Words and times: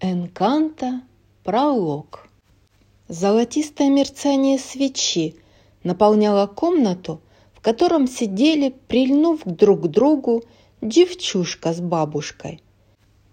Энканта 0.00 1.02
пролог. 1.44 2.28
Золотистое 3.08 3.90
мерцание 3.90 4.58
свечи 4.58 5.36
наполняло 5.84 6.46
комнату, 6.46 7.20
в 7.54 7.60
котором 7.60 8.08
сидели, 8.08 8.74
прильнув 8.88 9.42
друг 9.44 9.82
к 9.82 9.86
другу, 9.86 10.42
девчушка 10.82 11.72
с 11.72 11.80
бабушкой. 11.80 12.60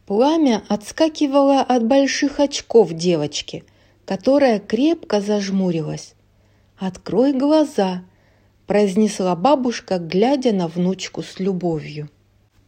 Пламя 0.06 0.64
отскакивало 0.70 1.62
от 1.62 1.86
больших 1.86 2.40
очков 2.40 2.94
девочки, 2.94 3.64
которая 4.06 4.60
крепко 4.60 5.20
зажмурилась. 5.20 6.14
«Открой 6.78 7.34
глаза»,– 7.34 8.04
произнесла 8.68 9.36
бабушка, 9.36 9.98
глядя 9.98 10.54
на 10.54 10.68
внучку 10.68 11.24
с 11.24 11.40
любовью. 11.40 12.10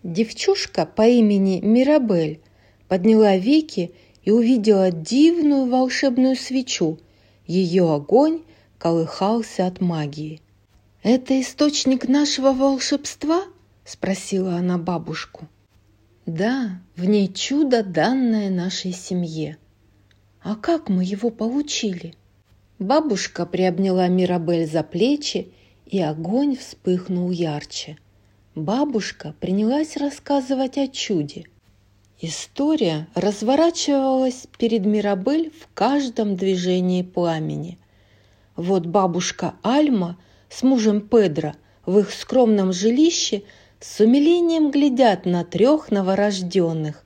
Девчушка 0.01 0.85
по 0.85 1.07
имени 1.07 1.59
Мирабель 1.61 2.41
подняла 2.93 3.37
веки 3.37 3.91
и 4.23 4.29
увидела 4.29 4.91
дивную 4.91 5.65
волшебную 5.65 6.35
свечу. 6.35 6.99
Ее 7.47 7.91
огонь 7.91 8.43
колыхался 8.77 9.65
от 9.65 9.81
магии. 9.81 10.41
«Это 11.01 11.41
источник 11.41 12.07
нашего 12.07 12.53
волшебства?»– 12.53 13.45
спросила 13.83 14.57
она 14.57 14.77
бабушку. 14.77 15.47
«Да, 16.27 16.83
в 16.95 17.05
ней 17.05 17.33
чудо, 17.33 17.81
данное 17.81 18.51
нашей 18.51 18.91
семье. 18.91 19.57
А 20.43 20.55
как 20.55 20.87
мы 20.87 21.03
его 21.03 21.31
получили?» 21.31 22.13
Бабушка 22.77 23.47
приобняла 23.47 24.07
Мирабель 24.07 24.67
за 24.67 24.83
плечи, 24.83 25.51
и 25.87 25.99
огонь 25.99 26.57
вспыхнул 26.57 27.31
ярче. 27.31 27.97
Бабушка 28.53 29.33
принялась 29.39 29.97
рассказывать 29.97 30.77
о 30.77 30.87
чуде– 30.87 31.45
История 32.25 33.09
разворачивалась 33.15 34.47
перед 34.57 34.85
Мирабель 34.85 35.51
в 35.51 35.67
каждом 35.73 36.37
движении 36.37 37.01
пламени. 37.01 37.77
Вот 38.55 38.85
бабушка 38.85 39.55
Альма 39.61 40.17
с 40.47 40.63
мужем 40.63 41.01
Педро 41.01 41.51
в 41.85 41.99
их 41.99 42.13
скромном 42.13 42.71
жилище 42.71 43.43
с 43.81 43.99
умилением 43.99 44.71
глядят 44.71 45.25
на 45.25 45.43
трех 45.43 45.91
новорожденных. 45.91 47.03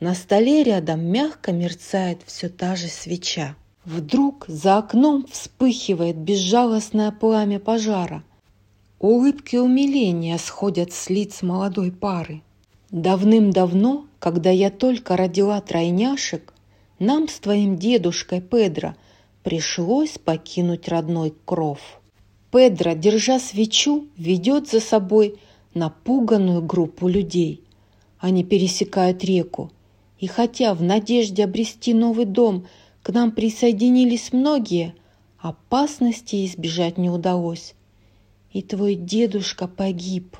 На 0.00 0.16
столе 0.16 0.64
рядом 0.64 1.00
мягко 1.06 1.52
мерцает 1.52 2.18
все 2.26 2.48
та 2.48 2.74
же 2.74 2.88
свеча. 2.88 3.54
Вдруг 3.84 4.46
за 4.48 4.78
окном 4.78 5.28
вспыхивает 5.30 6.16
безжалостное 6.16 7.12
пламя 7.12 7.60
пожара. 7.60 8.24
Улыбки 8.98 9.54
умиления 9.54 10.38
сходят 10.38 10.92
с 10.92 11.08
лиц 11.08 11.40
молодой 11.42 11.92
пары. 11.92 12.42
Давным-давно 12.90 14.06
когда 14.20 14.50
я 14.50 14.70
только 14.70 15.16
родила 15.16 15.60
тройняшек, 15.60 16.52
нам 16.98 17.26
с 17.26 17.40
твоим 17.40 17.76
дедушкой 17.76 18.42
Педро 18.42 18.94
пришлось 19.42 20.18
покинуть 20.18 20.88
родной 20.88 21.34
кров. 21.46 21.80
Педро, 22.52 22.92
держа 22.92 23.38
свечу, 23.38 24.06
ведет 24.18 24.68
за 24.68 24.80
собой 24.80 25.38
напуганную 25.72 26.62
группу 26.62 27.08
людей. 27.08 27.64
Они 28.18 28.44
пересекают 28.44 29.24
реку, 29.24 29.72
и 30.18 30.26
хотя 30.26 30.74
в 30.74 30.82
надежде 30.82 31.44
обрести 31.44 31.94
новый 31.94 32.26
дом 32.26 32.66
к 33.02 33.08
нам 33.10 33.32
присоединились 33.32 34.34
многие, 34.34 34.94
опасности 35.38 36.44
избежать 36.44 36.98
не 36.98 37.08
удалось. 37.08 37.74
И 38.52 38.60
твой 38.60 38.96
дедушка 38.96 39.66
погиб 39.66 40.36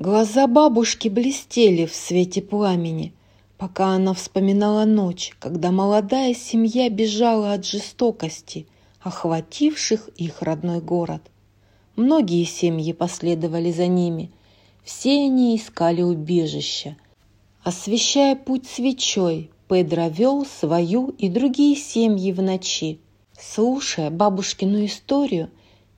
Глаза 0.00 0.46
бабушки 0.46 1.08
блестели 1.08 1.84
в 1.84 1.92
свете 1.92 2.40
пламени, 2.40 3.12
пока 3.56 3.86
она 3.86 4.14
вспоминала 4.14 4.84
ночь, 4.84 5.32
когда 5.40 5.72
молодая 5.72 6.34
семья 6.34 6.88
бежала 6.88 7.52
от 7.52 7.66
жестокости, 7.66 8.68
охвативших 9.00 10.08
их 10.10 10.40
родной 10.40 10.80
город. 10.80 11.22
Многие 11.96 12.44
семьи 12.44 12.92
последовали 12.92 13.72
за 13.72 13.88
ними. 13.88 14.30
Все 14.84 15.24
они 15.24 15.56
искали 15.56 16.02
убежища. 16.02 16.96
Освещая 17.64 18.36
путь 18.36 18.68
свечой, 18.68 19.50
Педро 19.68 20.06
вел 20.06 20.46
свою 20.46 21.08
и 21.18 21.28
другие 21.28 21.74
семьи 21.74 22.30
в 22.30 22.40
ночи. 22.40 23.00
Слушая 23.36 24.10
бабушкину 24.10 24.84
историю, 24.84 25.50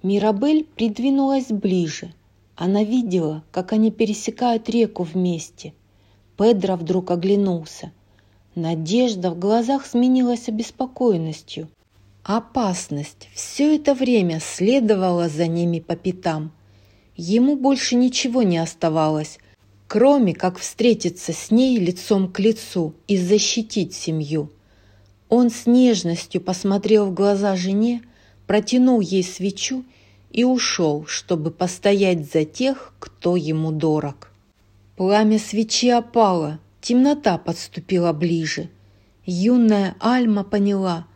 Мирабель 0.02 0.64
придвинулась 0.64 1.48
ближе– 1.48 2.14
она 2.60 2.84
видела, 2.84 3.42
как 3.52 3.72
они 3.72 3.90
пересекают 3.90 4.68
реку 4.68 5.02
вместе. 5.02 5.72
Педро 6.36 6.76
вдруг 6.76 7.10
оглянулся. 7.10 7.90
Надежда 8.54 9.30
в 9.30 9.38
глазах 9.38 9.86
сменилась 9.86 10.46
обеспокоенностью. 10.46 11.70
Опасность 12.22 13.30
все 13.34 13.76
это 13.76 13.94
время 13.94 14.40
следовала 14.40 15.30
за 15.30 15.46
ними 15.46 15.80
по 15.80 15.96
пятам. 15.96 16.52
Ему 17.16 17.56
больше 17.56 17.94
ничего 17.94 18.42
не 18.42 18.58
оставалось, 18.58 19.38
кроме 19.88 20.34
как 20.34 20.58
встретиться 20.58 21.32
с 21.32 21.50
ней 21.50 21.78
лицом 21.78 22.30
к 22.30 22.40
лицу 22.40 22.92
и 23.08 23.16
защитить 23.16 23.94
семью. 23.94 24.50
Он 25.30 25.48
с 25.48 25.64
нежностью 25.64 26.42
посмотрел 26.42 27.06
в 27.06 27.14
глаза 27.14 27.56
жене, 27.56 28.02
протянул 28.46 29.00
ей 29.00 29.24
свечу 29.24 29.82
и 30.30 30.44
ушел, 30.44 31.04
чтобы 31.06 31.50
постоять 31.50 32.30
за 32.30 32.44
тех, 32.44 32.94
кто 32.98 33.36
ему 33.36 33.72
дорог. 33.72 34.30
Пламя 34.96 35.38
свечи 35.38 35.88
опало, 35.88 36.60
темнота 36.80 37.38
подступила 37.38 38.12
ближе. 38.12 38.68
Юная 39.24 39.96
Альма 40.00 40.44
поняла, 40.44 41.06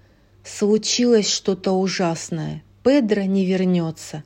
случилось 0.45 1.29
что-то 1.29 1.73
ужасное, 1.73 2.63
Педро 2.83 3.23
не 3.23 3.47
вернется. 3.47 4.25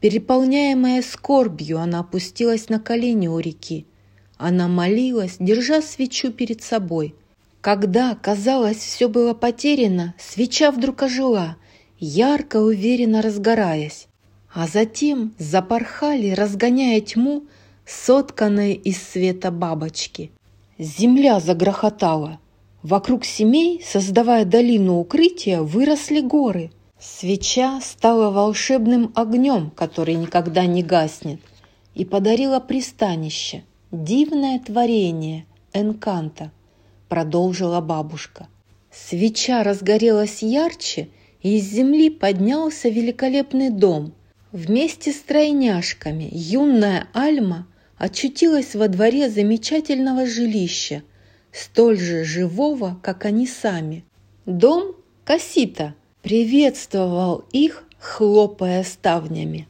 Переполняемая 0.00 1.02
скорбью, 1.02 1.78
она 1.78 2.00
опустилась 2.00 2.68
на 2.68 2.78
колени 2.78 3.28
у 3.28 3.38
реки. 3.38 3.86
Она 4.36 4.68
молилась, 4.68 5.36
держа 5.40 5.82
свечу 5.82 6.30
перед 6.32 6.62
собой. 6.62 7.14
Когда, 7.60 8.14
казалось, 8.14 8.76
все 8.76 9.08
было 9.08 9.34
потеряно, 9.34 10.14
свеча 10.16 10.70
вдруг 10.70 11.02
ожила, 11.02 11.56
ярко, 11.98 12.58
уверенно 12.58 13.20
разгораясь 13.20 14.07
а 14.52 14.66
затем 14.66 15.34
запорхали, 15.38 16.30
разгоняя 16.30 17.00
тьму, 17.00 17.44
сотканные 17.86 18.74
из 18.74 19.02
света 19.02 19.50
бабочки. 19.50 20.30
Земля 20.78 21.40
загрохотала. 21.40 22.38
Вокруг 22.82 23.24
семей, 23.24 23.82
создавая 23.84 24.44
долину 24.44 24.98
укрытия, 24.98 25.60
выросли 25.62 26.20
горы. 26.20 26.70
Свеча 27.00 27.80
стала 27.80 28.30
волшебным 28.30 29.12
огнем, 29.14 29.70
который 29.70 30.14
никогда 30.14 30.66
не 30.66 30.82
гаснет, 30.82 31.40
и 31.94 32.04
подарила 32.04 32.60
пристанище, 32.60 33.64
дивное 33.90 34.58
творение 34.60 35.46
Энканта, 35.72 36.50
продолжила 37.08 37.80
бабушка. 37.80 38.48
Свеча 38.90 39.62
разгорелась 39.62 40.42
ярче, 40.42 41.08
и 41.42 41.58
из 41.58 41.64
земли 41.64 42.10
поднялся 42.10 42.88
великолепный 42.88 43.70
дом, 43.70 44.12
Вместе 44.52 45.12
с 45.12 45.20
тройняшками 45.20 46.26
юная 46.32 47.08
Альма 47.12 47.66
очутилась 47.98 48.74
во 48.74 48.88
дворе 48.88 49.28
замечательного 49.28 50.24
жилища, 50.24 51.02
столь 51.52 51.98
же 51.98 52.24
живого, 52.24 52.98
как 53.02 53.26
они 53.26 53.46
сами. 53.46 54.06
Дом 54.46 54.96
Касита 55.24 55.94
приветствовал 56.22 57.44
их, 57.52 57.84
хлопая 57.98 58.84
ставнями. 58.84 59.68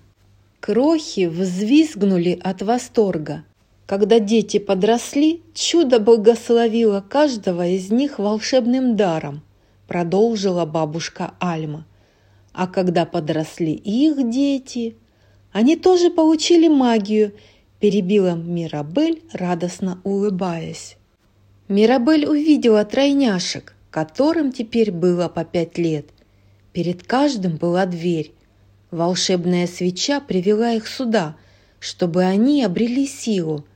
Крохи 0.60 1.26
взвизгнули 1.26 2.38
от 2.40 2.62
восторга. 2.62 3.44
Когда 3.84 4.20
дети 4.20 4.58
подросли, 4.58 5.42
чудо 5.54 5.98
благословило 5.98 7.00
каждого 7.00 7.66
из 7.66 7.90
них 7.90 8.20
волшебным 8.20 8.94
даром, 8.94 9.42
продолжила 9.88 10.66
бабушка 10.66 11.34
Альма– 11.40 11.84
а 12.58 12.66
когда 12.66 13.06
подросли 13.06 13.72
их 13.72 14.28
дети, 14.30 14.96
они 15.52 15.76
тоже 15.76 16.10
получили 16.10 16.66
магию, 16.66 17.32
перебила 17.78 18.34
Мирабель, 18.34 19.22
радостно 19.32 20.00
улыбаясь. 20.02 20.96
Мирабель 21.68 22.26
увидела 22.26 22.84
тройняшек, 22.84 23.76
которым 23.92 24.50
теперь 24.50 24.90
было 24.90 25.28
по 25.28 25.44
пять 25.44 25.78
лет. 25.78 26.06
Перед 26.72 27.04
каждым 27.04 27.58
была 27.58 27.86
дверь. 27.86 28.32
Волшебная 28.90 29.68
свеча 29.68 30.18
привела 30.18 30.72
их 30.72 30.88
сюда, 30.88 31.36
чтобы 31.78 32.24
они 32.24 32.64
обрели 32.64 33.06
силу. 33.06 33.66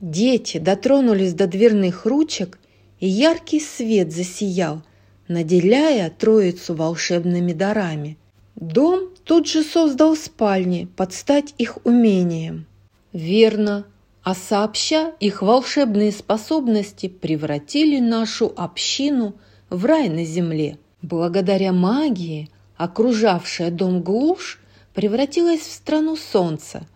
Дети 0.00 0.58
дотронулись 0.58 1.34
до 1.34 1.48
дверных 1.48 2.06
ручек, 2.06 2.60
и 3.00 3.08
яркий 3.08 3.58
свет 3.58 4.12
засиял, 4.12 4.82
наделяя 5.30 6.10
троицу 6.10 6.74
волшебными 6.74 7.52
дарами. 7.52 8.18
Дом 8.56 9.10
тут 9.24 9.46
же 9.46 9.62
создал 9.62 10.16
спальни 10.16 10.88
под 10.96 11.12
стать 11.14 11.54
их 11.56 11.78
умением. 11.84 12.66
Верно, 13.12 13.86
а 14.24 14.34
сообща 14.34 15.12
их 15.20 15.40
волшебные 15.40 16.10
способности 16.10 17.08
превратили 17.08 18.00
нашу 18.00 18.52
общину 18.56 19.36
в 19.70 19.84
рай 19.84 20.08
на 20.08 20.24
земле. 20.24 20.78
Благодаря 21.00 21.72
магии 21.72 22.50
окружавшая 22.76 23.70
дом 23.70 24.02
глушь 24.02 24.58
превратилась 24.94 25.60
в 25.60 25.72
страну 25.72 26.16
солнца. 26.16 26.88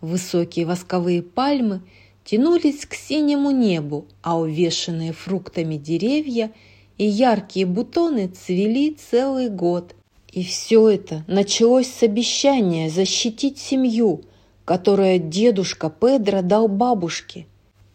Высокие 0.00 0.64
восковые 0.64 1.22
пальмы 1.22 1.82
тянулись 2.24 2.86
к 2.86 2.94
синему 2.94 3.50
небу, 3.50 4.06
а 4.22 4.38
увешанные 4.38 5.12
фруктами 5.12 5.76
деревья 5.76 6.52
и 6.98 7.04
яркие 7.04 7.66
бутоны 7.66 8.28
цвели 8.28 8.96
целый 9.10 9.48
год. 9.48 9.94
И 10.30 10.44
все 10.44 10.88
это 10.88 11.24
началось 11.26 11.88
с 11.88 12.02
обещания 12.02 12.90
защитить 12.90 13.58
семью– 13.58 14.22
которое 14.64 15.18
дедушка 15.18 15.90
Педро 15.90 16.42
дал 16.42 16.68
бабушке. 16.68 17.46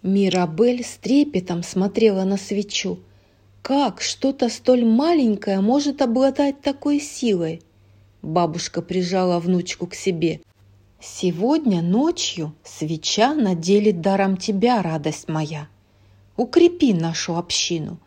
Мирабель 0.03 0.83
с 0.83 0.97
трепетом 0.97 1.63
смотрела 1.63 2.23
на 2.23 2.37
свечу. 2.37 2.99
Как 3.61 4.01
что-то 4.01 4.49
столь 4.49 4.85
маленькое 4.85 5.59
может 5.59 6.01
обладать 6.01 6.61
такой 6.61 6.99
силой? 6.99 7.61
Бабушка 8.21 8.81
прижала 8.81 9.39
внучку 9.39 9.87
к 9.87 9.95
себе. 9.95 10.41
«Сегодня 10.99 11.81
ночью 11.81 12.53
свеча 12.63 13.35
наделит 13.35 14.01
даром 14.01 14.35
тебя, 14.35 14.81
радость 14.81 15.27
моя. 15.27 15.67
Укрепи 16.37 16.93
нашу 16.93 17.37
общину, 17.37 17.99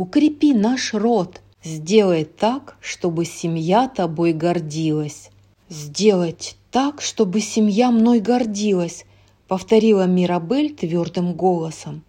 укрепи 0.00 0.54
наш 0.54 0.94
род, 0.94 1.42
сделай 1.62 2.24
так, 2.24 2.78
чтобы 2.80 3.26
семья 3.26 3.86
тобой 3.86 4.32
гордилась. 4.32 5.30
Сделать 5.68 6.56
так, 6.70 7.02
чтобы 7.02 7.40
семья 7.40 7.90
мной 7.90 8.20
гордилась»,— 8.20 9.04
повторила 9.48 10.06
Мирабель 10.06 10.74
твердым 10.74 11.34
голосом. 11.34 12.02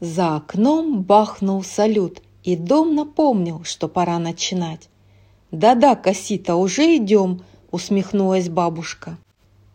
За 0.00 0.36
окном 0.36 1.02
бахнул 1.02 1.64
салют, 1.64 2.20
и 2.44 2.54
дом 2.54 2.94
напомнил, 2.94 3.64
что 3.64 3.88
пора 3.88 4.18
начинать. 4.18 4.90
«Да-да, 5.50 5.94
Касита, 5.96 6.56
уже 6.56 6.96
идем»,— 6.96 7.42
усмехнулась 7.70 8.50
бабушка. 8.50 9.16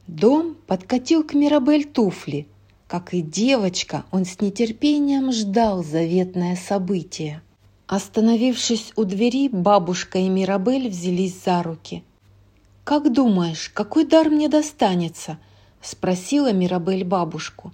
Дом 0.05 0.55
подкатил 0.67 1.23
к 1.23 1.33
Мирабель 1.33 1.85
туфли. 1.85 2.45
Как 2.87 3.15
и 3.15 3.21
девочка, 3.21 4.05
он 4.11 4.25
с 4.25 4.39
нетерпением 4.41 5.31
ждал 5.31 5.83
заветное 5.83 6.55
событие. 6.55 7.41
Остановившись 7.87 8.91
у 8.97 9.05
двери, 9.05 9.47
бабушка 9.47 10.19
и 10.19 10.27
Мирабель 10.27 10.89
взялись 10.89 11.41
за 11.45 11.63
руки. 11.63 12.03
«Как 12.83 13.13
думаешь, 13.13 13.69
какой 13.69 14.05
дар 14.05 14.29
мне 14.29 14.49
достанется?»– 14.49 15.37
спросила 15.81 16.51
Мирабель 16.51 17.05
бабушку. 17.05 17.71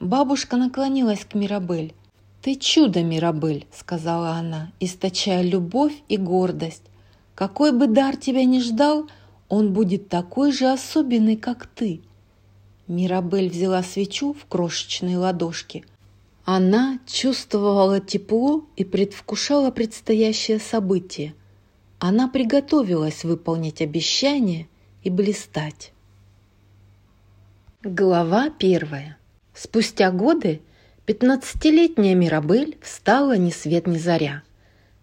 Бабушка 0.00 0.56
наклонилась 0.56 1.26
к 1.26 1.34
Мирабель. 1.34 1.94
«Ты 2.40 2.54
чудо, 2.54 3.02
Мирабель!»– 3.02 3.66
сказала 3.72 4.30
она, 4.30 4.72
источая 4.80 5.42
любовь 5.42 5.94
и 6.08 6.16
гордость. 6.16 6.84
«Какой 7.34 7.72
бы 7.72 7.86
дар 7.86 8.16
тебя 8.16 8.44
ни 8.44 8.60
ждал, 8.60 9.08
он 9.50 9.74
будет 9.74 10.08
такой 10.08 10.52
же 10.52 10.72
особенный, 10.72 11.36
как 11.36 11.66
ты». 11.66 12.00
Мирабель 12.86 13.50
взяла 13.50 13.82
свечу 13.82 14.32
в 14.32 14.46
крошечной 14.46 15.16
ладошке. 15.16 15.84
Она 16.44 16.98
чувствовала 17.06 18.00
тепло 18.00 18.66
и 18.76 18.84
предвкушала 18.84 19.70
предстоящее 19.70 20.58
событие– 20.58 21.34
она 22.06 22.28
приготовилась 22.28 23.24
выполнить 23.24 23.80
обещание 23.80 24.68
и 25.02 25.08
блистать. 25.08 25.92
Глава 27.82 28.50
первая. 28.50 29.16
Спустя 29.54 30.10
годы 30.10 30.60
пятнадцатилетняя 31.06 32.14
Мирабель 32.14 32.76
встала 32.82 33.38
ни 33.38 33.48
свет 33.48 33.86
ни 33.86 33.96
заря. 33.96 34.42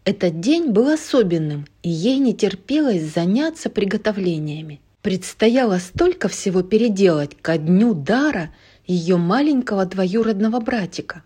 Этот 0.06 0.40
день 0.42 0.70
был 0.70 0.90
особенным, 0.90 1.66
и 1.82 1.90
ей 1.90 2.20
не 2.20 2.36
терпелось 2.36 3.02
заняться 3.02 3.72
приготовлениями. 3.72 4.80
Предстояло 5.02 5.80
столько 5.80 6.28
всего 6.28 6.62
переделать 6.62 7.36
ко 7.42 7.58
дню 7.58 7.96
дара 7.96 8.54
ее 8.86 9.18
маленького 9.18 9.88
двоюродного 9.88 10.60
братика. 10.60 11.24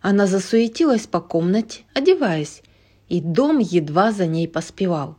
Она 0.00 0.26
засуетилась 0.26 1.06
по 1.06 1.20
комнате, 1.20 1.82
одеваясь, 1.94 2.62
и 3.08 3.20
дом 3.20 3.58
едва 3.58 4.12
за 4.12 4.26
ней 4.26 4.48
поспевал. 4.48 5.16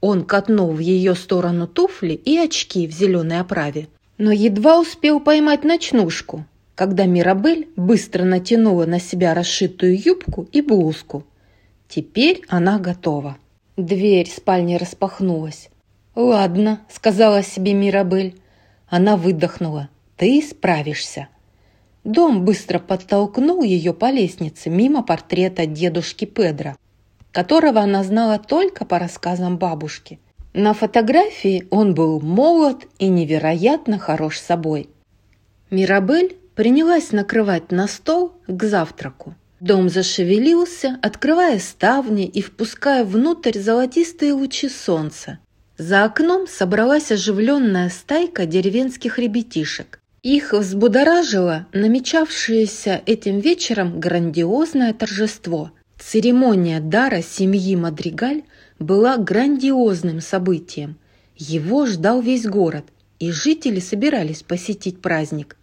Он 0.00 0.24
катнул 0.24 0.72
в 0.72 0.78
ее 0.78 1.14
сторону 1.14 1.66
туфли 1.66 2.12
и 2.12 2.38
очки 2.38 2.86
в 2.86 2.92
зеленой 2.92 3.40
оправе, 3.40 3.88
но 4.18 4.32
едва 4.32 4.78
успел 4.78 5.20
поймать 5.20 5.64
ночнушку, 5.64 6.44
когда 6.74 7.06
Мирабель 7.06 7.68
быстро 7.76 8.24
натянула 8.24 8.86
на 8.86 9.00
себя 9.00 9.34
расшитую 9.34 9.98
юбку 9.98 10.48
и 10.52 10.60
блузку. 10.60 11.24
Теперь 11.88 12.42
она 12.48 12.78
готова. 12.78 13.36
Дверь 13.76 14.28
спальни 14.28 14.76
распахнулась. 14.76 15.70
«Ладно»,— 16.14 16.80
сказала 16.90 17.42
себе 17.42 17.72
Мирабель. 17.72 18.40
Она 18.88 19.16
выдохнула. 19.16 19.88
«Ты 20.16 20.42
справишься». 20.42 21.28
Дом 22.04 22.44
быстро 22.44 22.78
подтолкнул 22.78 23.62
ее 23.62 23.92
по 23.92 24.10
лестнице 24.10 24.70
мимо 24.70 25.02
портрета 25.02 25.66
дедушки 25.66 26.24
Педро 26.24 26.76
которого 27.32 27.80
она 27.80 28.02
знала 28.04 28.38
только 28.38 28.84
по 28.84 28.98
рассказам 28.98 29.56
бабушки. 29.58 30.18
На 30.52 30.74
фотографии 30.74 31.66
он 31.70 31.94
был 31.94 32.20
молод 32.20 32.86
и 32.98 33.08
невероятно 33.08 33.98
хорош 33.98 34.38
собой. 34.38 34.88
Мирабель 35.70 36.36
принялась 36.56 37.12
накрывать 37.12 37.70
на 37.70 37.86
стол 37.86 38.32
к 38.48 38.64
завтраку. 38.64 39.34
Дом 39.60 39.88
зашевелился, 39.88 40.98
открывая 41.02 41.58
ставни 41.58 42.26
и 42.26 42.42
впуская 42.42 43.04
внутрь 43.04 43.58
золотистые 43.58 44.32
лучи 44.32 44.68
солнца. 44.68 45.38
За 45.78 46.04
окном 46.04 46.46
собралась 46.48 47.12
оживленная 47.12 47.90
стайка 47.90 48.46
деревенских 48.46 49.18
ребятишек. 49.18 49.99
Их 50.22 50.52
взбудоражило 50.52 51.66
намечавшееся 51.72 53.02
этим 53.06 53.40
вечером 53.40 54.00
грандиозное 54.00 54.92
торжество– 54.92 55.72
Церемония 56.00 56.80
дара 56.80 57.20
семьи 57.20 57.76
Мадригаль 57.76 58.42
была 58.78 59.18
грандиозным 59.18 60.20
событием. 60.20 60.96
Его 61.36 61.86
ждал 61.86 62.22
весь 62.22 62.46
город, 62.46 62.86
и 63.18 63.30
жители 63.30 63.80
собирались 63.80 64.42
посетить 64.42 65.02
праздник. 65.02 65.56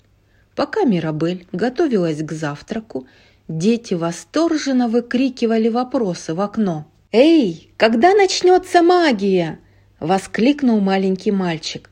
Пока 0.55 0.83
Мирабель 0.83 1.47
готовилась 1.51 2.21
к 2.21 2.31
завтраку, 2.31 3.07
дети 3.47 3.95
восторженно 3.95 4.87
выкрикивали 4.87 5.69
вопросы 5.69 6.35
в 6.35 6.41
окно. 6.41 6.85
«Эй, 7.11 7.71
когда 7.77 8.13
начнется 8.13 8.83
магия?»– 8.83 9.59
воскликнул 9.99 10.79
маленький 10.79 11.31
мальчик. 11.31 11.89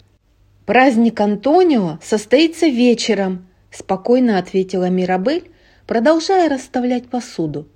«Праздник 0.65 1.22
Антонио 1.22 2.00
состоится 2.01 2.65
вечером»,– 2.65 3.48
спокойно 3.72 4.39
ответила 4.39 4.89
Мирабель, 4.89 5.51
продолжая 5.86 6.50
расставлять 6.50 7.07
посуду. 7.07 7.67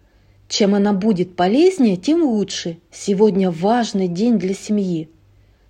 Чем 0.48 0.74
она 0.74 0.94
будет 0.94 1.36
полезнее, 1.36 1.98
тем 1.98 2.24
лучше. 2.24 2.80
Сегодня 2.92 3.52
важный 3.52 4.08
день 4.08 4.40
для 4.40 4.56
семьи. 4.56 5.08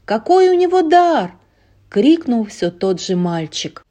«Какой 0.06 0.48
у 0.48 0.54
него 0.54 0.82
дар!»– 0.82 1.34
крикнул 1.90 2.46
все 2.46 2.72
тот 2.72 3.02
же 3.02 3.18
мальчик. 3.18 3.86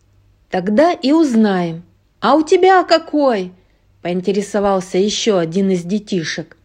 «Тогда 0.49 0.93
и 0.93 1.13
узнаем. 1.13 1.83
А 2.21 2.35
у 2.35 2.43
тебя 2.43 2.83
какой?»– 2.85 3.53
поинтересовался 4.03 4.97
еще 4.97 5.39
один 5.39 5.71
из 5.71 5.85
детишек. 5.85 6.57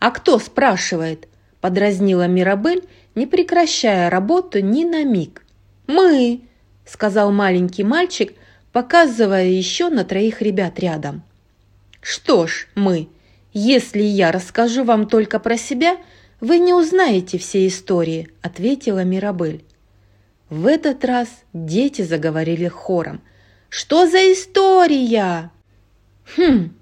«А 0.00 0.10
кто 0.10 0.40
спрашивает?»– 0.40 1.28
подразнила 1.60 2.26
Мирабель, 2.26 2.82
не 3.14 3.26
прекращая 3.26 4.10
работу 4.10 4.58
ни 4.58 4.82
на 4.84 5.04
миг. 5.04 5.44
«Мы!»– 5.88 6.42
сказал 6.86 7.32
маленький 7.32 7.82
мальчик, 7.82 8.34
показывая 8.72 9.46
еще 9.46 9.88
на 9.88 10.04
троих 10.04 10.40
ребят 10.40 10.78
рядом. 10.78 11.24
«Что 12.00 12.46
ж, 12.46 12.68
мы!» 12.76 13.08
«Если 13.52 14.02
я 14.02 14.30
расскажу 14.30 14.84
вам 14.84 15.08
только 15.08 15.40
про 15.40 15.56
себя, 15.56 15.96
вы 16.40 16.58
не 16.58 16.72
узнаете 16.72 17.38
все 17.38 17.66
истории»,– 17.66 18.28
ответила 18.42 19.02
Мирабель. 19.02 19.64
В 20.50 20.66
этот 20.66 21.04
раз 21.04 21.28
дети 21.52 22.02
заговорили 22.02 22.68
хором. 22.68 23.20
«Что 23.68 24.06
за 24.06 24.18
история?» 24.32 25.50
«Хм, 26.36 26.74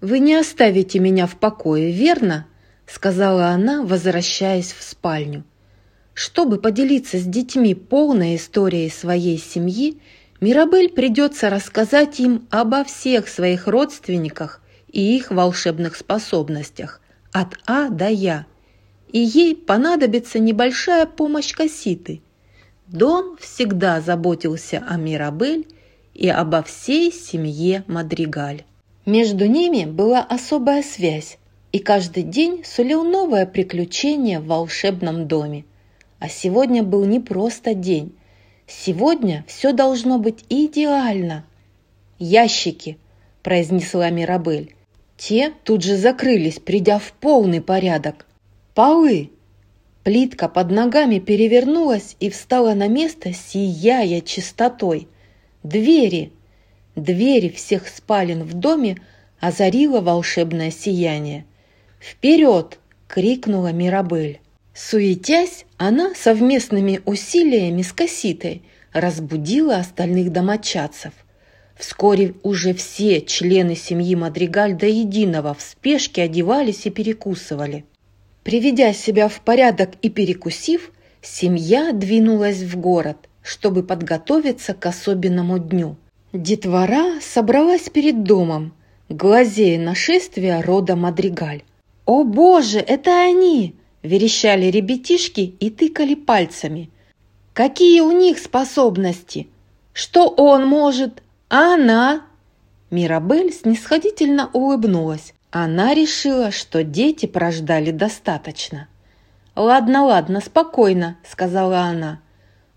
вы 0.00 0.18
не 0.20 0.34
оставите 0.34 0.98
меня 0.98 1.26
в 1.26 1.36
покое, 1.36 1.92
верно?»– 1.92 2.46
сказала 2.86 3.48
она, 3.48 3.82
возвращаясь 3.82 4.72
в 4.72 4.82
спальню. 4.82 5.44
Чтобы 6.14 6.58
поделиться 6.58 7.18
с 7.18 7.24
детьми 7.24 7.74
полной 7.74 8.36
историей 8.36 8.88
своей 8.88 9.36
семьи, 9.36 9.98
Мирабель 10.40 10.90
придется 10.90 11.50
рассказать 11.50 12.20
им 12.20 12.46
обо 12.50 12.84
всех 12.84 13.28
своих 13.28 13.66
родственниках 13.66 14.60
и 14.90 15.16
их 15.16 15.32
волшебных 15.32 15.96
способностях 15.96 17.00
от 17.32 17.58
А 17.66 17.88
до 17.88 18.08
Я. 18.08 18.46
И 19.10 19.18
ей 19.18 19.56
понадобится 19.56 20.38
небольшая 20.38 21.06
помощь 21.06 21.52
Касситы. 21.52 22.22
Дон 22.86 23.36
всегда 23.40 24.00
заботился 24.00 24.84
о 24.86 24.96
Мирабель 24.96 25.66
и 26.14 26.28
обо 26.28 26.62
всей 26.62 27.10
семье 27.12 27.82
Мадригаль. 27.88 28.64
Между 29.04 29.46
ними 29.46 29.84
была 29.84 30.20
особая 30.20 30.82
связь, 30.82 31.38
и 31.72 31.80
каждый 31.80 32.22
день 32.22 32.64
сулил 32.64 33.02
новое 33.04 33.46
приключение 33.46 34.38
в 34.38 34.46
волшебном 34.46 35.26
доме. 35.26 35.64
А 36.24 36.28
сегодня 36.30 36.82
был 36.82 37.04
не 37.04 37.20
просто 37.20 37.74
день. 37.74 38.16
Сегодня 38.66 39.44
все 39.46 39.74
должно 39.74 40.18
быть 40.18 40.42
идеально. 40.48 41.44
«Ящики!»– 42.18 42.96
произнесла 43.42 44.08
Мирабель. 44.08 44.74
Те 45.18 45.52
тут 45.64 45.82
же 45.82 45.98
закрылись, 45.98 46.58
придя 46.60 46.98
в 46.98 47.12
полный 47.12 47.60
порядок. 47.60 48.24
«Полы!» 48.74 49.32
Плитка 50.02 50.48
под 50.48 50.70
ногами 50.70 51.18
перевернулась 51.18 52.16
и 52.20 52.30
встала 52.30 52.72
на 52.72 52.88
место, 52.88 53.34
сияя 53.34 54.22
чистотой. 54.22 55.08
«Двери!» 55.62 56.32
Двери 56.96 57.50
всех 57.50 57.86
спален 57.86 58.44
в 58.44 58.54
доме 58.54 58.96
озарило 59.40 60.00
волшебное 60.00 60.70
сияние. 60.70 61.44
«Вперед!»— 62.00 62.78
крикнула 63.08 63.72
Мирабель. 63.72 64.40
Суетясь, 64.74 65.66
она 65.76 66.14
совместными 66.16 67.00
усилиями 67.04 67.82
с 67.82 67.92
Касситой 67.92 68.62
разбудила 68.92 69.76
остальных 69.76 70.32
домочадцев. 70.32 71.12
Вскоре 71.76 72.34
уже 72.42 72.74
все 72.74 73.20
члены 73.20 73.76
семьи 73.76 74.16
Мадригаль 74.16 74.74
до 74.74 74.86
единого 74.86 75.54
в 75.54 75.62
спешке 75.62 76.22
одевались 76.22 76.86
и 76.86 76.90
перекусывали. 76.90 77.84
Приведя 78.42 78.92
себя 78.92 79.28
в 79.28 79.40
порядок 79.40 79.92
и 80.02 80.10
перекусив, 80.10 80.90
семья 81.22 81.92
двинулась 81.92 82.62
в 82.62 82.76
город, 82.76 83.28
чтобы 83.42 83.84
подготовиться 83.84 84.74
к 84.74 84.84
особенному 84.86 85.58
дню. 85.58 85.96
Детвора 86.32 87.20
собралась 87.20 87.88
перед 87.90 88.24
домом, 88.24 88.74
глазея 89.08 89.78
нашествия 89.78 90.60
рода 90.62 90.96
Мадригаль. 90.96 91.62
«О 92.06 92.24
боже, 92.24 92.80
это 92.80 93.22
они!»– 93.22 93.76
верещали 94.04 94.66
ребятишки 94.66 95.40
и 95.40 95.70
тыкали 95.70 96.14
пальцами. 96.14 96.90
«Какие 97.52 98.00
у 98.00 98.12
них 98.12 98.38
способности? 98.38 99.48
Что 99.92 100.28
он 100.28 100.66
может? 100.66 101.22
А 101.48 101.74
она?» 101.74 102.22
Мирабель 102.90 103.52
снисходительно 103.52 104.50
улыбнулась. 104.52 105.34
Она 105.50 105.94
решила, 105.94 106.50
что 106.50 106.84
дети 106.84 107.26
прождали 107.26 107.90
достаточно. 107.90 108.88
«Ладно, 109.56 110.04
ладно, 110.04 110.40
спокойно»,– 110.40 111.16
сказала 111.28 111.80
она. 111.80 112.20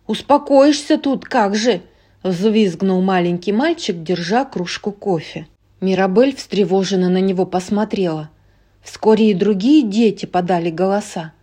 «Успокоишься 0.05 0.97
тут, 0.97 1.25
как 1.25 1.55
же!»– 1.55 1.81
взвизгнул 2.23 3.01
маленький 3.01 3.51
мальчик, 3.51 4.01
держа 4.01 4.45
кружку 4.45 4.91
кофе. 4.91 5.47
Мирабель 5.81 6.35
встревоженно 6.35 7.09
на 7.09 7.19
него 7.19 7.45
посмотрела. 7.45 8.29
Вскоре 8.87 9.31
и 9.31 9.33
другие 9.33 9.83
дети 9.83 10.25
подали 10.25 10.69
голоса. 10.69 11.33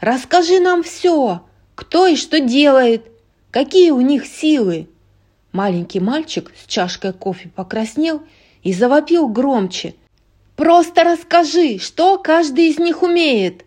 «Расскажи 0.00 0.58
нам 0.58 0.82
все! 0.82 1.42
Кто 1.74 2.06
и 2.06 2.16
что 2.16 2.40
делает? 2.40 3.12
Какие 3.50 3.90
у 3.90 4.00
них 4.00 4.24
силы?» 4.24 4.88
Маленький 5.52 6.00
мальчик 6.00 6.50
с 6.56 6.66
чашкой 6.66 7.12
кофе 7.12 7.50
покраснел 7.54 8.22
и 8.62 8.72
завопил 8.72 9.28
громче. 9.28 9.96
«Просто 10.56 11.04
расскажи, 11.04 11.78
что 11.78 12.16
каждый 12.16 12.70
из 12.70 12.78
них 12.78 13.02
умеет!» 13.02 13.66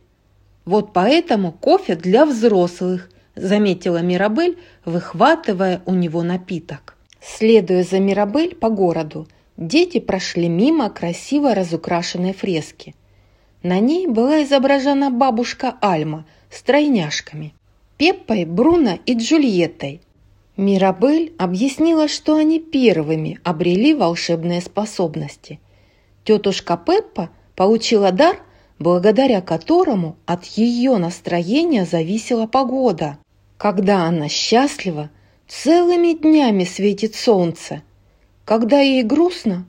«Вот 0.65 0.91
поэтому 0.91 1.51
кофе 1.51 1.95
для 1.95 2.25
взрослых», 2.25 3.11
заметила 3.35 4.01
Мирабель, 4.01 4.57
выхватывая 4.83 5.83
у 5.85 5.93
него 5.93 6.23
напиток. 6.23 6.97
Следуя 7.21 7.83
за 7.83 7.99
Мирабель 7.99 8.55
по 8.55 8.69
городу, 8.69 9.27
дети 9.57 9.99
прошли 9.99 10.49
мимо 10.49 10.89
красиво 10.89 11.53
разукрашенной 11.53 12.33
фрески. 12.33 12.95
На 13.63 13.79
ней 13.79 14.07
была 14.07 14.43
изображена 14.43 15.11
бабушка 15.11 15.75
Альма 15.81 16.25
с 16.49 16.63
тройняшками– 16.63 17.53
Пеппой, 17.97 18.45
Бруно 18.45 18.97
и 19.05 19.13
Джульеттой. 19.13 20.01
Мирабель 20.57 21.33
объяснила, 21.37 22.07
что 22.07 22.35
они 22.35 22.59
первыми 22.59 23.39
обрели 23.43 23.93
волшебные 23.93 24.61
способности. 24.61 25.59
Тетушка 26.23 26.77
Пеппа 26.77 27.29
получила 27.55 28.11
дар, 28.11 28.39
благодаря 28.79 29.41
которому 29.41 30.15
от 30.25 30.45
ее 30.45 30.97
настроения 30.97 31.85
зависела 31.85 32.47
погода. 32.47 33.19
Когда 33.57 34.05
она 34.05 34.27
счастлива, 34.27 35.11
целыми 35.47 36.13
днями 36.13 36.63
светит 36.63 37.13
солнце. 37.13 37.83
Когда 38.45 38.79
ей 38.79 39.03
грустно, 39.03 39.67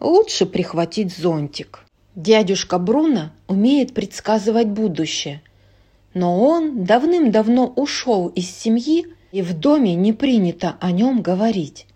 лучше 0.00 0.46
прихватить 0.46 1.16
зонтик. 1.16 1.84
Дядюшка 2.18 2.80
Бруно 2.80 3.30
умеет 3.46 3.94
предсказывать 3.94 4.66
будущее, 4.66 5.40
но 6.14 6.44
он 6.44 6.82
давным-давно 6.82 7.72
ушел 7.76 8.26
из 8.26 8.50
семьи, 8.50 9.06
и 9.30 9.40
в 9.40 9.56
доме 9.56 9.94
не 9.94 10.12
принято 10.12 10.74
о 10.80 10.90
нем 10.90 11.22
говорить. 11.22 11.86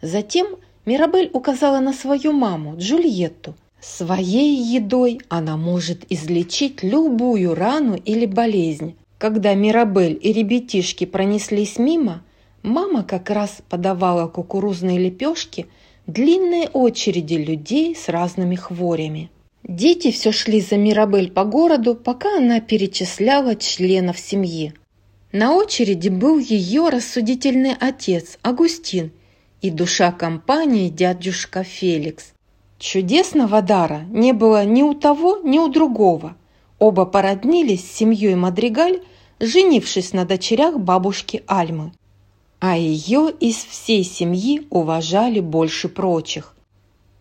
Затем 0.00 0.46
Мирабель 0.86 1.28
указала 1.34 1.80
на 1.80 1.92
свою 1.92 2.32
маму, 2.32 2.78
Джульетту. 2.78 3.54
Своей 3.78 4.56
едой 4.56 5.20
она 5.28 5.58
может 5.58 6.10
излечить 6.10 6.82
любую 6.82 7.54
рану 7.54 7.96
или 7.96 8.24
болезнь. 8.24 8.96
Когда 9.18 9.52
Мирабель 9.52 10.18
и 10.22 10.32
ребятишки 10.32 11.04
пронеслись 11.04 11.78
мимо, 11.78 12.22
мама 12.62 13.04
как 13.04 13.28
раз 13.28 13.58
подавала 13.68 14.26
кукурузные 14.26 14.98
лепешки 14.98 15.66
длинной 16.06 16.66
очереди 16.72 17.34
людей 17.34 17.94
с 17.94 18.08
разными 18.08 18.54
хворями. 18.54 19.28
Дети 19.68 20.12
все 20.12 20.30
шли 20.30 20.60
за 20.60 20.76
Мирабель 20.76 21.30
по 21.30 21.44
городу, 21.44 21.96
пока 21.96 22.36
она 22.36 22.60
перечисляла 22.60 23.56
членов 23.56 24.16
семьи. 24.16 24.74
На 25.32 25.54
очереди 25.54 26.08
был 26.08 26.38
ее 26.38 26.88
рассудительный 26.88 27.74
отец 27.78 28.38
Агустин 28.42 29.10
и 29.62 29.70
душа 29.70 30.12
компании 30.12 30.88
дядюшка 30.88 31.64
Феликс. 31.64 32.32
Чудесного 32.78 33.60
дара 33.60 34.04
не 34.08 34.32
было 34.32 34.64
ни 34.64 34.82
у 34.82 34.94
того, 34.94 35.38
ни 35.42 35.58
у 35.58 35.66
другого. 35.66 36.36
Оба 36.78 37.04
породнились 37.04 37.84
с 37.84 37.96
семьей 37.96 38.36
Мадригаль, 38.36 39.00
женившись 39.40 40.12
на 40.12 40.24
дочерях 40.24 40.78
бабушки 40.78 41.42
Альмы. 41.48 41.90
А 42.60 42.76
ее 42.76 43.32
из 43.40 43.56
всей 43.56 44.04
семьи 44.04 44.64
уважали 44.70 45.40
больше 45.40 45.88
прочих. 45.88 46.55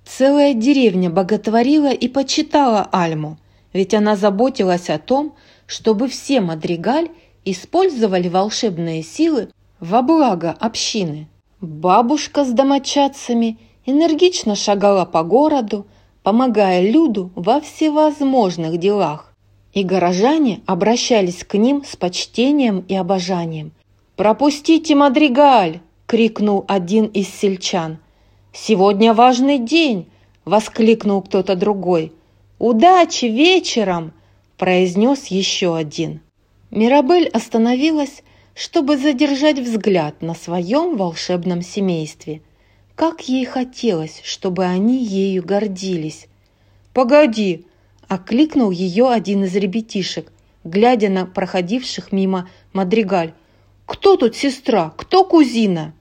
Целая 0.06 0.54
деревня 0.54 1.10
боготворила 1.10 1.92
и 1.92 2.08
почитала 2.08 2.88
Альму, 2.92 3.38
ведь 3.74 3.94
она 3.94 4.16
заботилась 4.16 4.90
о 4.90 5.00
том, 5.00 5.34
чтобы 5.66 6.08
все 6.08 6.42
Мадригаль 6.42 7.10
использовали 7.44 8.30
волшебные 8.30 9.04
силы 9.04 9.50
во 9.80 10.04
благо 10.04 10.56
общины. 10.60 11.28
Бабушка 11.60 12.46
с 12.46 12.52
домочадцами 12.52 13.58
энергично 13.86 14.56
шагала 14.56 15.06
по 15.06 15.24
городу, 15.24 15.88
помогая 16.24 16.88
Люду 16.90 17.32
во 17.36 17.60
всевозможных 17.60 18.78
делах, 18.78 19.34
и 19.74 19.84
горожане 19.84 20.62
обращались 20.68 21.44
к 21.44 21.56
ним 21.56 21.84
с 21.84 21.96
почтением 21.96 22.86
и 22.88 22.96
обожанием. 22.96 23.74
«Пропустите 24.16 24.96
Мадригаль!»– 24.96 25.82
крикнул 26.06 26.64
один 26.68 27.08
из 27.08 27.28
сельчан– 27.28 27.98
«Сегодня 28.58 29.14
важный 29.14 29.60
день!»– 29.60 30.08
воскликнул 30.46 31.22
кто-то 31.22 31.58
другой. 31.58 32.14
«Удачи 32.58 33.26
вечером!»– 33.26 34.14
произнес 34.58 35.26
еще 35.26 35.76
один. 35.76 36.22
Мирабель 36.72 37.28
остановилась, 37.28 38.24
чтобы 38.54 38.96
задержать 38.96 39.60
взгляд 39.60 40.22
на 40.22 40.34
своем 40.34 40.96
волшебном 40.96 41.62
семействе. 41.62 42.42
Как 42.96 43.28
ей 43.28 43.44
хотелось, 43.44 44.22
чтобы 44.24 44.64
они 44.64 45.04
ею 45.04 45.44
гордились. 45.46 46.28
«Погоди!»– 46.94 47.66
окликнул 48.08 48.72
ее 48.72 49.10
один 49.10 49.44
из 49.44 49.54
ребятишек, 49.58 50.32
глядя 50.64 51.10
на 51.10 51.26
проходивших 51.26 52.14
мимо 52.14 52.50
Мадригаль. 52.72 53.34
«Кто 53.86 54.16
тут 54.16 54.34
сестра? 54.38 54.94
Кто 54.96 55.26
кузина?» 55.26 55.94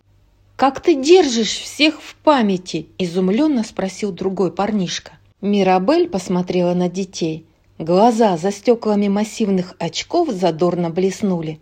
«Как 0.56 0.80
ты 0.80 0.94
держишь 0.94 1.58
всех 1.58 2.00
в 2.00 2.14
памяти?»– 2.16 2.86
изумленно 2.98 3.64
спросил 3.64 4.12
другой 4.12 4.52
парнишка. 4.52 5.12
Мирабель 5.40 6.08
посмотрела 6.08 6.74
на 6.74 6.88
детей. 6.88 7.44
Глаза 7.78 8.36
за 8.36 8.52
стеклами 8.52 9.08
массивных 9.08 9.74
очков 9.80 10.30
задорно 10.30 10.90
блеснули. 10.90 11.60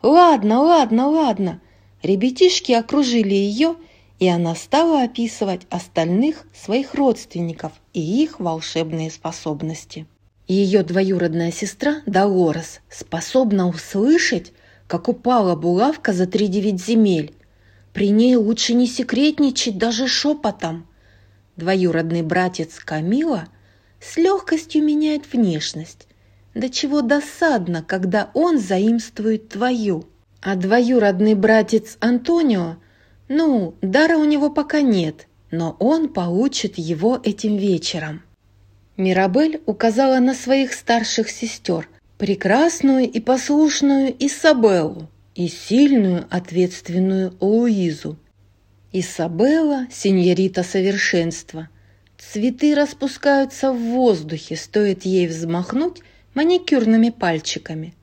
«Ладно, 0.00 0.62
ладно, 0.62 1.08
ладно!» 1.08 1.60
Ребятишки 2.02 2.72
окружили 2.72 3.34
ее, 3.34 3.76
и 4.18 4.28
она 4.28 4.54
стала 4.54 5.02
описывать 5.02 5.66
остальных 5.68 6.46
своих 6.54 6.94
родственников 6.94 7.72
и 7.92 8.00
их 8.00 8.40
волшебные 8.40 9.10
способности. 9.10 10.06
Ее 10.48 10.82
двоюродная 10.82 11.52
сестра 11.52 12.02
Долорес 12.06 12.80
способна 12.88 13.68
услышать, 13.68 14.52
как 14.86 15.08
упала 15.08 15.54
булавка 15.54 16.12
за 16.12 16.26
три 16.26 16.48
девять 16.48 16.84
земель, 16.84 17.34
При 17.92 18.08
ней 18.08 18.36
лучше 18.36 18.74
не 18.74 18.86
секретничать 18.86 19.78
даже 19.78 20.08
шепотом. 20.08 20.86
Двоюродный 21.56 22.22
братец 22.22 22.78
Камила 22.78 23.48
с 24.00 24.16
легкостью 24.16 24.82
меняет 24.82 25.30
внешность. 25.30 26.08
До 26.54 26.68
чего 26.70 27.02
досадно, 27.02 27.82
когда 27.82 28.30
он 28.34 28.58
заимствует 28.58 29.48
твою. 29.48 30.06
А 30.40 30.56
двоюродный 30.56 31.34
братец 31.34 31.96
Антонио, 32.00 32.76
ну, 33.28 33.74
дара 33.80 34.16
у 34.16 34.24
него 34.24 34.50
пока 34.50 34.80
нет, 34.80 35.28
но 35.50 35.76
он 35.78 36.08
получит 36.08 36.78
его 36.78 37.20
этим 37.22 37.56
вечером. 37.56 38.22
Мирабель 38.96 39.62
указала 39.66 40.18
на 40.18 40.34
своих 40.34 40.72
старших 40.72 41.30
сестер, 41.30 41.88
прекрасную 42.18 43.08
и 43.08 43.20
послушную 43.20 44.14
Исабеллу 44.18 45.08
и 45.34 45.48
сильную 45.48 46.26
ответственную 46.30 47.34
Луизу. 47.40 48.18
Исабелла– 48.92 49.86
сеньорита 49.90 50.62
совершенства. 50.62 51.68
Цветы 52.18 52.74
распускаются 52.74 53.72
в 53.72 53.78
воздухе, 53.78 54.56
стоит 54.56 55.04
ей 55.04 55.26
взмахнуть 55.26 56.02
маникюрными 56.34 57.10
пальчиками. 57.10 57.94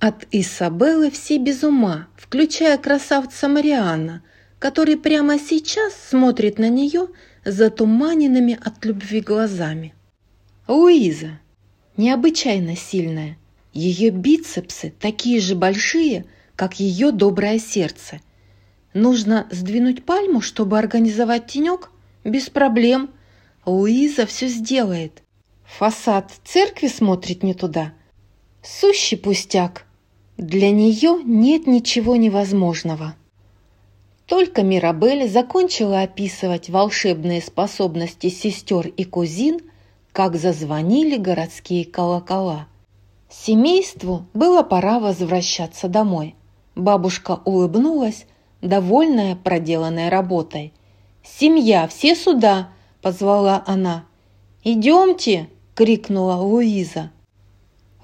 От 0.00 0.26
Исабеллы 0.32 1.10
все 1.10 1.38
без 1.38 1.62
ума, 1.62 2.08
включая 2.16 2.76
красавца 2.78 3.48
Марианна, 3.48 4.22
который 4.58 4.96
прямо 4.96 5.38
сейчас 5.38 5.94
смотрит 5.94 6.58
на 6.58 6.68
нее 6.68 7.08
затуманенными 7.44 8.58
от 8.60 8.84
любви 8.84 9.20
глазами. 9.20 9.94
Луиза 10.66 11.38
необычайно 11.96 12.76
сильная. 12.76 13.36
Ее 13.72 14.10
бицепсы 14.10 14.92
такие 14.98 15.40
же 15.40 15.54
большие, 15.54 16.26
как 16.56 16.80
ее 16.80 17.12
доброе 17.12 17.58
сердце. 17.58 18.20
Нужно 18.94 19.46
сдвинуть 19.50 20.04
пальму, 20.04 20.40
чтобы 20.40 20.78
организовать 20.78 21.46
тенек? 21.46 21.90
Без 22.24 22.50
проблем. 22.50 23.10
Луиза 23.64 24.26
все 24.26 24.48
сделает. 24.48 25.22
Фасад 25.64 26.30
церкви 26.44 26.88
смотрит 26.88 27.42
не 27.42 27.54
туда. 27.54 27.92
Сущий 28.62 29.16
пустяк. 29.16 29.86
Для 30.36 30.70
нее 30.70 31.22
нет 31.24 31.66
ничего 31.66 32.16
невозможного. 32.16 33.14
Только 34.26 34.62
Мирабель 34.62 35.28
закончила 35.28 36.02
описывать 36.02 36.68
волшебные 36.68 37.42
способности 37.42 38.28
сестер 38.28 38.86
и 38.86 39.04
кузин, 39.04 39.60
как 40.12 40.36
зазвонили 40.36 41.16
городские 41.16 41.84
колокола. 41.84 42.66
Семейству 43.28 44.26
было 44.34 44.62
пора 44.62 45.00
возвращаться 45.00 45.88
домой. 45.88 46.34
Бабушка 46.74 47.40
улыбнулась, 47.44 48.26
довольная 48.60 49.36
проделанной 49.36 50.08
работой. 50.08 50.72
«Семья, 51.22 51.86
все 51.86 52.14
сюда!»– 52.14 52.70
позвала 53.02 53.62
она. 53.66 54.04
«Идемте!»– 54.64 55.48
крикнула 55.74 56.34
Луиза. 56.34 57.10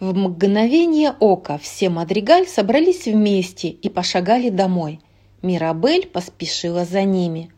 В 0.01 0.15
мгновение 0.15 1.15
ока 1.19 1.59
все 1.59 1.89
Мадригаль 1.89 2.47
собрались 2.47 3.07
вместе 3.07 3.69
и 3.69 3.89
пошагали 3.89 4.49
домой. 4.49 5.01
Мирабель 5.43 6.07
поспешила 6.07 6.85
за 6.85 7.03
ними. 7.03 7.51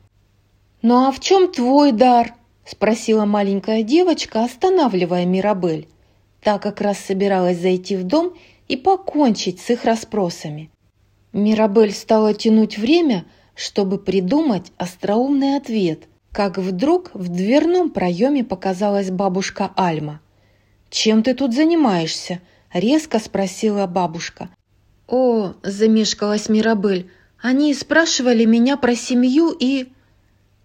«Ну 0.81 1.07
а 1.07 1.13
в 1.13 1.21
чем 1.21 1.53
твой 1.53 1.93
дар?»– 1.93 2.35
спросила 2.65 3.27
маленькая 3.27 3.83
девочка, 3.83 4.45
останавливая 4.45 5.27
Мирабель. 5.27 5.89
Та 6.43 6.59
как 6.59 6.81
раз 6.81 6.99
собиралась 6.99 7.59
зайти 7.59 7.97
в 7.97 8.05
дом 8.05 8.33
и 8.69 8.77
покончить 8.77 9.61
с 9.61 9.71
их 9.71 9.85
расспросами. 9.85 10.71
Мирабель 11.33 11.93
стала 11.93 12.35
тянуть 12.35 12.79
время, 12.79 13.25
чтобы 13.55 13.99
придумать 13.99 14.73
остроумный 14.77 15.57
ответ, 15.57 16.05
как 16.33 16.59
вдруг 16.59 17.11
в 17.15 17.29
дверном 17.29 17.91
проеме 17.91 18.43
показалась 18.45 19.11
бабушка 19.11 19.71
Альма. 19.77 20.21
«Чем 20.91 21.23
ты 21.23 21.35
тут 21.35 21.55
занимаешься?»– 21.55 22.41
резко 22.73 23.19
спросила 23.21 23.87
бабушка. 23.87 24.49
«О!»– 25.07 25.55
замешкалась 25.63 26.49
Мирабель. 26.49 27.11
«Они 27.41 27.73
спрашивали 27.75 28.45
меня 28.45 28.77
про 28.77 28.95
семью 28.95 29.55
и...» 29.59 29.93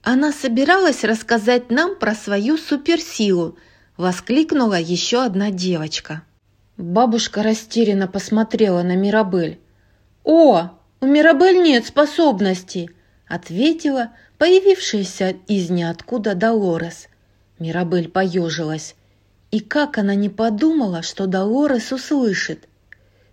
Она 0.04 0.32
собиралась 0.32 1.04
рассказать 1.04 1.72
нам 1.72 1.96
про 1.96 2.14
свою 2.14 2.58
суперсилу, 2.58 3.58
воскликнула 3.98 4.80
еще 4.80 5.24
одна 5.24 5.50
девочка. 5.50 6.24
Бабушка 6.78 7.42
растерянно 7.42 8.08
посмотрела 8.08 8.84
на 8.84 8.96
Мирабель. 8.96 9.60
«О, 10.26 10.72
у 11.02 11.06
Мирабель 11.06 11.62
нет 11.62 11.86
способностей!» 11.86 12.90
ответила 13.28 14.12
появившаяся 14.38 15.36
из 15.48 15.70
ниоткуда 15.70 16.34
Долорес. 16.36 17.08
Мирабель 17.60 18.10
поежилась. 18.10 18.96
И 19.52 19.60
как 19.60 19.98
она 19.98 20.16
не 20.16 20.30
подумала, 20.30 21.04
что 21.04 21.28
Долорес 21.28 21.92
услышит. 21.92 22.68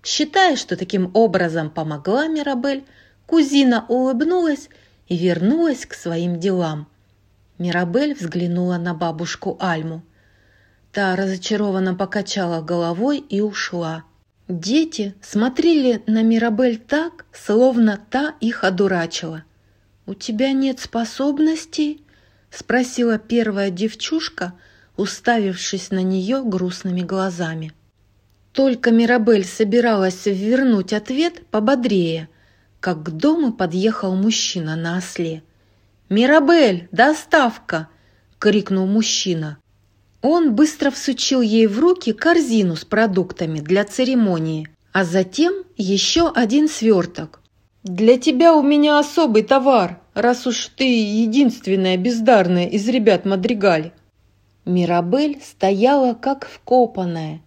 Считая, 0.04 0.56
что 0.56 0.76
таким 0.76 1.10
образом 1.14 1.70
помогла 1.70 2.26
Мирабель, 2.28 2.84
кузина 3.26 3.86
улыбнулась 3.88 4.68
и 5.08 5.16
вернулась 5.16 5.86
к 5.86 5.94
своим 5.94 6.38
делам. 6.38 6.86
Мирабель 7.58 8.14
взглянула 8.14 8.76
на 8.76 8.94
бабушку 8.94 9.56
Альму. 9.60 10.02
Та 10.92 11.16
разочарованно 11.16 11.94
покачала 11.94 12.60
головой 12.60 13.18
и 13.18 13.40
ушла. 13.40 14.04
Дети 14.48 15.14
смотрели 15.22 16.02
на 16.06 16.22
Мирабель 16.22 16.78
так, 16.78 17.26
словно 17.32 17.98
та 18.10 18.34
их 18.40 18.64
одурачила. 18.64 19.44
«У 20.04 20.14
тебя 20.14 20.52
нет 20.52 20.80
способностей?»– 20.80 22.04
спросила 22.50 23.18
первая 23.18 23.70
девчушка, 23.70 24.54
уставившись 24.96 25.90
на 25.90 26.02
нее 26.02 26.42
грустными 26.44 27.02
глазами. 27.02 27.72
Только 28.52 28.90
Мирабель 28.90 29.46
собиралась 29.46 30.26
вернуть 30.26 30.92
ответ 30.92 31.46
пободрее, 31.46 32.28
как 32.80 33.04
к 33.04 33.10
дому 33.10 33.52
подъехал 33.52 34.14
мужчина 34.16 34.76
на 34.76 34.98
осле. 34.98 35.42
«Мирабель, 36.08 36.88
доставка!»– 36.90 37.88
крикнул 38.38 38.86
мужчина. 38.86 39.58
Он 40.22 40.54
быстро 40.54 40.92
всучил 40.92 41.42
ей 41.42 41.66
в 41.66 41.80
руки 41.80 42.12
корзину 42.12 42.76
с 42.76 42.84
продуктами 42.84 43.58
для 43.58 43.84
церемонии, 43.84 44.68
а 44.92 45.04
затем 45.04 45.52
еще 45.76 46.30
один 46.30 46.68
сверток. 46.68 47.40
«Для 47.82 48.16
тебя 48.16 48.54
у 48.54 48.62
меня 48.62 49.00
особый 49.00 49.42
товар, 49.42 50.00
раз 50.14 50.46
уж 50.46 50.68
ты 50.76 50.84
единственная 50.84 51.96
бездарная 51.96 52.66
из 52.68 52.88
ребят 52.88 53.24
Мадригаль». 53.24 53.90
Мирабель 54.64 55.40
стояла 55.44 56.14
как 56.14 56.46
вкопанная. 56.46 57.40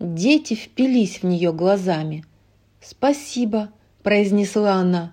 Дети 0.00 0.54
впились 0.54 1.18
в 1.18 1.24
нее 1.24 1.52
глазами. 1.52 2.24
«Спасибо»,– 2.80 3.68
произнесла 4.02 4.76
она. 4.76 5.12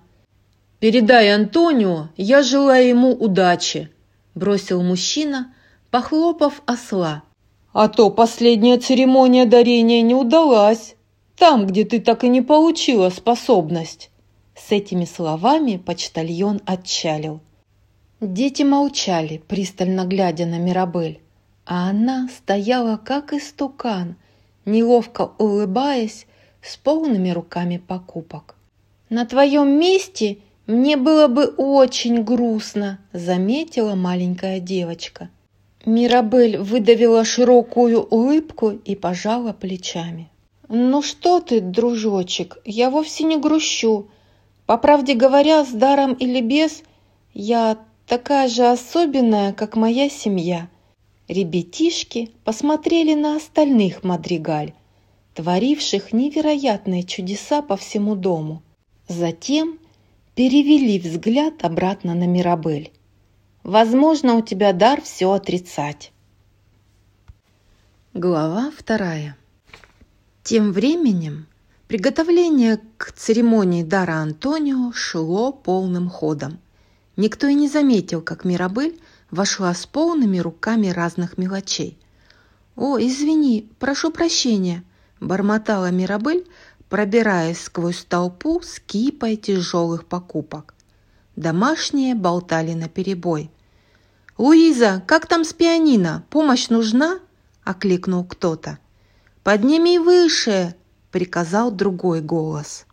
«Передай 0.78 1.34
Антонио, 1.34 2.08
я 2.16 2.42
желаю 2.42 2.88
ему 2.88 3.12
удачи»,– 3.12 3.90
бросил 4.34 4.82
мужчина, 4.82 5.52
похлопав 5.90 6.62
осла. 6.66 7.22
«А 7.72 7.88
то 7.88 8.10
последняя 8.10 8.78
церемония 8.78 9.46
дарения 9.46 10.02
не 10.02 10.14
удалась, 10.14 10.96
там, 11.36 11.66
где 11.66 11.84
ты 11.84 12.00
так 12.00 12.24
и 12.24 12.28
не 12.28 12.42
получила 12.42 13.10
способность». 13.10 14.10
С 14.56 14.72
этими 14.72 15.04
словами 15.04 15.76
почтальон 15.76 16.60
отчалил. 16.66 17.40
Дети 18.20 18.62
молчали, 18.62 19.42
пристально 19.48 20.04
глядя 20.04 20.44
на 20.46 20.58
Мирабель, 20.58 21.20
а 21.64 21.88
она 21.88 22.28
стояла 22.28 22.96
как 22.98 23.32
истукан, 23.32 24.16
неловко 24.66 25.30
улыбаясь, 25.38 26.26
с 26.62 26.76
полными 26.76 27.30
руками 27.30 27.78
покупок. 27.78 28.56
«На 29.08 29.24
твоем 29.24 29.78
месте 29.78 30.38
мне 30.66 30.96
было 30.96 31.26
бы 31.28 31.46
очень 31.46 32.22
грустно»,— 32.22 32.98
заметила 33.12 33.94
маленькая 33.94 34.60
девочка. 34.60 35.30
Мирабель 35.86 36.58
выдавила 36.58 37.24
широкую 37.24 38.02
улыбку 38.02 38.70
и 38.70 38.94
пожала 38.94 39.54
плечами. 39.54 40.30
«Ну 40.68 41.00
что 41.02 41.40
ты, 41.40 41.60
дружочек, 41.60 42.58
я 42.64 42.90
вовсе 42.90 43.24
не 43.24 43.38
грущу. 43.38 44.08
По 44.66 44.76
правде 44.76 45.14
говоря, 45.14 45.64
с 45.64 45.70
даром 45.70 46.12
или 46.12 46.40
без, 46.42 46.82
я 47.32 47.78
такая 48.06 48.48
же 48.48 48.66
особенная, 48.66 49.52
как 49.52 49.74
моя 49.74 50.10
семья». 50.10 50.68
Ребятишки 51.28 52.30
посмотрели 52.44 53.14
на 53.14 53.36
остальных 53.36 54.04
мадригаль, 54.04 54.74
творивших 55.34 56.12
невероятные 56.12 57.04
чудеса 57.04 57.62
по 57.62 57.76
всему 57.76 58.16
дому. 58.16 58.62
Затем 59.08 59.78
перевели 60.34 60.98
взгляд 60.98 61.64
обратно 61.64 62.14
на 62.14 62.26
Мирабель. 62.26 62.92
Возможно, 63.62 64.34
у 64.34 64.42
тебя 64.42 64.72
дар 64.72 65.00
все 65.02 65.32
отрицать. 65.32 66.12
Глава 68.14 68.72
вторая. 68.76 69.36
Тем 70.42 70.72
временем 70.72 71.46
Приготовление 71.90 72.80
к 72.98 73.10
церемонии 73.10 73.82
дара 73.82 74.18
Антонио 74.18 74.92
шло 74.92 75.50
полным 75.50 76.08
ходом. 76.08 76.60
Никто 77.16 77.48
и 77.48 77.54
не 77.54 77.66
заметил, 77.66 78.22
как 78.22 78.44
Мирабель 78.44 79.00
вошла 79.32 79.74
с 79.74 79.86
полными 79.86 80.38
руками 80.38 80.86
разных 80.86 81.36
мелочей. 81.36 81.98
«О, 82.76 82.96
извини, 82.96 83.68
прошу 83.80 84.12
прощения»,– 84.12 84.84
бормотала 85.20 85.90
Мирабель, 85.90 86.46
пробираясь 86.88 87.60
сквозь 87.60 88.04
толпу 88.04 88.60
с 88.62 88.78
кипой 88.78 89.34
тяжелых 89.34 90.06
покупок. 90.06 90.76
Домашние 91.40 92.14
болтали 92.14 92.74
наперебой. 92.74 93.50
«Луиза, 94.36 95.02
как 95.06 95.26
там 95.26 95.44
с 95.44 95.54
пианино? 95.54 96.22
Помощь 96.28 96.68
нужна?»– 96.68 97.18
окликнул 97.64 98.24
кто-то. 98.24 98.78
«Подними 99.42 99.98
выше!»– 99.98 100.74
приказал 101.10 101.70
другой 101.70 102.20
голос. 102.20 102.84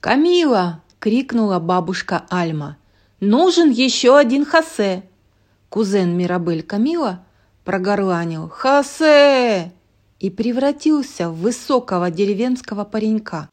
«Камила!»– 0.00 0.82
крикнула 1.00 1.58
бабушка 1.58 2.24
Альма. 2.30 2.78
«Нужен 3.20 3.68
еще 3.68 4.16
один 4.16 4.46
Хосе!» 4.46 5.02
Кузен 5.68 6.16
Мирабель 6.16 6.62
Камила 6.62 7.26
прогорланил 7.66 8.48
«Хосе!» 8.48 9.70
и 10.18 10.30
превратился 10.30 11.28
в 11.28 11.36
высокого 11.42 12.10
деревенского 12.10 12.84
паренька. 12.84 13.50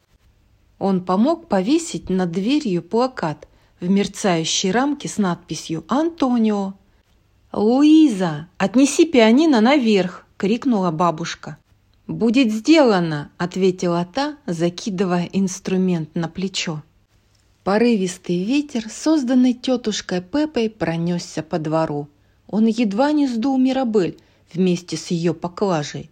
Он 0.80 1.04
помог 1.04 1.50
повесить 1.50 2.10
над 2.10 2.32
дверью 2.32 2.84
плакат 2.84 3.50
в 3.80 3.90
мерцающей 3.90 4.72
рамке 4.72 5.08
с 5.08 5.18
надписью 5.18 5.84
«Антонио». 5.88 6.74
«Луиза, 7.52 8.48
отнеси 8.58 9.06
пианино 9.06 9.62
наверх!»– 9.62 10.26
крикнула 10.38 10.92
бабушка. 10.92 11.58
«Будет 12.08 12.52
сделано!»– 12.52 13.32
ответила 13.38 14.08
та, 14.12 14.38
закидывая 14.46 15.30
инструмент 15.32 16.16
на 16.16 16.28
плечо. 16.28 16.84
Порывистый 17.63 18.44
ветер, 18.44 18.86
созданный 18.90 19.54
тетушкой 19.54 20.22
Пепой, 20.22 20.70
пронесся 20.70 21.44
по 21.44 21.60
двору. 21.60 22.08
Он 22.48 22.66
едва 22.66 23.12
не 23.12 23.28
сдул 23.28 23.58
Мирабель 23.58 24.18
вместе 24.54 24.96
с 24.96 25.08
ее 25.08 25.34
поклажей. 25.34 26.10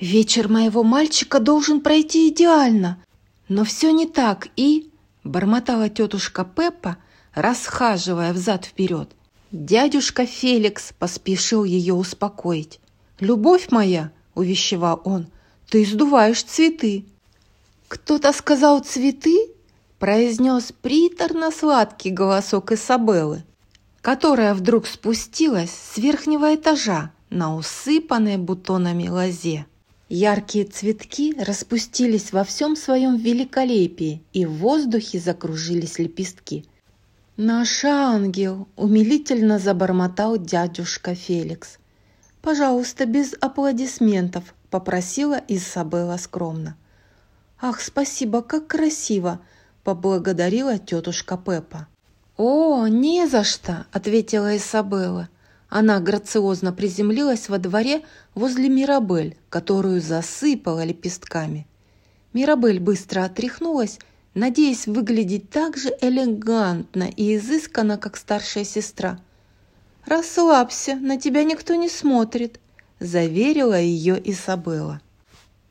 «Вечер 0.00 0.48
моего 0.48 0.82
мальчика 0.84 1.40
должен 1.40 1.80
пройти 1.80 2.28
идеально, 2.28 2.98
но 3.48 3.64
все 3.64 3.90
не 3.92 4.06
так, 4.06 4.48
и...»– 4.56 4.88
бормотала 5.24 5.88
тетушка 5.88 6.44
Пеппа, 6.44 6.98
расхаживая 7.34 8.32
взад-вперед. 8.32 9.10
Дядюшка 9.50 10.26
Феликс 10.26 10.92
поспешил 10.98 11.64
ее 11.64 11.94
успокоить. 11.94 12.80
«Любовь 13.20 13.68
моя!»– 13.70 14.10
увещевал 14.34 15.00
он. 15.04 15.26
«Ты 15.68 15.84
сдуваешь 15.84 16.42
цветы!» 16.42 17.06
«Кто-то 17.88 18.32
сказал 18.32 18.80
цветы?» 18.80 19.54
произнес 19.98 20.72
приторно-сладкий 20.82 22.10
голосок 22.10 22.72
Isabеллы, 22.72 23.44
которая 24.02 24.54
вдруг 24.54 24.86
спустилась 24.86 25.70
с 25.70 25.96
верхнего 25.96 26.54
этажа 26.54 27.12
на 27.30 27.56
усыпанной 27.56 28.36
бутонами 28.36 29.08
лозе. 29.08 29.66
Яркие 30.08 30.66
цветки 30.66 31.34
распустились 31.38 32.32
во 32.32 32.44
всем 32.44 32.76
своем 32.76 33.16
великолепии, 33.16 34.22
и 34.32 34.44
в 34.44 34.52
воздухе 34.52 35.18
закружились 35.18 35.98
лепестки. 35.98 36.66
«Наш 37.36 37.84
ангел!»– 37.84 38.68
умилительно 38.76 39.58
забормотал 39.58 40.36
дядюшка 40.36 41.14
Феликс. 41.14 41.78
«Пожалуйста, 42.42 43.06
без 43.06 43.34
аплодисментов»,– 43.40 44.54
попросила 44.70 45.40
Изабелла 45.48 46.18
скромно. 46.18 46.76
«Ах, 47.60 47.80
спасибо, 47.80 48.42
как 48.42 48.66
красиво!» 48.66 49.40
поблагодарила 49.84 50.78
тетушка 50.78 51.36
Пеппа. 51.36 51.86
«О, 52.36 52.86
не 52.86 53.26
за 53.28 53.44
что!»– 53.44 53.86
ответила 53.92 54.56
Изабелла. 54.56 55.28
Она 55.76 55.98
грациозно 55.98 56.72
приземлилась 56.72 57.48
во 57.48 57.58
дворе 57.58 58.04
возле 58.36 58.68
Мирабель, 58.68 59.36
которую 59.48 60.00
засыпала 60.00 60.84
лепестками. 60.84 61.66
Мирабель 62.32 62.78
быстро 62.78 63.24
отряхнулась, 63.24 63.98
надеясь 64.34 64.86
выглядеть 64.86 65.50
так 65.50 65.76
же 65.76 65.92
элегантно 66.00 67.10
и 67.16 67.34
изысканно, 67.34 67.98
как 67.98 68.16
старшая 68.16 68.62
сестра. 68.62 69.18
«Расслабься, 70.06 70.94
на 70.94 71.18
тебя 71.20 71.42
никто 71.42 71.74
не 71.74 71.88
смотрит»,– 71.88 72.60
заверила 73.00 73.80
ее 73.80 74.22
Изабелла. 74.30 75.00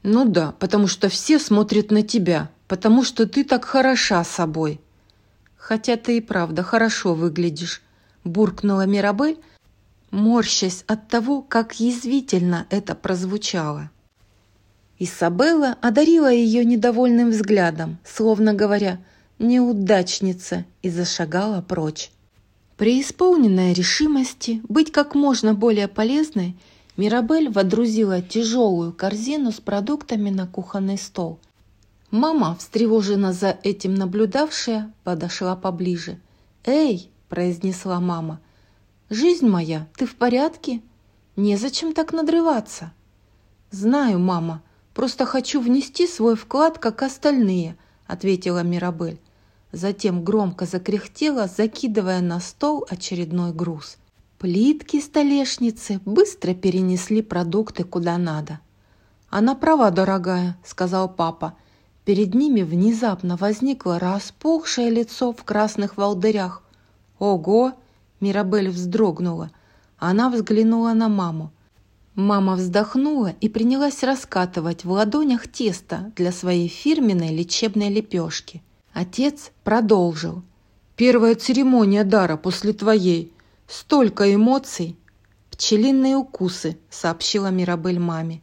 «Ну 0.04 0.26
да, 0.26 0.52
потому 0.60 0.88
что 0.88 1.08
все 1.08 1.40
смотрят 1.40 1.92
на 1.92 2.04
тебя», 2.04 2.50
потому 2.68 3.06
что 3.06 3.26
ты 3.26 3.46
так 3.46 3.64
хороша 3.64 4.22
собой». 4.26 4.82
«Хотя 5.56 5.96
ты 5.96 6.18
и 6.18 6.22
правда 6.22 6.62
хорошо 6.62 7.14
выглядишь»,– 7.14 7.82
буркнула 8.26 8.86
Мирабель, 8.86 9.38
морщась 10.14 10.86
от 10.88 11.10
того, 11.10 11.42
как 11.42 11.80
язвительно 11.82 12.66
это 12.70 12.96
прозвучало. 12.96 13.92
Исабелла 14.98 15.76
одарила 15.82 16.32
ее 16.32 16.64
недовольным 16.64 17.32
взглядом, 17.32 17.98
словно 18.06 18.54
говоря 18.54 19.00
«неудачница», 19.40 20.64
и 20.82 20.90
зашагала 20.90 21.62
прочь. 21.62 22.12
Преисполненная 22.78 23.74
решимости 23.74 24.62
быть 24.70 24.92
как 24.92 25.16
можно 25.16 25.54
более 25.54 25.90
полезной, 25.90 26.56
Мирабель 26.96 27.50
водрузила 27.50 28.22
тяжелую 28.22 28.94
корзину 28.94 29.52
с 29.52 29.60
продуктами 29.60 30.30
на 30.30 30.48
кухонный 30.48 30.98
стол– 30.98 31.40
Мама, 32.14 32.56
встревоженно 32.60 33.34
за 33.34 33.58
этим 33.64 33.96
наблюдавшая, 33.96 34.94
подошла 35.04 35.56
поближе. 35.56 36.20
«Эй!»– 36.64 37.10
произнесла 37.28 38.00
мама. 38.00 38.40
«Жизнь 39.14 39.48
моя, 39.48 39.88
ты 39.96 40.08
в 40.08 40.16
порядке? 40.16 40.82
Незачем 41.36 41.94
так 41.94 42.14
надрываться». 42.14 42.94
«Знаю, 43.70 44.18
мама, 44.18 44.64
просто 44.96 45.28
хочу 45.28 45.62
внести 45.62 46.08
свой 46.08 46.36
вклад, 46.36 46.80
как 46.80 47.04
остальные»,– 47.04 47.78
ответила 48.08 48.64
Мирабель. 48.64 49.22
Затем 49.72 50.24
громко 50.24 50.66
закряхтела, 50.66 51.46
закидывая 51.46 52.22
на 52.22 52.40
стол 52.40 52.88
очередной 52.90 53.54
груз. 53.54 53.98
Плитки 54.40 55.00
столешницы 55.00 56.02
быстро 56.06 56.56
перенесли 56.56 57.22
продукты 57.22 57.84
куда 57.84 58.18
надо. 58.18 58.62
«Она 59.30 59.54
права, 59.54 59.92
дорогая»,– 59.92 60.58
сказал 60.66 61.08
папа. 61.08 61.56
Перед 62.04 62.34
ними 62.34 62.64
внезапно 62.64 63.38
возникло 63.38 64.00
распухшее 64.00 64.90
лицо 64.90 65.34
в 65.34 65.44
красных 65.44 65.98
волдырях. 65.98 66.64
«Ого!»– 67.20 67.74
Мирабель 68.24 68.70
вздрогнула. 68.70 69.52
Она 69.98 70.30
взглянула 70.30 70.94
на 70.94 71.10
маму. 71.10 71.52
Мама 72.16 72.56
вздохнула 72.56 73.34
и 73.42 73.50
принялась 73.50 74.02
раскатывать 74.02 74.86
в 74.86 74.92
ладонях 74.92 75.48
тесто 75.48 76.14
для 76.16 76.32
своей 76.32 76.70
фирменной 76.70 77.36
лечебной 77.36 77.90
лепешки. 77.90 78.64
Отец 78.94 79.52
продолжил. 79.64 80.42
«Первая 80.96 81.36
церемония 81.36 82.04
дара 82.04 82.38
после 82.38 82.72
твоей. 82.72 83.34
Столько 83.68 84.34
эмоций!» 84.34 84.96
«Пчелиные 85.52 86.16
укусы»,— 86.16 86.78
сообщила 86.90 87.48
Мирабель 87.48 88.00
маме. 88.00 88.42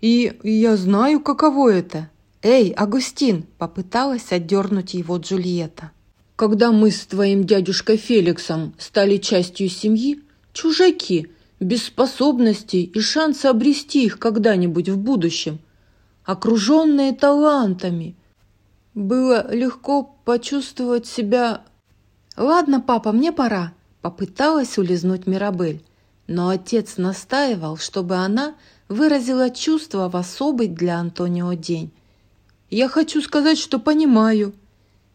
«И 0.00 0.38
я 0.42 0.76
знаю, 0.76 1.20
каково 1.20 1.72
это», 1.72 2.08
«Эй, 2.42 2.70
Агустин!»– 2.70 3.46
попыталась 3.58 4.30
отдернуть 4.30 4.94
его 4.94 5.16
Джульетта. 5.16 5.90
«Когда 6.38 6.70
мы 6.70 6.92
с 6.92 7.04
твоим 7.04 7.42
дядюшкой 7.42 7.96
Феликсом 7.96 8.72
стали 8.78 9.16
частью 9.16 9.68
семьи, 9.68 10.22
чужаки, 10.52 11.32
без 11.58 11.86
способностей 11.86 12.84
и 12.84 13.00
шанса 13.00 13.50
обрести 13.50 14.04
их 14.04 14.20
когда-нибудь 14.20 14.88
в 14.88 14.96
будущем, 14.96 15.58
окруженные 16.22 17.12
талантами, 17.12 18.14
было 18.94 19.52
легко 19.52 20.14
почувствовать 20.24 21.08
себя... 21.08 21.62
«Ладно, 22.36 22.80
папа, 22.80 23.10
мне 23.10 23.32
пора»,– 23.32 23.72
попыталась 24.00 24.78
улизнуть 24.78 25.26
Мирабель. 25.26 25.82
Но 26.28 26.50
отец 26.50 26.98
настаивал, 26.98 27.78
чтобы 27.78 28.14
она 28.14 28.54
выразила 28.88 29.50
чувства 29.50 30.08
в 30.08 30.14
особый 30.14 30.68
для 30.68 31.00
Антонио 31.00 31.54
день. 31.54 31.90
Я 32.70 32.88
хочу 32.88 33.20
сказать, 33.22 33.58
что 33.58 33.80
понимаю». 33.80 34.52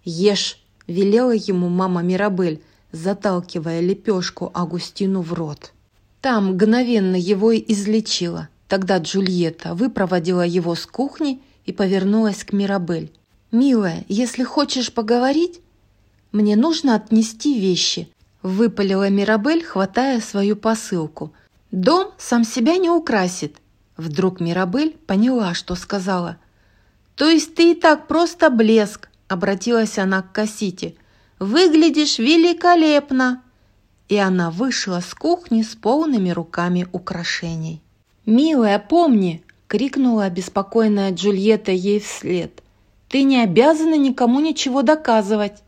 «Ешь»,– 0.03 0.59
велела 0.87 1.31
ему 1.31 1.69
мама 1.69 2.01
Мирабель, 2.01 2.61
заталкивая 2.91 3.79
лепешку 3.81 4.51
Агустину 4.53 5.21
в 5.21 5.33
рот. 5.33 5.73
Там 6.21 6.51
мгновенно 6.53 7.15
его 7.15 7.51
и 7.51 7.63
излечила. 7.71 8.49
Тогда 8.67 8.97
Джульетта 8.97 9.75
выпроводила 9.75 10.45
его 10.45 10.75
с 10.75 10.85
кухни 10.85 11.41
и 11.65 11.73
повернулась 11.73 12.43
к 12.43 12.53
Мирабель. 12.53 13.11
«Милая, 13.51 14.05
если 14.07 14.43
хочешь 14.43 14.93
поговорить, 14.93 15.59
мне 16.31 16.55
нужно 16.55 16.95
отнести 16.95 17.59
вещи»,– 17.59 18.09
выпалила 18.41 19.09
Мирабель, 19.09 19.63
хватая 19.63 20.19
свою 20.21 20.55
посылку. 20.55 21.33
«Дом 21.71 22.11
сам 22.17 22.43
себя 22.43 22.77
не 22.77 22.89
украсит». 22.89 23.57
Вдруг 23.95 24.39
Мирабель 24.39 24.97
поняла, 25.05 25.53
что 25.53 25.75
сказала. 25.75 26.37
«То 27.15 27.29
есть 27.29 27.53
ты 27.53 27.71
и 27.71 27.75
так 27.75 28.07
просто 28.07 28.49
блеск!»– 28.49 29.09
обратилась 29.27 29.97
она 29.97 30.21
к 30.21 30.31
Кассите. 30.31 30.95
«Выглядишь 31.39 32.19
великолепно!» 32.19 33.43
И 34.09 34.17
она 34.17 34.51
вышла 34.51 34.99
с 34.99 35.13
кухни 35.13 35.61
с 35.61 35.75
полными 35.75 36.29
руками 36.29 36.87
украшений. 36.91 37.81
«Милая, 38.25 38.79
помни!»– 38.79 39.43
крикнула 39.67 40.25
обеспокоенная 40.25 41.11
Джульетта 41.11 41.71
ей 41.71 41.99
вслед. 41.99 42.61
«Ты 43.09 43.23
не 43.23 43.41
обязана 43.41 43.95
никому 43.95 44.39
ничего 44.39 44.81
доказывать!» 44.81 45.63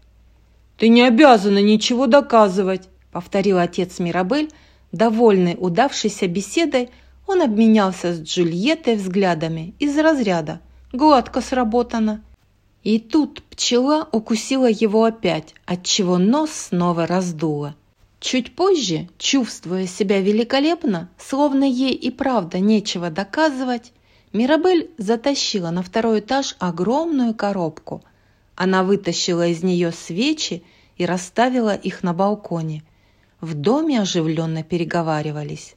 «Ты 0.78 0.90
не 0.90 1.04
обязана 1.04 1.62
ничего 1.62 2.08
доказывать!»– 2.08 2.90
повторил 3.12 3.58
отец 3.58 4.00
Мирабель, 4.00 4.52
довольный 4.92 5.56
удавшейся 5.58 6.28
беседой, 6.28 6.90
он 7.28 7.42
обменялся 7.42 8.14
с 8.14 8.20
Джульеттой 8.20 8.96
взглядами 8.96 9.74
из 9.80 9.98
разряда 9.98 10.60
«Гладко 10.92 11.42
сработано». 11.42 12.22
И 12.86 13.00
тут 13.00 13.42
пчела 13.50 14.08
укусила 14.12 14.70
его 14.70 15.06
опять, 15.06 15.56
отчего 15.66 16.20
нос 16.20 16.52
снова 16.52 17.08
раздуло. 17.08 17.76
Чуть 18.20 18.56
позже, 18.56 19.10
чувствуя 19.18 19.88
себя 19.88 20.22
великолепно, 20.22 21.10
словно 21.18 21.64
ей 21.64 21.94
и 21.94 22.12
правда 22.12 22.60
нечего 22.60 23.10
доказывать, 23.10 23.92
Мирабель 24.34 24.92
затащила 25.00 25.72
на 25.72 25.82
второй 25.82 26.20
этаж 26.20 26.56
огромную 26.60 27.34
коробку. 27.34 28.04
Она 28.56 28.84
вытащила 28.84 29.48
из 29.48 29.64
нее 29.64 29.92
свечи 29.92 30.62
и 30.96 31.08
расставила 31.08 31.74
их 31.74 32.04
на 32.04 32.14
балконе. 32.14 32.84
В 33.42 33.56
доме 33.56 34.00
оживленно 34.00 34.62
переговаривались. 34.62 35.76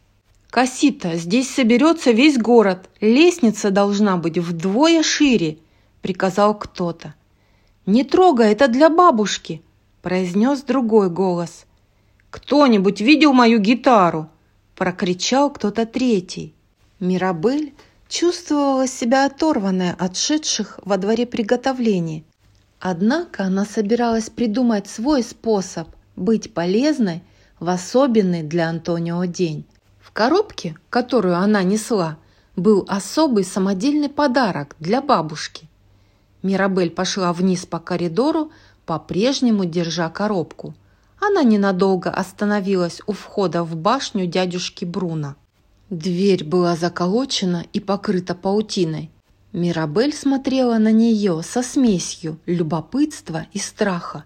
«Кассита, 0.50 1.16
здесь 1.16 1.48
соберется 1.48 2.10
весь 2.10 2.36
город. 2.36 2.90
Лестница 3.00 3.70
должна 3.70 4.18
быть 4.18 4.36
вдвое 4.36 5.02
шире»,— 5.02 5.56
приказал 6.08 6.58
кто-то. 6.58 7.14
«Не 7.84 8.02
трогай, 8.02 8.52
это 8.52 8.66
для 8.66 8.88
бабушки»,— 8.88 9.60
произнес 10.02 10.62
другой 10.62 11.10
голос. 11.10 11.66
«Кто-нибудь 12.30 13.02
видел 13.02 13.34
мою 13.34 13.58
гитару?»– 13.58 14.30
прокричал 14.74 15.50
кто-то 15.50 15.84
третий. 15.84 16.54
Мирабель 16.98 17.74
чувствовала 18.08 18.86
себя 18.86 19.26
оторванной 19.26 19.92
от 19.92 20.16
шедших 20.16 20.80
во 20.82 20.96
дворе 20.96 21.26
приготовлений. 21.26 22.24
Однако 22.80 23.44
она 23.44 23.66
собиралась 23.66 24.30
придумать 24.30 24.88
свой 24.88 25.22
способ 25.22 25.88
быть 26.16 26.54
полезной 26.54 27.22
в 27.60 27.68
особенный 27.68 28.42
для 28.42 28.70
Антонио 28.70 29.26
день. 29.26 29.66
В 30.00 30.12
коробке, 30.12 30.74
которую 30.88 31.36
она 31.36 31.62
несла, 31.64 32.16
был 32.56 32.86
особый 32.88 33.44
самодельный 33.44 34.08
подарок 34.08 34.74
для 34.80 35.02
бабушки. 35.02 35.67
Мирабель 36.42 36.90
пошла 36.90 37.32
вниз 37.32 37.66
по 37.66 37.78
коридору, 37.78 38.50
по-прежнему 38.86 39.64
держа 39.64 40.08
коробку– 40.08 40.74
она 41.20 41.42
ненадолго 41.42 42.10
остановилась 42.10 43.00
у 43.06 43.12
входа 43.12 43.64
в 43.64 43.74
башню 43.76 44.26
дядюшки 44.26 44.84
Бруна. 44.84 45.36
Дверь 45.90 46.44
была 46.44 46.76
заколочена 46.76 47.64
и 47.72 47.80
покрыта 47.80 48.34
паутиной. 48.34 49.10
Мирабель 49.52 50.14
смотрела 50.14 50.78
на 50.78 50.92
нее 50.92 51.42
со 51.42 51.62
смесью 51.62 52.38
любопытства 52.46 53.46
и 53.52 53.58
страха. 53.58 54.24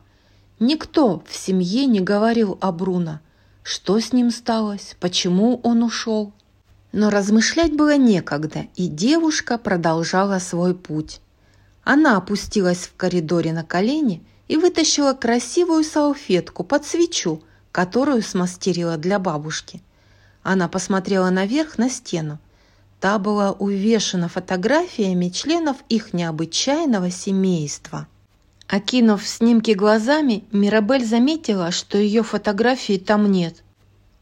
Никто 0.58 1.22
в 1.26 1.34
семье 1.34 1.86
не 1.86 2.00
говорил 2.00 2.58
о 2.60 2.72
Бруно. 2.72 3.20
Что 3.62 3.98
с 4.00 4.12
ним 4.12 4.30
сталось? 4.30 4.96
Почему 5.00 5.60
он 5.62 5.82
ушел? 5.82 6.32
Но 6.90 7.08
размышлять 7.10 7.74
было 7.74 7.96
некогда, 7.96 8.66
и 8.74 8.88
девушка 8.88 9.56
продолжала 9.56 10.40
свой 10.40 10.74
путь. 10.74 11.20
Она 11.84 12.16
опустилась 12.16 12.86
в 12.86 12.96
коридоре 12.96 13.52
на 13.52 13.64
колени 13.64 14.22
и 14.48 14.56
вытащила 14.56 15.14
красивую 15.14 15.84
салфетку 15.84 16.64
под 16.64 16.84
свечу, 16.84 17.42
которую 17.72 18.22
смастерила 18.22 18.96
для 18.96 19.18
бабушки. 19.18 19.82
Она 20.42 20.68
посмотрела 20.68 21.30
наверх 21.30 21.78
на 21.78 21.88
стену. 21.88 22.38
Та 23.00 23.18
была 23.18 23.52
увешана 23.52 24.28
фотографиями 24.28 25.28
членов 25.28 25.76
их 25.88 26.12
необычайного 26.12 27.10
семейства. 27.10 28.06
Окинув 28.68 29.26
снимки 29.26 29.72
глазами, 29.72 30.44
Мирабель 30.52 31.04
заметила, 31.04 31.72
что 31.72 31.98
ее 31.98 32.22
фотографии 32.22 32.96
там 32.96 33.30
нет. 33.30 33.62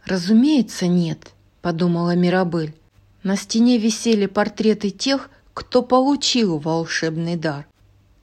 «Разумеется, 0.06 0.86
нет»,– 0.86 1.30
подумала 1.62 2.16
Мирабель. 2.16 2.74
На 3.22 3.36
стене 3.36 3.76
висели 3.76 4.26
портреты 4.26 4.90
тех, 4.90 5.28
кто 5.60 5.82
получил 5.82 6.56
волшебный 6.56 7.36
дар. 7.36 7.66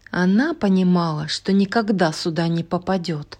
Она 0.10 0.56
понимала, 0.56 1.28
что 1.28 1.54
никогда 1.54 2.12
сюда 2.12 2.48
не 2.48 2.64
попадет. 2.64 3.38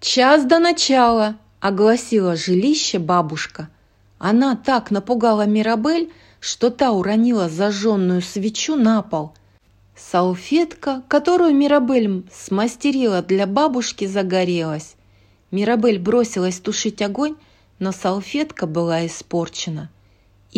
«Час 0.00 0.44
до 0.44 0.58
начала!»– 0.58 1.36
огласила 1.60 2.36
жилище 2.36 2.98
бабушка. 2.98 3.70
Она 4.18 4.54
так 4.54 4.90
напугала 4.90 5.46
Мирабель, 5.46 6.12
что 6.40 6.68
та 6.68 6.92
уронила 6.92 7.48
зажженную 7.48 8.20
свечу 8.20 8.76
на 8.76 9.00
пол. 9.00 9.32
Салфетка, 9.96 11.02
которую 11.08 11.54
Мирабель 11.54 12.24
смастерила 12.30 13.22
для 13.22 13.46
бабушки, 13.46 14.06
загорелась. 14.06 14.94
Мирабель 15.50 15.98
бросилась 15.98 16.60
тушить 16.60 17.00
огонь, 17.00 17.36
но 17.78 17.92
салфетка 17.92 18.66
была 18.66 19.06
испорчена. 19.06 19.88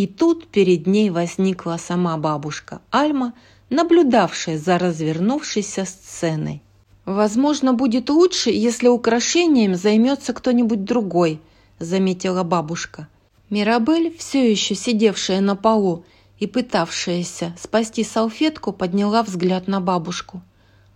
И 0.00 0.06
тут 0.06 0.46
перед 0.46 0.86
ней 0.86 1.10
возникла 1.10 1.76
сама 1.76 2.16
бабушка 2.16 2.80
Альма– 2.90 3.34
наблюдавшая 3.68 4.56
за 4.56 4.78
развернувшейся 4.78 5.84
сценой. 5.84 6.62
«Возможно, 7.04 7.74
будет 7.74 8.08
лучше, 8.08 8.48
если 8.48 8.88
украшением 8.88 9.74
займется 9.74 10.32
кто-нибудь 10.32 10.84
другой»,– 10.84 11.38
заметила 11.78 12.44
бабушка. 12.44 13.08
Мирабель, 13.50 14.16
все 14.16 14.50
еще 14.50 14.74
сидевшая 14.74 15.42
на 15.42 15.54
полу 15.54 16.06
и 16.38 16.46
пытавшаяся 16.46 17.54
спасти 17.60 18.02
салфетку, 18.02 18.72
подняла 18.72 19.22
взгляд 19.22 19.68
на 19.68 19.82
бабушку. 19.82 20.40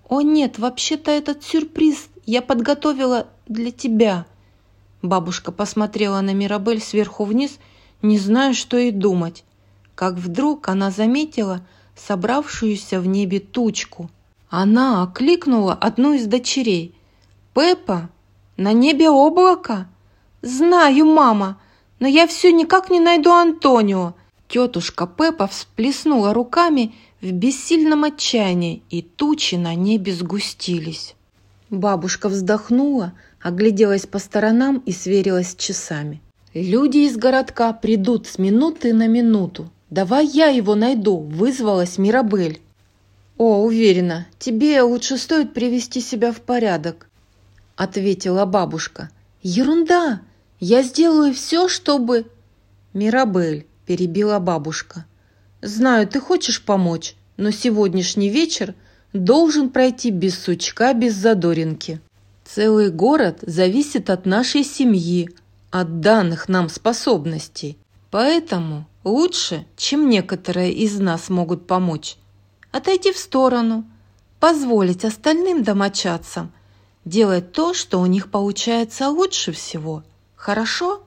«О 0.09 0.23
нет, 0.23 0.59
вообще-то 0.59 1.11
этот 1.11 1.45
сюрприз 1.45 2.09
я 2.25 2.41
подготовила 2.41 3.27
для 3.49 3.71
тебя». 3.71 4.25
Бабушка 5.03 5.53
посмотрела 5.53 6.23
на 6.23 6.33
Мирабель 6.33 6.81
сверху 6.81 7.25
вниз, 7.25 7.59
не 8.03 8.19
зная, 8.19 8.53
что 8.53 8.77
и 8.77 8.91
думать. 8.91 9.45
Как 9.95 10.15
вдруг 10.15 10.69
она 10.69 10.91
заметила, 10.91 11.67
собравшуюся 11.97 13.01
в 13.01 13.07
небе 13.07 13.41
тучку. 13.41 14.11
Она 14.49 15.03
окликнула 15.03 15.75
одну 15.75 16.15
из 16.15 16.27
дочерей. 16.27 16.95
«Пеппа, 17.55 18.11
на 18.57 18.73
небе 18.73 19.09
облако?» 19.09 19.89
«Знаю, 20.43 21.07
мама, 21.07 21.59
но 22.01 22.07
я 22.07 22.27
все 22.27 22.53
никак 22.53 22.91
не 22.91 23.01
найду 23.01 23.33
Антонио». 23.33 24.15
Тетушка 24.49 25.07
Пеппа 25.07 25.47
всплеснула 25.47 26.35
руками 26.35 26.95
в 27.21 27.33
бессильном 27.33 28.05
отчаянии, 28.05 28.83
и 28.91 29.01
тучи 29.01 29.55
на 29.55 29.75
небе 29.75 30.13
сгустились. 30.13 31.15
Бабушка 31.71 32.29
вздохнула, 32.29 33.15
огляделась 33.41 34.07
по 34.07 34.19
сторонам 34.19 34.79
и 34.85 34.93
сверилась 34.93 35.53
с 35.53 35.57
часами. 35.57 36.21
Люди 36.55 36.99
из 36.99 37.17
городка 37.17 37.73
придут 37.73 38.29
с 38.29 38.39
минуты 38.39 38.95
на 38.95 39.09
минуту. 39.09 39.73
«Давай 39.91 40.25
я 40.25 40.47
его 40.47 40.77
найду»,– 40.77 41.19
вызвалась 41.19 41.99
Мирабель. 41.99 42.61
«О, 43.37 43.65
уверена, 43.65 44.29
тебе 44.39 44.81
лучше 44.83 45.19
стоит 45.19 45.53
привести 45.53 46.01
себя 46.01 46.31
в 46.31 46.41
порядок»,– 46.41 47.09
ответила 47.77 48.45
бабушка. 48.47 49.11
«Ерунда! 49.43 50.21
Я 50.61 50.85
сделаю 50.85 51.35
все, 51.35 51.67
чтобы...» 51.67 52.27
«Мирабель»,– 52.93 53.67
перебила 53.87 54.39
бабушка. 54.39 55.07
«Знаю, 55.61 56.07
ты 56.07 56.21
хочешь 56.21 56.63
помочь, 56.63 57.17
но 57.37 57.51
сегодняшний 57.51 58.29
вечер 58.29 58.77
должен 59.13 59.71
пройти 59.71 60.11
без 60.11 60.39
сучка, 60.39 60.95
без 60.95 61.15
задоринки. 61.15 62.01
Целый 62.45 62.91
город 62.91 63.41
зависит 63.43 64.09
от 64.09 64.25
нашей 64.25 64.63
семьи, 64.63 65.31
от 65.75 65.99
данных 65.99 66.49
нам 66.49 66.69
способностей. 66.69 67.77
Поэтому 68.13 68.87
лучше, 69.03 69.67
чем 69.77 70.09
некоторые 70.09 70.73
из 70.73 71.01
нас 71.01 71.29
могут 71.31 71.67
помочь, 71.67 72.17
отойти 72.71 73.11
в 73.11 73.19
сторону, 73.19 73.85
позволить 74.39 75.05
остальным 75.05 75.65
домочадцам 75.65 76.53
делать 77.05 77.51
то, 77.51 77.75
что 77.75 78.01
у 78.01 78.07
них 78.07 78.31
получается 78.31 79.09
лучше 79.09 79.51
всего. 79.51 80.05
Хорошо? 80.37 81.03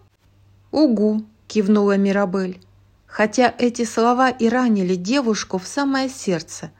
Угу, 0.71 1.23
кивнула 1.47 1.95
Мирабель. 1.95 2.59
Хотя 3.05 3.55
эти 3.57 3.85
слова 3.85 4.29
и 4.29 4.49
ранили 4.49 4.95
девушку 4.95 5.59
в 5.59 5.65
самое 5.65 6.09
сердце, 6.09 6.71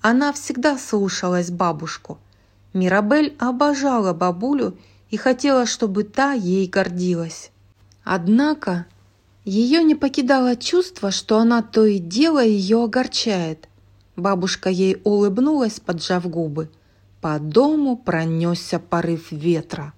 она 0.00 0.32
всегда 0.32 0.78
слушалась 0.78 1.50
бабушку. 1.50 2.18
Мирабель 2.72 3.36
обожала 3.38 4.14
бабулю 4.14 4.78
хотела, 5.16 5.66
чтобы 5.66 6.04
та 6.04 6.32
ей 6.32 6.66
гордилась. 6.68 7.50
Однако 8.04 8.86
ее 9.44 9.82
не 9.82 9.94
покидало 9.94 10.56
чувство, 10.56 11.10
что 11.10 11.38
она 11.38 11.62
то 11.62 11.84
и 11.84 11.98
дело 11.98 12.42
ее 12.42 12.84
огорчает. 12.84 13.68
Бабушка 14.16 14.70
ей 14.70 15.00
улыбнулась, 15.04 15.80
поджав 15.80 16.28
губы. 16.28 16.70
По 17.20 17.38
дому 17.38 17.96
пронесся 17.96 18.78
порыв 18.78 19.32
ветра. 19.32 19.92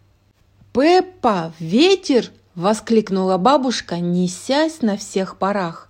«Пеппа, 0.73 1.53
ветер!»– 1.59 2.31
воскликнула 2.55 3.39
бабушка, 3.39 3.99
несясь 3.99 4.83
на 4.83 4.97
всех 4.97 5.39
парах. 5.39 5.89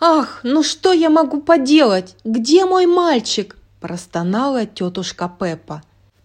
«Ах, 0.00 0.40
ну 0.42 0.62
что 0.62 0.92
я 0.92 1.10
могу 1.10 1.40
поделать? 1.40 2.16
Где 2.24 2.64
мой 2.64 2.86
мальчик?»– 2.86 3.56
простонала 3.80 4.66
тетушка 4.66 5.28
Пеппа. 5.28 5.82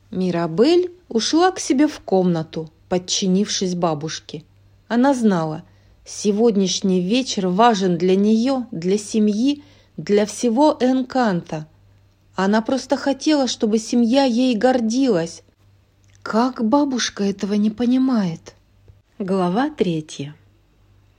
Мирабель 0.10 0.92
ушла 1.10 1.52
к 1.52 1.60
себе 1.60 1.88
в 1.88 2.00
комнату, 2.00 2.72
подчинившись 2.90 3.76
бабушке. 3.76 4.44
Она 4.88 5.14
знала, 5.14 5.64
сегодняшний 6.06 7.02
вечер 7.02 7.48
важен 7.48 7.98
для 7.98 8.16
нее, 8.16 8.68
для 8.72 8.98
семьи, 8.98 9.64
для 9.98 10.26
всего 10.26 10.78
Энканта. 10.80 11.68
Она 12.36 12.62
просто 12.62 12.98
хотела, 12.98 13.48
чтобы 13.48 13.80
семья 13.80 14.24
ей 14.24 14.56
гордилась. 14.56 15.44
Как 16.22 16.64
бабушка 16.64 17.24
этого 17.24 17.54
не 17.54 17.70
понимает? 17.70 18.54
Глава 19.18 19.70
третья. 19.70 20.36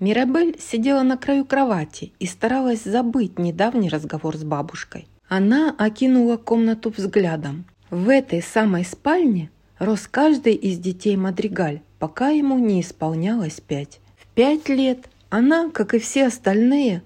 Мирабель 0.01 0.57
сидела 0.61 1.03
на 1.03 1.16
краю 1.16 1.44
кровати 1.44 2.12
и 2.20 2.27
старалась 2.27 2.85
забыть 2.85 3.38
недавний 3.38 3.88
разговор 3.88 4.37
с 4.37 4.44
бабушкой. 4.44 5.09
Она 5.29 5.74
окинула 5.77 6.37
комнату 6.37 6.94
взглядом. 6.96 7.64
В 7.90 8.09
этой 8.09 8.40
самой 8.40 8.85
спальне 8.85 9.51
рос 9.78 10.08
каждый 10.08 10.54
из 10.54 10.78
детей 10.78 11.16
Мадригаль, 11.16 11.80
пока 11.98 12.30
ему 12.30 12.58
не 12.58 12.80
исполнялось 12.80 13.60
пять. 13.60 14.00
В 14.16 14.26
пять 14.34 14.68
лет 14.68 15.08
она, 15.30 15.70
как 15.70 15.94
и 15.94 15.98
все 15.98 16.26
остальные, 16.26 17.02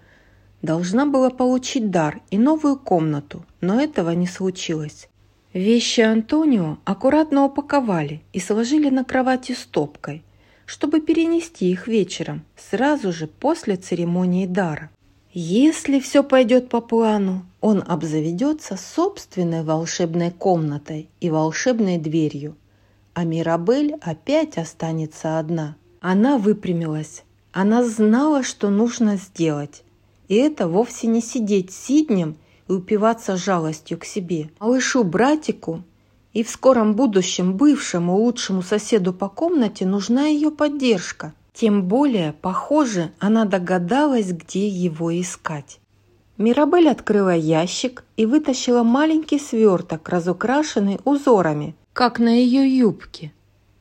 должна 0.62 1.06
была 1.06 1.30
получить 1.30 1.90
дар 1.90 2.20
и 2.30 2.38
новую 2.38 2.76
комнату, 2.76 3.44
но 3.60 3.80
этого 3.80 4.10
не 4.10 4.26
случилось. 4.26 5.08
Вещи 5.52 6.00
Антонио 6.00 6.78
аккуратно 6.84 7.44
упаковали 7.44 8.22
и 8.32 8.40
сложили 8.40 8.88
на 8.88 9.04
кровати 9.04 9.52
стопкой– 9.52 10.22
чтобы 10.72 11.00
перенести 11.00 11.70
их 11.70 11.86
вечером, 11.86 12.44
сразу 12.56 13.12
же 13.12 13.26
после 13.26 13.76
церемонии 13.76 14.46
дара. 14.46 14.90
Если 15.34 16.00
все 16.00 16.22
пойдет 16.22 16.70
по 16.70 16.80
плану, 16.80 17.44
он 17.60 17.84
обзаведется 17.86 18.78
собственной 18.78 19.64
волшебной 19.64 20.30
комнатой 20.30 21.08
и 21.20 21.28
волшебной 21.28 21.98
дверью, 21.98 22.56
а 23.14 23.24
Мирабель 23.24 23.96
опять 24.00 24.58
останется 24.58 25.38
одна. 25.38 25.76
Она 26.00 26.38
выпрямилась. 26.38 27.24
Она 27.52 27.84
знала, 27.84 28.42
что 28.42 28.70
нужно 28.70 29.16
сделать. 29.16 29.84
И 30.28 30.34
это 30.34 30.66
вовсе 30.66 31.06
не 31.06 31.20
сидеть 31.20 31.72
сиднем 31.72 32.36
и 32.68 32.72
упиваться 32.72 33.36
жалостью 33.36 33.98
к 33.98 34.04
себе. 34.04 34.50
Малышу-братику 34.60 35.82
и 36.32 36.42
в 36.42 36.48
скором 36.48 36.94
будущем 36.94 37.56
бывшему 37.56 38.16
лучшему 38.16 38.62
соседу 38.62 39.12
по 39.12 39.28
комнате 39.28 39.84
нужна 39.84 40.26
ее 40.26 40.50
поддержка. 40.50 41.34
Тем 41.52 41.84
более, 41.84 42.32
похоже, 42.32 43.12
она 43.18 43.44
догадалась, 43.44 44.32
где 44.32 44.66
его 44.66 45.12
искать. 45.20 45.80
Мирабель 46.38 46.88
открыла 46.88 47.36
ящик 47.36 48.04
и 48.16 48.24
вытащила 48.24 48.82
маленький 48.82 49.38
сверток, 49.38 50.08
разукрашенный 50.08 50.98
узорами, 51.04 51.76
как 51.92 52.18
на 52.18 52.28
ее 52.28 52.66
юбке. 52.78 53.32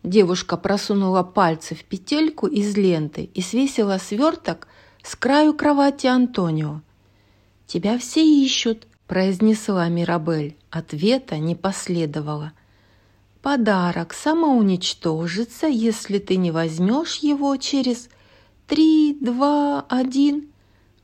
Девушка 0.04 0.58
просунула 0.58 1.24
пальцы 1.24 1.76
в 1.76 1.84
петельку 1.84 2.48
из 2.48 2.76
ленты 2.76 3.30
и 3.34 3.42
свесила 3.42 3.98
сверток 3.98 4.68
с 5.04 5.16
краю 5.16 5.54
кровати 5.54 6.08
Антонио. 6.08 6.82
«Тебя 7.68 7.98
все 7.98 8.24
ищут», 8.26 8.88
произнесла 9.12 9.90
Мирабель. 9.90 10.56
Ответа 10.70 11.38
не 11.38 11.54
последовало. 11.54 12.54
Подарок 13.42 14.14
самоуничтожится, 14.14 15.68
если 15.68 16.18
ты 16.18 16.38
не 16.38 16.50
возьмешь 16.50 17.18
его 17.18 17.58
через 17.58 18.08
три, 18.68 19.18
два, 19.20 19.86
один. 19.90 20.48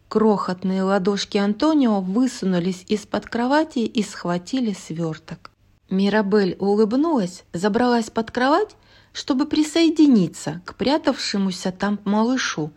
Крохотные 0.07 0.83
ладошки 0.83 1.37
Антонио 1.37 1.99
высунулись 1.99 2.85
из-под 2.87 3.25
кровати 3.25 3.79
и 3.79 4.01
схватили 4.03 4.71
сверток. 4.71 5.51
Мирабель 5.89 6.55
улыбнулась, 6.59 7.43
забралась 7.53 8.09
под 8.09 8.31
кровать, 8.31 8.75
чтобы 9.13 9.45
присоединиться 9.45 10.61
к 10.65 10.75
прятавшемуся 10.75 11.71
там 11.71 11.99
малышу. 12.03 12.71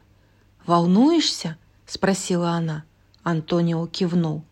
«Волнуешься?»– 0.67 1.57
спросила 1.87 2.51
она. 2.51 2.85
Антонио 3.23 3.87
кивнул. 3.87 4.45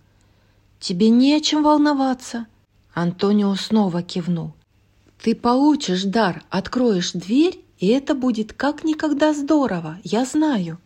«Тебе 0.80 1.10
не 1.10 1.34
о 1.34 1.40
чем 1.40 1.62
волноваться!» 1.62 2.46
Антонио 2.94 3.54
снова 3.54 4.02
кивнул. 4.02 4.54
«Ты 5.22 5.34
получишь 5.34 6.04
дар, 6.04 6.42
откроешь 6.50 7.12
дверь, 7.12 7.64
и 7.78 7.86
это 7.88 8.14
будет 8.14 8.52
как 8.52 8.84
никогда 8.84 9.32
здорово, 9.32 9.98
я 10.02 10.24
знаю. 10.24 10.78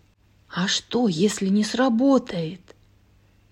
А 0.54 0.68
что, 0.68 1.08
если 1.08 1.48
не 1.48 1.64
сработает? 1.64 2.60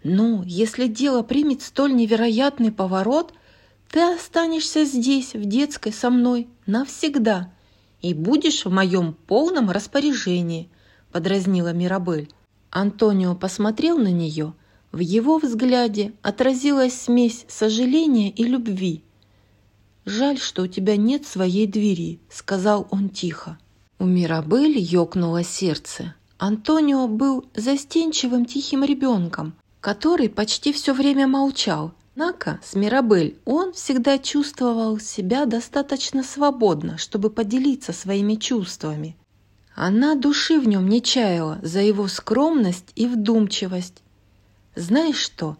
Ну, 0.02 0.42
если 0.44 0.86
дело 0.86 1.22
примет 1.22 1.62
столь 1.62 1.94
невероятный 1.94 2.70
поворот, 2.70 3.32
ты 3.90 4.00
останешься 4.00 4.84
здесь, 4.84 5.34
в 5.34 5.44
детской, 5.44 5.92
со 5.92 6.10
мной, 6.10 6.48
навсегда, 6.66 7.52
и 8.00 8.14
будешь 8.14 8.64
в 8.64 8.70
моем 8.70 9.14
полном 9.14 9.70
распоряжении»,— 9.70 10.70
подразнила 11.12 11.72
Мирабель. 11.72 12.32
Антонио 12.70 13.34
посмотрел 13.34 13.98
на 13.98 14.10
нее 14.10 14.54
в 14.92 14.98
его 14.98 15.38
взгляде 15.38 16.14
отразилась 16.22 17.02
смесь 17.02 17.44
сожаления 17.48 18.30
и 18.30 18.44
любви. 18.44 19.04
«Жаль, 20.04 20.38
что 20.38 20.62
у 20.62 20.66
тебя 20.66 20.96
нет 20.96 21.26
своей 21.26 21.66
двери»,— 21.66 22.18
сказал 22.30 22.88
он 22.90 23.08
тихо. 23.08 23.58
У 24.00 24.04
Мирабель 24.04 24.78
ёкнуло 24.78 25.44
сердце. 25.44 26.14
Антонио 26.38 27.06
был 27.06 27.44
застенчивым 27.54 28.46
тихим 28.46 28.82
ребенком, 28.82 29.54
который 29.80 30.28
почти 30.28 30.72
все 30.72 30.92
время 30.92 31.28
молчал. 31.28 31.92
Однако 32.20 32.60
с 32.62 32.74
Мирабель 32.74 33.38
он 33.46 33.72
всегда 33.72 34.18
чувствовал 34.18 34.98
себя 35.00 35.46
достаточно 35.46 36.22
свободно, 36.22 36.98
чтобы 36.98 37.30
поделиться 37.30 37.94
своими 37.94 38.34
чувствами. 38.34 39.16
Она 39.74 40.16
души 40.16 40.60
в 40.60 40.68
нем 40.68 40.86
не 40.86 41.00
чаяла 41.00 41.58
за 41.62 41.80
его 41.80 42.08
скромность 42.08 42.92
и 42.94 43.06
вдумчивость, 43.06 44.02
знаешь 44.74 45.16
что, 45.16 45.56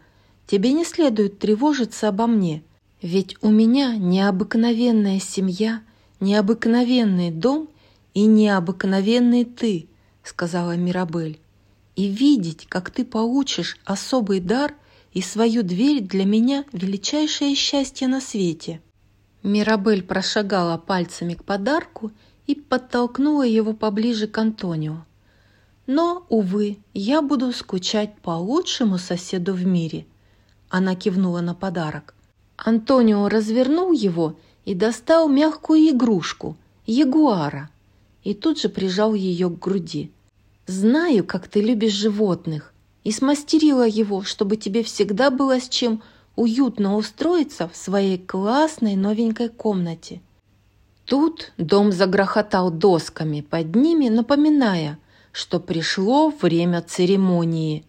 тебе 0.47 0.75
не 0.75 0.85
следует 0.85 1.39
тревожиться 1.39 2.09
обо 2.09 2.27
мне, 2.27 2.63
ведь 3.01 3.39
у 3.41 3.49
меня 3.49 3.97
необыкновенная 3.97 5.19
семья, 5.19 5.81
необыкновенный 6.21 7.31
дом 7.31 7.71
и 8.13 8.27
необыкновенный 8.27 9.47
ты, 9.47 9.89
сказала 10.23 10.77
Мирабель. 10.77 11.41
И 11.97 12.07
видеть, 12.09 12.67
как 12.69 12.91
ты 12.91 13.07
получишь 13.07 13.79
особый 13.87 14.41
дар 14.41 14.75
и 15.13 15.23
свою 15.23 15.63
дверь 15.63 16.01
для 16.01 16.25
меня 16.25 16.65
величайшее 16.73 17.55
счастье 17.55 18.09
на 18.09 18.21
свете. 18.21 18.81
Мирабель 19.43 20.03
прошагала 20.03 20.77
пальцами 20.77 21.35
к 21.35 21.45
подарку 21.45 22.13
и 22.47 22.55
подтолкнула 22.55 23.47
его 23.47 23.73
поближе 23.73 24.27
к 24.27 24.39
Антонио. 24.39 25.05
Но, 25.87 26.25
увы, 26.29 26.79
я 26.95 27.23
буду 27.23 27.53
скучать 27.53 28.15
по 28.23 28.31
лучшему 28.31 28.99
соседу 28.99 29.55
в 29.55 29.65
мире. 29.67 30.07
Она 30.69 30.95
кивнула 30.95 31.41
на 31.41 31.55
подарок. 31.55 32.15
Антонио 32.57 33.29
развернул 33.29 33.93
его 33.93 34.37
и 34.65 34.75
достал 34.75 35.29
мягкую 35.29 35.89
игрушку– 35.91 36.57
ягуара. 36.87 37.71
И 38.23 38.35
тут 38.35 38.61
же 38.61 38.69
прижал 38.69 39.15
ее 39.15 39.49
к 39.49 39.59
груди. 39.59 40.13
«Знаю, 40.67 41.25
как 41.25 41.49
ты 41.49 41.63
любишь 41.63 41.95
животных, 41.95 42.75
и 43.05 43.13
смастерила 43.13 43.87
его, 43.87 44.23
чтобы 44.23 44.57
тебе 44.57 44.83
всегда 44.83 45.31
было 45.31 45.61
с 45.61 45.69
чем 45.69 46.03
уютно 46.37 46.97
устроиться 46.97 47.69
в 47.69 47.77
своей 47.77 48.19
классной 48.19 48.97
новенькой 48.97 49.49
комнате». 49.49 50.21
Тут 51.05 51.53
дом 51.57 51.91
загрохотал 51.91 52.71
досками 52.71 53.41
под 53.41 53.75
ними, 53.75 54.09
напоминая– 54.09 54.99
что 55.33 55.61
пришло 55.61 56.31
время 56.31 56.83
церемонии. 56.83 57.85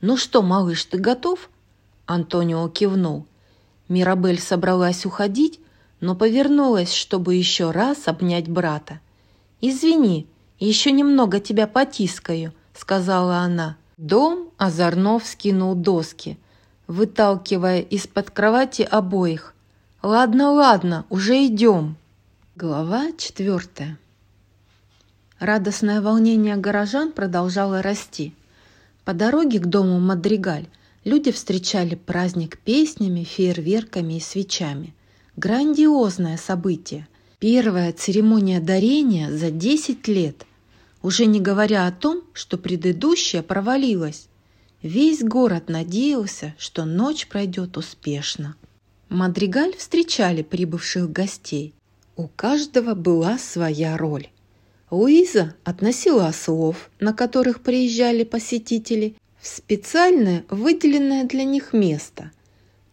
«Ну 0.00 0.16
что, 0.16 0.42
малыш, 0.42 0.84
ты 0.84 0.98
готов?» 0.98 1.50
Антонио 2.06 2.68
кивнул. 2.68 3.26
Мирабель 3.88 4.40
собралась 4.40 5.04
уходить, 5.04 5.60
но 6.00 6.14
повернулась, 6.14 6.92
чтобы 6.92 7.34
еще 7.34 7.70
раз 7.70 8.08
обнять 8.08 8.48
брата. 8.48 9.00
«Извини, 9.60 10.26
еще 10.58 10.92
немного 10.92 11.40
тебя 11.40 11.66
потискаю»,— 11.66 12.52
сказала 12.74 13.38
она. 13.38 13.76
Дом 13.98 14.50
озорно 14.56 15.18
вскинул 15.18 15.74
доски, 15.74 16.38
выталкивая 16.86 17.80
из-под 17.80 18.30
кровати 18.30 18.80
обоих. 18.82 19.54
«Ладно, 20.02 20.52
ладно, 20.52 21.04
уже 21.10 21.44
идем». 21.46 21.96
Глава 22.56 23.12
четвертая. 23.18 23.98
Радостное 25.38 26.00
волнение 26.00 26.56
горожан 26.56 27.12
продолжало 27.12 27.82
расти. 27.82 28.34
По 29.04 29.12
дороге 29.12 29.58
к 29.58 29.66
дому 29.66 30.00
Мадригаль 30.00 30.68
Люди 31.08 31.32
встречали 31.32 31.94
праздник 31.94 32.58
песнями, 32.58 33.24
фейерверками 33.24 34.18
и 34.18 34.20
свечами. 34.20 34.94
Грандиозное 35.36 36.36
событие. 36.36 37.08
Первая 37.38 37.94
церемония 37.94 38.60
дарения 38.60 39.30
за 39.30 39.50
10 39.50 40.06
лет. 40.08 40.44
Уже 41.02 41.26
не 41.26 41.40
говоря 41.40 41.86
о 41.86 41.92
том, 41.92 42.22
что 42.32 42.58
предыдущая 42.58 43.42
провалилась. 43.42 44.28
Весь 44.82 45.22
город 45.22 45.68
надеялся, 45.68 46.54
что 46.58 46.84
ночь 46.84 47.26
пройдет 47.26 47.76
успешно. 47.76 48.56
Мадригаль 49.08 49.76
встречали 49.76 50.42
прибывших 50.42 51.10
гостей. 51.10 51.74
У 52.16 52.28
каждого 52.28 52.94
была 52.94 53.38
своя 53.38 53.96
роль. 53.96 54.28
Луиза 54.90 55.54
относила 55.64 56.26
ослов, 56.28 56.90
на 56.98 57.12
которых 57.12 57.60
приезжали 57.60 58.24
посетители, 58.24 59.14
в 59.40 59.46
специальное 59.46 60.44
выделенное 60.50 61.24
для 61.24 61.44
них 61.44 61.72
место. 61.72 62.32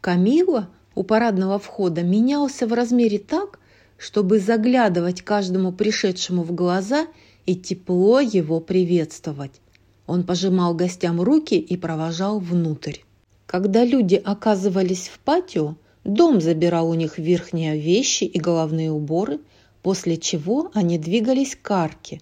Камила 0.02 0.70
у 0.94 1.04
парадного 1.04 1.58
входа 1.58 2.04
менялся 2.04 2.68
в 2.68 2.74
размере 2.74 3.18
так, 3.18 3.60
чтобы 3.98 4.40
заглядывать 4.40 5.22
каждому 5.22 5.72
пришедшему 5.72 6.44
в 6.44 6.54
глаза 6.54 7.08
и 7.46 7.56
тепло 7.56 8.20
его 8.20 8.60
приветствовать. 8.60 9.62
Он 10.08 10.24
пожимал 10.24 10.74
гостям 10.74 11.22
руки 11.22 11.56
и 11.56 11.78
провожал 11.78 12.40
внутрь. 12.40 13.00
Когда 13.46 13.84
люди 13.84 14.16
оказывались 14.16 15.08
в 15.08 15.20
патио, 15.20 15.76
дом 16.04 16.42
забирал 16.42 16.90
у 16.90 16.94
них 16.94 17.18
верхние 17.18 17.80
вещи 17.80 18.24
и 18.24 18.40
головные 18.40 18.92
уборы, 18.92 19.40
после 19.82 20.18
чего 20.18 20.72
они 20.74 20.98
двигались 20.98 21.56
к 21.56 21.70
арке. 21.72 22.22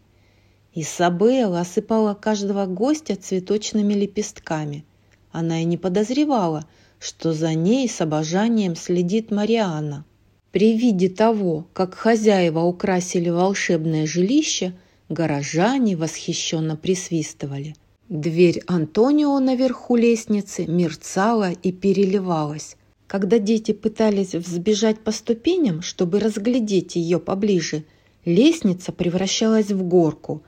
Изабелла 0.75 1.61
осыпала 1.61 2.13
каждого 2.13 2.65
гостя 2.65 3.15
цветочными 3.15 3.93
лепестками. 3.93 4.85
Она 5.31 5.61
и 5.61 5.65
не 5.65 5.77
подозревала– 5.77 6.65
что 7.03 7.33
за 7.33 7.53
ней 7.53 7.89
с 7.89 7.99
обожанием 7.99 8.77
следит 8.77 9.29
Марианна. 9.29 10.05
При 10.53 10.77
виде 10.77 11.09
того, 11.09 11.67
как 11.73 11.95
хозяева 11.95 12.61
украсили 12.61 13.29
волшебное 13.29 14.07
жилище, 14.07 14.73
горожане 15.13 15.95
восхищенно 15.95 16.75
присвистывали. 16.75 17.75
Дверь 18.09 18.61
Антонио 18.67 19.39
наверху 19.39 19.95
лестницы 19.95 20.65
мерцала 20.65 21.51
и 21.51 21.71
переливалась. 21.71 22.75
Когда 23.07 23.39
дети 23.39 23.71
пытались 23.71 24.35
взбежать 24.35 24.99
по 24.99 25.11
ступеням, 25.11 25.81
чтобы 25.81 26.19
разглядеть 26.19 26.95
ее 26.95 27.19
поближе, 27.19 27.83
лестница 28.25 28.91
превращалась 28.91 29.71
в 29.71 29.83
горку. 29.83 30.43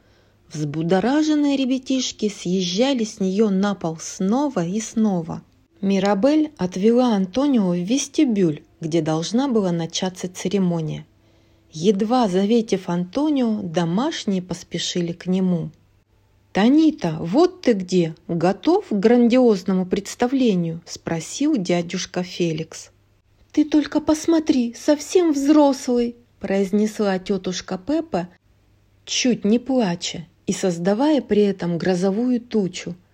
Взбудораженные 0.51 1.57
ребятишки 1.57 2.29
съезжали 2.29 3.03
с 3.03 3.19
нее 3.19 3.49
на 3.49 3.75
пол 3.75 3.97
снова 3.99 4.65
и 4.65 4.79
снова– 4.79 5.41
Мирабель 5.85 6.51
отвела 6.57 7.15
Антонио 7.15 7.69
в 7.69 7.77
вестибюль, 7.77 8.63
где 8.81 9.01
должна 9.01 9.47
была 9.47 9.71
начаться 9.71 10.27
церемония. 10.27 11.05
Едва 11.77 12.29
заветив 12.29 12.89
Антонио, 12.89 13.61
домашние 13.61 14.41
поспешили 14.41 15.11
к 15.11 15.27
нему. 15.27 15.71
«Танита, 16.53 17.17
вот 17.19 17.63
ты 17.63 17.73
где! 17.73 18.15
Готов 18.29 18.85
к 18.89 18.93
грандиозному 18.93 19.85
представлению?»– 19.85 20.81
спросил 20.85 21.57
дядюшка 21.57 22.23
Феликс. 22.23 22.91
«Ты 23.51 23.65
только 23.65 23.99
посмотри, 23.99 24.73
совсем 24.73 25.33
взрослый!»– 25.33 26.15
произнесла 26.39 27.19
тетушка 27.19 27.77
Пеппа, 27.77 28.29
чуть 29.03 29.43
не 29.43 29.59
плача 29.59 30.25
и 30.47 30.53
создавая 30.53 31.21
при 31.21 31.41
этом 31.41 31.77
грозовую 31.77 32.39
тучу– 32.39 32.95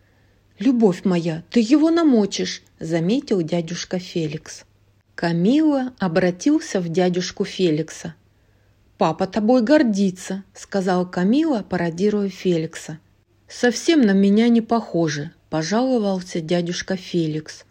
«Любовь 0.62 1.06
моя, 1.06 1.44
ты 1.50 1.60
его 1.60 1.90
намочишь»,– 1.90 2.62
заметил 2.80 3.42
дядюшка 3.42 3.98
Феликс. 3.98 4.66
Камила 5.16 5.94
обратился 5.98 6.80
в 6.80 6.88
дядюшку 6.88 7.46
Феликса. 7.46 8.14
«Папа 9.02 9.26
тобой 9.26 9.64
гордится»,– 9.64 10.44
сказал 10.54 11.10
Камила, 11.10 11.66
пародируя 11.68 12.30
Феликса. 12.30 13.00
«Совсем 13.48 14.02
на 14.02 14.12
меня 14.12 14.48
не 14.48 14.62
похоже»,– 14.62 15.32
пожаловался 15.50 16.40
дядюшка 16.40 16.98
Феликс. 16.98 17.66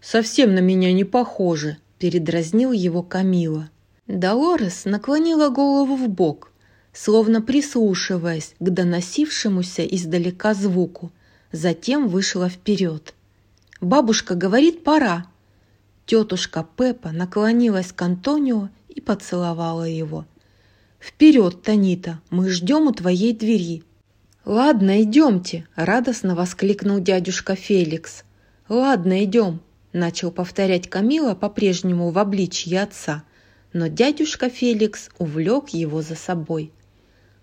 «Совсем 0.00 0.54
на 0.54 0.60
меня 0.60 0.92
не 0.92 1.02
похоже»,– 1.02 1.78
передразнил 1.98 2.70
его 2.70 3.02
Камила. 3.02 3.70
Долорес 4.06 4.84
наклонила 4.84 5.48
голову 5.48 5.96
в 5.96 6.08
бок, 6.08 6.52
словно 6.92 7.42
прислушиваясь 7.42 8.54
к 8.60 8.70
доносившемуся 8.70 9.84
издалека 9.84 10.54
звуку– 10.54 11.10
затем 11.50 12.06
вышла 12.06 12.48
вперед. 12.48 13.14
«Бабушка 13.80 14.36
говорит, 14.36 14.84
пора!» 14.84 15.26
Тетушка 16.06 16.64
Пеппа 16.76 17.10
наклонилась 17.10 17.90
к 17.90 18.00
Антонио 18.00 18.68
и 18.88 19.00
поцеловала 19.00 19.88
его. 19.88 20.24
«Вперед, 21.02 21.62
Танита, 21.62 22.20
мы 22.30 22.48
ждем 22.48 22.86
у 22.86 22.92
твоей 22.92 23.32
двери!» 23.32 23.82
«Ладно, 24.44 25.02
идемте!»– 25.02 25.66
радостно 25.74 26.36
воскликнул 26.36 27.00
дядюшка 27.00 27.56
Феликс. 27.56 28.22
«Ладно, 28.68 29.24
идем!»– 29.24 29.60
начал 29.92 30.30
повторять 30.30 30.88
Камила 30.88 31.34
по-прежнему 31.34 32.10
в 32.10 32.18
обличье 32.20 32.80
отца, 32.80 33.24
но 33.72 33.88
дядюшка 33.88 34.48
Феликс 34.48 35.10
увлек 35.18 35.70
его 35.70 36.02
за 36.02 36.14
собой. 36.14 36.70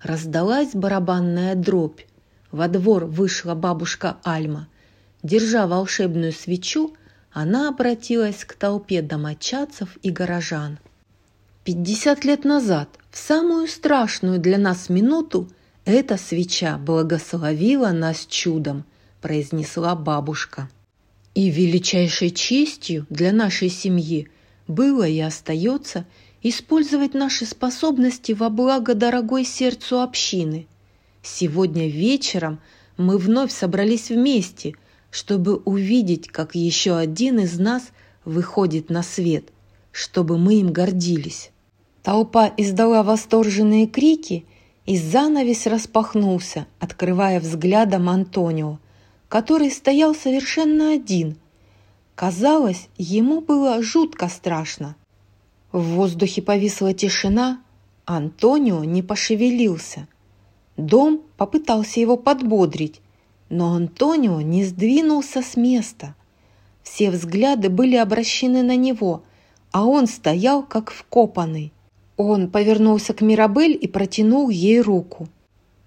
Раздалась 0.02 0.72
барабанная 0.74 1.54
дробь. 1.56 2.00
Во 2.52 2.70
двор 2.70 3.04
вышла 3.04 3.56
бабушка 3.56 4.20
Альма. 4.24 4.70
Держа 5.22 5.68
волшебную 5.68 6.32
свечу, 6.32 6.96
она 7.34 7.68
обратилась 7.68 8.46
к 8.46 8.54
толпе 8.54 9.02
домочадцев 9.02 9.98
и 10.02 10.12
горожан. 10.12 10.80
Пятьдесят 11.72 12.26
лет 12.26 12.46
назад, 12.46 12.90
в 13.12 13.18
самую 13.20 13.68
страшную 13.68 14.40
для 14.40 14.58
нас 14.58 14.90
минуту, 14.90 15.48
эта 15.86 16.18
свеча 16.18 16.80
благословила 16.80 17.90
нас 17.90 18.26
чудом, 18.26 18.86
произнесла 19.22 19.94
бабушка. 19.96 20.68
И 21.36 21.52
величайшей 21.52 22.32
честью 22.32 23.06
для 23.12 23.32
нашей 23.32 23.70
семьи 23.70 24.30
было 24.68 25.08
и 25.08 25.20
остается 25.20 26.08
использовать 26.42 27.14
наши 27.14 27.46
способности 27.46 28.32
во 28.32 28.50
благо 28.50 28.96
дорогой 28.96 29.46
сердцу 29.46 30.02
общины– 30.02 30.66
Сегодня 31.22 31.88
вечером 31.88 32.60
мы 32.98 33.20
вновь 33.20 33.52
собрались 33.52 34.10
вместе, 34.10 34.74
чтобы 35.12 35.58
увидеть, 35.58 36.30
как 36.30 36.56
еще 36.56 36.98
один 36.98 37.40
из 37.40 37.60
нас 37.60 37.90
выходит 38.26 38.90
на 38.90 39.04
свет, 39.04 39.50
чтобы 39.92 40.40
мы 40.40 40.62
им 40.62 40.74
гордились. 40.74 41.52
Толпа 42.10 42.52
издала 42.58 43.04
восторженные 43.04 43.86
крики, 43.86 44.44
и 44.88 44.98
занавес 44.98 45.68
распахнулся, 45.68 46.66
открывая 46.80 47.40
взглядом 47.40 48.10
Антонио, 48.10 48.80
который 49.28 49.70
стоял 49.70 50.16
совершенно 50.16 50.92
один. 50.92 51.38
Казалось, 52.16 52.88
ему 52.98 53.42
было 53.42 53.84
жутко 53.84 54.28
страшно. 54.28 54.96
В 55.72 55.84
воздухе 55.84 56.42
повисла 56.42 56.96
тишина, 56.96 57.62
Антонио 58.06 58.84
не 58.84 59.04
пошевелился– 59.04 60.08
Дом 60.80 61.22
попытался 61.36 62.00
его 62.00 62.16
подбодрить, 62.16 63.02
но 63.50 63.74
Антонио 63.74 64.40
не 64.40 64.64
сдвинулся 64.64 65.44
с 65.44 65.58
места. 65.58 66.16
Все 66.82 67.12
взгляды 67.12 67.70
были 67.70 67.98
обращены 67.98 68.64
на 68.64 68.78
него, 68.78 69.22
а 69.72 69.86
он 69.86 70.08
стоял 70.08 70.64
как 70.64 70.90
вкопанный. 70.90 71.72
Он 72.22 72.50
повернулся 72.50 73.14
к 73.14 73.22
Мирабель 73.22 73.80
и 73.82 73.88
протянул 73.88 74.50
ей 74.50 74.82
руку. 74.82 75.30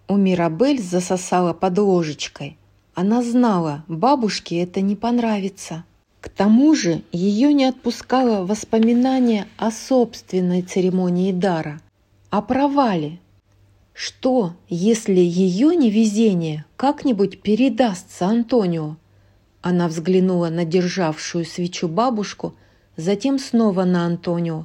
У 0.09 0.17
Мирабель 0.17 0.81
засосала 0.81 1.53
под 1.53 1.77
ложечкой. 1.77 2.57
Она 2.95 3.23
знала, 3.23 3.85
бабушке 3.87 4.63
это 4.63 4.81
не 4.81 4.97
понравится. 4.97 5.85
К 6.23 6.31
тому 6.31 6.75
же 6.75 7.03
ее 7.13 7.53
не 7.53 7.67
отпускало 7.67 8.47
воспоминание 8.47 9.47
о 9.59 9.71
собственной 9.71 10.63
церемонии 10.63 11.33
дара, 11.33 11.83
о 12.31 12.41
провале, 12.41 13.19
что, 13.93 14.55
если 14.71 15.21
ее 15.21 15.77
невезение 15.77 16.65
как-нибудь 16.77 17.43
передастся 17.43 18.25
Антонио? 18.25 18.97
Она 19.61 19.87
взглянула 19.87 20.49
на 20.49 20.65
державшую 20.65 21.45
свечу 21.45 21.89
бабушку, 21.89 22.55
затем 22.97 23.39
снова 23.39 23.85
на 23.85 24.07
Антонио. 24.07 24.65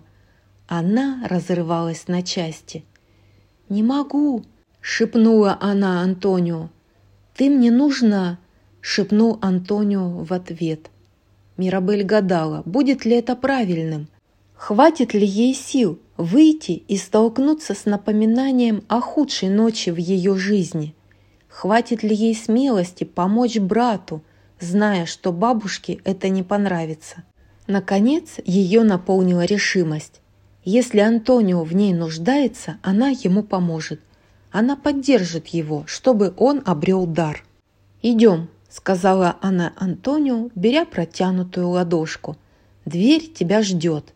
Она 0.67 1.25
разрывалась 1.27 2.07
на 2.07 2.21
части. 2.21 2.83
«Не 3.69 3.83
могу!»— 3.83 4.43
шепнула 4.81 5.57
она 5.61 6.01
Антонио. 6.01 6.69
«Ты 7.35 7.49
мне 7.49 7.71
нужна!»— 7.71 8.37
шепнул 8.81 9.39
Антонио 9.41 10.23
в 10.23 10.33
ответ. 10.33 10.89
Мирабель 11.55 12.03
гадала, 12.03 12.63
будет 12.65 13.05
ли 13.05 13.15
это 13.15 13.35
правильным. 13.35 14.09
Хватит 14.55 15.13
ли 15.13 15.25
ей 15.25 15.53
сил 15.53 15.99
выйти 16.17 16.71
и 16.71 16.97
столкнуться 16.97 17.73
с 17.73 17.85
напоминанием 17.85 18.83
о 18.87 18.99
худшей 18.99 19.49
ночи 19.49 19.89
в 19.89 19.97
ее 19.97 20.35
жизни? 20.35 20.93
Хватит 21.47 22.03
ли 22.03 22.13
ей 22.13 22.35
смелости 22.35 23.03
помочь 23.05 23.57
брату, 23.57 24.21
зная, 24.59 25.05
что 25.05 25.31
бабушке 25.31 25.99
это 26.03 26.29
не 26.29 26.43
понравится. 26.43 27.23
Наконец, 27.67 28.35
ее 28.45 28.83
наполнила 28.83 29.45
решимость. 29.45 30.21
Если 30.69 30.99
Антонио 30.99 31.63
в 31.63 31.73
ней 31.73 31.93
нуждается, 31.93 32.77
она 32.81 33.07
ему 33.07 33.41
поможет. 33.41 34.01
Она 34.51 34.75
поддержит 34.75 35.47
его, 35.47 35.85
чтобы 35.87 36.33
он 36.35 36.61
обрел 36.65 37.05
дар. 37.05 37.45
«Идем»,— 38.01 38.49
сказала 38.69 39.37
она 39.39 39.71
Антонио, 39.77 40.49
беря 40.55 40.83
протянутую 40.83 41.69
ладошку. 41.69 42.35
«Дверь 42.83 43.31
тебя 43.33 43.61
ждет». 43.61 44.13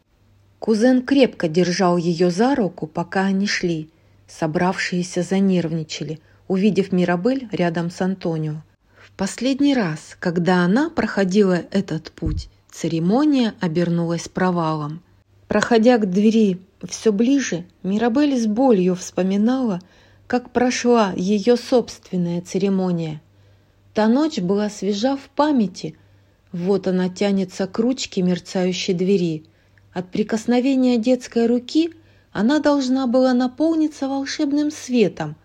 Кузен 0.60 1.04
крепко 1.04 1.48
держал 1.48 1.96
ее 1.96 2.30
за 2.32 2.54
руку, 2.54 2.86
пока 2.86 3.22
они 3.28 3.48
шли. 3.48 3.90
Собравшиеся 4.28 5.24
занервничали, 5.24 6.20
увидев 6.50 6.92
Мирабель 6.92 7.48
рядом 7.54 7.90
с 7.90 8.02
Антонио. 8.02 8.62
В 8.98 9.12
последний 9.14 9.74
раз, 9.74 10.18
когда 10.20 10.66
она 10.66 10.90
проходила 10.90 11.62
этот 11.72 12.12
путь, 12.12 12.50
церемония 12.70 13.54
обернулась 13.62 14.28
провалом– 14.28 15.02
Проходя 15.52 15.98
к 15.98 16.10
двери 16.10 16.62
все 16.88 17.12
ближе, 17.12 17.66
Мирабель 17.84 18.40
с 18.40 18.48
болью 18.48 18.96
вспоминала, 18.96 19.82
как 20.26 20.52
прошла 20.52 21.12
ее 21.18 21.58
собственная 21.58 22.40
церемония. 22.40 23.22
Та 23.94 24.08
ночь 24.08 24.40
была 24.40 24.70
свежа 24.70 25.18
в 25.18 25.28
памяти. 25.36 25.98
Вот 26.54 26.88
она 26.88 27.10
тянется 27.10 27.68
к 27.68 27.78
ручке 27.80 28.22
мерцающей 28.22 28.94
двери. 28.94 29.44
От 29.92 30.10
прикосновения 30.10 30.98
детской 30.98 31.48
руки 31.48 31.92
она 32.32 32.60
должна 32.60 33.06
была 33.06 33.34
наполниться 33.34 34.08
волшебным 34.08 34.72
светом, 34.72 35.36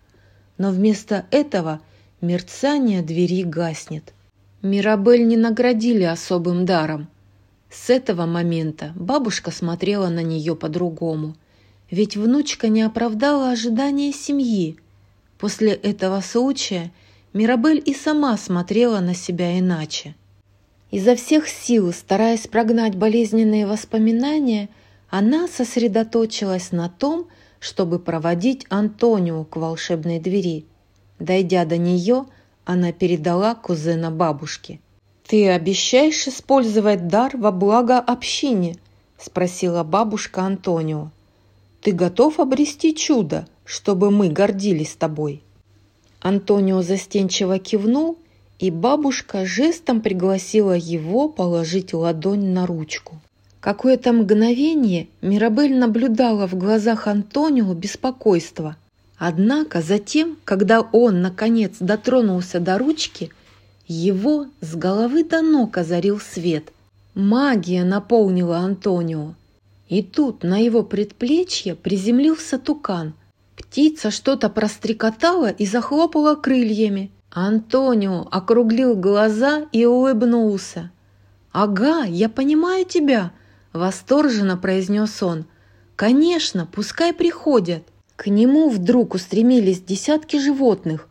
но 0.56 0.70
вместо 0.70 1.26
этого 1.32 1.80
мерцание 2.20 3.02
двери 3.02 3.42
гаснет. 3.42 4.14
Мирабель 4.62 5.26
не 5.26 5.36
наградили 5.36 6.04
особым 6.04 6.64
даром– 6.64 7.08
с 7.76 7.90
этого 7.90 8.24
момента 8.24 8.92
бабушка 8.96 9.50
смотрела 9.50 10.08
на 10.08 10.22
нее 10.22 10.56
по-другому, 10.56 11.36
ведь 11.90 12.16
внучка 12.16 12.68
не 12.68 12.82
оправдала 12.82 13.50
ожидания 13.50 14.12
семьи. 14.12 14.78
После 15.38 15.72
этого 15.72 16.20
случая 16.22 16.90
Мирабель 17.34 17.82
и 17.84 17.94
сама 17.94 18.36
смотрела 18.38 19.00
на 19.00 19.14
себя 19.14 19.58
иначе. 19.58 20.14
Изо 20.90 21.14
всех 21.16 21.48
сил, 21.48 21.92
стараясь 21.92 22.46
прогнать 22.46 22.96
болезненные 22.96 23.66
воспоминания, 23.66 24.70
она 25.10 25.46
сосредоточилась 25.46 26.72
на 26.72 26.88
том, 26.88 27.28
чтобы 27.60 27.98
проводить 27.98 28.64
Антонио 28.70 29.44
к 29.44 29.56
волшебной 29.56 30.18
двери. 30.18 30.64
Дойдя 31.18 31.66
до 31.66 31.76
нее, 31.76 32.24
она 32.64 32.92
передала 32.92 33.54
кузена 33.54 34.10
бабушке– 34.10 34.80
«Ты 35.26 35.48
обещаешь 35.48 36.28
использовать 36.28 37.08
дар 37.08 37.36
во 37.36 37.50
благо 37.50 37.98
общине?»– 37.98 38.76
спросила 39.18 39.82
бабушка 39.82 40.42
Антонио. 40.42 41.10
«Ты 41.80 41.90
готов 41.90 42.38
обрести 42.38 42.94
чудо, 42.94 43.48
чтобы 43.64 44.12
мы 44.12 44.28
гордились 44.28 44.94
тобой?» 44.94 45.42
Антонио 46.20 46.80
застенчиво 46.82 47.58
кивнул, 47.58 48.18
и 48.60 48.70
бабушка 48.70 49.44
жестом 49.44 50.00
пригласила 50.00 50.76
его 50.76 51.28
положить 51.28 51.92
ладонь 51.92 52.52
на 52.52 52.64
ручку. 52.64 53.20
Какое-то 53.58 54.12
мгновение 54.12 55.08
Мирабель 55.22 55.76
наблюдала 55.76 56.46
в 56.46 56.54
глазах 56.54 57.08
Антонио 57.08 57.74
беспокойство. 57.74 58.76
Однако 59.18 59.82
затем, 59.82 60.36
когда 60.44 60.82
он, 60.82 61.20
наконец, 61.20 61.74
дотронулся 61.80 62.60
до 62.60 62.78
ручки– 62.78 63.32
его 63.86 64.46
с 64.60 64.74
головы 64.74 65.24
до 65.24 65.42
ног 65.42 65.78
озарил 65.78 66.20
свет. 66.20 66.72
Магия 67.14 67.84
наполнила 67.84 68.58
Антонио. 68.58 69.34
И 69.88 70.02
тут 70.02 70.42
на 70.42 70.58
его 70.58 70.82
предплечье 70.82 71.74
приземлился 71.74 72.58
тукан. 72.58 73.14
Птица 73.56 74.10
что-то 74.10 74.50
прострекотала 74.50 75.50
и 75.50 75.64
захлопала 75.64 76.34
крыльями. 76.34 77.10
Антонио 77.30 78.26
округлил 78.30 78.96
глаза 78.96 79.66
и 79.72 79.84
улыбнулся. 79.84 80.90
«Ага, 81.52 82.04
я 82.04 82.28
понимаю 82.28 82.84
тебя!»– 82.84 83.32
восторженно 83.72 84.56
произнес 84.56 85.22
он. 85.22 85.46
«Конечно, 85.94 86.66
пускай 86.66 87.12
приходят!» 87.14 87.82
К 88.16 88.28
нему 88.28 88.70
вдруг 88.70 89.14
устремились 89.14 89.82
десятки 89.82 90.38
животных, 90.38 91.08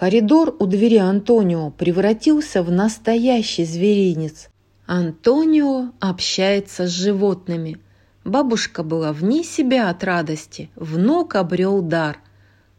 Коридор 0.00 0.56
у 0.58 0.64
двери 0.64 0.96
Антонио 0.96 1.68
превратился 1.68 2.62
в 2.62 2.72
настоящий 2.72 3.66
зверинец. 3.66 4.48
Антонио 4.86 5.92
общается 6.00 6.86
с 6.86 6.90
животными. 6.90 7.76
Бабушка 8.24 8.82
была 8.82 9.12
вне 9.12 9.44
себя 9.44 9.90
от 9.90 10.02
радости, 10.02 10.70
внук 10.74 11.34
обрел 11.34 11.82
дар. 11.82 12.18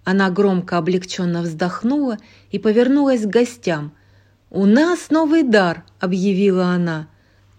Она 0.04 0.32
громко 0.32 0.80
облегченно 0.80 1.44
вздохнула 1.44 2.18
и 2.50 2.58
повернулась 2.58 3.22
к 3.22 3.30
гостям. 3.30 3.92
«У 4.50 4.66
нас 4.66 5.12
новый 5.12 5.44
дар!»– 5.44 5.84
объявила 6.00 6.70
она. 6.70 7.08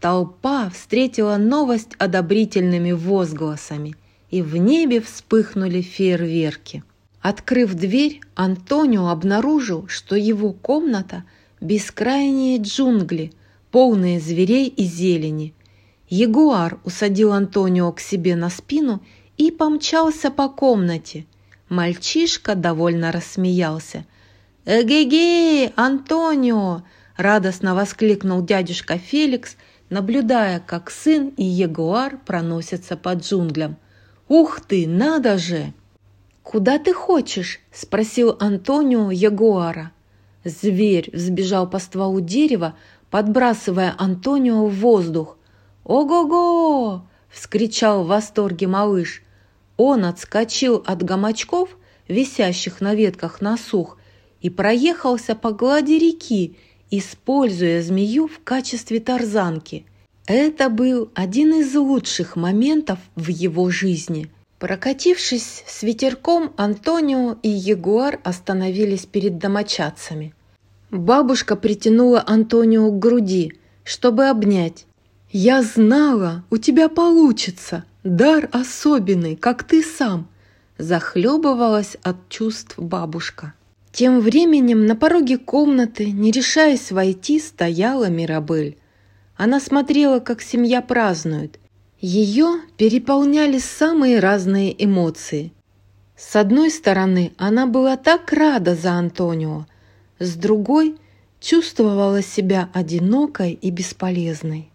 Толпа 0.00 0.70
встретила 0.70 1.36
новость 1.36 1.92
одобрительными 1.98 2.90
возгласами, 2.90 3.94
и 4.28 4.42
в 4.42 4.56
небе 4.56 5.00
вспыхнули 5.00 5.82
фейерверки. 5.82 6.82
Открыв 7.22 7.74
дверь, 7.74 8.20
Антонио 8.34 9.08
обнаружил, 9.08 9.86
что 9.86 10.16
его 10.16 10.52
комната– 10.52 11.24
бескрайние 11.60 12.58
джунгли, 12.58 13.32
полные 13.70 14.18
зверей 14.18 14.66
и 14.66 14.82
зелени. 14.82 15.54
Ягуар 16.08 16.80
усадил 16.84 17.32
Антонио 17.32 17.92
к 17.92 18.00
себе 18.00 18.34
на 18.34 18.50
спину 18.50 19.00
и 19.38 19.52
помчался 19.52 20.32
по 20.32 20.48
комнате. 20.48 21.24
Мальчишка 21.68 22.56
довольно 22.56 23.12
рассмеялся. 23.12 24.04
«Эгегей, 24.64 25.72
Антонио!»– 25.76 26.82
радостно 27.16 27.76
воскликнул 27.76 28.42
дядюшка 28.42 28.98
Феликс, 28.98 29.56
наблюдая, 29.90 30.58
как 30.58 30.90
сын 30.90 31.28
и 31.36 31.44
ягуар 31.44 32.18
проносятся 32.26 32.96
по 32.96 33.14
джунглям. 33.14 33.76
«Ух 34.28 34.60
ты, 34.60 34.88
надо 34.88 35.38
же!» 35.38 35.72
«Куда 36.42 36.78
ты 36.78 36.92
хочешь?»– 36.92 37.60
спросил 37.72 38.36
Антонио 38.40 39.10
Ягуара. 39.10 39.92
Зверь 40.44 41.08
взбежал 41.12 41.70
по 41.70 41.78
стволу 41.78 42.20
дерева, 42.20 42.74
подбрасывая 43.10 43.94
Антонио 43.96 44.66
в 44.66 44.74
воздух. 44.74 45.38
«Ого-го!»– 45.84 47.06
вскричал 47.30 48.02
в 48.02 48.08
восторге 48.08 48.66
малыш. 48.66 49.22
Он 49.76 50.04
отскочил 50.04 50.82
от 50.84 51.04
гамачков, 51.04 51.76
висящих 52.08 52.80
на 52.80 52.94
ветках 52.94 53.40
на 53.40 53.56
сух, 53.56 53.98
и 54.40 54.50
проехался 54.50 55.36
по 55.36 55.52
глади 55.52 55.92
реки, 55.92 56.56
используя 56.90 57.82
змею 57.82 58.26
в 58.26 58.42
качестве 58.42 58.98
тарзанки. 58.98 59.86
Это 60.26 60.68
был 60.68 61.10
один 61.14 61.54
из 61.54 61.74
лучших 61.74 62.34
моментов 62.34 62.98
в 63.14 63.28
его 63.28 63.70
жизни– 63.70 64.28
Прокатившись 64.62 65.64
с 65.66 65.82
ветерком, 65.82 66.52
Антонио 66.56 67.36
и 67.42 67.48
Ягуар 67.48 68.20
остановились 68.22 69.06
перед 69.06 69.38
домочадцами. 69.38 70.34
Бабушка 70.92 71.56
притянула 71.56 72.22
Антонио 72.24 72.88
к 72.92 72.98
груди, 73.00 73.54
чтобы 73.82 74.28
обнять. 74.28 74.86
«Я 75.32 75.64
знала, 75.64 76.44
у 76.48 76.58
тебя 76.58 76.88
получится! 76.88 77.82
Дар 78.04 78.48
особенный, 78.52 79.34
как 79.34 79.64
ты 79.64 79.82
сам!» 79.82 80.28
Захлебывалась 80.78 81.96
от 82.04 82.28
чувств 82.28 82.78
бабушка. 82.78 83.54
Тем 83.90 84.20
временем 84.20 84.86
на 84.86 84.94
пороге 84.94 85.38
комнаты, 85.38 86.12
не 86.12 86.30
решаясь 86.30 86.92
войти, 86.92 87.40
стояла 87.40 88.08
Мирабель. 88.08 88.78
Она 89.36 89.58
смотрела, 89.58 90.20
как 90.20 90.40
семья 90.40 90.82
празднует, 90.82 91.58
ее 92.02 92.60
переполняли 92.76 93.58
самые 93.58 94.18
разные 94.18 94.74
эмоции. 94.84 95.52
С 96.16 96.34
одной 96.34 96.70
стороны, 96.70 97.32
она 97.38 97.66
была 97.66 97.96
так 97.96 98.32
рада 98.32 98.74
за 98.74 98.92
Антонио, 98.92 99.66
с 100.18 100.34
другой 100.34 100.96
чувствовала 101.40 102.20
себя 102.20 102.68
одинокой 102.74 103.52
и 103.52 103.70
бесполезной. 103.70 104.68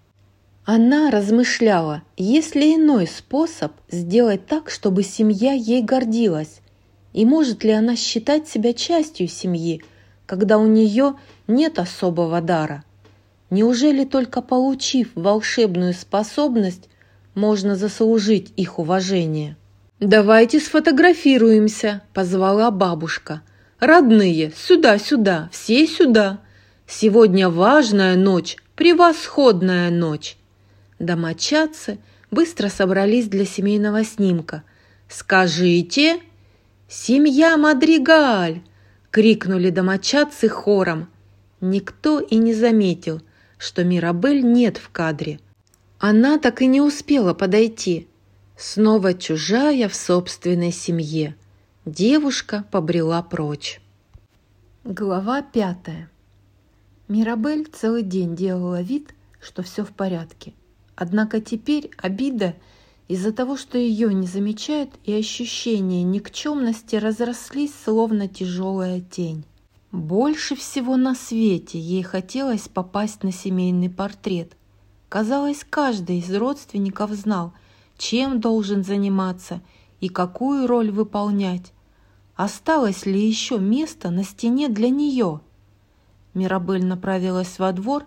Она 0.63 1.11
размышляла, 1.11 2.01
есть 2.15 2.55
ли 2.55 2.75
иной 2.75 3.07
способ 3.07 3.73
сделать 3.91 4.47
так, 4.47 4.69
чтобы 4.69 5.03
семья 5.03 5.51
ей 5.51 5.81
гордилась, 5.81 6.61
и 7.11 7.25
может 7.25 7.63
ли 7.65 7.71
она 7.71 7.97
считать 7.97 8.47
себя 8.47 8.73
частью 8.73 9.27
семьи, 9.27 9.83
когда 10.25 10.57
у 10.57 10.65
нее 10.65 11.15
нет 11.47 11.77
особого 11.77 12.39
дара. 12.39 12.85
Неужели 13.49 14.05
только 14.05 14.41
получив 14.41 15.09
волшебную 15.15 15.93
способность, 15.93 16.89
можно 17.37 17.77
заслужить 17.77 18.51
их 18.57 18.79
уважение. 18.79 19.55
«Давайте 20.01 20.59
сфотографируемся»,– 20.59 22.01
позвала 22.13 22.69
бабушка. 22.71 23.41
«Родные, 23.79 24.51
сюда-сюда, 24.57 25.47
все 25.53 25.87
сюда!» 25.87 26.41
Сегодня 26.87 27.49
важная 27.49 28.15
ночь, 28.15 28.55
превосходная 28.75 29.91
ночь!» 29.91 30.37
Домочадцы 30.99 31.99
быстро 32.31 32.69
собрались 32.69 33.27
для 33.27 33.45
семейного 33.45 34.05
снимка. 34.05 34.63
«Скажите!» 35.09 36.19
«Семья 36.87 37.57
Мадригаль!»— 37.57 38.61
крикнули 39.11 39.69
домочадцы 39.69 40.47
хором. 40.47 41.09
Никто 41.59 42.21
и 42.21 42.37
не 42.37 42.53
заметил, 42.53 43.21
что 43.57 43.83
Мирабель 43.83 44.43
нет 44.43 44.77
в 44.77 44.89
кадре. 44.89 45.39
Она 45.99 46.37
так 46.37 46.61
и 46.61 46.67
не 46.67 46.79
успела 46.79 47.33
подойти. 47.33 48.07
Снова 48.55 49.13
чужая 49.15 49.89
в 49.89 49.95
собственной 49.95 50.71
семье. 50.71 51.35
Девушка 51.85 52.65
побрела 52.71 53.21
прочь. 53.23 53.81
Глава 54.83 55.41
пятая. 55.41 56.09
Мирабель 57.07 57.67
целый 57.71 58.03
день 58.03 58.35
делала 58.35 58.81
вид, 58.81 59.13
что 59.41 59.63
все 59.63 59.83
в 59.83 59.89
порядке. 59.89 60.53
Однако 60.95 61.41
теперь 61.41 61.89
обида 61.97 62.55
из-за 63.07 63.31
того, 63.31 63.57
что 63.57 63.77
ее 63.77 64.13
не 64.13 64.27
замечают, 64.27 64.91
и 65.03 65.13
ощущение 65.13 66.03
никчемности 66.03 66.95
разрослись, 66.95 67.73
словно 67.85 68.27
тяжелая 68.27 69.01
тень. 69.01 69.45
Больше 69.91 70.55
всего 70.55 70.97
на 70.97 71.15
свете 71.15 71.79
ей 71.79 72.03
хотелось 72.03 72.67
попасть 72.67 73.23
на 73.23 73.31
семейный 73.31 73.89
портрет. 73.89 74.53
Казалось, 75.09 75.65
каждый 75.69 76.19
из 76.19 76.33
родственников 76.33 77.11
знал, 77.11 77.53
чем 77.97 78.41
должен 78.41 78.83
заниматься 78.83 79.61
и 80.01 80.09
какую 80.09 80.67
роль 80.67 80.91
выполнять. 80.91 81.71
Осталось 82.35 83.05
ли 83.05 83.25
еще 83.25 83.57
место 83.57 84.09
на 84.09 84.23
стене 84.23 84.69
для 84.69 84.89
нее? 84.89 85.41
Мирабель 86.33 86.85
направилась 86.85 87.57
во 87.57 87.71
двор, 87.71 88.05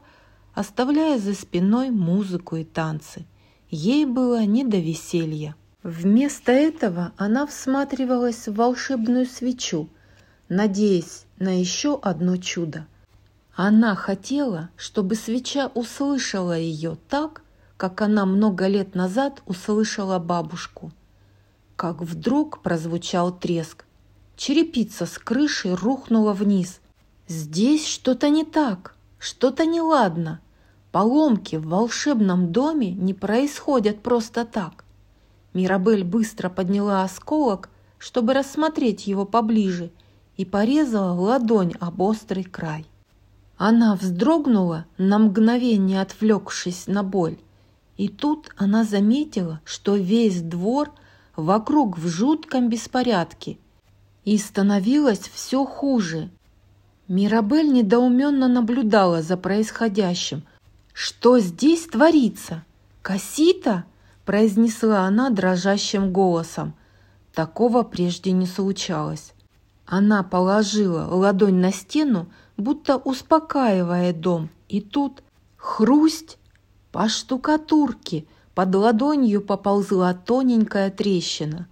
оставляя 0.55 1.19
за 1.19 1.35
спиной 1.35 1.91
музыку 1.91 2.57
и 2.57 2.65
танцы. 2.65 3.25
Ей 3.71 4.05
было 4.05 4.45
не 4.45 4.65
до 4.65 4.77
веселья. 4.77 5.57
Вместо 5.83 6.53
этого 6.53 7.13
она 7.17 7.47
всматривалась 7.47 8.47
в 8.47 8.55
волшебную 8.55 9.25
свечу, 9.25 9.89
надеясь 10.49 11.25
на 11.39 11.59
еще 11.59 11.99
одно 11.99 12.37
чудо. 12.37 12.87
Она 13.63 13.95
хотела, 13.95 14.71
чтобы 14.75 15.17
свеча 15.17 15.71
услышала 15.75 16.57
ее 16.57 16.97
так, 17.11 17.43
как 17.77 18.01
она 18.01 18.25
много 18.25 18.67
лет 18.67 18.95
назад 18.95 19.43
услышала 19.45 20.19
бабушку. 20.19 20.93
Как 21.77 22.01
вдруг 22.01 22.63
прозвучал 22.63 23.31
треск. 23.31 23.85
Черепица 24.35 25.05
с 25.05 25.19
крыши 25.19 25.77
рухнула 25.77 26.33
вниз. 26.33 26.81
Здесь 27.29 27.87
что-то 27.87 28.31
не 28.31 28.47
так, 28.47 28.97
что-то 29.19 29.67
неладно. 29.67 30.41
Поломки 30.91 31.57
в 31.57 31.69
волшебном 31.69 32.53
доме 32.53 32.93
не 32.93 33.13
происходят 33.13 34.01
просто 34.01 34.47
так. 34.47 34.87
Мирабель 35.53 36.05
быстро 36.05 36.49
подняла 36.49 37.03
осколок, 37.03 37.69
чтобы 37.99 38.33
рассмотреть 38.33 39.07
его 39.07 39.27
поближе– 39.27 39.91
и 40.39 40.47
порезала 40.47 41.13
ладонь 41.13 41.75
об 41.81 42.01
острый 42.01 42.45
край. 42.45 42.87
Она 43.63 43.95
вздрогнула, 43.95 44.87
на 44.97 45.19
мгновение 45.19 46.01
отвлекшись 46.01 46.87
на 46.87 47.03
боль, 47.03 47.37
и 47.99 48.09
тут 48.09 48.49
она 48.57 48.85
заметила, 48.85 49.61
что 49.67 49.97
весь 49.97 50.41
двор 50.41 50.91
вокруг 51.37 51.99
в 51.99 52.09
жутком 52.09 52.71
беспорядке, 52.71 53.59
и 54.25 54.39
становилось 54.39 55.31
все 55.35 55.67
хуже. 55.67 56.31
Мирабель 57.07 57.71
недоуменно 57.71 58.49
наблюдала 58.49 59.21
за 59.21 59.37
происходящим. 59.37 60.43
«Что 60.95 61.39
здесь 61.39 61.85
творится? 61.85 62.65
Кассита?»– 63.03 63.85
произнесла 64.25 65.01
она 65.01 65.29
дрожащим 65.29 66.15
голосом. 66.15 66.73
Такого 67.35 67.83
прежде 67.83 68.33
не 68.33 68.47
случалось. 68.47 69.35
Она 69.85 70.23
положила 70.23 71.05
ладонь 71.15 71.57
на 71.57 71.73
стену, 71.73 72.29
будто 72.61 72.97
успокаивая 72.97 74.13
дом, 74.13 74.51
и 74.69 74.81
тут 74.81 75.23
хрусть 75.57 76.39
по 76.93 77.09
штукатурке, 77.09 78.27
под 78.55 78.75
ладонью 78.75 79.41
поползла 79.41 80.13
тоненькая 80.15 80.91
трещина. 80.91 81.69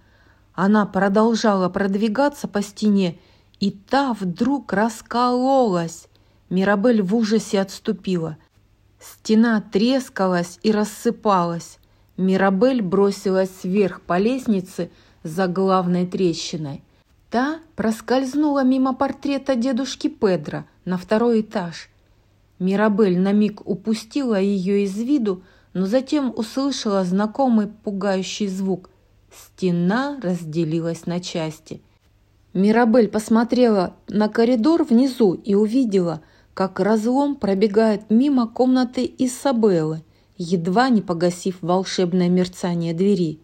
Она 0.53 0.85
продолжала 0.85 1.69
продвигаться 1.69 2.47
по 2.47 2.61
стене, 2.61 3.17
и 3.59 3.71
та 3.71 4.13
вдруг 4.13 4.73
раскололась. 4.73 6.07
Мирабель 6.49 7.01
в 7.01 7.15
ужасе 7.15 7.61
отступила. 7.61 8.37
Стена 8.99 9.61
трескалась 9.61 10.59
и 10.63 10.71
рассыпалась. 10.71 11.77
Мирабель 12.17 12.81
бросилась 12.81 13.63
вверх 13.63 14.01
по 14.01 14.17
лестнице 14.17 14.89
за 15.23 15.47
главной 15.47 16.05
трещиной. 16.07 16.83
Та 17.29 17.59
проскользнула 17.75 18.63
мимо 18.63 18.93
портрета 18.93 19.55
дедушки 19.55 20.07
Педро 20.07 20.65
на 20.89 20.97
второй 20.97 21.41
этаж. 21.41 21.89
Мирабель 22.57 23.19
на 23.19 23.31
миг 23.31 23.61
упустила 23.65 24.39
ее 24.39 24.83
из 24.83 24.97
виду, 24.97 25.43
но 25.73 25.85
затем 25.85 26.33
услышала 26.35 27.05
знакомый 27.05 27.67
пугающий 27.67 28.47
звук. 28.47 28.89
Стена 29.31 30.19
разделилась 30.21 31.05
на 31.05 31.19
части. 31.19 31.81
Мирабель 32.55 33.07
посмотрела 33.07 33.95
на 34.07 34.29
коридор 34.29 34.83
внизу 34.83 35.33
и 35.33 35.53
увидела, 35.53 36.21
как 36.55 36.79
разлом 36.79 37.35
пробегает 37.35 38.09
мимо 38.09 38.47
комнаты 38.47 39.09
Исабеллы, 39.19 40.01
едва 40.37 40.89
не 40.89 41.01
погасив 41.01 41.59
волшебное 41.61 42.29
мерцание 42.29 42.95
двери. 42.95 43.39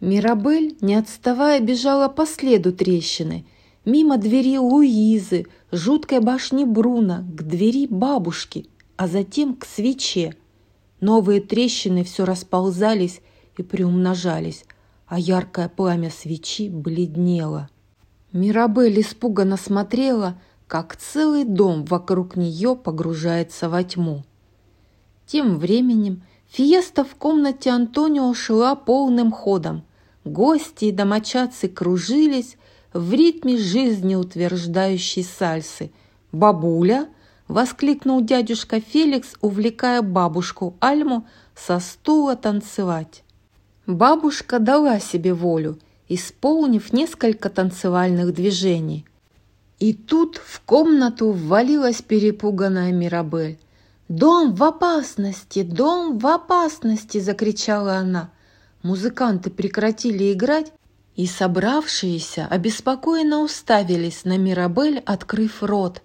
Мирабель, 0.00 0.76
не 0.82 0.96
отставая, 0.96 1.60
бежала 1.60 2.08
по 2.08 2.26
следу 2.26 2.72
трещины, 2.72 3.46
мимо 3.86 4.18
двери 4.18 4.58
Луизы, 4.58 5.46
жуткой 5.74 6.20
башни 6.20 6.64
Бруно, 6.64 7.24
к 7.28 7.42
двери 7.42 7.86
бабушки, 7.86 8.66
а 8.96 9.08
затем 9.08 9.54
к 9.54 9.64
свече. 9.64 10.36
Новые 11.00 11.40
трещины 11.40 12.04
все 12.04 12.24
расползались 12.24 13.20
и 13.56 13.62
приумножались, 13.62 14.64
а 15.06 15.18
яркое 15.18 15.68
пламя 15.68 16.10
свечи 16.10 16.68
бледнело. 16.68 17.68
Мирабель 18.32 19.00
испуганно 19.00 19.56
смотрела, 19.56 20.40
как 20.66 20.96
целый 20.96 21.44
дом 21.44 21.84
вокруг 21.84 22.36
нее 22.36 22.74
погружается 22.74 23.68
во 23.68 23.82
тьму. 23.84 24.24
Тем 25.26 25.58
временем 25.58 26.22
фиеста 26.48 27.04
в 27.04 27.14
комнате 27.16 27.70
Антонио 27.70 28.32
шла 28.34 28.74
полным 28.74 29.30
ходом– 29.30 29.84
Гости 30.24 30.86
и 30.86 30.92
домочадцы 30.92 31.68
кружились 31.68 32.56
в 32.94 33.12
ритме 33.12 33.58
жизнеутверждающей 33.58 35.24
сальсы. 35.24 35.90
«Бабуля!»– 36.32 37.08
воскликнул 37.48 38.22
дядюшка 38.22 38.80
Феликс, 38.80 39.34
увлекая 39.40 40.00
бабушку 40.00 40.76
Альму 40.80 41.26
со 41.54 41.80
стула 41.80 42.36
танцевать. 42.36 43.24
Бабушка 43.86 44.60
дала 44.60 45.00
себе 45.00 45.34
волю, 45.34 45.78
исполнив 46.08 46.92
несколько 46.92 47.50
танцевальных 47.50 48.32
движений. 48.32 49.04
И 49.78 49.92
тут 49.92 50.36
в 50.36 50.60
комнату 50.60 51.32
ввалилась 51.32 52.00
перепуганная 52.00 52.92
Мирабель. 52.92 53.58
«Дом 54.08 54.54
в 54.54 54.62
опасности! 54.62 55.62
Дом 55.62 56.18
в 56.18 56.26
опасности!»– 56.26 57.18
закричала 57.20 57.96
она. 57.96 58.30
Музыканты 58.82 59.50
прекратили 59.50 60.32
играть, 60.32 60.72
и 61.16 61.26
собравшиеся 61.26 62.46
обеспокоенно 62.50 63.40
уставились 63.40 64.24
на 64.24 64.36
Мирабель, 64.36 64.98
открыв 64.98 65.62
рот. 65.62 66.02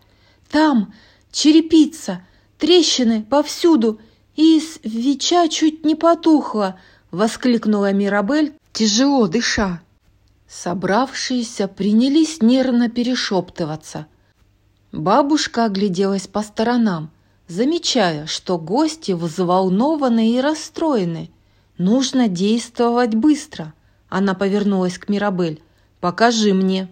«Там 0.49 0.93
черепица, 1.32 2.22
трещины 2.57 3.24
повсюду, 3.24 3.99
и 4.36 4.60
свеча 4.60 5.47
чуть 5.47 5.86
не 5.86 5.95
потухла!»— 5.95 6.80
воскликнула 7.12 7.91
Мирабель, 7.91 8.53
тяжело 8.72 9.28
дыша. 9.28 9.82
Собравшиеся 10.47 11.68
принялись 11.68 12.41
нервно 12.41 12.89
перешептываться. 12.89 14.07
Бабушка 14.91 15.66
огляделась 15.66 16.28
по 16.28 16.41
сторонам, 16.41 17.12
замечая, 17.47 18.26
что 18.26 18.57
гости 18.57 19.12
взволнованы 19.12 20.32
и 20.32 20.41
расстроены– 20.41 21.32
Нужно 21.80 22.28
действовать 22.28 23.16
быстро. 23.16 23.74
Она 24.10 24.34
повернулась 24.34 24.97
к 24.97 25.07
Мирабель. 25.07 25.62
«Покажи 25.99 26.53
мне». 26.53 26.89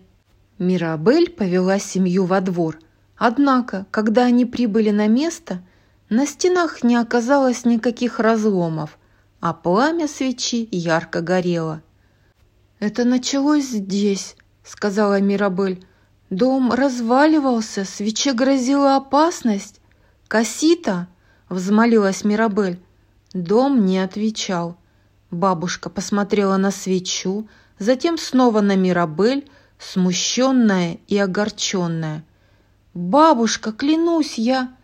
Мирабель 0.59 1.30
повела 1.30 1.80
семью 1.80 2.26
во 2.26 2.41
двор. 2.41 2.80
Однако, 3.18 3.86
когда 3.91 4.26
они 4.26 4.45
прибыли 4.45 4.91
на 4.91 5.07
место, 5.07 5.61
на 6.09 6.26
стенах 6.26 6.84
не 6.84 6.95
оказалось 6.95 7.65
никаких 7.65 8.20
разломов, 8.20 8.97
а 9.39 9.53
пламя 9.53 10.07
свечи 10.07 10.68
ярко 10.72 11.22
горело. 11.22 11.82
«Это 12.80 13.05
началось 13.05 13.65
здесь»,— 13.65 14.36
сказала 14.63 15.20
Мирабель. 15.20 15.86
«Дом 16.30 16.72
разваливался, 16.72 17.86
свече 17.86 18.34
грозила 18.34 18.95
опасность». 18.95 19.82
«Кассита?»– 20.28 21.07
взмолилась 21.49 22.24
Мирабель. 22.24 22.80
Дом 23.34 23.86
не 23.86 23.99
отвечал. 23.99 24.78
Бабушка 25.32 25.89
посмотрела 25.89 26.57
на 26.57 26.71
свечу, 26.71 27.47
затем 27.80 28.17
снова 28.17 28.61
на 28.61 28.75
Мирабель, 28.75 29.49
смущенная 29.78 30.99
и 31.07 31.17
огорченная. 31.17 32.23
«Бабушка, 32.93 33.71
клянусь 33.71 34.38
я...» 34.38 34.75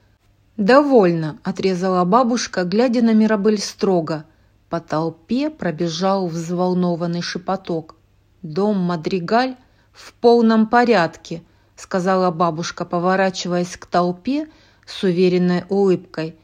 «Довольно»,– 0.57 1.39
отрезала 1.43 2.03
бабушка, 2.05 2.63
глядя 2.63 3.01
на 3.01 3.13
Мирабель 3.13 3.59
строго. 3.59 4.25
По 4.69 4.79
толпе 4.79 5.49
пробежал 5.49 6.27
взволнованный 6.27 7.21
шепоток. 7.21 7.95
«Дом 8.43 8.77
Мадригаль 8.77 9.55
в 9.91 10.13
полном 10.13 10.67
порядке»,– 10.67 11.41
сказала 11.75 12.29
бабушка, 12.29 12.85
поворачиваясь 12.85 13.77
к 13.77 13.85
толпе 13.87 14.47
с 14.85 15.01
уверенной 15.03 15.63
улыбкой. 15.69 16.35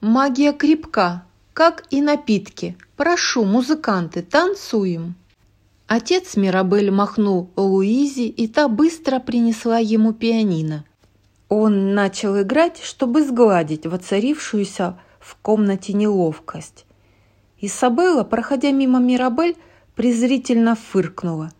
«Магия 0.00 0.52
крепка, 0.52 1.24
как 1.54 1.84
и 1.90 2.00
напитки. 2.00 2.76
Прошу, 2.96 3.44
музыканты, 3.44 4.22
танцуем!» 4.22 5.14
Отец 5.86 6.36
Мирабель 6.36 6.90
махнул 6.90 7.50
Луизе, 7.56 8.26
и 8.26 8.46
та 8.46 8.68
быстро 8.68 9.18
принесла 9.18 9.78
ему 9.78 10.12
пианино. 10.12 10.84
Он 11.48 11.94
начал 11.94 12.40
играть, 12.40 12.80
чтобы 12.80 13.24
сгладить 13.24 13.86
воцарившуюся 13.86 15.00
в 15.18 15.34
комнате 15.36 15.92
неловкость. 15.92 16.86
Изабелла, 17.60 18.22
проходя 18.22 18.70
мимо 18.70 19.00
Мирабель, 19.00 19.56
презрительно 19.96 20.76
фыркнула. 20.76 21.50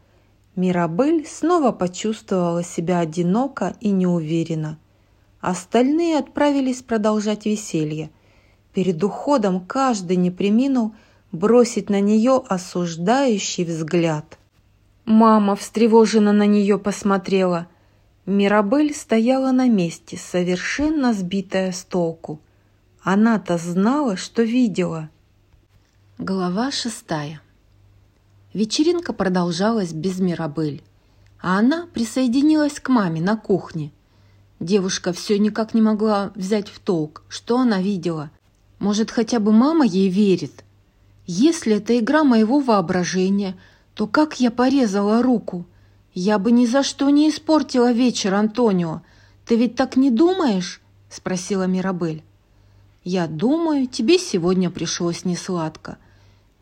Мирабель 0.55 1.27
снова 1.27 1.73
почувствовала 1.73 2.63
себя 2.63 3.01
одиноко 3.01 3.77
и 3.81 3.91
неуверенно. 3.91 4.79
Остальные 5.41 6.19
отправились 6.19 6.83
продолжать 6.83 7.47
веселье. 7.47 8.11
Перед 8.73 9.03
уходом 9.03 9.61
каждый 9.67 10.17
не 10.17 10.31
приминул 10.31 10.95
бросить 11.33 11.91
на 11.91 12.01
нее 12.01 12.43
осуждающий 12.49 13.65
взгляд. 13.65 14.39
Мама 15.05 15.57
встревоженно 15.57 16.33
на 16.33 16.47
нее 16.47 16.79
посмотрела. 16.79 17.67
Мирабель 18.27 18.95
стояла 18.95 19.51
на 19.51 19.69
месте, 19.69 20.17
совершенно 20.17 21.13
сбитая 21.13 21.73
с 21.73 21.83
толку. 21.83 22.41
Она-то 23.03 23.59
знала, 23.59 24.17
что 24.17 24.43
видела. 24.43 25.09
Глава 26.19 26.71
шестая. 26.71 27.41
Вечеринка 28.53 29.13
продолжалась 29.13 29.93
без 29.93 30.21
Мирабель, 30.21 30.83
а 31.41 31.59
она 31.59 31.89
присоединилась 31.93 32.79
к 32.79 32.89
маме 32.89 33.21
на 33.21 33.37
кухне. 33.37 33.91
Девушка 34.61 35.13
все 35.13 35.39
никак 35.39 35.73
не 35.73 35.81
могла 35.81 36.33
взять 36.35 36.69
в 36.69 36.79
толк, 36.81 37.23
что 37.29 37.59
она 37.59 37.81
видела. 37.81 38.31
Может, 38.81 39.11
хотя 39.11 39.39
бы 39.39 39.53
мама 39.53 39.85
ей 39.85 40.09
верит? 40.09 40.65
Если 41.27 41.77
это 41.77 41.97
игра 41.99 42.25
моего 42.25 42.59
воображения, 42.59 43.57
то 43.95 44.07
как 44.07 44.41
я 44.41 44.51
порезала 44.51 45.23
руку? 45.23 45.67
Я 46.15 46.39
бы 46.39 46.51
ни 46.51 46.65
за 46.65 46.83
что 46.83 47.09
не 47.11 47.29
испортила 47.29 47.93
вечер, 47.93 48.35
Антонио. 48.35 49.03
Ты 49.45 49.57
ведь 49.57 49.77
так 49.77 49.97
не 49.97 50.11
думаешь? 50.11 50.81
Спросила 51.11 51.65
Мирабель. 51.65 52.25
Я 53.05 53.27
думаю, 53.27 53.87
тебе 53.87 54.19
сегодня 54.19 54.71
пришлось 54.71 55.25
несладко. 55.25 55.99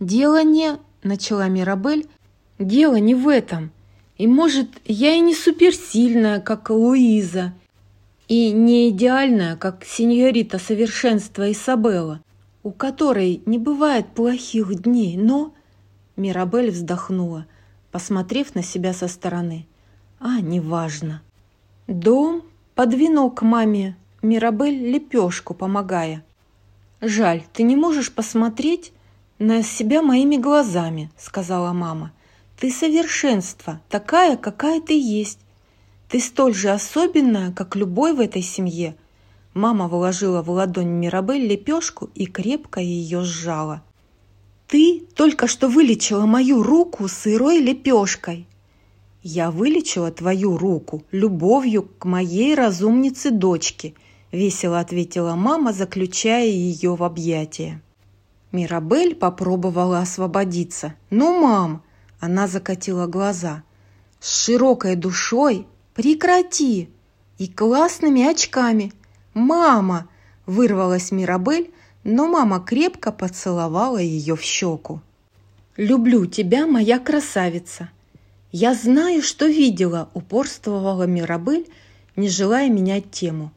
Дело 0.00 0.42
не... 0.42 0.76
Начала 1.04 1.46
Мирабель. 1.46 2.08
Дело 2.58 2.96
не 2.96 3.14
в 3.14 3.28
этом. 3.28 3.70
И 4.16 4.26
может, 4.26 4.68
я 4.84 5.14
и 5.14 5.20
не 5.20 5.34
суперсильная, 5.34 6.40
как 6.40 6.70
Луиза, 6.70 7.54
и 8.28 8.50
не 8.52 8.90
идеальная, 8.90 9.56
как 9.56 9.84
сеньорита 9.84 10.58
совершенства 10.58 11.50
Изабелла, 11.50 12.20
у 12.62 12.70
которой 12.70 13.42
не 13.46 13.58
бывает 13.58 14.08
плохих 14.08 14.82
дней, 14.82 15.16
но...» 15.16 15.54
Мирабель 16.16 16.70
вздохнула, 16.70 17.46
посмотрев 17.90 18.54
на 18.54 18.62
себя 18.62 18.92
со 18.92 19.08
стороны. 19.08 19.66
«А, 20.20 20.40
неважно». 20.40 21.22
Дом 21.86 22.42
подвинул 22.74 23.30
к 23.30 23.42
маме 23.42 23.96
Мирабель 24.20 24.90
лепешку, 24.90 25.54
помогая. 25.54 26.24
«Жаль, 27.00 27.44
ты 27.52 27.62
не 27.62 27.76
можешь 27.76 28.12
посмотреть 28.12 28.92
на 29.38 29.62
себя 29.62 30.02
моими 30.02 30.36
глазами»,— 30.36 31.10
сказала 31.16 31.72
мама. 31.72 32.12
«Ты 32.58 32.72
совершенство, 32.72 33.80
такая, 33.88 34.36
какая 34.36 34.80
ты 34.80 35.00
есть. 35.00 35.38
Ты 36.08 36.20
столь 36.20 36.54
же 36.54 36.70
особенная, 36.70 37.52
как 37.52 37.76
любой 37.76 38.14
в 38.14 38.20
этой 38.20 38.42
семье. 38.42 38.96
Мама 39.52 39.88
вложила 39.88 40.42
в 40.42 40.50
ладонь 40.50 40.88
Мирабель 40.88 41.46
лепешку 41.46 42.10
и 42.14 42.26
крепко 42.26 42.80
ее 42.80 43.22
сжала. 43.22 43.82
Ты 44.68 45.06
только 45.14 45.46
что 45.46 45.68
вылечила 45.68 46.26
мою 46.26 46.62
руку 46.62 47.08
сырой 47.08 47.58
лепешкой. 47.58 48.46
Я 49.22 49.50
вылечила 49.50 50.10
твою 50.10 50.56
руку 50.56 51.02
любовью 51.10 51.88
к 51.98 52.04
моей 52.04 52.54
разумнице 52.54 53.30
дочке, 53.30 53.94
весело 54.30 54.78
ответила 54.78 55.34
мама, 55.34 55.72
заключая 55.72 56.46
ее 56.46 56.94
в 56.94 57.02
объятия. 57.02 57.82
Мирабель 58.52 59.14
попробовала 59.14 59.98
освободиться. 59.98 60.94
«Ну, 61.10 61.40
мам!» 61.40 61.82
Она 62.20 62.46
закатила 62.46 63.06
глаза. 63.06 63.62
С 64.20 64.44
широкой 64.44 64.96
душой 64.96 65.66
«Прекрати!» 65.98 66.90
И 67.38 67.48
классными 67.48 68.22
очками. 68.22 68.92
«Мама!»– 69.34 70.08
вырвалась 70.46 71.10
Мирабель, 71.10 71.72
но 72.04 72.28
мама 72.28 72.60
крепко 72.60 73.10
поцеловала 73.10 73.98
ее 73.98 74.36
в 74.36 74.42
щеку. 74.42 75.00
«Люблю 75.76 76.26
тебя, 76.26 76.68
моя 76.68 77.00
красавица!» 77.00 77.90
«Я 78.52 78.74
знаю, 78.74 79.22
что 79.22 79.46
видела»,– 79.46 80.08
упорствовала 80.14 81.02
Мирабель, 81.02 81.68
не 82.14 82.28
желая 82.28 82.70
менять 82.70 83.10
тему. 83.10 83.50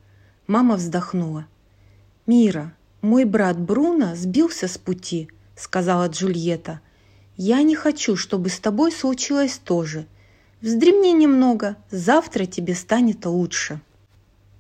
Мама 0.48 0.78
вздохнула. 0.78 1.46
«Мира, 2.26 2.74
мой 3.04 3.26
брат 3.26 3.60
Бруно 3.60 4.16
сбился 4.16 4.68
с 4.68 4.80
пути»,– 4.80 5.30
сказала 5.56 6.08
Джульетта. 6.08 6.82
«Я 7.38 7.62
не 7.62 7.76
хочу, 7.76 8.16
чтобы 8.16 8.50
с 8.50 8.60
тобой 8.60 8.92
случилось 8.92 9.62
то 9.64 9.86
же. 9.86 10.08
Вздремни 10.62 11.12
немного, 11.14 11.76
завтра 11.90 12.46
тебе 12.46 12.76
станет 12.76 13.26
лучше». 13.26 13.82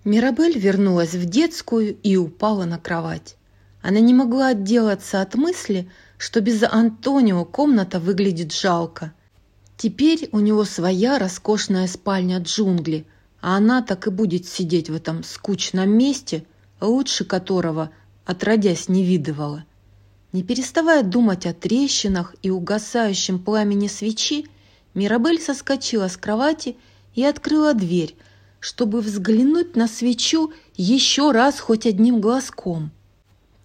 Мирабель 0.04 0.58
вернулась 0.58 1.14
в 1.14 1.26
детскую 1.26 1.96
и 2.02 2.16
упала 2.16 2.66
на 2.66 2.80
кровать. 2.80 3.36
Она 3.84 4.00
не 4.00 4.14
могла 4.14 4.48
отделаться 4.48 5.22
от 5.22 5.36
мысли, 5.36 5.90
что 6.18 6.42
без 6.42 6.64
Антонио 6.64 7.46
комната 7.46 8.00
выглядит 8.00 8.52
жалко. 8.52 9.14
Теперь 9.78 10.30
у 10.32 10.40
него 10.40 10.66
своя 10.66 11.20
роскошная 11.20 11.88
спальня 11.88 12.40
джунгли, 12.40 13.06
а 13.42 13.58
она 13.58 13.82
так 13.82 14.08
и 14.08 14.10
будет 14.12 14.48
сидеть 14.48 14.90
в 14.90 14.96
этом 14.96 15.24
скучном 15.24 15.90
месте, 15.90 16.46
лучше 16.80 17.26
которого 17.26 17.92
отродясь 18.26 18.90
не 18.90 19.04
видывала. 19.04 19.66
Не 20.32 20.44
переставая 20.44 21.04
думать 21.04 21.46
о 21.46 21.54
трещинах 21.54 22.36
и 22.42 22.50
угасающем 22.50 23.40
пламени 23.40 23.88
свечи, 23.88 24.48
Мирабель 24.94 25.40
соскочила 25.40 26.08
с 26.08 26.18
кровати 26.18 26.76
и 27.16 27.24
открыла 27.24 27.74
дверь, 27.74 28.16
чтобы 28.60 29.02
взглянуть 29.02 29.76
на 29.76 29.88
свечу 29.88 30.54
еще 30.76 31.32
раз 31.32 31.60
хоть 31.60 31.86
одним 31.86 32.22
глазком. 32.22 32.92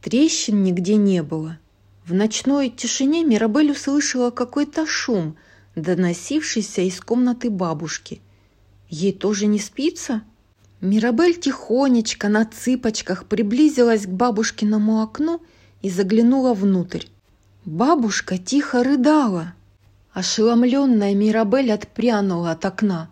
Трещин 0.02 0.62
нигде 0.62 0.96
не 0.96 1.22
было. 1.22 1.58
В 2.06 2.14
ночной 2.14 2.70
тишине 2.70 3.24
Мирабель 3.24 3.72
услышала 3.72 4.30
какой-то 4.30 4.86
шум, 4.86 5.36
доносившийся 5.74 6.82
из 6.82 7.00
комнаты 7.00 7.50
бабушки. 7.50 8.20
Ей 8.88 9.12
тоже 9.12 9.46
не 9.46 9.58
спится? 9.58 10.22
Мирабель 10.80 11.38
тихонечко 11.38 12.28
на 12.28 12.44
цыпочках 12.44 13.26
приблизилась 13.26 14.06
к 14.06 14.10
бабушкиному 14.10 15.02
окну 15.02 15.42
и 15.82 15.90
заглянула 15.90 16.54
внутрь. 16.54 17.06
Бабушка 17.64 18.38
тихо 18.38 18.84
рыдала. 18.84 19.54
Ошеломленная 20.16 21.14
Мирабель 21.14 21.70
отпрянула 21.70 22.52
от 22.52 22.64
окна. 22.64 23.10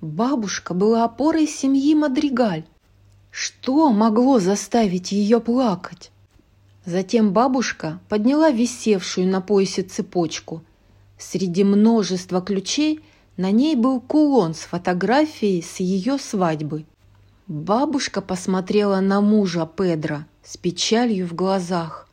Бабушка 0.00 0.74
была 0.74 1.02
опорой 1.02 1.48
семьи 1.48 1.92
Мадригаль. 1.92 2.62
Что 3.32 3.90
могло 3.90 4.38
заставить 4.38 5.10
ее 5.10 5.40
плакать? 5.40 6.12
Затем 6.84 7.32
бабушка 7.32 7.98
подняла 8.08 8.50
висевшую 8.50 9.26
на 9.26 9.40
поясе 9.40 9.82
цепочку. 9.82 10.62
Среди 11.18 11.64
множества 11.64 12.40
ключей 12.40 13.00
на 13.36 13.50
ней 13.50 13.74
был 13.74 14.00
кулон 14.00 14.54
с 14.54 14.60
фотографией 14.60 15.62
с 15.62 15.80
ее 15.80 16.16
свадьбы. 16.16 16.84
Бабушка 17.48 18.20
посмотрела 18.20 19.00
на 19.00 19.20
мужа 19.20 19.66
Педро 19.66 20.18
с 20.44 20.56
печалью 20.56 21.26
в 21.26 21.34
глазах. 21.34 22.08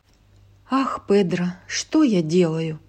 «Ах, 0.71 1.05
Педро, 1.07 1.49
что 1.67 2.01
я 2.01 2.23
делаю?» 2.23 2.79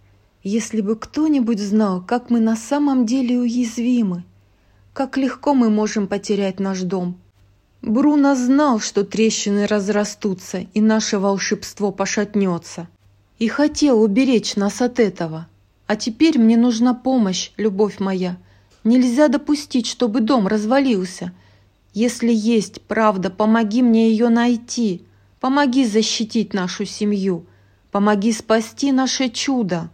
Если 0.45 0.83
бы 0.83 0.95
кто-нибудь 0.95 1.59
знал, 1.59 2.03
как 2.03 2.29
мы 2.29 2.39
на 2.39 2.55
самом 2.55 3.07
деле 3.07 3.39
уязвимы, 3.39 4.25
как 4.93 5.17
легко 5.17 5.55
мы 5.55 5.71
можем 5.71 6.07
потерять 6.07 6.61
наш 6.61 6.83
дом. 6.83 7.17
Бруно 7.81 8.35
знал, 8.35 8.79
что 8.79 9.05
трещины 9.05 9.67
разрастутся 9.67 10.67
и 10.75 10.83
наше 10.83 11.19
волшебство 11.19 11.93
пошатнется. 11.93 12.89
И 13.39 13.49
хотел 13.49 14.03
уберечь 14.03 14.55
нас 14.57 14.83
от 14.83 15.01
этого. 15.01 15.49
А 15.87 15.97
теперь 15.97 16.39
мне 16.39 16.59
нужна 16.59 16.93
помощь, 16.93 17.51
любовь 17.57 17.99
моя. 17.99 18.37
Нельзя 18.85 19.29
допустить, 19.29 19.87
чтобы 19.87 20.21
дом 20.21 20.47
развалился. 20.47 21.33
Если 21.95 22.33
есть 22.33 22.83
правда, 22.83 23.31
помоги 23.31 23.81
мне 23.81 24.11
ее 24.11 24.29
найти. 24.29 25.07
Помоги 25.41 25.87
защитить 25.87 26.53
нашу 26.53 26.85
семью. 26.85 27.47
Помоги 27.91 28.31
спасти 28.31 28.93
наше 28.93 29.31
чудо. 29.31 29.89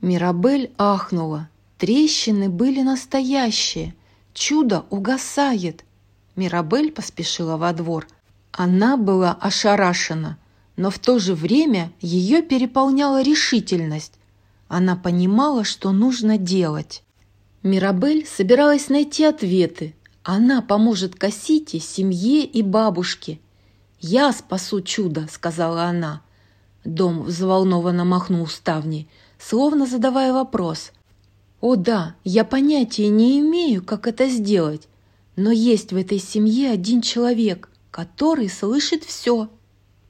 Мирабель 0.00 0.72
ахнула. 0.78 1.48
Трещины 1.78 2.48
были 2.48 2.82
настоящие. 2.82 3.94
Чудо 4.34 4.84
угасает. 4.90 5.84
Мирабель 6.36 6.92
поспешила 6.92 7.56
во 7.56 7.72
двор. 7.72 8.06
Она 8.52 8.96
была 8.96 9.32
ошарашена, 9.32 10.38
но 10.76 10.90
в 10.90 10.98
то 10.98 11.18
же 11.18 11.34
время 11.34 11.92
ее 12.00 12.42
переполняла 12.42 13.22
решительность. 13.22 14.14
Она 14.68 14.96
понимала, 14.96 15.64
что 15.64 15.92
нужно 15.92 16.38
делать. 16.38 17.02
Мирабель 17.62 18.26
собиралась 18.26 18.88
найти 18.88 19.24
ответы. 19.24 19.94
Она 20.22 20.60
поможет 20.60 21.14
Кассите, 21.14 21.78
семье 21.78 22.44
и 22.44 22.62
бабушке. 22.62 23.40
«Я 24.00 24.32
спасу 24.32 24.82
чудо»,— 24.82 25.26
сказала 25.30 25.84
она. 25.84 26.22
Дом 26.84 27.22
взволнованно 27.22 28.04
махнул 28.04 28.46
ставни, 28.46 29.08
словно 29.38 29.86
задавая 29.86 30.32
вопрос. 30.32 30.92
«О 31.60 31.76
да, 31.76 32.14
я 32.24 32.44
понятия 32.44 33.08
не 33.08 33.40
имею, 33.40 33.84
как 33.84 34.06
это 34.06 34.28
сделать, 34.28 34.88
но 35.36 35.50
есть 35.50 35.92
в 35.92 35.96
этой 35.96 36.18
семье 36.18 36.70
один 36.70 37.00
человек, 37.02 37.70
который 37.90 38.48
слышит 38.48 39.04
все». 39.04 39.48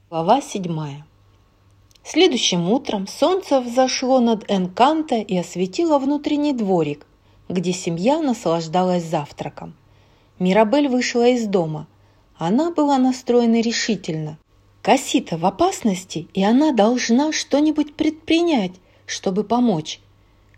Глава 0.09 0.41
седьмая. 0.41 1.05
Следующим 2.03 2.69
утром 2.71 3.05
солнце 3.05 3.59
взошло 3.59 4.21
над 4.21 4.49
Энканто 4.49 5.15
и 5.15 5.37
осветило 5.37 5.99
внутренний 5.99 6.53
дворик, 6.53 7.05
где 7.49 7.73
семья 7.73 8.21
наслаждалась 8.21 9.03
завтраком. 9.03 9.73
Мирабель 10.39 10.87
вышла 10.87 11.27
из 11.27 11.47
дома. 11.47 11.87
Она 12.37 12.71
была 12.71 12.97
настроена 12.97 13.59
решительно. 13.59 14.37
Кассита 14.81 15.37
в 15.37 15.45
опасности, 15.45 16.29
и 16.33 16.43
она 16.43 16.71
должна 16.71 17.33
что-нибудь 17.33 17.95
предпринять, 17.95 18.71
чтобы 19.07 19.43
помочь. 19.43 19.99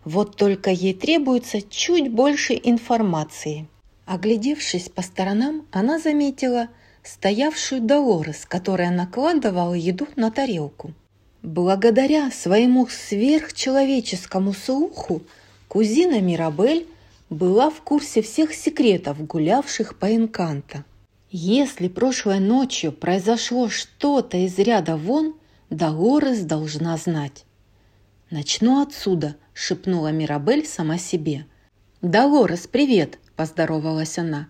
Вот 0.03 0.35
только 0.35 0.71
ей 0.71 0.93
требуется 0.93 1.61
чуть 1.61 2.11
больше 2.11 2.59
информации. 2.61 3.67
Оглядевшись 4.05 4.89
по 4.89 5.01
сторонам, 5.01 5.65
она 5.71 5.99
заметила 5.99 6.67
стоявшую 7.03 7.81
Долорес, 7.81 8.45
которая 8.45 8.91
накладывала 8.91 9.75
еду 9.75 10.07
на 10.15 10.31
тарелку. 10.31 10.93
Благодаря 11.41 12.31
своему 12.31 12.87
сверхчеловеческому 12.87 14.53
слуху 14.53 15.21
кузина 15.67 16.19
Мирабель 16.19 16.87
была 17.29 17.69
в 17.69 17.81
курсе 17.81 18.21
всех 18.21 18.53
секретов, 18.53 19.25
гулявших 19.25 19.97
по 19.97 20.13
Энканто. 20.13 20.83
Если 21.31 21.87
прошлой 21.87 22.39
ночью 22.39 22.91
произошло 22.91 23.69
что-то 23.69 24.37
из 24.37 24.57
ряда 24.57 24.97
вон, 24.97 25.35
Долорес 25.69 26.39
должна 26.39 26.97
знать. 26.97 27.45
«Начну 28.29 28.81
отсюда»,— 28.81 29.35
шепнула 29.53 30.11
Мирабель 30.11 30.65
сама 30.65 30.97
себе. 30.97 31.45
«Долорес, 32.01 32.67
привет!»– 32.67 33.19
поздоровалась 33.35 34.17
она. 34.17 34.49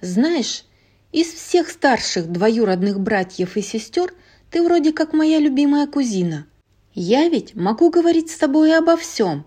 «Знаешь, 0.00 0.64
из 1.12 1.32
всех 1.32 1.68
старших 1.70 2.30
двоюродных 2.30 3.00
братьев 3.00 3.56
и 3.56 3.62
сестер– 3.62 4.14
ты 4.50 4.62
вроде 4.62 4.92
как 4.92 5.12
моя 5.12 5.38
любимая 5.38 5.86
кузина. 5.86 6.46
Я 6.94 7.28
ведь 7.28 7.54
могу 7.54 7.90
говорить 7.90 8.30
с 8.30 8.36
тобой 8.36 8.76
обо 8.76 8.96
всем. 8.96 9.44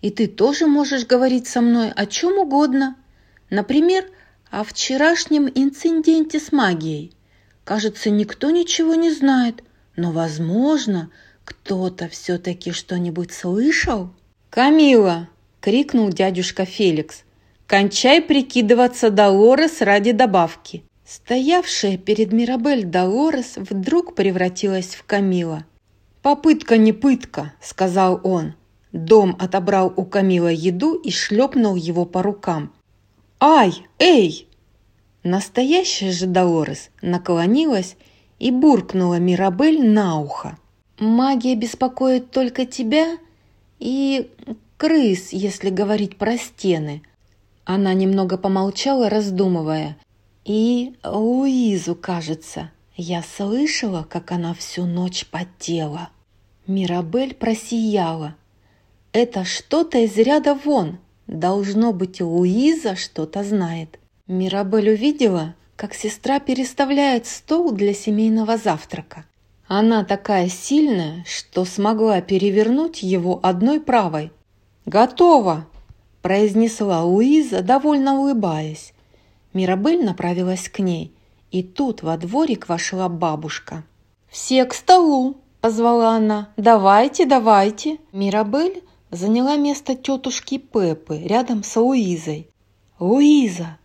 И 0.00 0.10
ты 0.10 0.26
тоже 0.26 0.66
можешь 0.66 1.06
говорить 1.06 1.46
со 1.46 1.60
мной 1.60 1.90
о 1.90 2.06
чем 2.06 2.38
угодно. 2.38 2.96
Например, 3.50 4.04
о 4.50 4.64
вчерашнем 4.64 5.50
инциденте 5.52 6.38
с 6.38 6.52
магией. 6.52 7.12
Кажется, 7.64 8.10
никто 8.10 8.50
ничего 8.50 8.94
не 8.94 9.10
знает, 9.10 9.62
но, 9.96 10.12
возможно, 10.12 11.10
кто-то 11.44 12.08
все-таки 12.08 12.72
что-нибудь 12.72 13.32
слышал. 13.32 14.10
«Камила!»– 14.50 15.28
крикнул 15.60 16.08
дядюшка 16.08 16.64
Феликс. 16.64 17.24
«Кончай 17.66 18.20
прикидываться 18.20 19.10
Долорес 19.10 19.80
ради 19.80 20.12
добавки. 20.12 20.84
Стоявшая 21.04 21.98
перед 21.98 22.32
Мирабель 22.32 22.84
Долорес 22.84 23.56
вдруг 23.56 24.14
превратилась 24.14 24.94
в 24.94 25.04
Камила. 25.04 25.64
«Попытка 26.22 26.78
не 26.78 26.92
пытка»,— 26.92 27.52
сказал 27.60 28.20
он. 28.24 28.54
Дом 28.92 29.36
отобрал 29.38 29.92
у 29.96 30.04
Камила 30.04 30.48
еду 30.48 30.94
и 30.94 31.10
шлепнул 31.10 31.74
его 31.74 32.06
по 32.06 32.22
рукам. 32.22 32.72
«Ай! 33.38 33.86
Эй!» 33.98 34.48
Настоящая 35.22 36.12
же 36.12 36.26
Долорес 36.26 36.90
наклонилась 37.02 37.96
и 38.38 38.50
буркнула 38.50 39.18
Мирабель 39.18 39.86
на 39.86 40.18
ухо. 40.18 40.56
«Магия 40.98 41.54
беспокоит 41.56 42.30
только 42.30 42.66
тебя 42.66 43.18
и 43.78 44.30
крыс, 44.76 45.32
если 45.32 45.70
говорить 45.70 46.16
про 46.16 46.38
стены». 46.38 47.02
Она 47.64 47.94
немного 47.94 48.36
помолчала, 48.36 49.08
раздумывая, 49.08 49.96
и 50.44 50.94
Луизу, 51.02 51.94
кажется. 51.94 52.70
Я 52.96 53.22
слышала, 53.22 54.06
как 54.08 54.30
она 54.30 54.52
всю 54.54 54.84
ночь 54.84 55.26
потела. 55.26 56.10
Мирабель 56.66 57.34
просияла. 57.34 58.36
Это 59.12 59.44
что-то 59.44 59.98
из 59.98 60.16
ряда 60.16 60.54
вон. 60.54 60.98
Должно 61.26 61.92
быть, 61.92 62.20
Луиза 62.20 62.94
что-то 62.94 63.42
знает. 63.42 63.98
Мирабель 64.26 64.90
увидела, 64.90 65.54
как 65.76 65.94
сестра 65.94 66.38
переставляет 66.38 67.26
стол 67.26 67.72
для 67.72 67.94
семейного 67.94 68.58
завтрака. 68.58 69.24
Она 69.66 70.04
такая 70.04 70.48
сильная, 70.48 71.24
что 71.26 71.64
смогла 71.64 72.20
перевернуть 72.20 73.02
его 73.02 73.40
одной 73.42 73.80
правой. 73.80 74.30
«Готово!»– 74.84 75.66
произнесла 76.22 77.02
Луиза, 77.02 77.62
довольно 77.62 78.20
улыбаясь. 78.20 78.92
Мирабель 79.54 80.04
направилась 80.04 80.68
к 80.68 80.80
ней, 80.80 81.14
и 81.50 81.62
тут 81.62 82.02
во 82.02 82.18
дворик 82.18 82.68
вошла 82.68 83.08
бабушка. 83.08 83.84
«Все 84.28 84.64
к 84.66 84.74
столу!»– 84.74 85.36
позвала 85.60 86.16
она. 86.16 86.50
«Давайте, 86.56 87.24
давайте!» 87.24 87.98
Мирабель 88.12 88.82
заняла 89.10 89.56
место 89.56 89.94
тетушки 89.94 90.58
Пеппы 90.58 91.18
рядом 91.18 91.62
с 91.62 91.76
Луизой. 91.76 92.48
«Луиза!» 92.98 93.78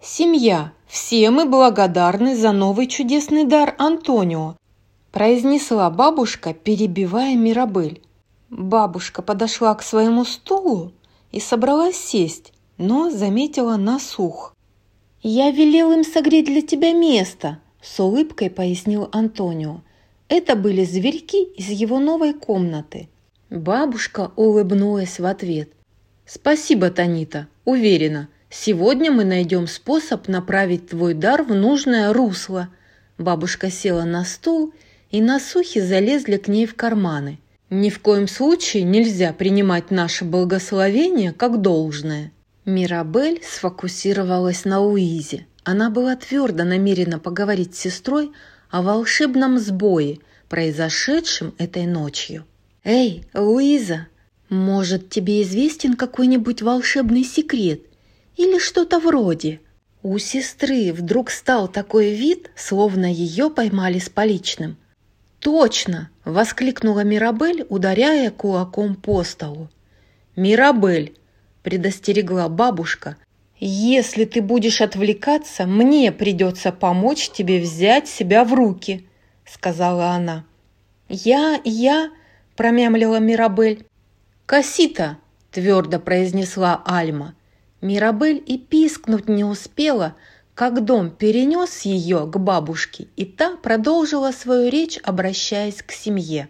«Семья! 0.00 0.72
Все 0.86 1.30
мы 1.30 1.44
благодарны 1.44 2.36
за 2.36 2.52
новый 2.52 2.86
чудесный 2.86 3.44
дар 3.44 3.74
Антонио!» 3.78 4.57
Произнесла 5.18 5.90
бабушка, 5.90 6.54
перебивая 6.54 7.34
Мирабель. 7.34 8.02
Бабушка 8.50 9.20
подошла 9.20 9.74
к 9.74 9.82
своему 9.82 10.24
стулу 10.24 10.92
и 11.32 11.40
собралась 11.40 11.96
сесть, 11.96 12.52
но 12.76 13.10
заметила 13.10 13.76
насух. 13.76 14.54
«Я 15.20 15.50
велел 15.50 15.90
им 15.90 16.04
согреть 16.04 16.44
для 16.46 16.62
тебя 16.62 16.92
место»,– 16.92 17.58
с 17.82 17.98
улыбкой 17.98 18.48
пояснил 18.48 19.08
Антонио. 19.10 19.80
Это 20.28 20.54
были 20.54 20.84
зверьки 20.84 21.42
из 21.42 21.68
его 21.68 21.98
новой 21.98 22.32
комнаты. 22.32 23.08
Бабушка 23.50 24.30
улыбнулась 24.36 25.18
в 25.18 25.26
ответ. 25.26 25.68
«Спасибо, 26.26 26.90
Танита. 26.90 27.48
Уверена, 27.64 28.28
сегодня 28.50 29.10
мы 29.10 29.24
найдем 29.24 29.66
способ 29.66 30.28
направить 30.28 30.90
твой 30.90 31.14
дар 31.14 31.42
в 31.42 31.52
нужное 31.52 32.12
русло». 32.12 32.68
Бабушка 33.18 33.68
села 33.68 34.04
на 34.04 34.24
стул, 34.24 34.68
и 34.68 34.87
насухи 35.12 35.80
залезли 35.80 36.36
к 36.36 36.48
ней 36.48 36.66
в 36.66 36.74
карманы. 36.74 37.38
«Ни 37.70 37.90
в 37.90 38.00
коем 38.00 38.28
случае 38.28 38.82
нельзя 38.82 39.32
принимать 39.32 39.90
наше 39.90 40.24
благословение 40.24 41.32
как 41.32 41.60
должное». 41.60 42.32
Мирабель 42.64 43.42
сфокусировалась 43.42 44.64
на 44.64 44.82
Уизе. 44.82 45.46
Она 45.64 45.90
была 45.90 46.16
твердо 46.16 46.64
намерена 46.64 47.18
поговорить 47.18 47.74
с 47.74 47.80
сестрой 47.80 48.32
о 48.70 48.82
волшебном 48.82 49.58
сбое, 49.58 50.18
произошедшем 50.48 51.54
этой 51.58 51.86
ночью. 51.86 52.44
«Эй, 52.84 53.24
Луиза, 53.34 54.08
может, 54.48 55.10
тебе 55.10 55.42
известен 55.42 55.94
какой-нибудь 55.94 56.62
волшебный 56.62 57.24
секрет 57.24 57.80
или 58.36 58.58
что-то 58.58 58.98
вроде?» 58.98 59.60
У 60.02 60.16
сестры 60.18 60.92
вдруг 60.92 61.30
стал 61.30 61.68
такой 61.68 62.14
вид, 62.14 62.50
словно 62.56 63.12
ее 63.12 63.50
поймали 63.50 63.98
с 63.98 64.08
поличным. 64.08 64.76
«Точно!»– 65.40 66.10
воскликнула 66.24 67.04
Мирабель, 67.04 67.66
ударяя 67.68 68.30
кулаком 68.30 68.96
по 68.96 69.22
столу. 69.22 69.68
«Мирабель, 70.36 71.14
предостерегла 71.68 72.48
бабушка. 72.48 73.18
«Если 73.58 74.24
ты 74.24 74.40
будешь 74.40 74.80
отвлекаться, 74.80 75.66
мне 75.66 76.10
придется 76.12 76.72
помочь 76.72 77.28
тебе 77.28 77.60
взять 77.60 78.08
себя 78.08 78.44
в 78.44 78.54
руки»,— 78.54 79.06
сказала 79.44 80.12
она. 80.12 80.46
«Я, 81.10 81.60
я»,— 81.64 82.10
промямлила 82.56 83.18
Мирабель. 83.18 83.84
«Кассита»,— 84.46 85.18
твердо 85.50 86.00
произнесла 86.00 86.82
Альма. 86.86 87.34
Мирабель 87.82 88.42
и 88.46 88.56
пискнуть 88.56 89.28
не 89.28 89.44
успела, 89.44 90.14
как 90.58 90.84
дом 90.84 91.10
перенес 91.10 91.82
ее 91.82 92.26
к 92.26 92.36
бабушке, 92.36 93.06
и 93.14 93.24
та 93.24 93.56
продолжила 93.58 94.32
свою 94.32 94.68
речь, 94.68 94.98
обращаясь 95.04 95.84
к 95.84 95.92
семье. 95.92 96.48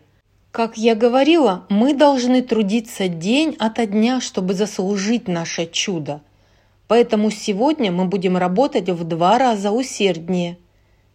«Как 0.50 0.78
я 0.78 0.94
говорила, 0.94 1.66
мы 1.68 1.92
должны 1.92 2.40
трудиться 2.40 3.08
день 3.08 3.54
ото 3.58 3.84
дня, 3.84 4.22
чтобы 4.22 4.54
заслужить 4.54 5.28
наше 5.28 5.66
чудо. 5.66 6.22
Поэтому 6.86 7.30
сегодня 7.30 7.92
мы 7.92 8.06
будем 8.06 8.38
работать 8.38 8.88
в 8.88 9.04
два 9.04 9.36
раза 9.36 9.72
усерднее». 9.72 10.56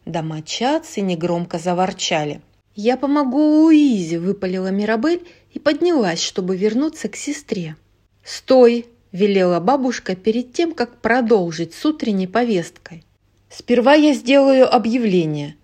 Домочадцы 0.06 1.02
негромко 1.02 1.58
заворчали. 1.58 2.42
«Я 2.76 2.96
помогу 2.96 3.64
Луизе»,– 3.64 4.20
выпалила 4.20 4.68
Мирабель 4.68 5.28
и 5.52 5.58
поднялась, 5.58 6.22
чтобы 6.22 6.56
вернуться 6.56 7.10
к 7.10 7.16
сестре. 7.16 7.76
«Стой!»– 8.24 8.86
велела 9.14 9.62
бабушка 9.62 10.18
перед 10.18 10.52
тем, 10.52 10.74
как 10.74 10.98
продолжить 10.98 11.74
с 11.74 11.86
утренней 11.86 12.28
повесткой. 12.28 13.06
«Сперва 13.50 13.94
я 13.94 14.14
сделаю 14.14 14.74
объявление. 14.74 15.56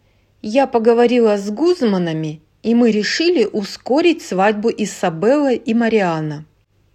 Я 0.42 0.68
поговорила 0.68 1.38
с 1.38 1.50
Гузманами, 1.50 2.42
и 2.64 2.74
мы 2.74 2.92
решили 2.92 3.44
ускорить 3.46 4.22
свадьбу 4.22 4.70
Isabella 4.70 5.54
и 5.54 5.74
Мариана. 5.74 6.46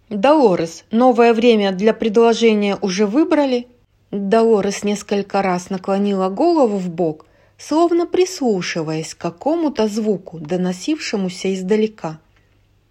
«Долорес, 0.09 0.83
новое 0.91 1.33
время 1.33 1.71
для 1.71 1.93
предложения 1.93 2.77
уже 2.81 3.05
выбрали?» 3.05 3.67
Долорес 4.11 4.83
несколько 4.83 5.41
раз 5.41 5.69
наклонила 5.69 6.29
голову 6.29 6.77
в 6.77 6.89
бок, 6.89 7.25
словно 7.57 8.05
прислушиваясь 8.05 9.13
к 9.13 9.17
какому-то 9.17 9.87
звуку, 9.87 10.39
доносившемуся 10.39 11.53
издалека. 11.53 12.19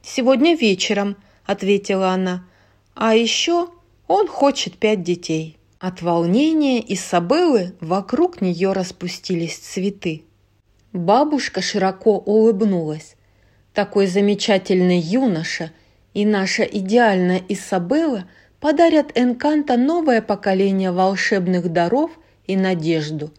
«Сегодня 0.02 0.56
вечером»,— 0.56 1.16
ответила 1.46 2.10
она. 2.10 2.44
«А 2.94 3.14
еще 3.14 3.68
он 4.06 4.28
хочет 4.28 4.78
пять 4.78 5.02
детей». 5.02 5.58
От 5.78 6.00
волнения 6.00 6.80
Исабеллы 6.94 7.74
вокруг 7.80 8.40
нее 8.40 8.72
распустились 8.72 9.58
цветы. 9.58 10.24
Бабушка 10.92 11.60
широко 11.60 12.16
улыбнулась. 12.18 13.16
Такой 13.74 14.06
замечательный 14.06 14.98
юноша— 14.98 15.72
и 16.14 16.24
наша 16.24 16.62
идеальная 16.62 17.42
Исабелла 17.48 18.24
подарят 18.60 19.10
Энканто 19.14 19.76
новое 19.76 20.22
поколение 20.22 20.92
волшебных 20.92 21.70
даров 21.70 22.12
и 22.46 22.56
надежду. 22.56 23.32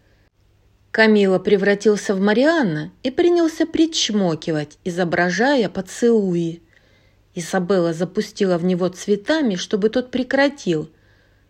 Камила 0.90 1.38
превратился 1.38 2.14
в 2.14 2.20
Марианна 2.20 2.92
и 3.02 3.10
принялся 3.10 3.66
причмокивать, 3.66 4.78
изображая 4.84 5.68
поцелуи. 5.68 6.62
Изабелла 7.36 7.92
запустила 7.92 8.58
в 8.58 8.64
него 8.64 8.88
цветами, 8.88 9.54
чтобы 9.54 9.90
тот 9.90 10.10
прекратил. 10.10 10.90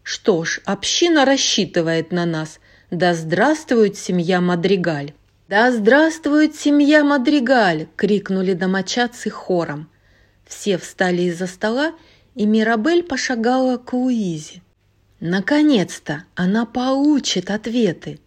Что 0.03 0.45
ж, 0.45 0.61
община 0.67 1.25
рассчитывает 1.25 2.13
на 2.13 2.27
нас. 2.27 2.61
Да 2.91 3.15
здравствует 3.15 3.97
семья 3.97 4.43
Мадригаль! 4.43 5.15
«Да 5.49 5.71
здравствует 5.71 6.57
семья 6.57 7.05
Мадригаль!»– 7.05 7.87
крикнули 7.97 8.53
домочадцы 8.53 9.31
хором. 9.31 9.89
Все 10.45 10.77
встали 10.77 11.23
из-за 11.23 11.47
стола, 11.47 11.93
и 12.35 12.47
Мирабель 12.47 13.05
пошагала 13.05 13.77
к 13.77 13.93
Луизе. 13.93 14.63
Наконец-то 15.21 16.25
она 16.35 16.67
получит 16.67 17.53
ответы. 17.53 18.19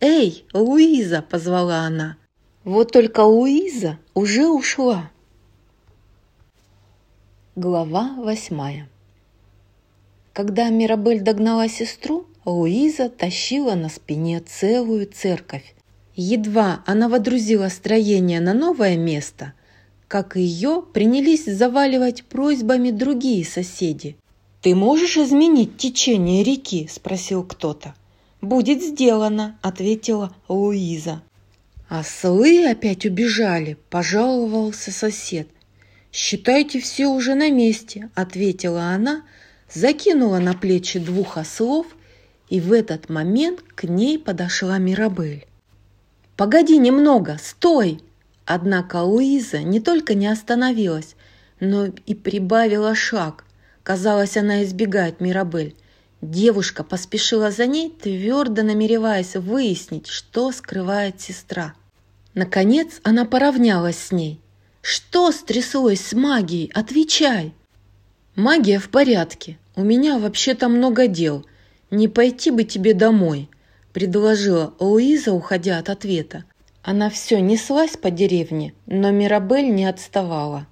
«Эй, 0.00 0.46
Луиза!»– 0.52 1.20
позвала 1.28 1.80
она. 1.80 2.16
Вот 2.62 2.92
только 2.92 3.22
Луиза 3.22 3.98
уже 4.14 4.46
ушла. 4.46 5.10
Глава 7.54 8.14
восьмая 8.18 8.88
Когда 10.32 10.70
Мирабель 10.70 11.20
догнала 11.20 11.68
сестру, 11.68 12.26
Луиза 12.44 13.10
тащила 13.10 13.74
на 13.74 13.88
спине 13.88 14.40
целую 14.40 15.06
церковь. 15.06 15.74
Едва 16.16 16.82
она 16.86 17.08
водрузила 17.08 17.68
строение 17.68 18.40
на 18.40 18.54
новое 18.54 18.96
место– 18.96 19.52
как 20.12 20.36
ее 20.36 20.84
принялись 20.92 21.46
заваливать 21.46 22.24
просьбами 22.24 22.90
другие 22.90 23.46
соседи. 23.46 24.18
«Ты 24.60 24.74
можешь 24.74 25.16
изменить 25.16 25.78
течение 25.78 26.44
реки?»– 26.44 26.86
спросил 26.92 27.42
кто-то. 27.42 27.94
«Будет 28.42 28.82
сделано»,– 28.82 29.58
ответила 29.62 30.36
Луиза. 30.48 31.22
«Ослы 31.88 32.68
опять 32.70 33.06
убежали»,– 33.06 33.78
пожаловался 33.88 34.92
сосед. 34.92 35.48
«Считайте, 36.12 36.78
все 36.78 37.06
уже 37.06 37.34
на 37.34 37.50
месте»,– 37.50 38.10
ответила 38.14 38.90
она, 38.90 39.22
закинула 39.72 40.40
на 40.40 40.52
плечи 40.52 40.98
двух 40.98 41.38
ослов, 41.38 41.86
и 42.50 42.60
в 42.60 42.70
этот 42.72 43.08
момент 43.08 43.62
к 43.74 43.84
ней 43.84 44.18
подошла 44.18 44.76
Мирабель. 44.76 45.46
«Погоди 46.36 46.76
немного, 46.76 47.38
стой!» 47.42 48.00
Однако 48.44 48.96
Луиза 48.96 49.62
не 49.62 49.80
только 49.80 50.14
не 50.14 50.26
остановилась, 50.26 51.16
но 51.60 51.86
и 51.86 52.14
прибавила 52.14 52.94
шаг. 52.94 53.46
Казалось, 53.82 54.36
она 54.36 54.64
избегает 54.64 55.20
Мирабель. 55.20 55.76
Девушка 56.20 56.84
поспешила 56.84 57.50
за 57.50 57.66
ней, 57.66 57.88
твердо 57.88 58.62
намереваясь 58.62 59.36
выяснить, 59.36 60.08
что 60.08 60.52
скрывает 60.52 61.22
сестра. 61.22 61.72
Наконец 62.34 63.00
она 63.02 63.24
поравнялась 63.24 63.96
с 63.96 64.12
ней. 64.12 64.41
«Что 64.82 65.30
стряслось 65.30 66.00
с 66.00 66.12
магией? 66.12 66.70
Отвечай!» 66.74 67.54
«Магия 68.34 68.80
в 68.80 68.88
порядке. 68.88 69.56
У 69.76 69.82
меня 69.82 70.18
вообще-то 70.18 70.68
много 70.68 71.06
дел. 71.06 71.46
Не 71.92 72.08
пойти 72.08 72.50
бы 72.50 72.64
тебе 72.64 72.92
домой»,– 72.92 73.48
предложила 73.92 74.74
Луиза, 74.80 75.32
уходя 75.32 75.78
от 75.78 75.88
ответа. 75.88 76.44
Она 76.82 77.10
все 77.10 77.40
неслась 77.40 77.96
по 77.96 78.10
деревне, 78.10 78.74
но 78.86 79.12
Мирабель 79.12 79.72
не 79.72 79.84
отставала. 79.84 80.66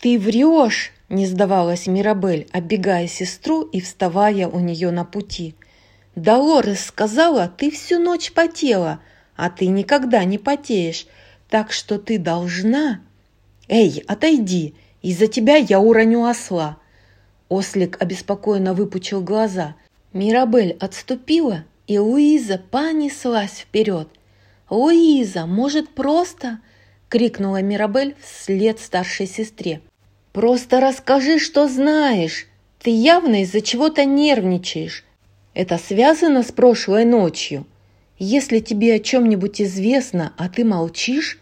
«Ты 0.00 0.18
врешь!»– 0.18 0.92
не 1.08 1.24
сдавалась 1.26 1.86
Мирабель, 1.86 2.48
оббегая 2.50 3.06
сестру 3.06 3.62
и 3.62 3.80
вставая 3.80 4.48
у 4.48 4.58
нее 4.58 4.90
на 4.90 5.04
пути. 5.04 5.54
«Долорес 6.16 6.86
сказала, 6.86 7.52
ты 7.56 7.70
всю 7.70 8.00
ночь 8.00 8.32
потела, 8.32 8.98
а 9.36 9.48
ты 9.48 9.68
никогда 9.68 10.24
не 10.24 10.38
потеешь, 10.38 11.06
так 11.48 11.70
что 11.70 11.98
ты 11.98 12.18
должна...» 12.18 13.00
«Эй, 13.68 14.02
отойди! 14.06 14.74
Из-за 15.02 15.26
тебя 15.26 15.56
я 15.56 15.80
уроню 15.80 16.24
осла!» 16.24 16.78
Ослик 17.48 17.96
обеспокоенно 18.00 18.74
выпучил 18.74 19.20
глаза. 19.20 19.76
Мирабель 20.12 20.76
отступила, 20.80 21.64
и 21.86 21.98
Луиза 21.98 22.60
понеслась 22.70 23.58
вперед– 23.58 24.08
«Луиза, 24.70 25.44
может, 25.46 25.90
просто?»– 25.90 26.60
крикнула 27.10 27.60
Мирабель 27.60 28.16
вслед 28.20 28.80
старшей 28.80 29.26
сестре. 29.26 29.82
«Просто 30.32 30.80
расскажи, 30.80 31.38
что 31.38 31.68
знаешь. 31.68 32.46
Ты 32.80 32.90
явно 32.90 33.42
из-за 33.42 33.60
чего-то 33.60 34.04
нервничаешь. 34.04 35.04
Это 35.52 35.78
связано 35.78 36.42
с 36.42 36.50
прошлой 36.50 37.04
ночью. 37.04 37.66
Если 38.18 38.58
тебе 38.58 38.94
о 38.94 38.98
чем-нибудь 38.98 39.60
известно, 39.60 40.32
а 40.38 40.48
ты 40.48 40.64
молчишь, 40.64 41.38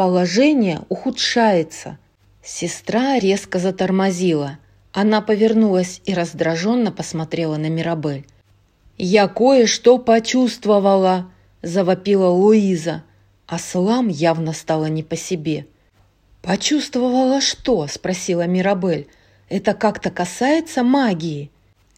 положение 0.00 0.80
ухудшается». 0.88 1.98
Сестра 2.42 3.18
резко 3.18 3.58
затормозила. 3.58 4.56
Она 4.92 5.20
повернулась 5.20 6.00
и 6.06 6.14
раздраженно 6.14 6.90
посмотрела 6.90 7.58
на 7.58 7.68
Мирабель. 7.68 8.24
«Я 8.96 9.28
кое-что 9.28 9.98
почувствовала»,– 9.98 11.30
завопила 11.62 12.28
Луиза, 12.28 13.02
а 13.46 13.58
Слам 13.58 14.08
явно 14.08 14.54
стало 14.54 14.86
не 14.86 15.02
по 15.02 15.16
себе. 15.16 15.66
«Почувствовала 16.40 17.42
что?»– 17.42 17.86
спросила 17.92 18.46
Мирабель. 18.46 19.06
«Это 19.50 19.74
как-то 19.74 20.10
касается 20.10 20.82
магии?» 20.82 21.50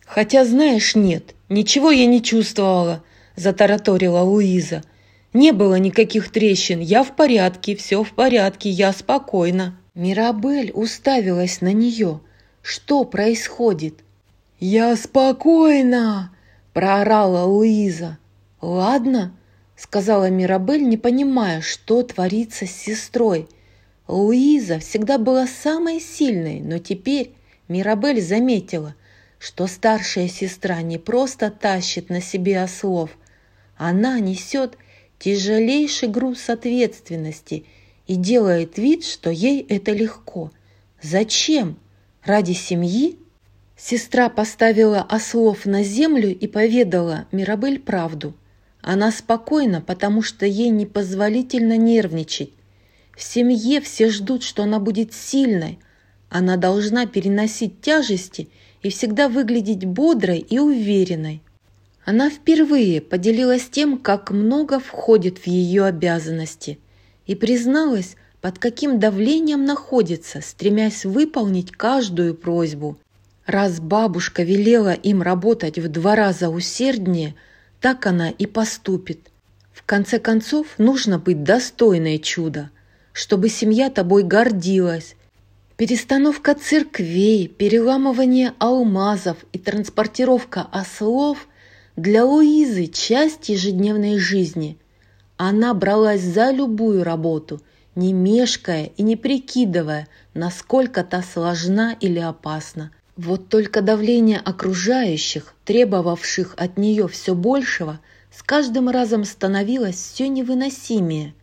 «Хотя, 0.07 0.45
знаешь, 0.45 0.97
нет, 0.97 1.37
ничего 1.49 1.93
я 1.93 2.07
не 2.07 2.21
чувствовала»,– 2.21 3.05
затараторила 3.37 4.23
Луиза. 4.23 4.83
«Не 5.33 5.53
было 5.53 5.77
никаких 5.77 6.31
трещин, 6.31 6.81
я 6.81 7.03
в 7.03 7.17
порядке, 7.17 7.75
все 7.75 8.03
в 8.03 8.13
порядке, 8.13 8.69
я 8.69 8.93
спокойна». 8.93 9.79
Мирабель 9.95 10.73
уставилась 10.75 11.61
на 11.61 11.73
нее. 11.73 12.21
«Что 12.63 13.05
происходит?» 13.05 14.01
«Я 14.61 14.95
спокойна!»– 14.97 16.35
проорала 16.73 17.45
Луиза. 17.45 18.19
«Ладно, 18.61 19.33
сказала 19.83 20.31
Мирабель, 20.31 20.89
не 20.89 20.97
понимая, 20.97 21.61
что 21.61 22.03
творится 22.05 22.67
с 22.67 22.71
сестрой. 22.71 23.49
Луиза 24.07 24.79
всегда 24.79 25.19
была 25.19 25.49
самой 25.49 26.01
сильной, 26.01 26.61
но 26.61 26.79
теперь 26.79 27.35
Мирабель 27.67 28.21
заметила, 28.21 28.95
что 29.39 29.67
старшая 29.67 30.29
сестра 30.29 30.83
не 30.83 30.99
просто 30.99 31.51
тащит 31.51 32.11
на 32.11 32.21
себе 32.21 32.63
ослов, 32.63 33.11
она 33.77 34.21
несет 34.21 34.79
тяжелейший 35.23 36.09
груз 36.09 36.51
ответственности 36.51 37.65
и 38.09 38.17
делает 38.17 38.77
вид, 38.77 39.05
что 39.05 39.31
ей 39.31 39.65
это 39.69 39.93
легко. 39.93 40.51
Зачем? 41.01 41.77
Ради 42.25 42.53
семьи? 42.53 43.19
Сестра 43.77 44.29
поставила 44.29 45.01
ослов 45.01 45.65
на 45.65 45.85
землю 45.85 46.37
и 46.37 46.47
поведала 46.49 47.27
Мирабель 47.31 47.79
правду. 47.79 48.35
Она 48.81 49.13
спокойна, 49.13 49.81
потому 49.81 50.23
что 50.23 50.45
ей 50.45 50.71
непозволительно 50.71 51.77
нервничать. 51.77 52.51
В 53.17 53.23
семье 53.23 53.81
все 53.81 54.11
ждут, 54.11 54.43
что 54.43 54.65
она 54.65 54.81
будет 54.81 55.15
сильной. 55.15 55.79
Она 56.31 56.57
должна 56.57 57.07
переносить 57.07 57.81
тяжести 57.81 58.49
и 58.83 58.91
всегда 58.91 59.29
выглядеть 59.29 59.85
бодрой 59.85 60.39
и 60.39 60.59
уверенной. 60.59 61.43
Она 62.05 62.31
впервые 62.31 63.01
поделилась 63.01 63.69
тем, 63.71 63.99
как 63.99 64.31
много 64.31 64.81
входит 64.81 65.39
в 65.39 65.47
ее 65.47 65.85
обязанности, 65.85 66.79
и 67.27 67.35
призналась, 67.35 68.17
под 68.41 68.59
каким 68.59 68.99
давлением 68.99 69.65
находится, 69.65 70.41
стремясь 70.41 71.05
выполнить 71.05 71.71
каждую 71.71 72.35
просьбу. 72.35 72.99
Раз 73.47 73.81
бабушка 73.81 74.43
велела 74.43 74.93
им 74.93 75.23
работать 75.23 75.79
в 75.79 75.89
два 75.89 76.17
раза 76.17 76.49
усерднее, 76.49 77.37
так 77.81 78.05
она 78.07 78.31
и 78.31 78.47
поступит. 78.47 79.31
В 79.73 79.85
конце 79.85 80.19
концов, 80.19 80.67
нужно 80.79 81.21
быть 81.21 81.45
достойной 81.45 82.19
чуда, 82.19 82.71
чтобы 83.13 83.49
семья 83.49 83.91
тобой 83.91 84.25
гордилась. 84.25 85.15
Перестановка 85.77 86.55
церквей, 86.55 87.47
переламывание 87.47 88.55
алмазов 88.59 89.39
и 89.53 89.59
транспортировка 89.59 90.67
ослов 90.73 91.49
для 91.97 92.25
Луизы 92.25 92.87
часть 92.87 93.51
ежедневной 93.51 94.19
жизни. 94.19 94.79
Она 95.37 95.75
бралась 95.75 96.23
за 96.23 96.51
любую 96.51 97.05
работу, 97.05 97.61
не 97.95 98.15
мешкая 98.15 98.91
и 98.97 99.03
не 99.03 99.17
прикидывая, 99.17 100.09
насколько 100.33 101.05
та 101.05 101.23
сложна 101.23 101.95
или 102.01 102.19
опасна. 102.19 102.93
Вот 103.17 103.51
только 103.51 103.83
давление 103.83 104.39
окружающих, 104.39 105.55
требовавших 105.67 106.55
от 106.57 106.79
нее 106.79 107.09
все 107.09 107.35
большего, 107.35 108.01
с 108.35 108.43
каждым 108.43 108.89
разом 108.89 109.25
становилось 109.25 109.97
все 109.97 110.29
невыносимее. 110.29 111.35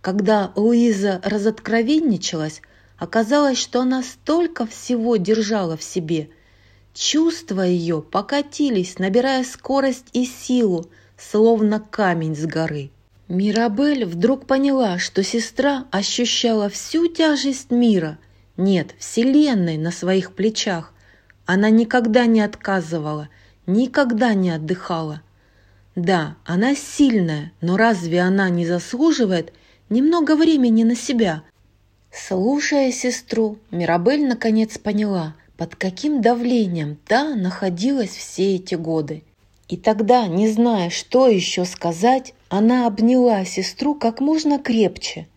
Когда 0.00 0.52
Луиза 0.56 1.20
разоткровенничалась, 1.22 2.62
оказалось, 2.96 3.58
что 3.58 3.82
она 3.82 4.02
столько 4.02 4.66
всего 4.66 5.16
держала 5.16 5.76
в 5.76 5.82
себе– 5.82 6.30
Чувства 6.94 7.62
ее 7.62 8.00
покатились, 8.00 9.00
набирая 9.00 9.42
скорость 9.42 10.06
и 10.12 10.24
силу, 10.24 10.86
словно 11.18 11.80
камень 11.80 12.36
с 12.36 12.46
горы. 12.46 12.90
Мирабель 13.26 14.04
вдруг 14.04 14.46
поняла, 14.46 14.98
что 14.98 15.24
сестра 15.24 15.86
ощущала 15.90 16.68
всю 16.68 17.08
тяжесть 17.08 17.72
мира, 17.72 18.18
нет, 18.56 18.94
вселенной 19.00 19.76
на 19.76 19.90
своих 19.90 20.34
плечах. 20.34 20.92
Она 21.46 21.68
никогда 21.68 22.26
не 22.26 22.40
отказывала, 22.40 23.28
никогда 23.66 24.32
не 24.34 24.50
отдыхала. 24.50 25.20
Да, 25.96 26.36
она 26.44 26.76
сильная, 26.76 27.52
но 27.60 27.76
разве 27.76 28.20
она 28.20 28.48
не 28.50 28.66
заслуживает 28.66 29.52
немного 29.88 30.36
времени 30.36 30.84
на 30.84 30.94
себя? 30.94 31.42
Слушая 32.12 32.92
сестру, 32.92 33.58
Мирабель 33.72 34.28
наконец 34.28 34.78
поняла– 34.78 35.34
под 35.56 35.76
каким 35.76 36.20
давлением 36.20 36.96
та 37.06 37.34
находилась 37.34 38.10
все 38.10 38.56
эти 38.56 38.74
годы. 38.74 39.22
И 39.68 39.76
тогда, 39.76 40.26
не 40.26 40.48
зная, 40.48 40.90
что 40.90 41.28
еще 41.28 41.64
сказать, 41.64 42.34
она 42.48 42.86
обняла 42.86 43.44
сестру 43.44 43.94
как 43.94 44.20
можно 44.20 44.58
крепче. 44.58 45.28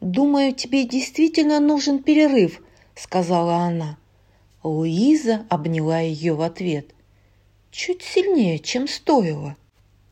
«Думаю, 0.00 0.54
тебе 0.54 0.84
действительно 0.84 1.58
нужен 1.58 2.02
перерыв»,— 2.02 2.60
сказала 2.94 3.56
она. 3.56 3.96
Луиза 4.62 5.46
обняла 5.48 6.00
ее 6.00 6.34
в 6.34 6.42
ответ. 6.42 6.88
Чуть 7.70 8.02
сильнее, 8.02 8.58
чем 8.58 8.88
стоило. 8.88 9.56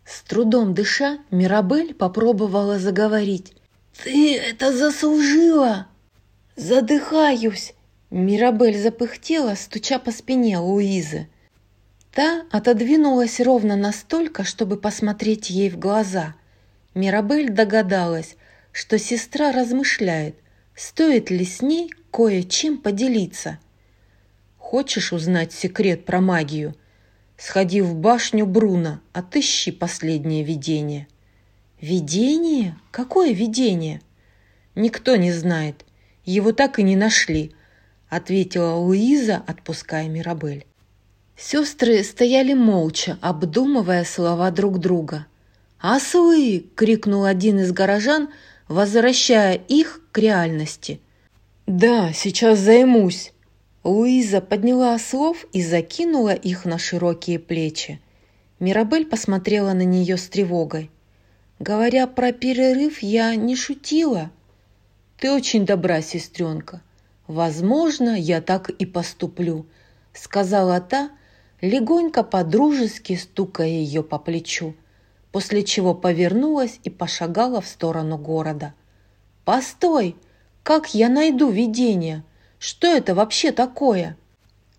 С 0.06 0.22
трудом 0.22 0.74
дыша, 0.74 1.18
Мирабель 1.30 1.94
попробовала 1.94 2.78
заговорить. 2.78 3.52
«Ты 4.02 4.36
это 4.36 4.76
заслужила!» 4.76 5.88
«Задыхаюсь!» 6.56 7.73
Мирабель 8.14 8.78
запыхтела, 8.78 9.56
стуча 9.56 9.98
по 9.98 10.12
спине 10.12 10.58
Луизы. 10.58 11.26
Та 12.12 12.44
отодвинулась 12.52 13.40
ровно 13.40 13.74
настолько, 13.74 14.44
чтобы 14.44 14.76
посмотреть 14.76 15.50
ей 15.50 15.68
в 15.68 15.80
глаза. 15.80 16.36
Мирабель 16.94 17.50
догадалась, 17.50 18.36
что 18.70 19.00
сестра 19.00 19.50
размышляет, 19.50 20.36
стоит 20.76 21.28
ли 21.30 21.44
с 21.44 21.60
ней 21.60 21.92
кое-чем 22.12 22.78
поделиться. 22.78 23.58
«Хочешь 24.58 25.12
узнать 25.12 25.52
секрет 25.52 26.04
про 26.04 26.20
магию? 26.20 26.76
Сходи 27.36 27.80
в 27.80 27.96
башню 27.96 28.46
Бруно, 28.46 29.00
отыщи 29.12 29.72
последнее 29.72 30.44
видение». 30.44 31.08
«Видение? 31.80 32.76
Какое 32.92 33.32
видение?» 33.32 34.00
«Никто 34.76 35.16
не 35.16 35.32
знает. 35.32 35.84
Его 36.24 36.52
так 36.52 36.78
и 36.78 36.84
не 36.84 36.94
нашли» 36.94 37.56
ответила 38.14 38.74
Луиза, 38.74 39.42
отпуская 39.46 40.08
Мирабель. 40.08 40.66
Сестры 41.36 42.04
стояли 42.04 42.54
молча, 42.54 43.18
обдумывая 43.20 44.04
слова 44.04 44.50
друг 44.50 44.78
друга. 44.78 45.26
«Ослы!»— 45.80 46.64
крикнул 46.76 47.24
один 47.24 47.58
из 47.58 47.72
горожан, 47.72 48.28
возвращая 48.68 49.54
их 49.54 50.00
к 50.12 50.18
реальности. 50.18 51.00
«Да, 51.66 52.12
сейчас 52.12 52.60
займусь!» 52.60 53.32
Луиза 53.82 54.40
подняла 54.40 54.94
ослов 54.94 55.44
и 55.52 55.62
закинула 55.62 56.34
их 56.34 56.64
на 56.64 56.78
широкие 56.78 57.38
плечи. 57.38 58.00
Мирабель 58.60 59.04
посмотрела 59.04 59.72
на 59.72 59.84
нее 59.84 60.16
с 60.16 60.28
тревогой. 60.28 60.90
«Говоря 61.58 62.06
про 62.06 62.32
перерыв, 62.32 63.02
я 63.02 63.34
не 63.34 63.56
шутила». 63.56 64.30
«Ты 65.18 65.32
очень 65.32 65.66
добра, 65.66 66.00
сестренка. 66.00 66.80
«Возможно, 67.26 68.18
я 68.18 68.42
так 68.42 68.68
и 68.68 68.84
поступлю»,— 68.84 69.64
сказала 70.12 70.80
та, 70.80 71.10
легонько 71.62 72.22
подружески 72.22 73.16
стукая 73.16 73.68
ее 73.68 74.02
по 74.02 74.18
плечу, 74.18 74.74
после 75.32 75.62
чего 75.62 75.94
повернулась 75.94 76.80
и 76.84 76.90
пошагала 76.90 77.62
в 77.62 77.66
сторону 77.66 78.18
города. 78.18 78.74
«Постой! 79.44 80.16
Как 80.62 80.94
я 80.94 81.08
найду 81.08 81.50
видение? 81.50 82.24
Что 82.58 82.86
это 82.86 83.14
вообще 83.14 83.52
такое?» 83.52 84.16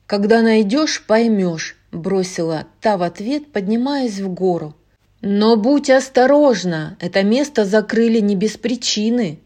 «Когда 0.06 0.44
найдешь, 0.44 1.04
поймешь»,— 1.08 1.78
бросила 1.92 2.68
та 2.80 2.98
в 2.98 3.02
ответ, 3.02 3.52
поднимаясь 3.52 4.20
в 4.20 4.30
гору. 4.30 4.76
«Но 5.22 5.56
будь 5.56 5.90
осторожна, 5.90 6.96
это 7.00 7.24
место 7.24 7.66
закрыли 7.66 8.20
не 8.20 8.36
без 8.36 8.56
причины», 8.58 9.40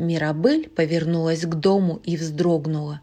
Мирабель 0.00 0.68
повернулась 0.70 1.44
к 1.44 1.54
дому 1.54 2.00
и 2.04 2.16
вздрогнула. 2.16 3.02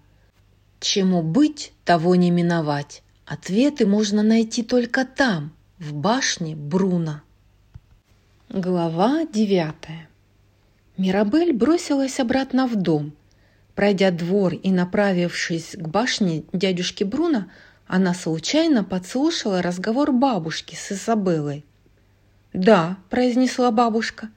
Чему 0.79 1.21
быть, 1.21 1.71
того 1.85 2.15
не 2.15 2.31
миновать. 2.31 3.03
Ответы 3.25 3.85
можно 3.85 4.23
найти 4.23 4.63
только 4.63 5.05
там, 5.05 5.53
в 5.77 5.93
башне 5.93 6.55
Бруна. 6.55 7.21
Глава 8.49 9.25
девятая. 9.25 10.09
Мирабель 10.97 11.53
бросилась 11.53 12.19
обратно 12.19 12.67
в 12.67 12.75
дом. 12.75 13.13
Пройдя 13.75 14.09
двор 14.09 14.55
и 14.55 14.71
направившись 14.71 15.75
к 15.75 15.87
башне 15.87 16.45
дядюшки 16.51 17.03
Бруна, 17.03 17.51
она 17.85 18.15
случайно 18.15 18.83
подслушала 18.83 19.61
разговор 19.61 20.11
бабушки 20.11 20.73
с 20.73 20.91
Изабеллой. 20.91 21.63
«Да»,– 22.53 22.97
произнесла 23.11 23.69
бабушка, 23.69 24.29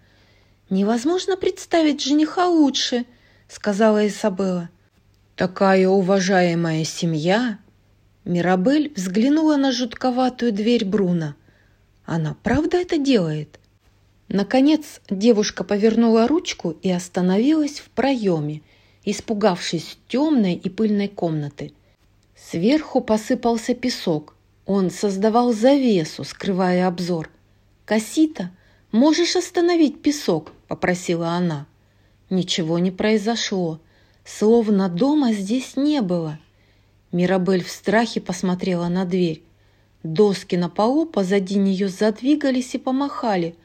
«Невозможно 0.70 1.36
представить 1.36 2.00
жениха 2.00 2.46
лучше»,— 2.46 3.04
сказала 3.48 4.06
Изабелла. 4.06 4.70
«Такая 5.34 5.88
уважаемая 5.88 6.84
семья!» 6.84 7.58
Мирабель 8.24 8.92
взглянула 8.94 9.56
на 9.56 9.72
жутковатую 9.72 10.52
дверь 10.52 10.84
Бруна. 10.84 11.34
«Она 12.04 12.36
правда 12.44 12.76
это 12.76 12.98
делает?» 12.98 13.58
Наконец 14.28 15.00
девушка 15.10 15.64
повернула 15.64 16.28
ручку 16.28 16.70
и 16.82 16.88
остановилась 16.88 17.80
в 17.80 17.90
проеме, 17.90 18.62
испугавшись 19.04 19.98
темной 20.06 20.54
и 20.54 20.68
пыльной 20.70 21.08
комнаты. 21.08 21.72
Сверху 22.36 23.00
посыпался 23.00 23.74
песок. 23.74 24.36
Он 24.66 24.90
создавал 24.92 25.52
завесу, 25.52 26.22
скрывая 26.22 26.86
обзор. 26.86 27.28
«Кассита, 27.84 28.52
можешь 28.92 29.36
остановить 29.36 30.02
песок?» 30.02 30.52
попросила 30.68 31.30
она. 31.30 31.66
Ничего 32.30 32.78
не 32.78 32.92
произошло, 32.92 33.80
словно 34.24 34.88
дома 34.88 35.32
здесь 35.32 35.76
не 35.76 36.00
было. 36.00 36.38
Мирабель 37.10 37.64
в 37.64 37.70
страхе 37.70 38.20
посмотрела 38.20 38.86
на 38.86 39.04
дверь. 39.04 39.42
Доски 40.04 40.54
на 40.54 40.68
полу 40.68 41.06
позади 41.06 41.56
нее 41.56 41.88
задвигались 41.88 42.74
и 42.76 42.78
помахали, 42.78 43.56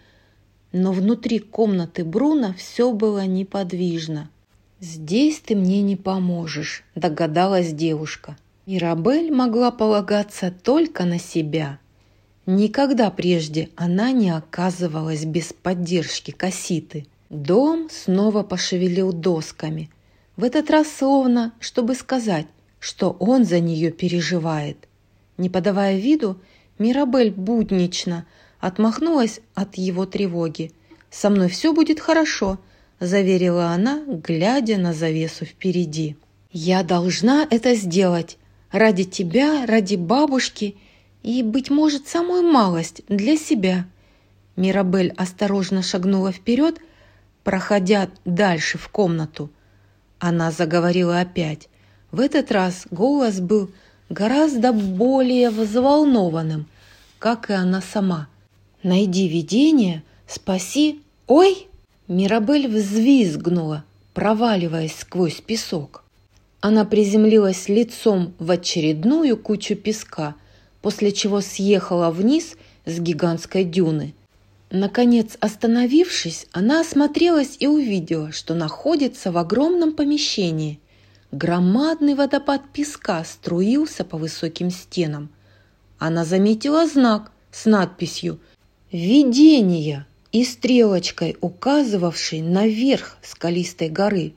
но 0.72 0.92
внутри 0.92 1.40
комнаты 1.40 2.04
Бруно 2.04 2.54
все 2.58 2.92
было 2.92 3.26
неподвижно. 3.26 4.30
«Здесь 4.80 5.40
ты 5.40 5.56
мне 5.56 5.82
не 5.82 5.96
поможешь»,– 5.96 6.84
догадалась 6.96 7.72
девушка. 7.72 8.36
Мирабель 8.66 9.32
могла 9.32 9.70
полагаться 9.70 10.52
только 10.52 11.06
на 11.06 11.20
себя. 11.20 11.80
Никогда 12.46 13.10
прежде 13.10 13.70
она 13.76 14.12
не 14.12 14.30
оказывалась 14.30 15.26
без 15.26 15.52
поддержки 15.52 16.32
Касситы. 16.32 17.08
Дом 17.30 17.90
снова 17.90 18.44
пошевелил 18.44 19.12
досками. 19.12 19.90
В 20.38 20.44
этот 20.44 20.70
раз 20.70 20.88
словно, 20.92 21.54
чтобы 21.60 21.96
сказать, 21.96 22.46
что 22.80 23.12
он 23.20 23.46
за 23.46 23.60
нее 23.60 23.92
переживает. 23.92 24.88
Не 25.38 25.50
подавая 25.50 25.98
виду, 25.98 26.40
Мирабель 26.78 27.32
буднично 27.32 28.26
отмахнулась 28.60 29.40
от 29.54 29.76
его 29.76 30.06
тревоги. 30.06 30.72
«Со 31.10 31.30
мной 31.30 31.50
все 31.50 31.74
будет 31.74 32.00
хорошо»,– 32.00 32.60
заверила 33.00 33.68
она, 33.68 34.04
глядя 34.06 34.78
на 34.78 34.94
завесу 34.94 35.46
впереди. 35.46 36.16
«Я 36.52 36.84
должна 36.84 37.48
это 37.50 37.76
сделать. 37.76 38.38
Ради 38.72 39.04
тебя, 39.06 39.66
ради 39.66 39.96
бабушки 39.96 40.76
и, 41.26 41.42
быть 41.42 41.72
может, 41.72 42.08
самую 42.08 42.44
малость 42.44 43.02
для 43.10 43.36
себя». 43.36 43.86
Мирабель 44.56 45.12
осторожно 45.18 45.82
шагнула 45.82 46.32
вперед, 46.32 46.80
проходя 47.44 48.10
дальше 48.26 48.78
в 48.78 48.88
комнату. 48.90 49.50
Она 50.20 50.52
заговорила 50.52 51.20
опять. 51.20 51.68
В 52.12 52.20
этот 52.20 52.52
раз 52.52 52.86
голос 52.92 53.40
был 53.40 53.72
гораздо 54.10 54.72
более 54.72 55.50
взволнованным, 55.50 56.68
как 57.18 57.50
и 57.50 57.54
она 57.54 57.82
сама. 57.82 58.28
«Найди 58.84 59.28
видение, 59.28 60.04
спаси...» 60.28 61.02
«Ой!» 61.26 61.68
Мирабель 62.08 62.68
взвизгнула, 62.68 63.84
проваливаясь 64.14 64.96
сквозь 64.96 65.42
песок. 65.42 66.04
Она 66.62 66.86
приземлилась 66.86 67.68
лицом 67.68 68.36
в 68.38 68.52
очередную 68.52 69.38
кучу 69.38 69.76
песка, 69.76 70.36
после 70.86 71.12
чего 71.12 71.42
съехала 71.42 72.12
вниз 72.12 72.58
с 72.86 73.00
гигантской 73.00 73.64
дюны. 73.64 74.14
Наконец, 74.70 75.36
остановившись, 75.40 76.46
она 76.52 76.82
осмотрелась 76.82 77.58
и 77.60 77.66
увидела, 77.66 78.32
что 78.32 78.54
находится 78.54 79.32
в 79.32 79.38
огромном 79.40 79.94
помещении– 79.94 80.80
Громадный 81.32 82.14
водопад 82.14 82.62
песка 82.72 83.24
струился 83.26 84.06
по 84.06 84.18
высоким 84.18 84.70
стенам. 84.70 85.30
Она 85.98 86.24
заметила 86.24 86.88
знак 86.88 87.32
с 87.52 87.66
надписью 87.66 88.40
«Видение» 88.90 90.06
и 90.32 90.46
стрелочкой, 90.46 91.36
указывавшей 91.42 92.42
наверх 92.42 93.18
скалистой 93.22 93.90
горы. 93.90 94.34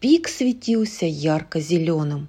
Пик 0.00 0.26
светился 0.26 1.06
ярко-зеленым. 1.06 2.26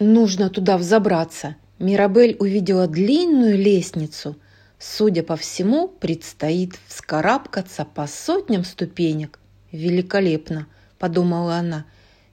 Нужно 0.00 0.50
туда 0.50 0.76
взобраться. 0.76 1.54
Мирабель 1.78 2.36
увидела 2.38 2.86
длинную 2.86 3.58
лестницу. 3.58 4.36
Судя 4.78 5.22
по 5.22 5.36
всему, 5.36 5.88
предстоит 5.88 6.74
вскарабкаться 6.86 7.84
по 7.84 8.06
сотням 8.06 8.64
ступенек. 8.64 9.38
Великолепно, 9.72 10.66
подумала 10.98 11.56
она. 11.56 11.84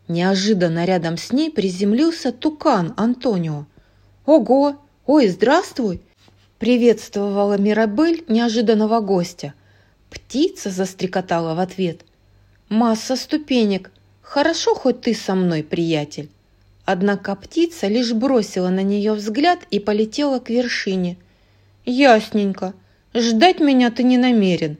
Неожиданно 0.07 0.85
рядом 0.85 1.17
с 1.17 1.31
ней 1.31 1.49
приземлился 1.49 2.31
тукан 2.31 2.93
Антонио. 2.97 3.65
«Ого! 4.25 4.77
Ой, 5.05 5.27
здравствуй!» 5.27 6.01
Приветствовала 6.59 7.57
Мирабель 7.57 8.23
неожиданного 8.27 8.99
гостя. 8.99 9.53
Птица 10.11 10.69
застрекотала 10.69 11.55
в 11.55 11.59
ответ. 11.59 12.01
«Масса 12.69 13.15
ступенек. 13.15 13.91
Хорошо, 14.21 14.75
хоть 14.75 15.01
ты 15.01 15.15
со 15.15 15.33
мной, 15.33 15.63
приятель». 15.63 16.29
Однако 16.85 17.35
птица 17.35 17.87
лишь 17.87 18.13
бросила 18.13 18.69
на 18.69 18.83
нее 18.83 19.13
взгляд 19.13 19.59
и 19.69 19.79
полетела 19.79 20.39
к 20.39 20.49
вершине. 20.49 21.17
«Ясненько. 21.85 22.73
Ждать 23.13 23.59
меня 23.59 23.91
ты 23.91 24.03
не 24.03 24.17
намерен». 24.17 24.77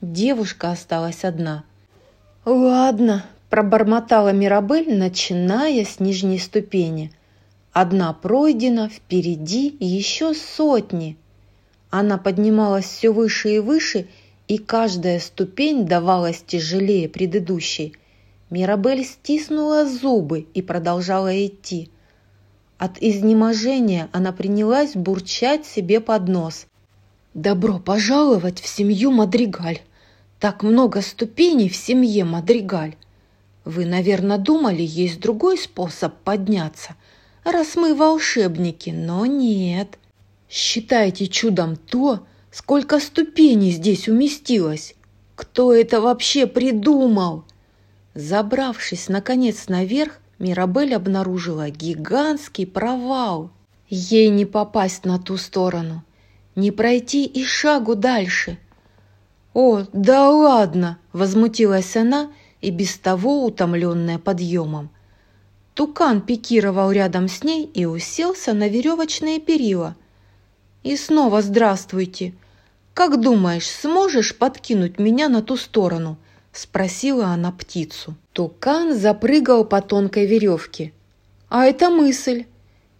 Девушка 0.00 0.70
осталась 0.70 1.24
одна. 1.24 1.64
«Ладно», 2.44 3.24
пробормотала 3.50 4.32
Мирабель, 4.32 4.96
начиная 4.96 5.84
с 5.84 6.00
нижней 6.00 6.38
ступени. 6.38 7.12
Одна 7.72 8.12
пройдена, 8.12 8.88
впереди 8.88 9.76
еще 9.80 10.34
сотни. 10.34 11.16
Она 11.90 12.18
поднималась 12.18 12.86
все 12.86 13.10
выше 13.10 13.56
и 13.56 13.58
выше, 13.58 14.08
и 14.48 14.58
каждая 14.58 15.20
ступень 15.20 15.86
давалась 15.86 16.42
тяжелее 16.46 17.08
предыдущей. 17.08 17.94
Мирабель 18.48 19.04
стиснула 19.04 19.86
зубы 19.86 20.46
и 20.54 20.62
продолжала 20.62 21.46
идти. 21.46 21.90
От 22.78 23.02
изнеможения 23.02 24.08
она 24.12 24.32
принялась 24.32 24.94
бурчать 24.94 25.66
себе 25.66 26.00
под 26.00 26.28
нос. 26.28 26.66
«Добро 27.34 27.78
пожаловать 27.78 28.60
в 28.60 28.68
семью 28.68 29.10
Мадригаль! 29.10 29.80
Так 30.38 30.62
много 30.62 31.02
ступеней 31.02 31.68
в 31.68 31.76
семье 31.76 32.24
Мадригаль! 32.24 32.96
Вы, 33.64 33.84
наверное, 33.84 34.38
думали, 34.38 34.82
есть 34.82 35.20
другой 35.20 35.58
способ 35.58 36.14
подняться, 36.14 36.94
раз 37.42 37.74
мы 37.74 37.96
волшебники, 37.96 38.90
но 38.90 39.26
нет. 39.26 39.98
Считайте 40.48 41.26
чудом 41.26 41.74
то, 41.74 42.24
сколько 42.52 43.00
ступеней 43.00 43.72
здесь 43.72 44.08
уместилось. 44.08 44.94
Кто 45.34 45.72
это 45.74 46.00
вообще 46.00 46.46
придумал? 46.46 47.44
Забравшись, 48.16 49.08
наконец, 49.08 49.68
наверх, 49.68 50.18
Мирабель 50.38 50.94
обнаружила 50.94 51.68
гигантский 51.70 52.66
провал. 52.66 53.50
Ей 53.88 54.30
не 54.30 54.46
попасть 54.46 55.04
на 55.04 55.18
ту 55.18 55.36
сторону, 55.36 56.02
не 56.54 56.70
пройти 56.70 57.24
и 57.26 57.44
шагу 57.44 57.94
дальше. 57.94 58.58
«О, 59.54 59.82
да 59.92 60.28
ладно!»– 60.28 60.98
возмутилась 61.12 61.94
она– 61.94 62.32
и 62.62 62.70
без 62.70 62.96
того 62.96 63.44
утомленная 63.44 64.18
подъемом. 64.18 64.90
Тукан 65.74 66.20
пикировал 66.22 66.90
рядом 66.90 67.28
с 67.28 67.44
ней 67.44 67.64
и 67.64 67.84
уселся 67.84 68.54
на 68.54 68.66
веревочные 68.66 69.40
перила. 69.40 69.94
«И 70.82 70.96
снова 70.96 71.42
здравствуйте! 71.42 72.34
Как 72.94 73.20
думаешь, 73.20 73.68
сможешь 73.68 74.36
подкинуть 74.36 74.98
меня 74.98 75.28
на 75.28 75.42
ту 75.42 75.56
сторону?»– 75.56 76.16
спросила 76.56 77.26
она 77.26 77.52
птицу. 77.52 78.14
Тукан 78.32 78.94
запрыгал 78.96 79.64
по 79.64 79.80
тонкой 79.80 80.26
веревке. 80.26 80.92
«А 81.48 81.64
это 81.64 81.90
мысль!» 81.90 82.46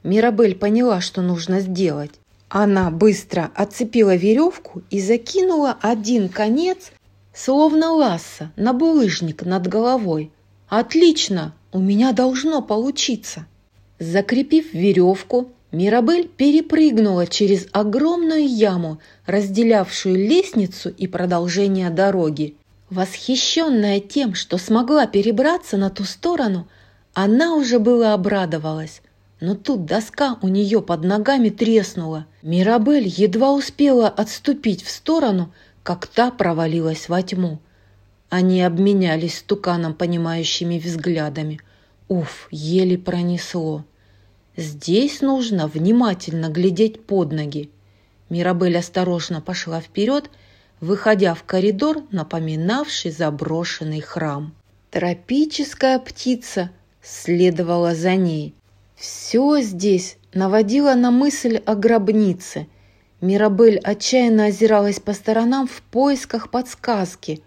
Мирабель 0.02 0.54
поняла, 0.54 1.00
что 1.00 1.22
нужно 1.22 1.60
сделать. 1.60 2.12
Она 2.48 2.90
быстро 2.90 3.50
отцепила 3.54 4.14
веревку 4.14 4.82
и 4.90 5.00
закинула 5.00 5.76
один 5.82 6.28
конец 6.28 6.92
словно 7.36 7.92
ласса 7.92 8.50
на 8.56 8.72
булыжник 8.72 9.44
над 9.44 9.66
головой. 9.68 10.32
«Отлично! 10.68 11.54
У 11.70 11.78
меня 11.78 12.12
должно 12.12 12.62
получиться!» 12.62 13.46
Закрепив 13.98 14.72
веревку, 14.72 15.50
Мирабель 15.70 16.28
перепрыгнула 16.28 17.26
через 17.26 17.66
огромную 17.72 18.48
яму, 18.48 18.98
разделявшую 19.26 20.16
лестницу 20.16 20.88
и 20.88 21.06
продолжение 21.06 21.90
дороги. 21.90 22.56
Восхищенная 22.90 24.00
тем, 24.00 24.34
что 24.34 24.58
смогла 24.58 25.06
перебраться 25.06 25.76
на 25.76 25.90
ту 25.90 26.04
сторону, 26.04 26.68
она 27.14 27.54
уже 27.54 27.78
было 27.78 28.14
обрадовалась. 28.14 29.02
Но 29.40 29.54
тут 29.54 29.84
доска 29.84 30.38
у 30.42 30.48
нее 30.48 30.80
под 30.80 31.04
ногами 31.04 31.50
треснула. 31.50 32.26
Мирабель 32.42 33.06
едва 33.06 33.52
успела 33.52 34.08
отступить 34.08 34.82
в 34.82 34.90
сторону– 34.90 35.52
как 35.86 36.08
та 36.08 36.32
провалилась 36.32 37.08
во 37.08 37.22
тьму. 37.22 37.60
Они 38.28 38.60
обменялись 38.60 39.38
стуканом 39.38 39.94
понимающими 39.94 40.80
взглядами. 40.80 41.60
Уф, 42.08 42.48
еле 42.50 42.98
пронесло. 42.98 43.84
Здесь 44.56 45.20
нужно 45.20 45.68
внимательно 45.68 46.48
глядеть 46.48 47.06
под 47.06 47.30
ноги. 47.30 47.70
Мирабель 48.30 48.76
осторожно 48.76 49.40
пошла 49.40 49.80
вперед, 49.80 50.28
выходя 50.80 51.34
в 51.34 51.42
коридор, 51.44 52.02
напоминавший 52.10 53.10
заброшенный 53.10 54.00
храм. 54.00 54.54
Тропическая 54.90 55.98
птица 55.98 56.70
следовала 57.02 57.94
за 57.94 58.14
ней. 58.16 58.54
Все 58.94 59.60
здесь 59.60 60.16
наводило 60.32 60.94
на 60.94 61.10
мысль 61.10 61.56
о 61.56 61.74
гробнице– 61.74 62.66
Мирабель 63.22 63.78
отчаянно 63.78 64.46
озиралась 64.46 65.00
по 65.00 65.14
сторонам 65.14 65.66
в 65.66 65.80
поисках 65.82 66.50
подсказки. 66.50 67.42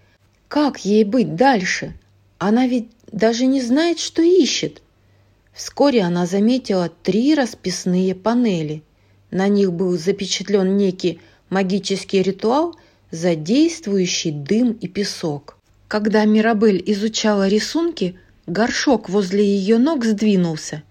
Как 0.48 0.84
ей 0.84 1.04
быть 1.04 1.36
дальше? 1.36 1.94
Она 2.40 2.66
ведь 2.66 2.90
даже 3.12 3.46
не 3.46 3.62
знает, 3.62 4.00
что 4.00 4.24
ищет. 4.24 4.82
Вскоре 5.54 6.02
она 6.02 6.26
заметила 6.26 6.90
три 7.04 7.36
расписные 7.36 8.16
панели. 8.16 8.82
На 9.30 9.48
них 9.48 9.72
был 9.72 9.96
запечатлен 9.98 10.76
некий 10.76 11.22
магический 11.52 12.24
ритуал, 12.24 12.76
задействующий 13.12 14.32
дым 14.32 14.74
и 14.74 14.88
песок. 14.88 15.58
Когда 15.88 16.26
Мирабель 16.26 16.84
изучала 16.86 17.48
рисунки, 17.48 18.16
горшок 18.46 19.10
возле 19.10 19.44
ее 19.44 19.78
ног 19.78 20.06
сдвинулся. 20.06 20.84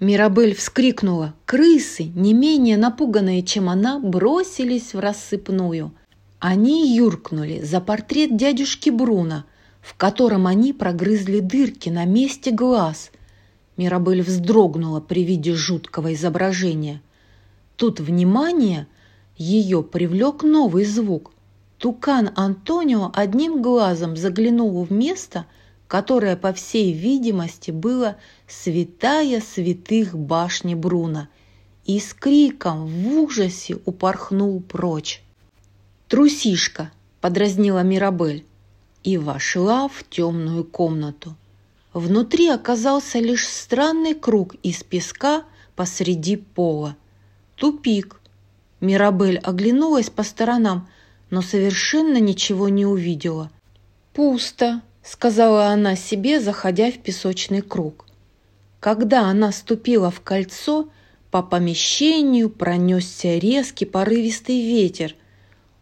Мирабель 0.00 0.54
вскрикнула. 0.54 1.34
Крысы, 1.44 2.04
не 2.04 2.34
менее 2.34 2.76
напуганные, 2.76 3.42
чем 3.42 3.68
она, 3.68 3.98
бросились 3.98 4.94
в 4.94 5.00
рассыпную. 5.00 5.92
Они 6.38 6.94
юркнули 6.94 7.62
за 7.62 7.80
портрет 7.80 8.36
дядюшки 8.36 8.90
Бруна, 8.90 9.44
в 9.80 9.94
котором 9.96 10.46
они 10.46 10.72
прогрызли 10.72 11.40
дырки 11.40 11.88
на 11.88 12.04
месте 12.04 12.50
глаз. 12.50 13.10
Мирабель 13.76 14.22
вздрогнула 14.22 15.00
при 15.00 15.24
виде 15.24 15.54
жуткого 15.54 16.14
изображения. 16.14 17.00
Тут 17.76 17.98
внимание 17.98 18.86
ее 19.36 19.82
привлек 19.82 20.42
новый 20.42 20.84
звук. 20.84 21.32
Тукан 21.78 22.30
Антонио 22.36 23.10
одним 23.14 23.60
глазом 23.60 24.16
заглянул 24.16 24.84
в 24.84 24.92
место, 24.92 25.46
которое, 25.88 26.36
по 26.36 26.52
всей 26.52 26.92
видимости, 26.92 27.70
было 27.70 28.16
святая 28.46 29.40
святых 29.40 30.16
башни 30.16 30.74
Бруна, 30.74 31.28
и 31.84 32.00
с 32.00 32.14
криком 32.14 32.86
в 32.86 33.18
ужасе 33.18 33.78
упорхнул 33.84 34.60
прочь. 34.60 35.22
«Трусишка!»– 36.08 36.90
подразнила 37.20 37.82
Мирабель 37.82 38.46
и 39.02 39.18
вошла 39.18 39.88
в 39.88 40.04
темную 40.08 40.64
комнату. 40.64 41.36
Внутри 41.92 42.48
оказался 42.48 43.18
лишь 43.18 43.46
странный 43.46 44.14
круг 44.14 44.54
из 44.62 44.82
песка 44.82 45.44
посреди 45.76 46.36
пола. 46.36 46.96
Тупик. 47.56 48.20
Мирабель 48.80 49.38
оглянулась 49.38 50.08
по 50.08 50.22
сторонам– 50.22 50.88
но 51.34 51.42
совершенно 51.42 52.18
ничего 52.18 52.68
не 52.68 52.86
увидела. 52.86 53.50
«Пусто»,— 54.12 54.82
сказала 55.02 55.66
она 55.66 55.96
себе, 55.96 56.38
заходя 56.38 56.92
в 56.92 56.98
песочный 56.98 57.60
круг. 57.60 58.06
Когда 58.78 59.22
она 59.22 59.50
ступила 59.50 60.12
в 60.12 60.20
кольцо, 60.20 60.88
по 61.32 61.42
помещению 61.42 62.50
пронесся 62.50 63.36
резкий 63.36 63.84
порывистый 63.84 64.60
ветер. 64.60 65.16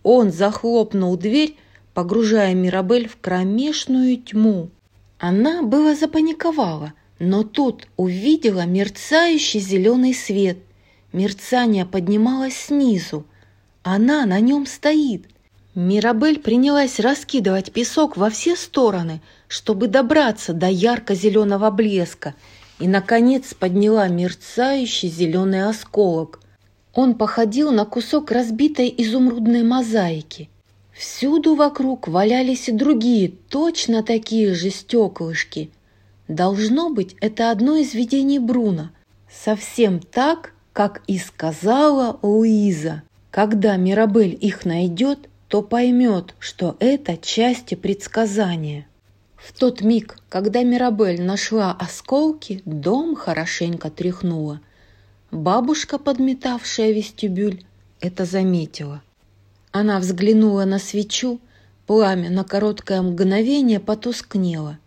Он 0.02 0.32
захлопнул 0.32 1.18
дверь, 1.18 1.58
погружая 1.92 2.54
Мирабель 2.54 3.06
в 3.06 3.18
кромешную 3.20 4.16
тьму. 4.16 4.70
Она 5.18 5.62
было 5.62 5.94
запаниковала, 5.94 6.94
но 7.18 7.42
тут 7.42 7.88
увидела 7.98 8.64
мерцающий 8.64 9.60
зеленый 9.60 10.14
свет. 10.14 10.56
Мерцание 11.12 11.84
поднималось 11.84 12.56
снизу. 12.56 13.26
Она 13.82 14.24
на 14.24 14.40
нем 14.40 14.64
стоит. 14.64 15.26
Мирабель 15.74 16.38
принялась 16.38 17.00
раскидывать 17.00 17.72
песок 17.72 18.18
во 18.18 18.28
все 18.28 18.56
стороны, 18.56 19.22
чтобы 19.48 19.86
добраться 19.86 20.52
до 20.52 20.68
ярко-зеленого 20.68 21.70
блеска, 21.70 22.34
и, 22.78 22.86
наконец, 22.86 23.54
подняла 23.54 24.08
мерцающий 24.08 25.08
зеленый 25.08 25.66
осколок. 25.66 26.40
Он 26.92 27.14
походил 27.14 27.70
на 27.72 27.86
кусок 27.86 28.30
разбитой 28.32 28.94
изумрудной 28.98 29.62
мозаики. 29.62 30.50
Всюду 30.92 31.54
вокруг 31.54 32.06
валялись 32.06 32.68
и 32.68 32.72
другие, 32.72 33.32
точно 33.48 34.02
такие 34.02 34.54
же 34.54 34.68
стеклышки. 34.68 35.70
Должно 36.28 36.90
быть, 36.90 37.16
это 37.20 37.50
одно 37.50 37.76
из 37.76 37.94
видений 37.94 38.38
Бруна. 38.38 38.92
Совсем 39.30 40.00
так, 40.00 40.52
как 40.74 41.02
и 41.06 41.18
сказала 41.18 42.18
Луиза. 42.20 43.02
Когда 43.30 43.76
Мирабель 43.76 44.36
их 44.38 44.66
найдет, 44.66 45.30
то 45.52 45.60
поймет, 45.60 46.34
что 46.38 46.76
это 46.80 47.18
части 47.18 47.74
предсказания. 47.74 48.86
В 49.36 49.52
тот 49.52 49.82
миг, 49.82 50.16
когда 50.30 50.62
Мирабель 50.62 51.20
нашла 51.20 51.72
осколки, 51.72 52.62
дом 52.64 53.14
хорошенько 53.14 53.90
тряхнула. 53.90 54.62
Бабушка, 55.30 55.98
подметавшая 55.98 56.92
вестибюль, 56.92 57.64
это 58.00 58.24
заметила. 58.24 59.02
Она 59.72 59.98
взглянула 59.98 60.64
на 60.64 60.78
свечу, 60.78 61.38
пламя 61.86 62.30
на 62.30 62.44
короткое 62.44 63.02
мгновение 63.02 63.78
потускнело. 63.78 64.78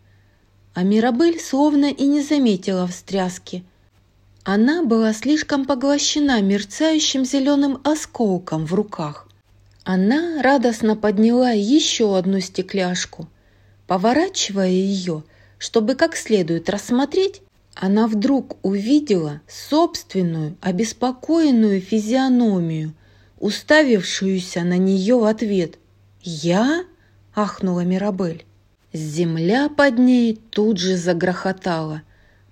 А 0.73 0.81
Мирабель 0.81 1.39
словно 1.39 1.91
и 1.91 2.07
не 2.07 2.23
заметила 2.23 2.87
встряски. 2.87 3.63
Она 4.43 4.83
была 4.83 5.13
слишком 5.13 5.65
поглощена 5.65 6.41
мерцающим 6.41 7.23
зеленым 7.23 7.81
осколком 7.83 8.65
в 8.65 8.73
руках. 8.73 9.27
Она 9.85 10.41
радостно 10.41 10.95
подняла 10.95 11.51
еще 11.51 12.17
одну 12.17 12.39
стекляшку. 12.39 13.29
Поворачивая 13.85 14.69
ее, 14.69 15.23
чтобы 15.59 15.93
как 15.93 16.15
следует 16.15 16.71
рассмотреть, 16.71 17.43
она 17.75 18.07
вдруг 18.07 18.57
увидела 18.63 19.41
собственную 19.47 20.57
обеспокоенную 20.59 21.81
физиономию, 21.81 22.95
уставившуюся 23.37 24.63
на 24.63 24.79
нее 24.79 25.19
в 25.19 25.23
ответ. 25.23 25.77
«Я?»– 26.23 26.85
ахнула 27.35 27.81
Мирабель. 27.81 28.43
Земля 28.91 29.69
под 29.69 29.99
ней 29.99 30.41
тут 30.49 30.79
же 30.79 30.97
загрохотала. 30.97 32.01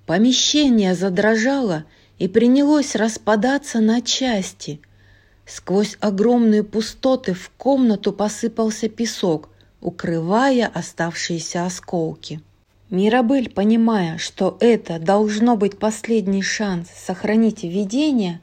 Помещение 0.05 0.93
задрожало 0.93 1.85
и 2.19 2.27
принялось 2.27 2.95
распадаться 2.95 3.79
на 3.79 4.03
части– 4.03 4.79
Сквозь 5.45 5.97
огромные 5.99 6.63
пустоты 6.63 7.33
в 7.33 7.49
комнату 7.57 8.13
посыпался 8.13 8.87
песок, 8.89 9.49
укрывая 9.81 10.71
оставшиеся 10.73 11.65
осколки. 11.65 12.41
Мирабель, 12.89 13.49
понимая, 13.49 14.17
что 14.17 14.57
это 14.59 14.99
должно 14.99 15.57
быть 15.57 15.79
последний 15.79 16.43
шанс 16.43 16.89
сохранить 16.89 17.63
видение, 17.63 18.39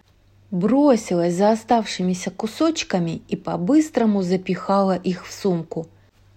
бросилась 0.51 1.35
за 1.35 1.52
оставшимися 1.52 2.31
кусочками 2.31 3.22
и 3.28 3.36
по-быстрому 3.36 4.22
запихала 4.22 4.97
их 4.97 5.27
в 5.27 5.32
сумку. 5.32 5.86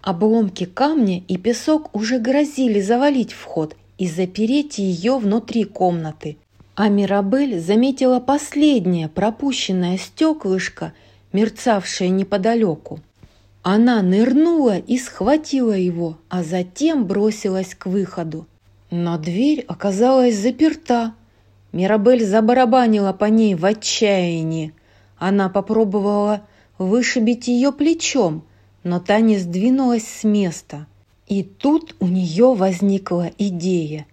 Обломки 0.00 0.64
камня 0.64 1.22
и 1.26 1.36
песок 1.36 1.94
уже 1.94 2.18
грозили 2.18 2.80
завалить 2.80 3.32
вход 3.32 3.76
и 3.98 4.08
запереть 4.08 4.78
ее 4.78 5.18
внутри 5.18 5.64
комнаты. 5.64 6.36
А 6.76 6.88
Мирабель 6.88 7.60
заметила 7.60 8.18
последнее 8.18 9.08
пропущенное 9.08 9.96
стеклышко, 9.96 10.92
мерцавшее 11.32 12.10
неподалеку. 12.10 12.98
Она 13.62 14.02
нырнула 14.02 14.78
и 14.78 14.98
схватила 14.98 15.72
его, 15.72 16.18
а 16.28 16.42
затем 16.42 17.06
бросилась 17.06 17.76
к 17.76 17.86
выходу. 17.86 18.46
Но 18.90 19.18
дверь 19.18 19.64
оказалась 19.68 20.36
заперта. 20.36 21.14
Мирабель 21.70 22.24
забарабанила 22.24 23.12
по 23.12 23.26
ней 23.26 23.54
в 23.54 23.64
отчаянии. 23.64 24.74
Она 25.16 25.48
попробовала 25.48 26.42
вышибить 26.78 27.46
ее 27.46 27.70
плечом, 27.70 28.42
но 28.82 28.98
та 28.98 29.20
не 29.20 29.38
сдвинулась 29.38 30.08
с 30.08 30.24
места. 30.24 30.88
И 31.28 31.44
тут 31.44 31.94
у 32.00 32.08
нее 32.08 32.52
возникла 32.52 33.30
идея. 33.38 34.06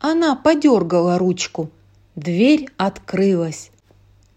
Она 0.00 0.34
подергала 0.34 1.16
ручку– 1.16 1.70
Дверь 2.18 2.68
открылась. 2.76 3.70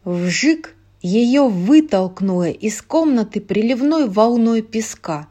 Вжик 0.03 0.75
ее 1.01 1.47
вытолкнуло 1.47 2.47
из 2.47 2.79
комнаты 2.79 3.41
приливной 3.41 4.07
волной 4.07 4.61
песка. 4.61 5.27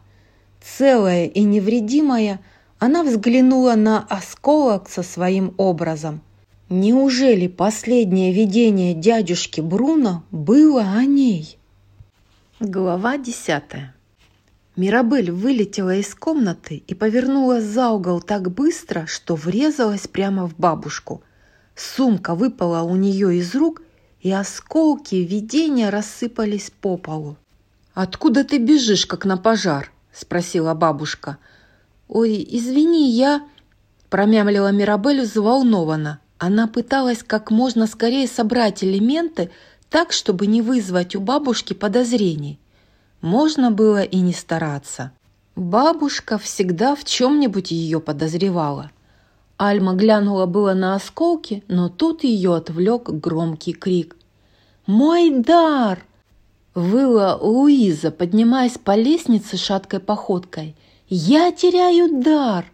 Целая 0.60 1.26
и 1.26 1.44
невредимая, 1.44 2.40
она 2.80 3.04
взглянула 3.04 3.76
на 3.76 4.00
осколок 4.00 4.88
со 4.88 5.04
своим 5.04 5.54
образом. 5.58 6.22
Неужели 6.68 7.46
последнее 7.46 8.32
видение 8.32 8.94
дядюшки 8.94 9.60
Бруно 9.60 10.24
было 10.32 10.82
о 10.82 11.04
ней? 11.04 11.56
Глава 12.58 13.16
десятая. 13.16 13.94
Мирабель 14.74 15.30
вылетела 15.30 15.94
из 15.94 16.12
комнаты 16.16 16.82
и 16.84 16.94
повернула 16.96 17.60
за 17.60 17.90
угол 17.90 18.20
так 18.20 18.50
быстро, 18.50 19.06
что 19.06 19.36
врезалась 19.36 20.08
прямо 20.08 20.48
в 20.48 20.56
бабушку– 20.56 21.22
Сумка 21.80 22.34
выпала 22.34 22.82
у 22.82 22.94
нее 22.94 23.38
из 23.38 23.54
рук, 23.54 23.80
и 24.20 24.30
осколки 24.30 25.14
видения 25.14 25.88
рассыпались 25.88 26.70
по 26.70 26.98
полу. 26.98 27.38
«Откуда 27.94 28.44
ты 28.44 28.58
бежишь, 28.58 29.06
как 29.06 29.24
на 29.24 29.38
пожар?»– 29.38 29.90
спросила 30.12 30.74
бабушка. 30.74 31.38
«Ой, 32.06 32.46
извини, 32.50 33.10
я...»– 33.10 33.46
промямлила 34.10 34.70
Мирабель 34.72 35.22
взволнованно. 35.22 36.20
Она 36.36 36.66
пыталась 36.66 37.22
как 37.22 37.50
можно 37.50 37.86
скорее 37.86 38.28
собрать 38.28 38.84
элементы 38.84 39.50
так, 39.88 40.12
чтобы 40.12 40.46
не 40.46 40.60
вызвать 40.60 41.16
у 41.16 41.20
бабушки 41.20 41.72
подозрений. 41.72 42.60
Можно 43.22 43.70
было 43.70 44.02
и 44.02 44.18
не 44.20 44.34
стараться. 44.34 45.12
Бабушка 45.56 46.36
всегда 46.36 46.94
в 46.94 47.04
чем-нибудь 47.04 47.70
ее 47.70 48.00
подозревала– 48.00 48.90
Альма 49.60 49.92
глянула 49.92 50.46
было 50.46 50.72
на 50.72 50.94
осколки, 50.94 51.62
но 51.68 51.90
тут 51.90 52.24
ее 52.24 52.56
отвлек 52.56 53.10
громкий 53.10 53.74
крик. 53.74 54.16
«Мой 54.86 55.28
дар!» 55.28 56.02
Выла 56.74 57.38
Луиза, 57.38 58.10
поднимаясь 58.10 58.78
по 58.78 58.96
лестнице 58.96 59.58
шаткой 59.58 60.00
походкой. 60.00 60.76
«Я 61.10 61.52
теряю 61.52 62.22
дар!» 62.22 62.64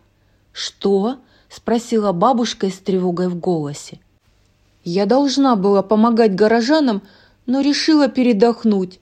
«Что?»– 0.52 1.16
спросила 1.48 2.12
бабушка 2.12 2.70
с 2.70 2.74
тревогой 2.74 3.26
в 3.26 3.36
голосе. 3.36 3.98
«Я 4.84 5.06
должна 5.06 5.56
была 5.56 5.82
помогать 5.82 6.36
горожанам, 6.36 7.02
но 7.46 7.62
решила 7.62 8.06
передохнуть. 8.06 9.00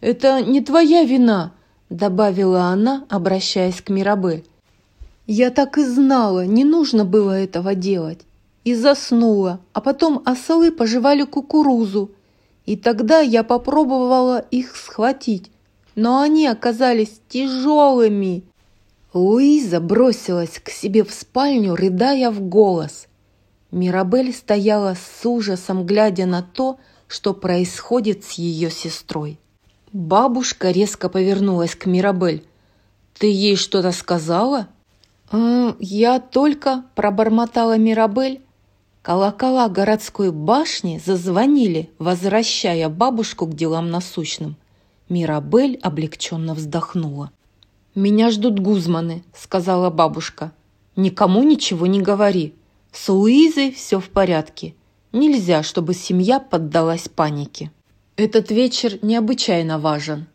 Это 0.00 0.42
не 0.42 0.60
твоя 0.60 1.02
вина!»– 1.02 1.50
добавила 1.90 2.66
она, 2.66 3.04
обращаясь 3.08 3.80
к 3.80 3.88
Мирабель. 3.88 4.44
«Я 5.32 5.52
так 5.52 5.78
и 5.78 5.84
знала, 5.84 6.44
не 6.44 6.64
нужно 6.64 7.04
было 7.04 7.30
этого 7.30 7.76
делать. 7.76 8.18
И 8.64 8.74
заснула, 8.74 9.60
а 9.72 9.80
потом 9.80 10.22
осолы 10.24 10.72
пожевали 10.72 11.22
кукурузу, 11.22 12.10
и 12.66 12.76
тогда 12.76 13.20
я 13.20 13.44
попробовала 13.44 14.44
их 14.50 14.74
схватить, 14.74 15.52
но 15.94 16.20
они 16.20 16.48
оказались 16.48 17.20
тяжелыми. 17.28 18.42
Луиза 19.14 19.78
бросилась 19.78 20.58
к 20.58 20.68
себе 20.68 21.04
в 21.04 21.12
спальню, 21.12 21.76
рыдая 21.76 22.32
в 22.32 22.40
голос. 22.40 23.06
Мирабель 23.70 24.34
стояла 24.34 24.96
с 24.96 25.24
ужасом, 25.24 25.86
глядя 25.86 26.26
на 26.26 26.42
то, 26.42 26.80
что 27.06 27.34
происходит 27.34 28.24
с 28.24 28.32
ее 28.32 28.68
сестрой. 28.68 29.38
Бабушка 29.92 30.72
резко 30.72 31.08
повернулась 31.08 31.76
к 31.76 31.86
Мирабель. 31.86 32.44
«Ты 33.16 33.30
ей 33.30 33.54
что-то 33.54 33.92
сказала?» 33.92 34.66
«Э, 35.30 35.74
«Я 35.78 36.20
только...»– 36.20 36.84
пробормотала 36.94 37.76
Мирабель, 37.78 38.42
Колокола 39.02 39.70
городской 39.70 40.30
башни 40.30 41.00
зазвонили, 41.04 41.88
возвращая 41.98 42.90
бабушку 42.90 43.46
к 43.46 43.54
делам 43.54 43.90
насущным. 43.90 44.56
Мирабель 45.08 45.78
облегченно 45.82 46.54
вздохнула. 46.54 47.30
«Меня 47.94 48.30
ждут 48.30 48.60
Гузманы»,— 48.60 49.24
сказала 49.34 49.88
бабушка. 49.88 50.52
«Никому 50.96 51.42
ничего 51.42 51.86
не 51.86 52.02
говори. 52.02 52.54
С 52.92 53.08
Луизой 53.08 53.72
все 53.72 54.00
в 54.00 54.10
порядке. 54.10 54.74
Нельзя, 55.12 55.62
чтобы 55.62 55.94
семья 55.94 56.40
поддалась 56.40 57.08
панике. 57.08 57.72
Этот 58.16 58.50
вечер 58.50 58.98
необычайно 59.00 59.78
важен». 59.78 60.26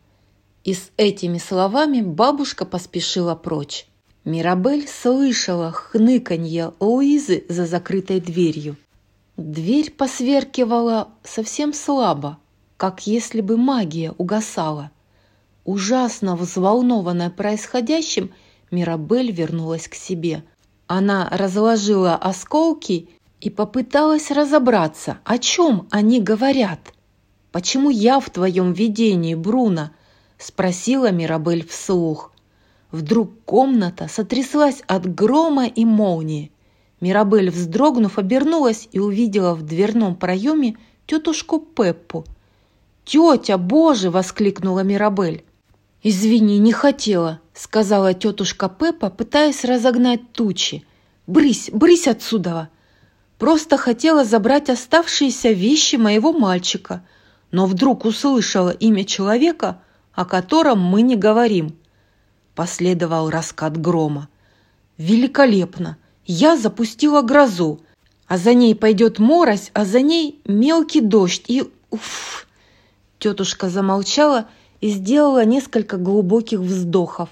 И 0.64 0.74
с 0.74 0.90
этими 0.96 1.38
словами 1.38 2.00
бабушка 2.00 2.64
поспешила 2.64 3.36
прочь. 3.36 3.86
Мирабель 4.26 4.88
слышала 4.88 5.70
хныканье 5.70 6.72
Луизы 6.80 7.44
за 7.48 7.64
закрытой 7.64 8.18
дверью. 8.18 8.76
Дверь 9.36 9.92
посверкивала 9.92 11.10
совсем 11.22 11.72
слабо, 11.72 12.36
как 12.76 13.06
если 13.06 13.40
бы 13.40 13.56
магия 13.56 14.12
угасала. 14.18 14.90
Ужасно 15.64 16.34
взволнованная 16.34 17.30
происходящим, 17.30 18.32
Мирабель 18.72 19.30
вернулась 19.30 19.86
к 19.86 19.94
себе. 19.94 20.42
Она 20.88 21.28
разложила 21.30 22.16
осколки 22.16 23.08
и 23.40 23.48
попыталась 23.48 24.32
разобраться, 24.32 25.18
о 25.22 25.38
чем 25.38 25.86
они 25.92 26.20
говорят. 26.20 26.80
«Почему 27.52 27.90
я 27.90 28.18
в 28.18 28.28
твоем 28.30 28.72
видении, 28.72 29.36
Бруно?»– 29.36 29.92
спросила 30.36 31.12
Мирабель 31.12 31.64
вслух. 31.64 32.32
Вдруг 32.90 33.30
комната 33.44 34.08
сотряслась 34.08 34.82
от 34.86 35.12
грома 35.12 35.66
и 35.66 35.84
молнии. 35.84 36.52
Мирабель, 37.00 37.50
вздрогнув, 37.50 38.18
обернулась 38.18 38.88
и 38.92 38.98
увидела 38.98 39.54
в 39.54 39.62
дверном 39.62 40.16
проеме 40.16 40.76
тетушку 41.06 41.58
Пеппу. 41.60 42.24
«Тетя, 43.04 43.58
боже!»– 43.58 44.10
воскликнула 44.10 44.80
Мирабель. 44.80 45.44
«Извини, 46.02 46.58
не 46.58 46.72
хотела»,– 46.72 47.40
сказала 47.54 48.14
тетушка 48.14 48.68
Пеппа, 48.68 49.10
пытаясь 49.10 49.64
разогнать 49.64 50.32
тучи. 50.32 50.84
«Брысь, 51.26 51.70
брысь 51.72 52.08
отсюда!» 52.08 52.68
Просто 53.38 53.76
хотела 53.76 54.24
забрать 54.24 54.70
оставшиеся 54.70 55.50
вещи 55.50 55.96
моего 55.96 56.32
мальчика, 56.32 57.04
но 57.50 57.66
вдруг 57.66 58.04
услышала 58.04 58.70
имя 58.70 59.04
человека, 59.04 59.82
о 60.14 60.24
котором 60.24 60.80
мы 60.80 61.02
не 61.02 61.16
говорим. 61.16 61.76
Последовал 62.56 63.28
раскат 63.28 63.76
грома. 63.78 64.30
«Великолепно! 64.96 65.98
Я 66.24 66.56
запустила 66.56 67.20
грозу, 67.20 67.80
а 68.26 68.38
за 68.38 68.54
ней 68.54 68.74
пойдет 68.74 69.18
морось, 69.18 69.70
а 69.74 69.84
за 69.84 70.00
ней 70.00 70.40
мелкий 70.46 71.02
дождь 71.02 71.44
и... 71.48 71.64
Уф!» 71.90 72.46
Тетушка 73.18 73.68
замолчала 73.68 74.48
и 74.80 74.88
сделала 74.88 75.44
несколько 75.44 75.98
глубоких 75.98 76.60
вздохов. 76.60 77.28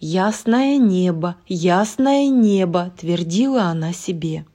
«Ясное 0.00 0.78
небо, 0.78 1.36
ясное 1.46 2.30
небо!»– 2.30 2.92
твердила 2.98 3.64
она 3.64 3.92
себе. 3.92 4.46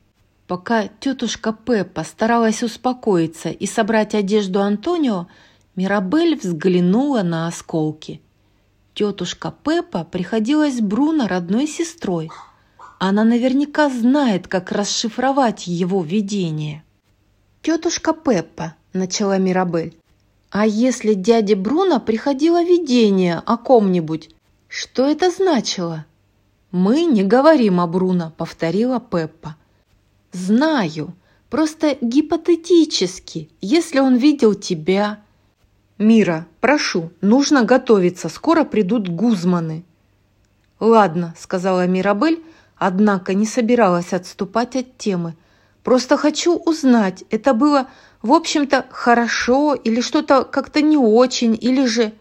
Пока 0.47 0.87
тетушка 0.99 1.53
Пеппа 1.53 2.03
старалась 2.03 2.63
успокоиться 2.63 3.49
и 3.49 3.67
собрать 3.67 4.15
одежду 4.15 4.61
Антонио, 4.61 5.27
Мирабель 5.75 6.39
взглянула 6.39 7.21
на 7.21 7.45
осколки– 7.47 8.19
Тетушка 8.97 9.53
Пеппа 9.63 10.03
приходилась 10.03 10.81
Бруно 10.81 11.27
родной 11.27 11.67
сестрой. 11.67 12.31
Она 12.97 13.23
наверняка 13.23 13.91
знает, 13.91 14.47
как 14.47 14.71
расшифровать 14.71 15.67
его 15.67 16.01
видение. 16.01 16.83
«Тетушка 17.61 18.13
Пеппа»,— 18.13 18.73
начала 18.93 19.37
Мирабель, 19.37 19.95
«а 20.49 20.65
если 20.65 21.13
дяде 21.13 21.53
Бруно 21.53 21.99
приходило 21.99 22.63
видение 22.63 23.35
о 23.45 23.57
ком-нибудь, 23.57 24.31
что 24.67 25.05
это 25.05 25.29
значило?» 25.29 26.07
«Мы 26.71 27.03
не 27.03 27.21
говорим 27.23 27.79
о 27.79 27.85
Бруно»,— 27.85 28.33
повторила 28.37 28.99
Пеппа. 28.99 29.57
«Знаю, 30.31 31.13
просто 31.51 31.99
гипотетически, 32.01 33.51
если 33.61 33.99
он 33.99 34.15
видел 34.15 34.55
тебя, 34.55 35.19
«Мира, 35.97 36.45
прошу, 36.61 37.11
нужно 37.21 37.63
готовиться, 37.63 38.29
скоро 38.29 38.63
придут 38.63 39.09
гузманы». 39.09 39.83
«Ладно»,— 40.79 41.33
сказала 41.39 41.87
Мирабель, 41.87 42.43
однако 42.75 43.33
не 43.33 43.47
собиралась 43.47 44.13
отступать 44.13 44.75
от 44.75 44.97
темы. 44.99 45.35
«Просто 45.83 46.15
хочу 46.17 46.55
узнать, 46.55 47.23
это 47.31 47.55
было, 47.55 47.87
в 48.21 48.31
общем-то, 48.31 48.85
хорошо 48.91 49.73
или 49.73 50.01
что-то 50.01 50.43
как-то 50.43 50.81
не 50.81 50.97
очень, 50.97 51.57
или 51.59 51.85
же...» 51.85 52.13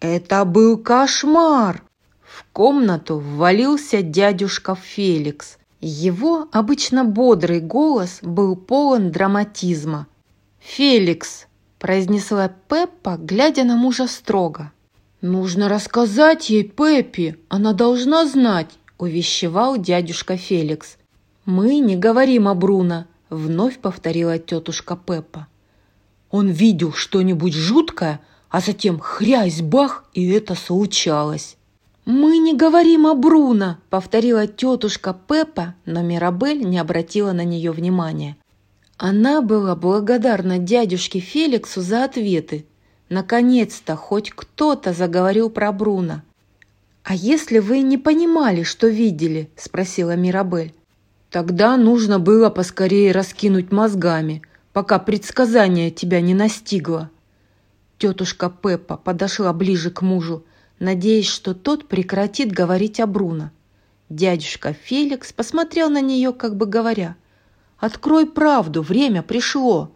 «Это 0.00 0.44
был 0.46 0.78
кошмар!» 0.78 1.82
В 2.22 2.44
комнату 2.52 3.18
ввалился 3.18 4.00
дядюшка 4.00 4.74
Феликс. 4.74 5.58
Его 5.82 6.48
обычно 6.50 7.04
бодрый 7.04 7.60
голос 7.60 8.20
был 8.22 8.56
полон 8.56 9.10
драматизма. 9.10 10.06
«Феликс, 10.60 11.46
произнесла 11.82 12.48
Пеппа, 12.68 13.16
глядя 13.18 13.64
на 13.64 13.74
мужа 13.74 14.06
строго. 14.06 14.70
«Нужно 15.20 15.68
рассказать 15.68 16.48
ей 16.48 16.62
Пеппи, 16.62 17.36
она 17.48 17.72
должна 17.72 18.24
знать»,– 18.24 18.70
увещевал 18.98 19.76
дядюшка 19.76 20.36
Феликс. 20.36 20.96
«Мы 21.44 21.80
не 21.80 21.96
говорим 21.96 22.46
о 22.46 22.54
Бруно»,– 22.54 23.06
вновь 23.30 23.80
повторила 23.80 24.38
тетушка 24.38 24.96
Пеппа. 24.96 25.48
Он 26.30 26.50
видел 26.50 26.92
что-нибудь 26.92 27.54
жуткое, 27.54 28.20
а 28.48 28.60
затем 28.60 29.00
хрясь-бах, 29.00 30.04
и 30.14 30.30
это 30.30 30.54
случалось. 30.54 31.56
«Мы 32.04 32.38
не 32.38 32.54
говорим 32.54 33.08
о 33.08 33.16
Бруно»,— 33.16 33.78
повторила 33.90 34.46
тетушка 34.46 35.16
Пеппа, 35.26 35.74
но 35.84 36.00
Мирабель 36.02 36.62
не 36.62 36.78
обратила 36.78 37.32
на 37.32 37.42
нее 37.42 37.72
внимания. 37.72 38.36
Она 39.04 39.42
была 39.42 39.74
благодарна 39.74 40.58
дядюшке 40.58 41.18
Феликсу 41.18 41.80
за 41.80 42.04
ответы. 42.04 42.66
Наконец-то 43.08 43.96
хоть 43.96 44.30
кто-то 44.30 44.92
заговорил 44.92 45.50
про 45.50 45.72
Бруно. 45.72 46.22
«А 47.02 47.16
если 47.16 47.58
вы 47.58 47.80
не 47.80 47.98
понимали, 47.98 48.62
что 48.62 48.86
видели?»– 48.86 49.50
спросила 49.56 50.14
Мирабель. 50.14 50.72
«Тогда 51.30 51.76
нужно 51.76 52.20
было 52.20 52.48
поскорее 52.48 53.10
раскинуть 53.10 53.72
мозгами, 53.72 54.42
пока 54.72 55.00
предсказание 55.00 55.90
тебя 55.90 56.20
не 56.20 56.32
настигло». 56.34 57.10
Тетушка 57.98 58.50
Пеппа 58.50 58.96
подошла 58.96 59.52
ближе 59.52 59.90
к 59.90 60.02
мужу, 60.02 60.44
надеясь, 60.78 61.26
что 61.26 61.54
тот 61.54 61.88
прекратит 61.88 62.52
говорить 62.52 63.00
о 63.00 63.08
Бруно. 63.08 63.50
Дядюшка 64.08 64.72
Феликс 64.72 65.32
посмотрел 65.32 65.90
на 65.90 66.00
нее, 66.00 66.32
как 66.32 66.56
бы 66.56 66.66
говоря– 66.66 67.16
Открой 67.82 68.26
правду, 68.26 68.80
время 68.80 69.24
пришло!» 69.24 69.90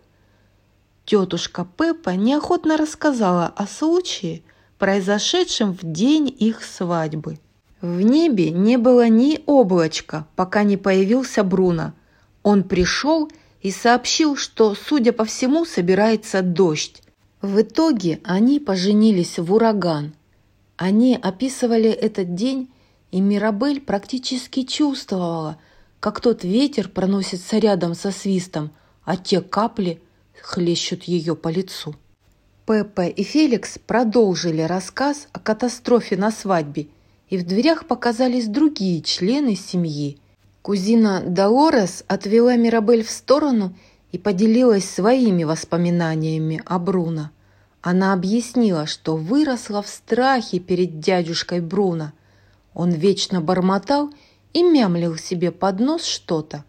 Тетушка 1.04 1.64
Пеппа 1.64 2.16
неохотно 2.16 2.76
рассказала 2.76 3.46
о 3.46 3.68
случае, 3.68 4.42
произошедшем 4.76 5.72
в 5.72 5.84
день 5.84 6.34
их 6.36 6.64
свадьбы. 6.64 7.38
В 7.80 8.00
небе 8.00 8.50
не 8.50 8.76
было 8.76 9.08
ни 9.08 9.38
облачка, 9.46 10.26
пока 10.34 10.64
не 10.64 10.76
появился 10.76 11.44
Бруно. 11.44 11.92
Он 12.42 12.64
пришел 12.64 13.30
и 13.62 13.70
сообщил, 13.70 14.34
что, 14.34 14.74
судя 14.74 15.12
по 15.12 15.24
всему, 15.24 15.64
собирается 15.64 16.42
дождь. 16.42 17.00
В 17.40 17.60
итоге 17.60 18.18
они 18.24 18.58
поженились 18.58 19.38
в 19.38 19.54
ураган. 19.54 20.12
Они 20.76 21.16
описывали 21.22 21.90
этот 21.90 22.34
день, 22.34 22.68
и 23.12 23.20
Мирабель 23.20 23.80
практически 23.80 24.64
чувствовала, 24.64 25.58
как 26.00 26.20
тот 26.20 26.44
ветер 26.44 26.88
проносится 26.88 27.58
рядом 27.58 27.94
со 27.94 28.10
свистом, 28.10 28.70
а 29.04 29.16
те 29.16 29.40
капли 29.40 30.00
хлещут 30.40 31.04
ее 31.04 31.34
по 31.34 31.48
лицу. 31.48 31.94
Пеппа 32.66 33.06
и 33.06 33.22
Феликс 33.22 33.78
продолжили 33.78 34.62
рассказ 34.62 35.28
о 35.32 35.38
катастрофе 35.38 36.16
на 36.16 36.30
свадьбе, 36.30 36.88
и 37.28 37.38
в 37.38 37.46
дверях 37.46 37.86
показались 37.86 38.48
другие 38.48 39.02
члены 39.02 39.54
семьи. 39.54 40.18
Кузина 40.62 41.22
Долорес 41.24 42.04
отвела 42.08 42.56
Мирабель 42.56 43.04
в 43.04 43.10
сторону 43.10 43.74
и 44.10 44.18
поделилась 44.18 44.88
своими 44.88 45.44
воспоминаниями 45.44 46.60
о 46.66 46.78
Бруно. 46.78 47.30
Она 47.82 48.12
объяснила, 48.12 48.86
что 48.86 49.16
выросла 49.16 49.80
в 49.80 49.88
страхе 49.88 50.58
перед 50.58 50.98
дядюшкой 50.98 51.60
Бруно. 51.60 52.12
Он 52.74 52.90
вечно 52.90 53.40
бормотал 53.40 54.10
и 54.56 54.62
мямлил 54.62 55.18
себе 55.18 55.50
под 55.50 55.80
нос 55.80 56.04
что-то, 56.06 56.64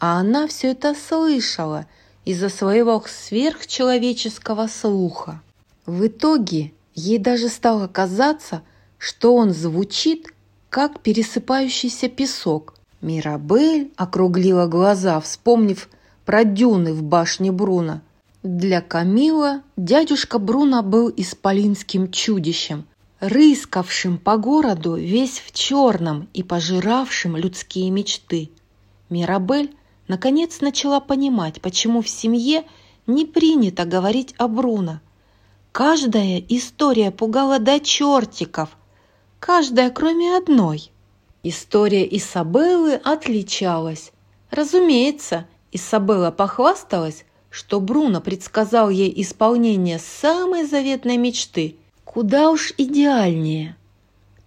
а 0.00 0.18
она 0.20 0.48
все 0.48 0.70
это 0.70 0.94
слышала 0.94 1.84
из-за 2.24 2.48
своего 2.48 3.04
сверхчеловеческого 3.06 4.68
слуха. 4.68 5.42
В 5.84 6.06
итоге 6.06 6.72
ей 6.94 7.18
даже 7.18 7.50
стало 7.50 7.88
казаться, 7.88 8.62
что 8.96 9.34
он 9.34 9.52
звучит, 9.52 10.32
как 10.70 11.00
пересыпающийся 11.00 12.08
песок. 12.08 12.72
Мирабель 13.02 13.92
округлила 13.96 14.66
глаза, 14.66 15.20
вспомнив 15.20 15.90
про 16.24 16.42
дюны 16.42 16.94
в 16.94 17.02
башне 17.02 17.52
Бруно. 17.52 18.00
Для 18.42 18.80
Камила 18.80 19.60
дядюшка 19.76 20.38
Бруно 20.38 20.82
был 20.82 21.12
исполинским 21.14 22.10
чудищем, 22.10 22.86
рыскавшим 23.20 24.18
по 24.18 24.36
городу 24.36 24.94
весь 24.94 25.38
в 25.38 25.52
черном 25.52 26.28
и 26.34 26.42
пожиравшим 26.42 27.36
людские 27.36 27.90
мечты. 27.90 28.50
Мирабель 29.08 29.74
наконец 30.08 30.60
начала 30.60 31.00
понимать, 31.00 31.60
почему 31.60 32.02
в 32.02 32.08
семье 32.08 32.64
не 33.06 33.24
принято 33.24 33.84
говорить 33.84 34.34
о 34.38 34.48
Бруно. 34.48 35.00
Каждая 35.72 36.42
история 36.48 37.10
пугала 37.10 37.58
до 37.58 37.80
чертиков, 37.80 38.70
каждая, 39.38 39.90
кроме 39.90 40.36
одной. 40.36 40.90
История 41.42 42.06
Исабеллы 42.16 42.94
отличалась. 42.94 44.12
Разумеется, 44.50 45.46
Исабелла 45.70 46.30
похвасталась, 46.30 47.24
что 47.50 47.80
Бруно 47.80 48.20
предсказал 48.20 48.90
ей 48.90 49.12
исполнение 49.22 49.98
самой 49.98 50.66
заветной 50.66 51.16
мечты, 51.16 51.76
куда 52.16 52.50
уж 52.50 52.72
идеальнее. 52.78 53.76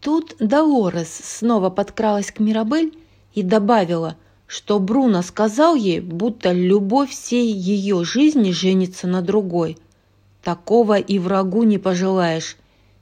Тут 0.01 0.35
Долорес 0.39 1.13
снова 1.13 1.69
подкралась 1.69 2.31
к 2.31 2.39
Мирабель 2.39 2.97
и 3.35 3.43
добавила, 3.43 4.17
что 4.47 4.79
Бруно 4.79 5.21
сказал 5.21 5.75
ей, 5.75 5.99
будто 5.99 6.51
любовь 6.51 7.11
всей 7.11 7.53
ее 7.53 8.03
жизни 8.03 8.49
женится 8.49 9.05
на 9.05 9.21
другой. 9.21 9.77
Такого 10.41 10.97
и 10.97 11.19
врагу 11.19 11.61
не 11.61 11.77
пожелаешь. 11.77 12.57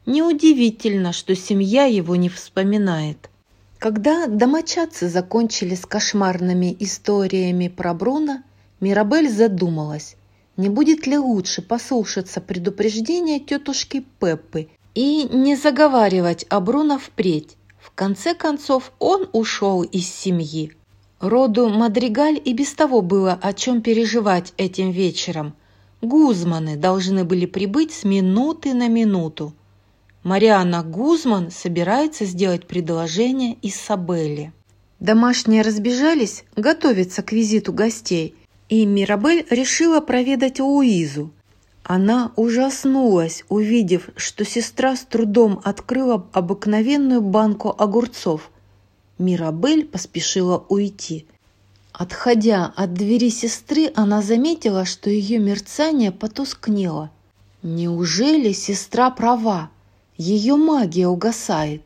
Неудивительно, 0.06 1.14
что 1.14 1.34
семья 1.34 1.86
его 1.86 2.18
не 2.18 2.28
вспоминает. 2.28 3.30
Когда 3.80 4.28
домочадцы 4.28 5.08
закончили 5.08 5.76
с 5.76 5.86
кошмарными 5.86 6.76
историями 6.82 7.70
про 7.70 7.94
Бруно, 7.94 8.44
Мирабель 8.82 9.30
задумалась, 9.30 10.17
не 10.58 10.70
будет 10.70 11.08
ли 11.08 11.18
лучше 11.18 11.62
послушаться 11.62 12.42
предупреждения 12.42 13.40
тетушки 13.40 14.04
Пеппы 14.20 14.68
и 14.96 15.24
не 15.32 15.56
заговаривать 15.56 16.46
о 16.50 16.60
Бруно 16.60 16.98
впредь. 16.98 17.56
В 17.80 17.92
конце 17.92 18.34
концов, 18.34 18.92
он 19.00 19.30
ушел 19.32 19.84
из 19.84 20.12
семьи. 20.12 20.74
Роду 21.20 21.70
Мадригаль 21.70 22.42
и 22.44 22.54
без 22.54 22.74
того 22.74 23.02
было 23.02 23.40
о 23.42 23.54
чем 23.54 23.82
переживать 23.82 24.54
этим 24.58 24.92
вечером. 24.92 25.54
Гузманы 26.02 26.76
должны 26.76 27.24
были 27.24 27.46
прибыть 27.46 27.94
с 27.94 28.04
минуты 28.04 28.74
на 28.74 28.88
минуту. 28.88 29.54
Мариана 30.24 30.84
Гузман 30.84 31.50
собирается 31.50 32.26
сделать 32.26 32.68
предложение 32.68 33.58
Исабелле. 33.62 34.52
Домашние 35.00 35.62
разбежались 35.62 36.44
готовиться 36.56 37.24
к 37.24 37.32
визиту 37.32 37.72
гостей, 37.72 38.36
и 38.70 38.86
Мирабель 38.86 39.46
решила 39.50 40.02
проведать 40.02 40.60
Луизу. 40.60 41.32
Она 41.84 42.34
ужаснулась, 42.36 43.46
увидев, 43.48 44.10
что 44.18 44.44
сестра 44.44 44.96
с 44.98 45.06
трудом 45.06 45.62
открыла 45.64 46.28
обыкновенную 46.34 47.22
банку 47.22 47.74
огурцов. 47.78 48.52
Мирабель 49.18 49.86
поспешила 49.86 50.66
уйти. 50.68 51.26
Отходя 51.94 52.74
от 52.76 52.94
двери 52.94 53.30
сестры, 53.30 53.92
она 53.96 54.22
заметила, 54.22 54.86
что 54.86 55.10
ее 55.10 55.40
мерцание 55.40 56.12
потускнело. 56.12 57.10
Неужели 57.64 58.52
сестра 58.52 59.10
права? 59.10 59.72
Ее 60.18 60.58
магия 60.58 61.08
угасает. 61.08 61.82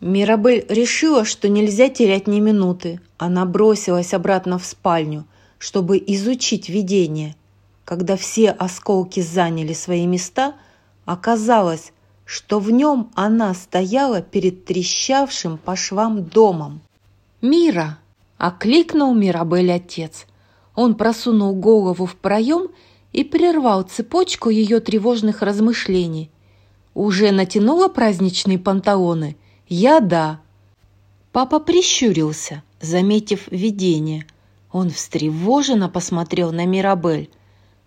Мирабель 0.00 0.66
решила, 0.68 1.24
что 1.24 1.48
нельзя 1.48 1.88
терять 1.88 2.26
ни 2.26 2.40
минуты. 2.40 3.00
Она 3.16 3.46
бросилась 3.46 4.12
обратно 4.12 4.58
в 4.58 4.66
спальню, 4.66 5.24
чтобы 5.64 5.96
изучить 5.96 6.68
видение. 6.68 7.36
Когда 7.86 8.18
все 8.18 8.50
осколки 8.50 9.20
заняли 9.20 9.72
свои 9.72 10.04
места, 10.04 10.56
оказалось, 11.06 11.94
что 12.26 12.58
в 12.58 12.70
нем 12.70 13.10
она 13.14 13.54
стояла 13.54 14.20
перед 14.20 14.66
трещавшим 14.66 15.56
по 15.56 15.74
швам 15.74 16.22
домом. 16.22 16.82
«Мира!»– 17.40 17.98
окликнул 18.36 19.14
Мирабель 19.14 19.72
отец. 19.72 20.26
Он 20.74 20.96
просунул 20.96 21.54
голову 21.54 22.04
в 22.04 22.14
проем 22.16 22.68
и 23.14 23.24
прервал 23.24 23.84
цепочку 23.84 24.50
ее 24.50 24.80
тревожных 24.80 25.40
размышлений. 25.40 26.30
Уже 26.92 27.30
натянула 27.32 27.88
праздничные 27.88 28.58
панталоны? 28.58 29.38
Я 29.66 30.00
да. 30.00 30.40
Папа 31.32 31.58
прищурился, 31.58 32.62
заметив 32.82 33.48
видение. 33.50 34.26
Он 34.74 34.90
встревоженно 34.90 35.88
посмотрел 35.88 36.52
на 36.52 36.66
Мирабель. 36.66 37.30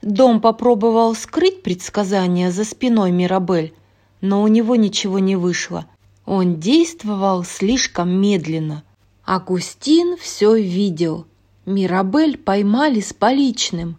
Дом 0.02 0.42
попробовал 0.42 1.14
скрыть 1.14 1.62
предсказания 1.62 2.50
за 2.50 2.64
спиной 2.64 3.12
Мирабель, 3.12 3.76
но 4.22 4.42
у 4.42 4.48
него 4.48 4.76
ничего 4.76 5.20
не 5.20 5.36
вышло. 5.36 5.86
Он 6.26 6.60
действовал 6.60 7.44
слишком 7.44 8.10
медленно. 8.10 8.84
Агустин 9.24 10.18
все 10.18 10.56
видел. 10.56 11.28
Мирабель 11.68 12.40
поймали 12.40 13.02
с 13.02 13.14
поличным. 13.14 13.98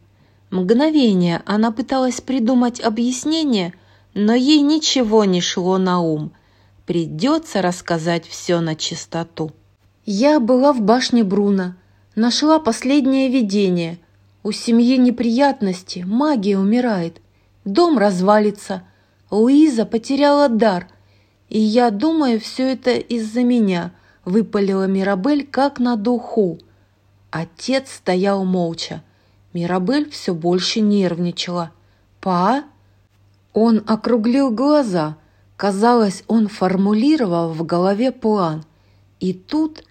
Мгновение 0.50 1.42
она 1.46 1.70
пыталась 1.70 2.20
придумать 2.20 2.80
объяснение– 2.80 3.74
но 4.18 4.34
ей 4.34 4.62
ничего 4.62 5.24
не 5.24 5.40
шло 5.40 5.78
на 5.78 6.00
ум. 6.00 6.32
Придется 6.86 7.62
рассказать 7.62 8.26
все 8.26 8.60
на 8.60 8.74
чистоту. 8.74 9.52
Я 10.04 10.40
была 10.40 10.72
в 10.72 10.80
башне 10.80 11.22
Бруно, 11.22 11.74
нашла 12.18 12.58
последнее 12.58 13.28
видение. 13.28 13.98
У 14.42 14.52
семьи 14.52 14.96
неприятности, 14.96 16.04
магия 16.06 16.58
умирает, 16.58 17.20
дом 17.64 17.98
развалится, 17.98 18.82
Луиза 19.30 19.84
потеряла 19.84 20.48
дар. 20.48 20.88
И 21.48 21.58
я 21.58 21.90
думаю, 21.90 22.40
все 22.40 22.72
это 22.72 22.92
из-за 22.92 23.42
меня, 23.42 23.92
выпалила 24.24 24.86
Мирабель 24.86 25.46
как 25.46 25.78
на 25.78 25.96
духу. 25.96 26.58
Отец 27.30 27.92
стоял 27.92 28.44
молча. 28.44 29.02
Мирабель 29.52 30.10
все 30.10 30.34
больше 30.34 30.80
нервничала. 30.80 31.72
«Па?» 32.20 32.64
Он 33.52 33.82
округлил 33.86 34.50
глаза. 34.50 35.16
Казалось, 35.56 36.22
он 36.26 36.48
формулировал 36.48 37.52
в 37.52 37.64
голове 37.64 38.12
план. 38.12 38.64
И 39.20 39.32
тут 39.32 39.84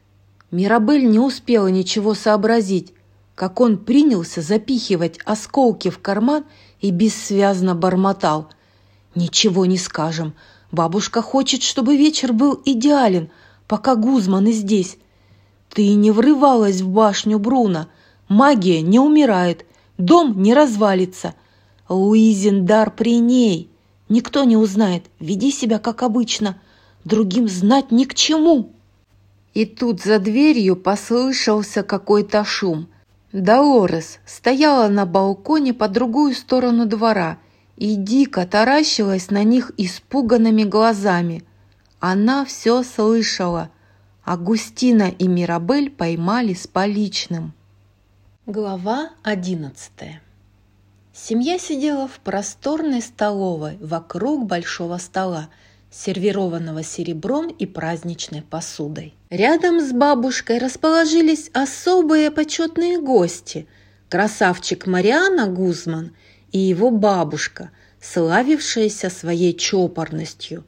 Мирабель 0.51 1.09
не 1.09 1.19
успела 1.19 1.67
ничего 1.67 2.13
сообразить, 2.13 2.93
как 3.35 3.59
он 3.59 3.77
принялся 3.77 4.41
запихивать 4.41 5.19
осколки 5.25 5.89
в 5.89 5.99
карман 5.99 6.45
и 6.81 6.91
бессвязно 6.91 7.75
бормотал. 7.75 8.49
«Ничего 9.15 9.65
не 9.65 9.77
скажем. 9.77 10.33
Бабушка 10.71 11.21
хочет, 11.21 11.63
чтобы 11.63 11.97
вечер 11.97 12.33
был 12.33 12.61
идеален, 12.65 13.29
пока 13.67 13.95
Гузман 13.95 14.47
и 14.47 14.51
здесь. 14.51 14.97
Ты 15.69 15.93
не 15.95 16.11
врывалась 16.11 16.81
в 16.81 16.89
башню 16.89 17.39
Бруно. 17.39 17.87
Магия 18.27 18.81
не 18.81 18.99
умирает, 18.99 19.65
дом 19.97 20.41
не 20.41 20.53
развалится– 20.53 21.33
Луизин 21.89 22.65
дар 22.65 22.91
при 22.91 23.19
ней. 23.19 23.69
Никто 24.09 24.43
не 24.43 24.57
узнает. 24.57 25.05
Веди 25.19 25.51
себя 25.51 25.79
как 25.79 26.03
обычно. 26.03 26.59
другим 27.05 27.47
знать 27.47 27.91
ни 27.91 28.03
к 28.03 28.13
чему. 28.13 28.73
И 29.57 29.65
тут 29.65 30.03
за 30.03 30.19
дверью 30.19 30.75
послышался 30.75 31.81
какой-то 31.81 32.45
шум. 32.45 32.89
Долорес 33.33 34.19
стояла 34.23 34.87
на 34.87 35.07
балконе 35.07 35.73
по 35.73 35.87
другую 35.87 36.35
сторону 36.35 36.85
двора 36.85 37.39
и 37.75 37.95
дико 37.95 38.45
таращилась 38.45 39.31
на 39.31 39.43
них 39.43 39.71
испуганными 39.77 40.63
глазами. 40.63 41.43
Она 41.99 42.45
все 42.45 42.83
слышала. 42.83 43.71
Агустина 44.23 45.09
и 45.09 45.27
Мирабель 45.27 45.89
поймали 45.89 46.53
с 46.53 46.67
поличным. 46.67 47.51
Глава 48.45 49.09
одиннадцатая 49.23 50.21
Семья 51.13 51.57
сидела 51.57 52.07
в 52.07 52.19
просторной 52.19 53.01
столовой 53.01 53.79
вокруг 53.81 54.45
большого 54.45 54.99
стола, 54.99 55.49
сервированного 55.91 56.83
серебром 56.83 57.47
и 57.47 57.65
праздничной 57.65 58.41
посудой. 58.41 59.13
Рядом 59.29 59.79
с 59.79 59.91
бабушкой 59.91 60.57
расположились 60.57 61.49
особые 61.53 62.31
почетные 62.31 62.99
гости– 62.99 63.67
красавчик 64.09 64.87
Мариана 64.87 65.47
Гузман 65.47 66.15
и 66.51 66.59
его 66.59 66.91
бабушка, 66.91 67.71
славившаяся 67.99 69.09
своей 69.09 69.53
чопорностью. 69.53 70.65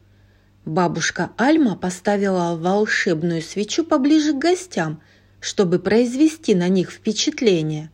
Бабушка 0.66 1.32
Альма 1.38 1.76
поставила 1.76 2.56
волшебную 2.56 3.42
свечу 3.42 3.86
поближе 3.86 4.34
к 4.34 4.40
гостям, 4.40 5.02
чтобы 5.40 5.80
произвести 5.80 6.54
на 6.54 6.68
них 6.68 6.92
впечатление. 6.92 7.92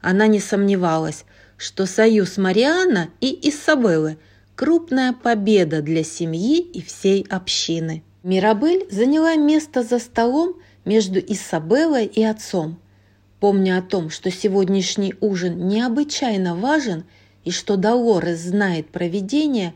Она 0.00 0.26
не 0.26 0.40
сомневалась– 0.40 1.24
что 1.58 1.86
союз 1.86 2.38
Мариана 2.38 3.10
и 3.20 3.36
Исабеллы– 3.50 4.16
крупная 4.58 5.12
победа 5.12 5.82
для 5.82 6.02
семьи 6.02 6.58
и 6.58 6.82
всей 6.82 7.24
общины. 7.30 8.02
Мирабель 8.24 8.88
заняла 8.90 9.36
место 9.36 9.84
за 9.84 10.00
столом 10.00 10.56
между 10.84 11.20
Исабеллой 11.20 12.06
и 12.06 12.24
отцом. 12.24 12.76
Помня 13.38 13.78
о 13.78 13.82
том, 13.82 14.10
что 14.10 14.32
сегодняшний 14.32 15.14
ужин 15.20 15.68
необычайно 15.68 16.56
важен 16.56 17.04
и 17.44 17.52
что 17.52 17.76
Долорес 17.76 18.40
знает 18.40 18.88
проведение, 18.88 19.74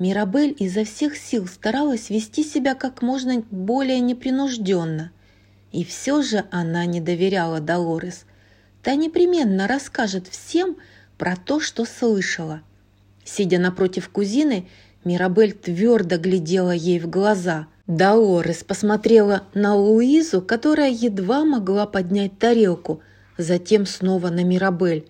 Мирабель 0.00 0.56
изо 0.58 0.82
всех 0.82 1.16
сил 1.16 1.46
старалась 1.46 2.10
вести 2.10 2.42
себя 2.42 2.74
как 2.74 3.02
можно 3.02 3.44
более 3.52 4.00
непринужденно. 4.00 5.12
И 5.70 5.84
все 5.84 6.22
же 6.22 6.44
она 6.50 6.86
не 6.86 7.00
доверяла 7.00 7.60
Долорес. 7.60 8.24
Та 8.82 8.96
непременно 8.96 9.68
расскажет 9.68 10.26
всем, 10.26 10.76
про 11.18 11.36
то, 11.36 11.60
что 11.60 11.84
слышала. 11.84 12.62
Сидя 13.24 13.58
напротив 13.58 14.08
кузины, 14.08 14.68
Мирабель 15.04 15.52
твердо 15.52 16.18
глядела 16.18 16.70
ей 16.70 16.98
в 16.98 17.08
глаза. 17.08 17.66
Даорес 17.86 18.64
посмотрела 18.64 19.42
на 19.52 19.74
Луизу, 19.74 20.40
которая 20.40 20.90
едва 20.90 21.44
могла 21.44 21.86
поднять 21.86 22.38
тарелку, 22.38 23.02
затем 23.36 23.84
снова 23.84 24.30
на 24.30 24.42
Мирабель. 24.42 25.06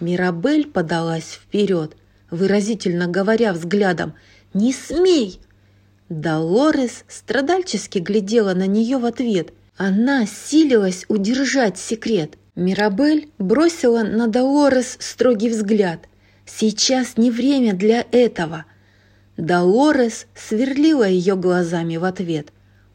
Мирабель 0.00 0.66
подалась 0.66 1.38
вперед, 1.42 1.96
выразительно 2.30 3.06
говоря 3.06 3.52
взглядом 3.52 4.14
«Не 4.52 4.72
смей!». 4.72 5.40
Долорес 6.10 7.04
страдальчески 7.08 7.98
глядела 7.98 8.52
на 8.52 8.66
нее 8.66 8.98
в 8.98 9.06
ответ. 9.06 9.52
Она 9.78 10.26
силилась 10.26 11.06
удержать 11.08 11.78
секрет. 11.78 12.36
Мирабель 12.54 13.30
бросила 13.38 14.02
на 14.02 14.26
Долорес 14.26 14.98
строгий 15.00 15.48
взгляд. 15.48 16.00
Сейчас 16.58 17.16
не 17.16 17.30
время 17.30 17.72
для 17.72 18.06
этого. 18.12 18.66
Долорес 19.36 20.26
сверлила 20.34 21.08
ее 21.08 21.34
глазами 21.34 21.96
в 21.96 22.04
ответ. 22.04 22.48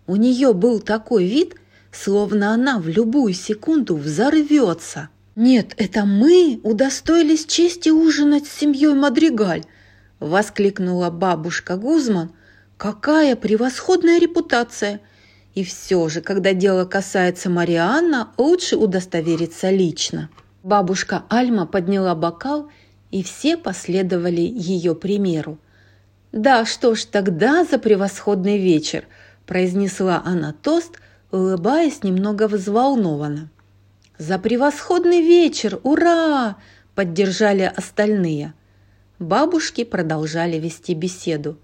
У 0.05 0.15
нее 0.15 0.53
был 0.53 0.79
такой 0.79 1.25
вид, 1.25 1.55
словно 1.91 2.53
она 2.53 2.79
в 2.79 2.87
любую 2.87 3.33
секунду 3.33 3.95
взорвется. 3.95 5.09
«Нет, 5.35 5.73
это 5.77 6.05
мы 6.05 6.59
удостоились 6.63 7.45
чести 7.45 7.89
ужинать 7.89 8.47
с 8.47 8.51
семьей 8.51 8.93
Мадригаль!»– 8.93 9.63
воскликнула 10.19 11.09
бабушка 11.09 11.77
Гузман. 11.77 12.31
«Какая 12.77 13.35
превосходная 13.35 14.19
репутация! 14.19 15.01
И 15.55 15.63
все 15.63 16.07
же, 16.09 16.21
когда 16.21 16.53
дело 16.53 16.85
касается 16.85 17.49
Марианна, 17.49 18.29
лучше 18.37 18.77
удостовериться 18.77 19.69
лично. 19.71 20.29
Бабушка 20.63 21.23
Альма 21.29 21.65
подняла 21.65 22.13
бокал, 22.13 22.69
и 23.11 23.23
все 23.23 23.57
последовали 23.57 24.41
ее 24.41 24.95
примеру. 24.95 25.57
«Да, 26.31 26.65
что 26.65 26.95
ж, 26.95 27.05
тогда 27.05 27.63
за 27.63 27.79
превосходный 27.79 28.57
вечер»,– 28.57 29.07
произнесла 29.45 30.21
она 30.25 30.53
тост, 30.53 30.99
улыбаясь 31.31 32.03
немного 32.03 32.47
взволнованно. 32.47 33.49
«За 34.17 34.37
превосходный 34.37 35.21
вечер! 35.21 35.79
Ура!»– 35.83 36.57
поддержали 36.95 37.71
остальные. 37.75 38.53
Бабушки 39.19 39.83
продолжали 39.83 40.57
вести 40.57 40.93
беседу. 40.93 41.57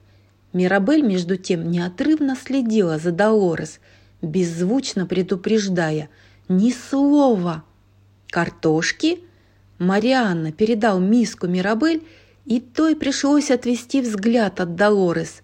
Мирабель, 0.53 1.01
между 1.01 1.35
тем, 1.35 1.69
неотрывно 1.69 2.35
следила 2.35 2.97
за 2.97 3.11
Долорес, 3.11 3.79
беззвучно 4.21 5.05
предупреждая 5.05 6.09
«Ни 6.47 6.71
слова!» 6.71 7.63
«Картошки?» 8.29 9.19
Марианна 9.79 10.51
передал 10.51 10.99
миску 10.99 11.47
Мирабель, 11.47 12.03
и 12.45 12.59
той 12.59 12.95
пришлось 12.95 13.51
отвести 13.51 14.01
взгляд 14.01 14.59
от 14.59 14.75
Долорес. 14.75 15.41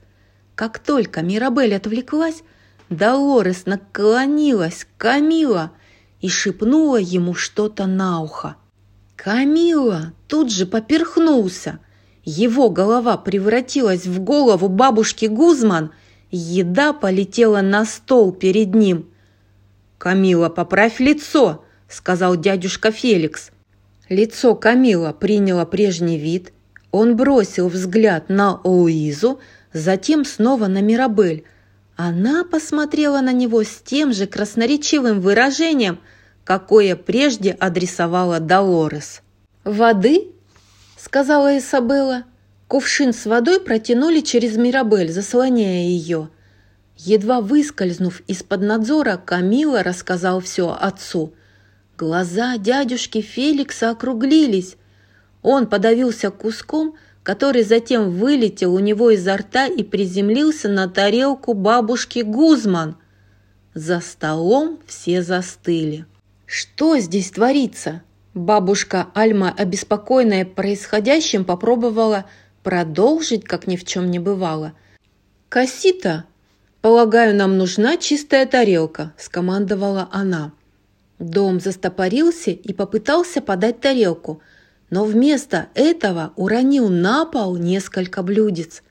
Как 0.55 0.79
только 0.79 1.21
Мирабель 1.21 1.75
отвлеклась, 1.75 2.43
Долорес 2.89 3.65
наклонилась 3.65 4.85
к 4.85 5.01
Камила 5.01 5.71
и 6.19 6.27
шепнула 6.27 6.97
ему 6.97 7.33
что-то 7.33 7.85
на 7.85 8.21
ухо. 8.21 8.55
Камила 9.15 10.13
тут 10.27 10.51
же 10.51 10.65
поперхнулся– 10.65 11.79
его 12.31 12.69
голова 12.69 13.17
превратилась 13.17 14.05
в 14.05 14.19
голову 14.19 14.67
бабушки 14.67 15.25
Гузман, 15.25 15.91
еда 16.29 16.93
полетела 16.93 17.61
на 17.61 17.85
стол 17.85 18.31
перед 18.31 18.75
ним. 18.75 19.09
«Камила, 19.97 20.49
поправь 20.49 20.99
лицо!»– 20.99 21.65
сказал 21.89 22.35
дядюшка 22.35 22.91
Феликс. 22.91 23.49
Лицо 24.09 24.55
Камила 24.55 25.13
приняло 25.13 25.65
прежний 25.65 26.17
вид. 26.17 26.51
Он 26.91 27.15
бросил 27.15 27.69
взгляд 27.69 28.29
на 28.29 28.59
Луизу, 28.63 29.39
затем 29.71 30.25
снова 30.25 30.67
на 30.67 30.81
Мирабель. 30.81 31.45
Она 31.95 32.43
посмотрела 32.43 33.21
на 33.21 33.31
него 33.31 33.63
с 33.63 33.81
тем 33.83 34.11
же 34.11 34.25
красноречивым 34.25 35.21
выражением, 35.21 35.99
какое 36.43 36.95
прежде 36.95 37.51
адресовала 37.51 38.39
Долорес. 38.39 39.21
«Воды?» 39.63 40.29
сказала 40.99 41.57
Изабелла. 41.57 42.25
Кувшин 42.67 43.13
с 43.13 43.25
водой 43.25 43.59
протянули 43.59 44.19
через 44.19 44.57
Мирабель, 44.57 45.11
заслоняя 45.11 45.87
ее. 45.87 46.29
Едва 46.97 47.41
выскользнув 47.41 48.21
из-под 48.27 48.61
надзора, 48.61 49.17
Камила 49.17 49.81
рассказал 49.81 50.39
все 50.41 50.77
отцу. 50.79 51.33
Глаза 51.99 52.57
дядюшки 52.57 53.19
Феликса 53.19 53.89
округлились. 53.89 54.77
Он 55.41 55.67
подавился 55.67 56.31
куском, 56.31 56.95
который 57.23 57.63
затем 57.63 58.11
вылетел 58.11 58.73
у 58.73 58.79
него 58.79 59.09
изо 59.09 59.35
рта 59.35 59.67
и 59.67 59.83
приземлился 59.83 60.69
на 60.69 60.87
тарелку 60.87 61.53
бабушки 61.53 62.19
Гузман. 62.19 62.95
За 63.73 63.99
столом 63.99 64.79
все 64.87 65.21
застыли. 65.21 66.05
«Что 66.45 66.97
здесь 66.99 67.31
творится?» 67.31 68.01
Бабушка 68.33 69.07
Альма, 69.13 69.53
обеспокоенная 69.57 70.45
происходящим, 70.45 71.43
попробовала 71.43 72.27
продолжить, 72.63 73.43
как 73.43 73.67
ни 73.67 73.75
в 73.75 73.83
чем 73.83 74.09
не 74.09 74.19
бывало. 74.19 74.71
«Кассита, 75.49 76.23
полагаю, 76.79 77.35
нам 77.35 77.57
нужна 77.57 77.97
чистая 77.97 78.45
тарелка»,– 78.45 79.11
скомандовала 79.17 80.07
она. 80.13 80.53
Дом 81.19 81.59
застопорился 81.59 82.51
и 82.51 82.73
попытался 82.73 83.41
подать 83.41 83.79
тарелку, 83.79 84.41
но 84.89 85.05
вместо 85.05 85.67
этого 85.75 86.33
уронил 86.35 86.89
на 86.89 87.25
пол 87.25 87.57
несколько 87.57 88.23
блюдец. 88.23 88.81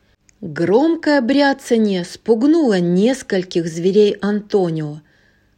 Громкое 0.41 1.21
бряцание 1.21 2.05
спугнуло 2.05 2.79
нескольких 2.79 3.67
зверей 3.67 4.17
Антонио. 4.21 5.01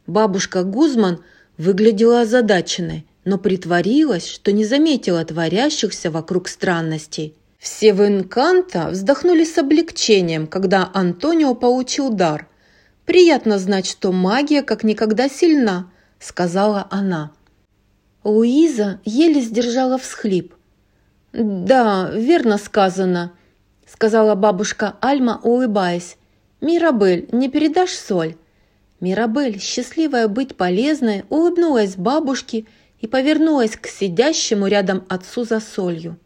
Бабушка 0.07 0.63
Гузман 0.63 1.23
выглядела 1.57 2.21
озадаченной 2.21 3.05
но 3.25 3.37
притворилась, 3.37 4.27
что 4.27 4.51
не 4.51 4.65
заметила 4.65 5.23
творящихся 5.23 6.09
вокруг 6.11 6.47
странностей. 6.47 7.35
Все 7.59 7.93
в 7.93 8.05
Инканто 8.05 8.89
вздохнули 8.89 9.43
с 9.43 9.57
облегчением, 9.57 10.47
когда 10.47 10.89
Антонио 10.93 11.53
получил 11.53 12.09
дар. 12.09 12.47
«Приятно 13.05 13.59
знать, 13.59 13.85
что 13.85 14.11
магия 14.11 14.63
как 14.63 14.83
никогда 14.83 15.29
сильна»,– 15.29 15.90
сказала 16.21 16.87
она. 16.89 17.31
Луиза 18.23 18.99
еле 19.03 19.41
сдержала 19.41 19.97
всхлип. 19.97 20.53
«Да, 21.33 22.09
верно 22.13 22.57
сказано»,– 22.57 23.33
сказала 23.87 24.35
бабушка 24.35 24.95
Альма, 25.01 25.39
улыбаясь. 25.43 26.17
«Мирабель, 26.61 27.27
не 27.31 27.49
передашь 27.49 27.93
соль?» 27.93 28.35
Мирабель, 28.99 29.59
счастливая 29.59 30.27
быть 30.27 30.55
полезной, 30.55 31.25
улыбнулась 31.29 31.95
бабушке 31.95 32.65
и 32.99 33.07
повернулась 33.07 33.75
к 33.75 33.87
сидящему 33.87 34.67
рядом 34.67 35.03
отцу 35.09 35.43
за 35.43 35.59
солью. 35.59 36.17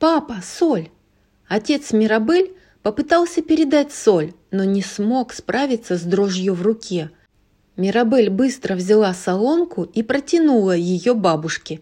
«Папа, 0.00 0.38
соль!» 0.42 0.90
Отец 1.46 1.92
Мирабель 1.92 2.52
попытался 2.82 3.42
передать 3.42 3.92
соль, 3.92 4.32
но 4.50 4.64
не 4.64 4.82
смог 4.82 5.32
справиться 5.32 5.96
с 5.96 6.02
дрожью 6.02 6.54
в 6.54 6.62
руке. 6.62 7.10
Мирабель 7.76 8.30
быстро 8.30 8.74
взяла 8.74 9.14
солонку 9.14 9.84
и 9.84 10.02
протянула 10.02 10.76
ее 10.76 11.14
бабушке. 11.14 11.80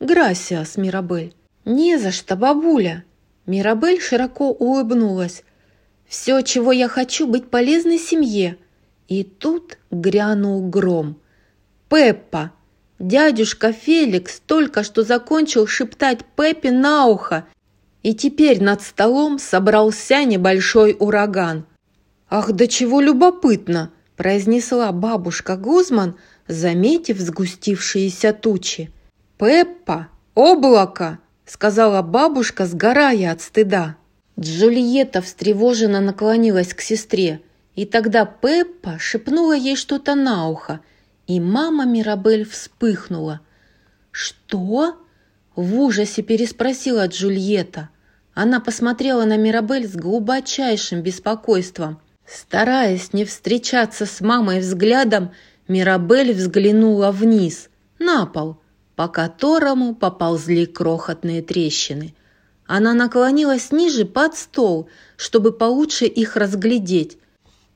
«Грасиас, 0.00 0.76
Мирабель!» 0.76 1.34
«Не 1.64 1.98
за 1.98 2.10
что, 2.10 2.36
бабуля!» 2.36 3.04
Мирабель 3.46 4.00
широко 4.00 4.50
улыбнулась. 4.50 5.44
«Все, 6.06 6.42
чего 6.42 6.72
я 6.72 6.88
хочу, 6.88 7.26
быть 7.26 7.50
полезной 7.50 7.98
семье!» 7.98 8.56
И 9.08 9.24
тут 9.24 9.78
грянул 9.90 10.68
гром. 10.68 11.18
«Пеппа!» 11.88 12.52
Дядюшка 12.98 13.72
Феликс 13.72 14.40
только 14.46 14.84
что 14.84 15.02
закончил 15.02 15.66
шептать 15.66 16.20
Пеппе 16.36 16.70
на 16.70 17.06
ухо, 17.06 17.46
и 18.04 18.14
теперь 18.14 18.62
над 18.62 18.80
столом 18.80 19.40
собрался 19.40 20.22
небольшой 20.24 20.96
ураган. 20.98 21.66
«Ах, 22.30 22.52
да 22.52 22.66
чего 22.66 23.00
любопытно!»– 23.00 23.90
произнесла 24.16 24.92
бабушка 24.92 25.56
Гузман, 25.56 26.16
заметив 26.48 27.18
сгустившиеся 27.18 28.32
тучи. 28.32 28.90
«Пеппа! 29.38 30.08
Облако!»– 30.34 31.18
сказала 31.46 32.02
бабушка, 32.02 32.66
сгорая 32.66 33.32
от 33.32 33.40
стыда. 33.40 33.96
Джульетта 34.38 35.20
встревоженно 35.20 36.00
наклонилась 36.00 36.74
к 36.74 36.80
сестре, 36.80 37.40
и 37.74 37.84
тогда 37.86 38.24
Пеппа 38.24 38.98
шепнула 38.98 39.54
ей 39.54 39.76
что-то 39.76 40.14
на 40.14 40.48
ухо– 40.48 40.80
и 41.32 41.40
мама 41.40 41.86
Мирабель 41.86 42.44
вспыхнула. 42.44 43.40
«Что?»– 44.10 44.98
в 45.56 45.80
ужасе 45.80 46.20
переспросила 46.20 47.06
Джульетта. 47.06 47.88
Она 48.34 48.60
посмотрела 48.60 49.24
на 49.24 49.38
Мирабель 49.38 49.88
с 49.88 49.94
глубочайшим 49.94 51.00
беспокойством. 51.00 52.01
Стараясь 52.26 53.12
не 53.12 53.24
встречаться 53.24 54.06
с 54.06 54.20
мамой 54.20 54.60
взглядом, 54.60 55.32
Мирабель 55.68 56.32
взглянула 56.32 57.10
вниз, 57.10 57.68
на 57.98 58.26
пол, 58.26 58.58
по 58.96 59.08
которому 59.08 59.94
поползли 59.94 60.66
крохотные 60.66 61.42
трещины. 61.42 62.14
Она 62.66 62.94
наклонилась 62.94 63.72
ниже 63.72 64.04
под 64.04 64.36
стол, 64.36 64.88
чтобы 65.16 65.52
получше 65.52 66.06
их 66.06 66.36
разглядеть. 66.36 67.18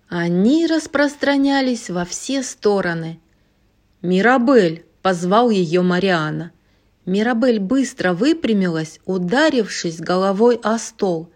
Они 0.08 0.66
распространялись 0.66 1.90
во 1.90 2.04
все 2.04 2.42
стороны– 2.42 3.20
«Мирабель!»– 4.06 4.84
позвал 5.02 5.50
ее 5.50 5.82
Мариана. 5.82 6.52
Мирабель 7.06 7.58
быстро 7.58 8.12
выпрямилась, 8.12 9.00
ударившись 9.04 9.98
головой 9.98 10.60
о 10.62 10.78
стол. 10.78 11.30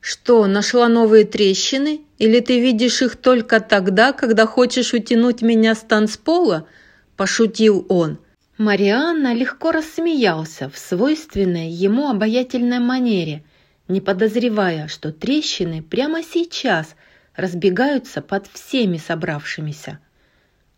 «Что, 0.00 0.46
нашла 0.46 0.88
новые 0.88 1.24
трещины? 1.24 2.02
Или 2.24 2.40
ты 2.40 2.58
видишь 2.58 3.02
их 3.02 3.16
только 3.16 3.60
тогда, 3.60 4.14
когда 4.14 4.46
хочешь 4.46 4.94
утянуть 4.94 5.42
меня 5.42 5.74
с 5.74 5.80
танцпола?»– 5.80 6.66
пошутил 7.18 7.84
он. 7.90 8.16
Марианна 8.56 9.34
легко 9.34 9.72
рассмеялся 9.72 10.70
в 10.70 10.78
свойственной 10.78 11.68
ему 11.68 12.08
обаятельной 12.08 12.78
манере, 12.78 13.44
не 13.88 14.00
подозревая, 14.00 14.88
что 14.88 15.12
трещины 15.12 15.82
прямо 15.82 16.22
сейчас 16.22 16.94
разбегаются 17.36 18.22
под 18.22 18.46
всеми 18.46 18.96
собравшимися. 18.96 19.98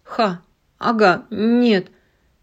«Ха, 0.02 0.42
«Ага, 0.78 1.26
нет, 1.30 1.86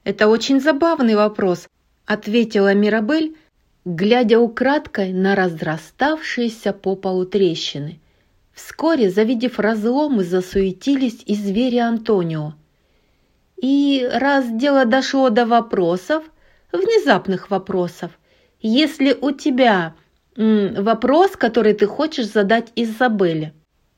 это 0.06 0.30
очень 0.30 0.62
забавный 0.62 1.16
вопрос»,– 1.16 1.68
ответила 2.06 2.74
Мирабель, 2.74 3.36
глядя 3.84 4.40
украдкой 4.40 5.12
на 5.12 5.36
разраставшиеся 5.36 6.72
по 6.72 6.96
полу 6.96 7.26
трещины. 7.26 8.00
Вскоре, 8.54 9.10
завидев 9.10 9.60
разломы, 9.60 10.24
засуетились 10.24 11.24
и 11.26 11.36
звери 11.36 11.78
Антонио. 11.78 12.54
И 13.62 14.08
раз 14.12 14.46
дело 14.50 14.86
дошло 14.86 15.30
до 15.30 15.46
вопросов, 15.46 16.24
внезапных 16.72 17.50
вопросов, 17.50 18.12
если 18.60 19.14
у 19.14 19.32
тебя 19.32 19.96
м, 20.36 20.84
вопрос, 20.84 21.32
который 21.32 21.74
ты 21.74 21.88
хочешь 21.88 22.28
задать 22.28 22.72
Изабелле, 22.76 23.54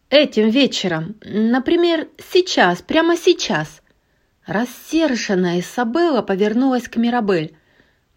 этим 0.10 0.49
вечером, 0.49 1.15
например, 1.23 2.07
сейчас, 2.32 2.82
прямо 2.82 3.18
сейчас– 3.18 3.82
Рассерженная 4.45 5.60
Isabella 5.60 6.22
повернулась 6.22 6.88
к 6.88 6.98
Мирабель. 6.98 7.57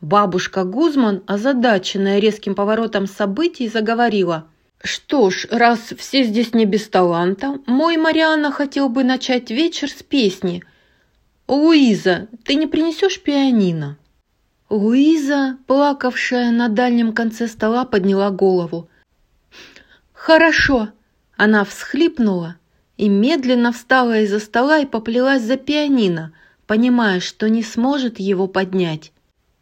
Бабушка 0.02 0.64
Гузман, 0.64 1.22
озадаченная 1.26 2.18
резким 2.18 2.54
поворотом 2.54 3.06
событий, 3.06 3.66
заговорила. 3.66 4.46
«Что 4.82 5.30
ж, 5.30 5.46
раз 5.50 5.92
все 5.96 6.22
здесь 6.22 6.54
не 6.54 6.64
без 6.64 6.88
таланта, 6.88 7.58
мой 7.66 7.96
Марианна 7.96 8.52
хотел 8.52 8.88
бы 8.88 9.04
начать 9.04 9.50
вечер 9.50 9.90
с 9.90 10.02
песни. 10.02 10.62
Луиза, 11.48 12.28
ты 12.44 12.54
не 12.54 12.66
принесешь 12.66 13.20
пианино?» 13.20 13.98
Луиза, 14.70 15.58
плакавшая 15.66 16.50
на 16.50 16.68
дальнем 16.68 17.12
конце 17.12 17.48
стола, 17.48 17.84
подняла 17.84 18.30
голову. 18.30 18.88
«Хорошо!» 20.12 20.90
Она 21.36 21.64
всхлипнула 21.64 22.56
и 22.96 23.08
медленно 23.08 23.72
встала 23.72 24.20
из-за 24.20 24.40
стола 24.40 24.80
и 24.80 24.86
поплелась 24.86 25.42
за 25.42 25.56
пианино, 25.56 26.32
понимая, 26.66 27.20
что 27.20 27.48
не 27.48 27.62
сможет 27.62 28.18
его 28.18 28.48
поднять. 28.48 29.12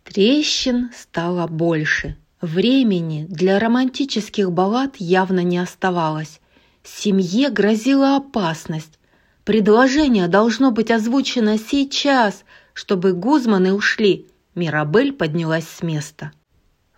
Трещин 0.02 0.90
стало 0.96 1.46
больше. 1.46 2.16
Времени 2.40 3.26
для 3.30 3.58
романтических 3.58 4.52
баллад 4.52 4.96
явно 4.98 5.40
не 5.40 5.58
оставалось. 5.58 6.40
Семье 6.82 7.48
грозила 7.48 8.16
опасность. 8.16 8.98
Предложение 9.44 10.28
должно 10.28 10.70
быть 10.70 10.90
озвучено 10.90 11.56
сейчас, 11.56 12.44
чтобы 12.74 13.12
Гузманы 13.12 13.72
ушли. 13.72 14.26
Мирабель 14.54 15.12
поднялась 15.12 15.68
с 15.68 15.82
места. 15.82 16.32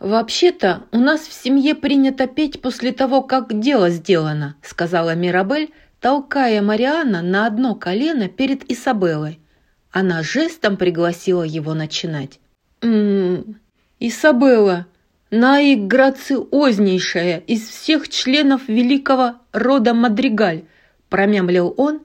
«Вообще-то 0.01 0.85
у 0.93 0.98
нас 0.98 1.20
в 1.23 1.32
семье 1.32 1.74
принято 1.74 2.27
петь 2.27 2.60
после 2.60 2.93
того, 2.93 3.23
как 3.23 3.59
дело 3.60 3.90
сделано», 3.90 4.55
сказала 4.62 5.15
Мирабель, 5.15 5.73
толкая 6.01 6.62
Мариана 6.62 7.20
на 7.23 7.47
одно 7.47 7.74
колено 7.74 8.28
перед 8.28 8.70
Исабеллой. 8.70 9.40
Она 9.90 10.23
жестом 10.23 10.77
пригласила 10.77 11.43
его 11.43 11.74
начинать. 11.74 12.39
«М-м, 12.81 13.60
Исабелла, 13.98 14.86
наиграциознейшая 15.30 17.38
из 17.46 17.68
всех 17.68 18.09
членов 18.09 18.68
великого 18.68 19.34
рода 19.52 19.94
Мадригаль», 19.94 20.64
промямлил 21.09 21.72
он. 21.76 22.00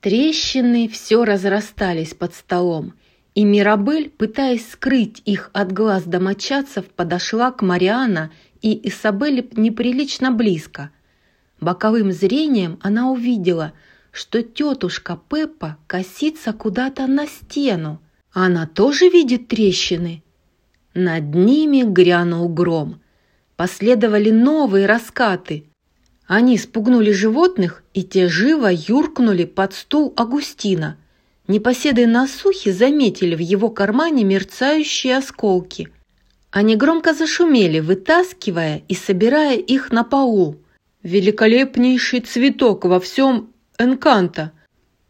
Трещины 0.00 0.88
все 0.88 1.24
разрастались 1.24 2.12
под 2.14 2.34
столом, 2.34 2.94
и 3.34 3.44
Мирабель, 3.44 4.10
пытаясь 4.10 4.70
скрыть 4.70 5.22
их 5.24 5.50
от 5.52 5.72
глаз 5.72 6.04
домочадцев, 6.04 6.86
подошла 6.86 7.50
к 7.50 7.62
Мариана 7.62 8.30
и 8.62 8.88
Исабелле 8.88 9.44
неприлично 9.56 10.30
близко– 10.30 10.90
Боковым 11.60 12.12
зрением 12.12 12.78
она 12.82 13.10
увидела, 13.10 13.72
что 14.12 14.42
тетушка 14.42 15.18
Пеппа 15.28 15.78
косится 15.86 16.52
куда-то 16.52 17.06
на 17.06 17.26
стену. 17.26 18.00
Она 18.32 18.66
тоже 18.66 19.08
видит 19.08 19.48
трещины. 19.48 20.22
Над 20.98 21.34
ними 21.34 21.82
грянул 21.82 22.48
гром. 22.48 23.02
Последовали 23.56 24.30
новые 24.30 24.86
раскаты. 24.86 25.64
Они 26.26 26.56
спугнули 26.56 27.12
животных, 27.12 27.82
и 27.92 28.02
те 28.02 28.28
живо 28.28 28.70
юркнули 28.72 29.44
под 29.44 29.74
стул 29.74 30.14
Агустина. 30.16 30.96
Непоседы 31.48 32.06
на 32.06 32.26
сухе 32.26 32.72
заметили 32.72 33.34
в 33.34 33.40
его 33.40 33.68
кармане 33.68 34.24
мерцающие 34.24 35.18
осколки. 35.18 35.90
Они 36.50 36.76
громко 36.76 37.12
зашумели, 37.12 37.80
вытаскивая 37.80 38.80
и 38.88 38.94
собирая 38.94 39.58
их 39.58 39.92
на 39.92 40.02
полу 40.02 40.56
великолепнейший 41.02 42.20
цветок 42.20 42.86
во 42.86 43.00
всем 43.00 43.50
Энканто», 43.78 44.52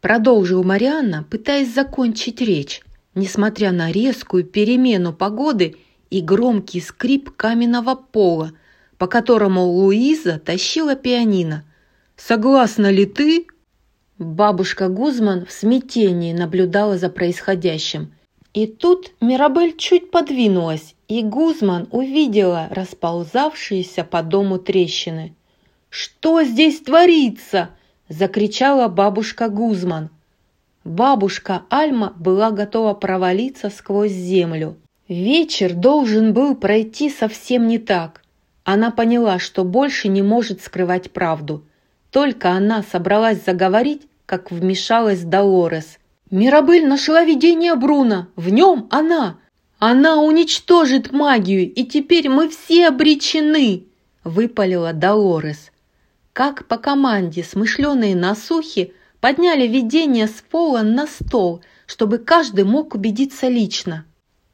продолжил 0.01 0.65
Марианна, 0.65 1.25
пытаясь 1.31 1.73
закончить 1.73 2.41
речь, 2.41 2.81
несмотря 3.17 3.71
на 3.71 3.91
резкую 3.91 4.45
перемену 4.45 5.11
погоды 5.11 5.75
и 6.09 6.21
громкий 6.21 6.79
скрип 6.79 7.31
каменного 7.35 7.95
пола, 7.95 8.53
по 8.97 9.07
которому 9.07 9.63
Луиза 9.65 10.39
тащила 10.39 10.95
пианино. 10.95 11.65
«Согласна 12.15 12.89
ли 12.89 13.05
ты?» 13.05 13.47
Бабушка 14.17 14.87
Гузман 14.87 15.45
в 15.45 15.51
смятении 15.51 16.33
наблюдала 16.33 16.97
за 16.97 17.09
происходящим. 17.09 18.13
И 18.53 18.65
тут 18.65 19.11
Мирабель 19.21 19.75
чуть 19.77 20.09
подвинулась, 20.09 20.95
и 21.07 21.21
Гузман 21.21 21.87
увидела 21.91 22.67
расползавшиеся 22.71 24.03
по 24.03 24.23
дому 24.23 24.57
трещины. 24.57 25.35
«Что 25.89 26.43
здесь 26.43 26.79
творится?»–– 26.79 27.71
закричала 28.09 28.87
бабушка 28.87 29.49
Гузман. 29.49 30.09
Бабушка 30.87 31.63
Альма 31.69 32.13
была 32.17 32.49
готова 32.49 32.93
провалиться 32.93 33.69
сквозь 33.69 34.13
землю. 34.13 34.77
Вечер 35.09 35.73
должен 35.73 36.31
был 36.31 36.55
пройти 36.55 37.09
совсем 37.09 37.67
не 37.67 37.77
так. 37.77 38.21
Она 38.63 38.89
поняла, 38.89 39.37
что 39.37 39.65
больше 39.65 40.07
не 40.07 40.21
может 40.21 40.61
скрывать 40.61 41.11
правду. 41.11 41.65
Только 42.09 42.51
она 42.51 42.83
собралась 42.89 43.43
заговорить, 43.45 44.03
как 44.25 44.49
вмешалась 44.49 45.23
Долорес. 45.23 45.97
«Мирабель 46.31 46.87
нашла 46.87 47.25
видение 47.25 47.75
Бруно! 47.75 48.27
В 48.37 48.47
нем 48.47 48.87
она! 48.89 49.39
Она 49.79 50.21
уничтожит 50.21 51.11
магию, 51.11 51.69
и 51.69 51.83
теперь 51.83 52.29
мы 52.29 52.47
все 52.47 52.87
обречены!» 52.87 53.83
Выпалила 54.23 54.93
Долорес. 54.93 55.69
Как 56.31 56.65
по 56.65 56.77
команде 56.77 57.43
смышленые 57.43 58.15
насухи 58.15 58.93
подняли 59.19 59.67
видение 59.67 60.27
с 60.27 60.43
пола 60.49 60.81
на 60.81 61.07
стол, 61.07 61.61
чтобы 61.85 62.17
каждый 62.17 62.65
мог 62.65 62.95
убедиться 62.95 63.47
лично. 63.47 64.05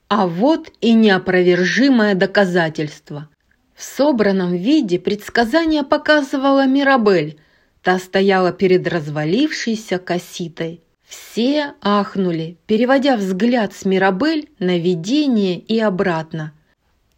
А 0.07 0.27
вот 0.27 0.71
и 0.81 0.93
неопровержимое 0.93 2.15
доказательство. 2.15 3.29
В 3.75 3.83
собранном 3.83 4.55
виде 4.55 4.99
предсказание 4.99 5.83
показывала 5.83 6.65
Мирабель. 6.65 7.39
Та 7.81 7.99
стояла 7.99 8.53
перед 8.53 8.87
развалившейся 8.87 9.97
коситой. 9.97 10.81
Все 11.05 11.73
ахнули, 11.81 12.57
переводя 12.65 13.17
взгляд 13.17 13.73
с 13.73 13.83
Мирабель 13.83 14.49
на 14.59 14.77
видение 14.77 15.59
и 15.59 15.79
обратно. 15.79 16.53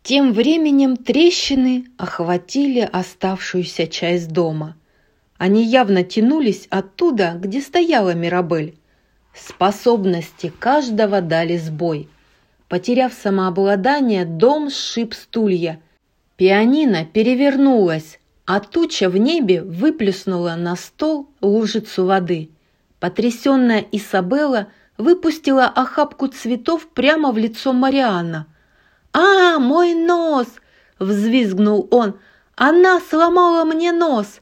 Тем 0.01 0.33
временем 0.33 0.97
трещины 0.97 1.85
охватили 1.97 2.79
оставшуюся 2.79 3.87
часть 3.87 4.29
дома– 4.31 4.75
они 5.37 5.63
явно 5.63 6.03
тянулись 6.03 6.67
оттуда, 6.69 7.33
где 7.35 7.61
стояла 7.61 8.13
Мирабель. 8.13 8.77
Способности 9.33 10.51
каждого 10.59 11.21
дали 11.21 11.57
сбой. 11.57 12.07
Потеряв 12.69 13.13
самообладание, 13.13 14.25
дом 14.25 14.69
сшиб 14.69 15.13
стулья. 15.13 15.81
Пианино 16.37 17.05
перевернулось, 17.05 18.19
а 18.45 18.59
туча 18.59 19.09
в 19.09 19.17
небе 19.17 19.61
выплюснула 19.61 20.55
на 20.55 20.75
стол 20.75 21.29
лужицу 21.41 22.05
воды. 22.05 22.49
Потрясенная 22.99 23.85
Изабелла 23.91 24.67
выпустила 24.97 25.65
охапку 25.65 26.27
цветов 26.27 26.87
прямо 26.87 27.31
в 27.31 27.37
лицо 27.37 27.73
Марианна. 27.73 28.47
«А, 29.11 29.59
мой 29.59 29.93
нос!»– 29.93 30.47
взвизгнул 30.99 31.87
он. 31.91 32.17
«Она 32.55 33.01
сломала 33.01 33.65
мне 33.65 33.91
нос!» 33.91 34.41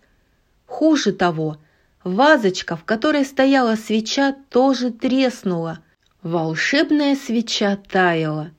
Хуже 0.74 1.12
того, 1.12 1.58
вазочка, 2.04 2.76
в 2.76 2.84
которой 2.84 3.26
стояла 3.26 3.76
свеча, 3.76 4.36
тоже 4.50 4.90
треснула. 4.90 5.82
Волшебная 6.24 7.16
свеча 7.16 7.78
таяла. 7.92 8.50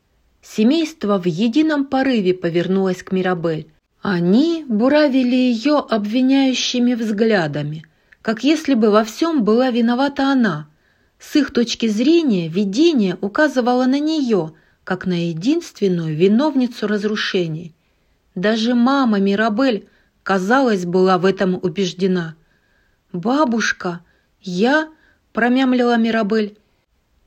Семейство 0.40 1.18
в 1.18 1.26
едином 1.26 1.86
порыве 1.86 2.32
повернулось 2.32 3.02
к 3.02 3.10
Мирабель. 3.10 3.66
Они 4.00 4.64
буравили 4.68 5.34
ее 5.34 5.78
обвиняющими 5.78 6.94
взглядами, 6.94 7.84
как 8.22 8.44
если 8.44 8.74
бы 8.74 8.90
во 8.90 9.02
всем 9.02 9.42
была 9.42 9.70
виновата 9.70 10.28
она. 10.28 10.68
С 11.18 11.34
их 11.34 11.52
точки 11.52 11.88
зрения 11.88 12.46
видение 12.46 13.18
указывало 13.22 13.86
на 13.86 13.98
нее, 13.98 14.52
как 14.84 15.06
на 15.06 15.30
единственную 15.30 16.14
виновницу 16.16 16.86
разрушений. 16.86 17.74
Даже 18.36 18.76
мама 18.76 19.18
Мирабель 19.18 19.88
казалось, 20.24 20.86
была 20.86 21.18
в 21.18 21.24
этом 21.24 21.60
убеждена. 21.62 22.34
«Бабушка, 23.12 24.00
я...»— 24.40 24.88
промямлила 25.32 25.96
Мирабель. 25.96 26.58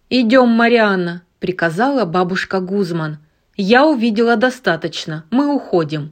«Идем, 0.10 0.50
Марианна!»— 0.50 1.24
приказала 1.40 2.04
бабушка 2.04 2.60
Гузман. 2.60 3.20
«Я 3.56 3.86
увидела 3.86 4.36
достаточно, 4.36 5.24
мы 5.32 5.48
уходим». 5.48 6.12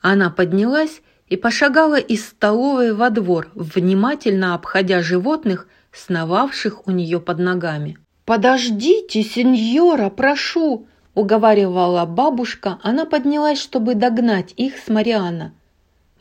Она 0.00 0.30
поднялась 0.30 1.02
и 1.28 1.36
пошагала 1.36 1.98
из 1.98 2.26
столовой 2.28 2.92
во 2.94 3.10
двор, 3.10 3.50
внимательно 3.54 4.54
обходя 4.54 5.02
животных, 5.02 5.66
сновавших 5.92 6.86
у 6.86 6.90
нее 6.90 7.20
под 7.20 7.38
ногами. 7.38 7.98
«Подождите, 8.24 9.22
сеньора, 9.22 10.08
прошу!»— 10.08 10.86
уговаривала 11.14 12.06
бабушка. 12.06 12.78
Она 12.82 13.04
поднялась, 13.04 13.60
чтобы 13.60 13.94
догнать 13.94 14.54
их 14.56 14.76
с 14.76 14.88
Марианна. 14.88 15.52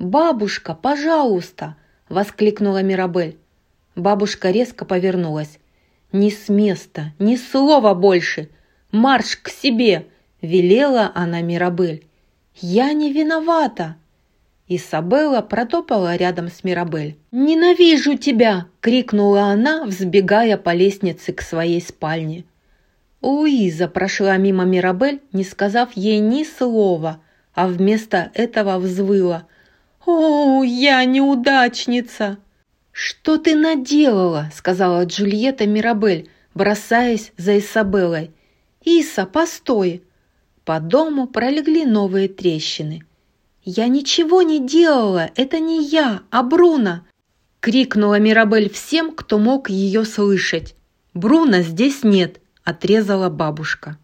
«Бабушка, 0.01 0.73
пожалуйста!»– 0.73 1.75
воскликнула 2.09 2.81
Мирабель. 2.81 3.37
Бабушка 3.95 4.49
резко 4.49 4.83
повернулась. 4.83 5.59
«Ни 6.11 6.31
с 6.31 6.49
места, 6.49 7.13
ни 7.19 7.35
слова 7.35 7.93
больше! 7.93 8.49
Марш 8.91 9.37
к 9.37 9.49
себе!»– 9.49 10.07
велела 10.41 11.11
она 11.13 11.41
Мирабель. 11.41 12.03
«Я 12.55 12.93
не 12.93 13.13
виновата!» 13.13 13.95
Исабелла 14.67 15.41
протопала 15.41 16.15
рядом 16.15 16.47
с 16.49 16.63
Мирабель. 16.63 17.15
«Ненавижу 17.31 18.17
тебя!»– 18.17 18.65
крикнула 18.81 19.51
она, 19.51 19.85
взбегая 19.85 20.57
по 20.57 20.73
лестнице 20.73 21.31
к 21.31 21.43
своей 21.43 21.79
спальне. 21.79 22.45
Луиза 23.21 23.87
прошла 23.87 24.35
мимо 24.37 24.63
Мирабель, 24.63 25.21
не 25.31 25.43
сказав 25.43 25.91
ей 25.93 26.17
ни 26.17 26.43
слова, 26.43 27.21
а 27.53 27.67
вместо 27.67 28.31
этого 28.33 28.79
взвыла. 28.79 29.45
«О, 30.13 30.63
я 30.63 31.05
неудачница!» 31.05 32.37
«Что 32.91 33.37
ты 33.37 33.55
наделала?»— 33.55 34.51
сказала 34.53 35.05
Джульетта 35.05 35.65
Мирабель, 35.65 36.29
бросаясь 36.53 37.31
за 37.37 37.59
Исабеллой. 37.59 38.31
«Иса, 38.83 39.25
постой!» 39.25 40.03
По 40.65 40.81
дому 40.81 41.27
пролегли 41.27 41.85
новые 41.85 42.27
трещины. 42.27 43.03
«Я 43.63 43.87
ничего 43.87 44.41
не 44.41 44.59
делала! 44.59 45.29
Это 45.35 45.59
не 45.59 45.81
я, 45.83 46.23
а 46.29 46.43
Бруно!»— 46.43 47.05
крикнула 47.61 48.19
Мирабель 48.19 48.69
всем, 48.69 49.15
кто 49.15 49.39
мог 49.39 49.69
ее 49.69 50.03
слышать. 50.03 50.75
«Бруно 51.13 51.61
здесь 51.61 52.03
нет!»— 52.03 52.41
отрезала 52.65 53.29
бабушка. 53.29 53.97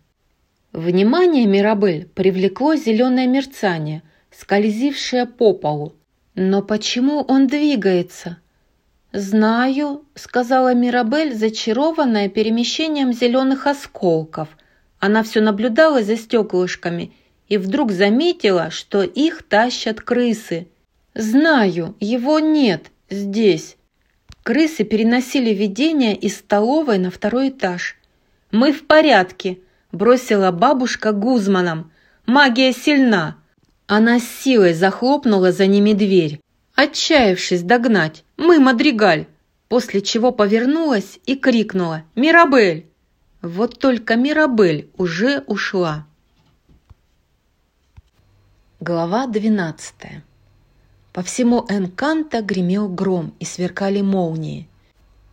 Внимание 0.72 1.46
Мирабель 1.46 2.08
привлекло 2.08 2.76
зеленое 2.76 3.28
мерцание, 3.28 4.04
скользившая 4.32 5.26
по 5.26 5.54
полу. 5.54 5.97
«Но 6.40 6.62
почему 6.62 7.22
он 7.22 7.48
двигается?» 7.48 8.38
«Знаю»,— 9.12 10.06
сказала 10.14 10.76
Мирабель, 10.76 11.34
зачарованная 11.34 12.30
перемещением 12.30 13.12
зеленых 13.12 13.66
осколков. 13.66 14.48
Она 15.00 15.24
все 15.24 15.42
наблюдала 15.42 16.04
за 16.04 16.16
стеклышками 16.16 17.12
и 17.48 17.58
вдруг 17.58 17.92
заметила, 17.92 18.70
что 18.70 19.02
их 19.02 19.42
тащат 19.42 20.00
крысы. 20.00 20.68
«Знаю, 21.16 21.96
его 22.00 22.38
нет 22.38 22.92
здесь». 23.10 23.76
Крысы 24.44 24.84
переносили 24.84 25.50
видение 25.56 26.16
из 26.16 26.38
столовой 26.38 27.00
на 27.00 27.10
второй 27.10 27.50
этаж. 27.50 27.98
«Мы 28.52 28.74
в 28.74 28.86
порядке»,— 28.86 29.58
бросила 29.92 30.52
бабушка 30.52 31.14
Гузманом. 31.14 31.92
«Магия 32.28 32.74
сильна. 32.74 33.38
Она 33.88 34.20
с 34.20 34.28
силой 34.28 34.74
захлопнула 34.74 35.54
за 35.54 35.66
ними 35.66 35.94
дверь, 35.94 36.42
отчаявшись 36.76 37.64
догнать 37.64 38.26
«Мы, 38.36 38.60
Мадригаль!», 38.60 39.28
после 39.70 40.02
чего 40.02 40.34
повернулась 40.34 41.20
и 41.26 41.38
крикнула 41.38 42.04
«Мирабель!». 42.14 42.86
Вот 43.42 43.80
только 43.80 44.18
Мирабель 44.18 44.90
уже 44.98 45.40
ушла. 45.48 46.06
Глава 48.82 49.26
12 49.26 49.94
По 51.14 51.24
всему 51.24 51.66
Энканта 51.70 52.42
гремел 52.42 52.90
гром 52.90 53.34
и 53.40 53.46
сверкали 53.46 54.02
молнии. 54.02 54.68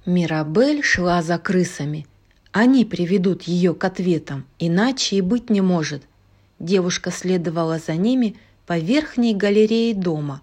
Мирабель 0.06 0.84
шла 0.84 1.22
за 1.22 1.38
крысами. 1.38 2.06
Они 2.52 2.84
приведут 2.84 3.42
ее 3.42 3.74
к 3.74 3.82
ответам, 3.82 4.46
иначе 4.60 5.16
и 5.16 5.20
быть 5.22 5.50
не 5.50 5.60
может– 5.60 6.04
Девушка 6.58 7.10
следовала 7.10 7.78
за 7.78 7.94
ними 7.94 8.36
по 8.66 8.78
верхней 8.78 9.34
галерее 9.34 9.94
дома. 9.94 10.40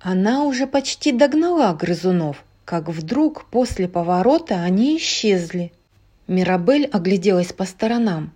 Она 0.00 0.44
уже 0.44 0.66
почти 0.66 1.12
догнала 1.12 1.72
грызунов, 1.74 2.44
как 2.64 2.88
вдруг 2.88 3.46
после 3.46 3.88
поворота 3.88 4.62
они 4.62 4.98
исчезли. 4.98 5.72
Мирабель 6.28 6.86
огляделась 6.86 7.52
по 7.52 7.64
сторонам. 7.64 8.32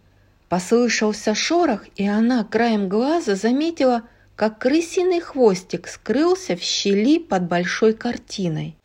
Послышался 0.49 1.35
шорох, 1.35 1.85
и 1.97 2.07
она 2.07 2.45
краем 2.45 2.89
глаза 2.89 3.37
заметила, 3.37 4.03
как 4.35 4.59
крысиный 4.59 5.21
хвостик 5.21 5.87
скрылся 5.87 6.57
в 6.57 6.63
щели 6.63 7.19
под 7.19 7.45
большой 7.47 7.93
картиной. 7.93 8.77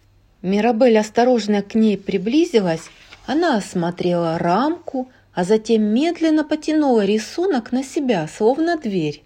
Мирабель 0.41 0.98
осторожно 0.98 1.64
к 1.64 1.74
ней 1.74 1.98
приблизилась, 1.98 2.90
она 3.26 3.57
осмотрела 3.57 4.38
рамку, 4.38 5.10
а 5.36 5.44
затем 5.44 5.84
медленно 5.84 6.45
потянула 6.45 7.03
рисунок 7.06 7.74
на 7.74 7.84
себя, 7.84 8.28
словно 8.28 8.78
дверь. 8.78 9.22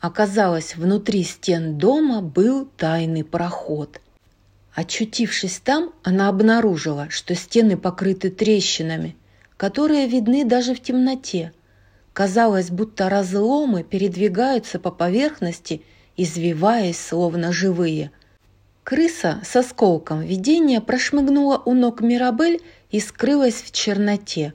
Оказалось, 0.00 0.76
внутри 0.76 1.24
стен 1.24 1.76
дома 1.76 2.22
был 2.22 2.66
тайный 2.76 3.22
проход. 3.22 4.00
Очутившись 4.74 5.60
там, 5.62 5.92
она 6.02 6.28
обнаружила, 6.28 7.08
что 7.10 7.34
стены 7.34 7.76
покрыты 7.76 8.30
трещинами, 8.30 9.14
которые 9.58 10.06
видны 10.06 10.44
даже 10.44 10.74
в 10.74 10.80
темноте. 10.80 11.52
Казалось, 12.14 12.70
будто 12.70 13.10
разломы 13.10 13.84
передвигаются 13.84 14.78
по 14.78 14.90
поверхности, 14.90 15.82
извиваясь, 16.16 16.98
словно 16.98 17.52
живые. 17.52 18.10
Крыса 18.84 19.40
с 19.44 19.54
осколком 19.54 20.22
видения 20.22 20.80
прошмыгнула 20.80 21.60
у 21.66 21.74
ног 21.74 22.00
Мирабель 22.00 22.62
и 22.90 23.00
скрылась 23.00 23.62
в 23.62 23.72
черноте. 23.72 24.54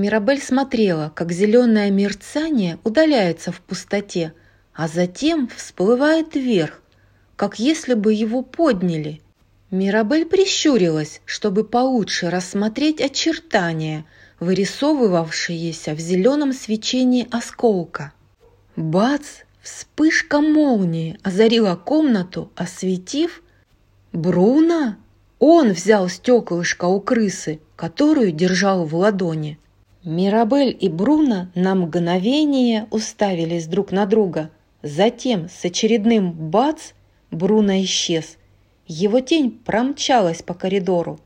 Мирабель 0.00 0.40
смотрела, 0.40 1.12
как 1.14 1.32
зеленое 1.32 1.90
мерцание 1.90 2.78
удаляется 2.84 3.52
в 3.52 3.60
пустоте, 3.60 4.32
а 4.72 4.88
затем 4.88 5.48
всплывает 5.48 6.34
вверх, 6.34 6.82
как 7.36 7.58
если 7.58 7.94
бы 7.94 8.12
его 8.12 8.42
подняли– 8.42 9.20
Мирабель 9.70 10.24
прищурилась, 10.24 11.20
чтобы 11.26 11.62
получше 11.62 12.30
рассмотреть 12.30 13.02
очертания, 13.02 14.06
вырисовывавшиеся 14.40 15.94
в 15.94 16.00
зеленом 16.00 16.54
свечении 16.54 17.28
осколка. 17.30 18.12
Бац! 18.76 19.42
Вспышка 19.60 20.40
молнии 20.40 21.18
озарила 21.22 21.76
комнату, 21.76 22.50
осветив... 22.56 23.42
Бруно? 24.12 24.96
Он 25.38 25.72
взял 25.72 26.08
стеклышко 26.08 26.86
у 26.86 26.98
крысы, 27.02 27.60
которую 27.76 28.32
держал 28.32 28.86
в 28.86 28.94
ладони. 28.94 29.58
Мирабель 30.08 30.74
и 30.80 30.88
Бруно 30.88 31.48
на 31.54 31.74
мгновение 31.74 32.86
уставились 32.90 33.66
друг 33.66 33.92
на 33.92 34.06
друга. 34.06 34.48
Затем 34.82 35.50
с 35.50 35.62
очередным 35.66 36.32
бац 36.32 36.92
Бруно 37.30 37.82
исчез, 37.82 38.38
его 38.86 39.20
тень 39.20 39.50
промчалась 39.50 40.40
по 40.40 40.54
коридору. 40.54 41.20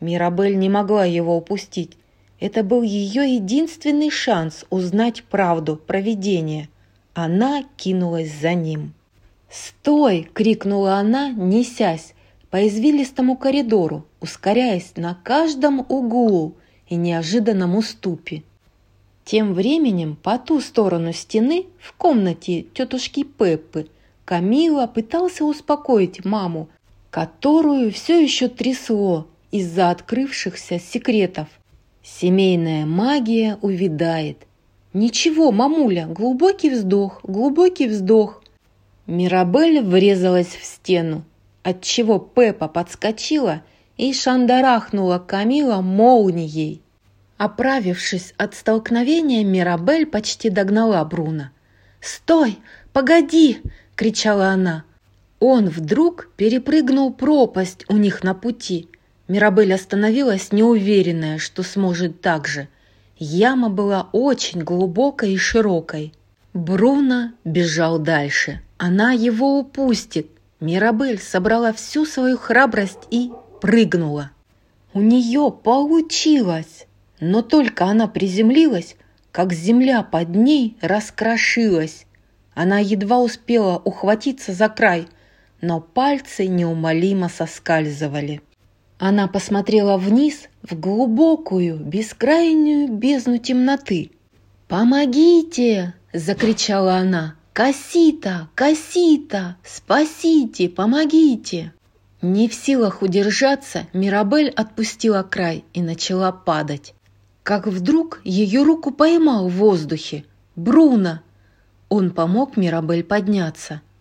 Мирабель 0.00 0.58
не 0.58 0.68
могла 0.68 1.04
его 1.04 1.36
упустить. 1.36 1.96
Это 2.40 2.64
был 2.64 2.82
ее 2.82 3.36
единственный 3.36 4.10
шанс 4.10 4.64
узнать 4.68 5.22
правду 5.22 5.76
про 5.76 6.00
видение. 6.00 6.68
Она 7.14 7.62
кинулась 7.76 8.32
за 8.32 8.54
ним. 8.54 8.94
«Стой!»– 9.48 10.28
крикнула 10.34 10.96
она, 10.96 11.30
несясь 11.30 12.14
по 12.50 12.66
извилистому 12.66 13.36
коридору, 13.36 14.04
ускоряясь 14.20 14.94
на 14.96 15.14
каждом 15.22 15.86
углу 15.88 16.56
и 16.88 16.96
неожиданном 16.96 17.76
уступе. 17.76 18.42
Тем 19.24 19.54
временем 19.54 20.16
по 20.22 20.38
ту 20.38 20.60
сторону 20.60 21.12
стены, 21.12 21.66
в 21.80 21.94
комнате 21.94 22.66
тетушки 22.74 23.24
Пеппы, 23.24 23.88
Камила 24.24 24.86
пытался 24.86 25.44
успокоить 25.44 26.24
маму, 26.24 26.68
которую 27.10 27.92
все 27.92 28.22
еще 28.22 28.48
трясло 28.48 29.26
из-за 29.50 29.90
открывшихся 29.90 30.78
секретов. 30.78 31.48
Семейная 32.02 32.86
магия 32.86 33.58
увядает. 33.62 34.46
Ничего, 34.92 35.52
мамуля, 35.52 36.06
глубокий 36.06 36.70
вздох, 36.70 37.20
глубокий 37.22 37.86
вздох. 37.86 38.42
Мирабель 39.06 39.82
врезалась 39.82 40.48
в 40.48 40.64
стену, 40.64 41.24
отчего 41.62 42.18
Пеппа 42.18 42.68
подскочила 42.68 43.62
и 43.96 44.12
шандарахнула 44.12 45.18
Камила 45.18 45.80
молнией. 45.80 46.82
Оправившись 47.36 48.34
от 48.36 48.54
столкновения, 48.54 49.44
Мирабель 49.44 50.06
почти 50.06 50.50
догнала 50.50 51.04
Бруно. 51.04 51.50
«Стой! 52.00 52.58
Погоди!»– 52.92 53.60
кричала 53.96 54.48
она. 54.48 54.84
Он 55.40 55.68
вдруг 55.68 56.30
перепрыгнул 56.36 57.12
пропасть 57.12 57.84
у 57.88 57.96
них 57.96 58.22
на 58.22 58.34
пути. 58.34 58.88
Мирабель 59.26 59.74
остановилась, 59.74 60.52
неуверенная, 60.52 61.38
что 61.38 61.62
сможет 61.62 62.20
так 62.20 62.46
же. 62.46 62.68
Яма 63.16 63.68
была 63.68 64.08
очень 64.12 64.62
глубокой 64.62 65.32
и 65.32 65.36
широкой. 65.36 66.12
Бруно 66.52 67.32
бежал 67.44 67.98
дальше. 67.98 68.60
Она 68.78 69.12
его 69.12 69.58
упустит. 69.58 70.28
Мирабель 70.60 71.20
собрала 71.20 71.72
всю 71.72 72.06
свою 72.06 72.38
храбрость 72.38 73.08
и 73.10 73.32
прыгнула. 73.64 74.30
У 74.92 75.00
нее 75.00 75.50
получилось! 75.50 76.86
Но 77.18 77.42
только 77.42 77.86
она 77.86 78.06
приземлилась, 78.06 78.96
как 79.32 79.52
земля 79.52 80.02
под 80.02 80.28
ней 80.36 80.76
раскрошилась. 80.80 82.06
Она 82.54 82.78
едва 82.78 83.18
успела 83.20 83.78
ухватиться 83.78 84.52
за 84.52 84.68
край– 84.68 85.08
но 85.64 85.80
пальцы 85.80 86.46
неумолимо 86.46 87.30
соскальзывали. 87.30 88.42
Она 88.98 89.28
посмотрела 89.28 89.96
вниз 89.96 90.48
в 90.62 90.78
глубокую, 90.78 91.78
бескрайнюю 91.78 92.88
бездну 92.92 93.38
темноты. 93.38 94.10
«Помогите!»– 94.68 95.94
закричала 96.12 96.96
она. 96.96 97.36
«Кассита! 97.54 98.48
Кассита! 98.54 99.56
Спасите! 99.64 100.68
Помогите!» 100.68 101.72
Не 102.26 102.48
в 102.48 102.54
силах 102.54 103.02
удержаться, 103.02 103.86
Мирабель 103.92 104.48
отпустила 104.48 105.22
край 105.22 105.62
и 105.74 105.82
начала 105.82 106.32
падать. 106.32 106.94
Как 107.42 107.66
вдруг 107.66 108.22
ее 108.24 108.62
руку 108.62 108.92
поймал 108.92 109.50
в 109.50 109.56
воздухе. 109.56 110.24
Бруно! 110.56 111.20
Он 111.90 112.10
помог 112.10 112.56
Мирабель 112.56 113.04
подняться– 113.04 113.82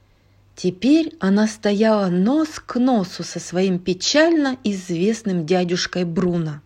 Теперь 0.56 1.14
она 1.20 1.48
стояла 1.48 2.10
нос 2.10 2.60
к 2.64 2.80
носу 2.80 3.24
со 3.24 3.40
своим 3.40 3.80
печально 3.80 4.58
известным 4.64 5.46
дядюшкой 5.46 6.06
Бруно. 6.06 6.62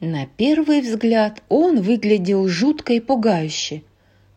На 0.00 0.26
первый 0.26 0.82
взгляд 0.82 1.42
он 1.48 1.80
выглядел 1.80 2.46
жутко 2.48 2.92
и 2.92 3.00
пугающе, 3.00 3.82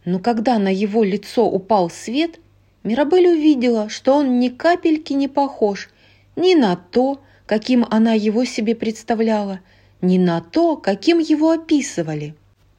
но 0.06 0.20
когда 0.20 0.58
на 0.58 0.74
его 0.74 1.04
лицо 1.04 1.46
упал 1.46 1.90
свет, 1.90 2.40
Мирабель 2.84 3.28
увидела, 3.28 3.90
что 3.90 4.16
он 4.16 4.40
ни 4.40 4.48
капельки 4.50 5.14
не 5.14 5.28
похож 5.28 5.90
ни 6.36 6.56
на 6.56 6.76
то, 6.76 7.22
каким 7.46 7.86
она 7.90 8.14
его 8.14 8.46
себе 8.46 8.76
представляла, 8.76 9.60
ни 10.02 10.18
на 10.18 10.42
то, 10.42 10.78
каким 10.78 11.20
его 11.20 11.52
описывали. 11.52 12.36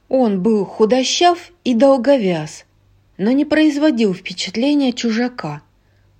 Он 0.09 0.41
был 0.41 0.65
худощав 0.65 1.51
и 1.63 1.73
долговяз, 1.73 2.65
но 3.17 3.31
не 3.31 3.45
производил 3.45 4.13
впечатления 4.13 4.93
чужака– 4.93 5.61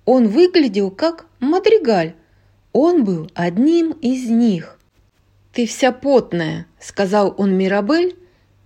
он 0.06 0.28
выглядел 0.28 0.90
как 0.90 1.26
мадригаль. 1.40 2.14
Он 2.72 3.04
был 3.04 3.28
одним 3.34 3.90
из 3.90 4.30
них. 4.30 4.78
«Ты 5.52 5.66
вся 5.66 5.90
потная»,— 5.90 6.66
сказал 6.80 7.34
он 7.36 7.54
Мирабель. 7.58 8.16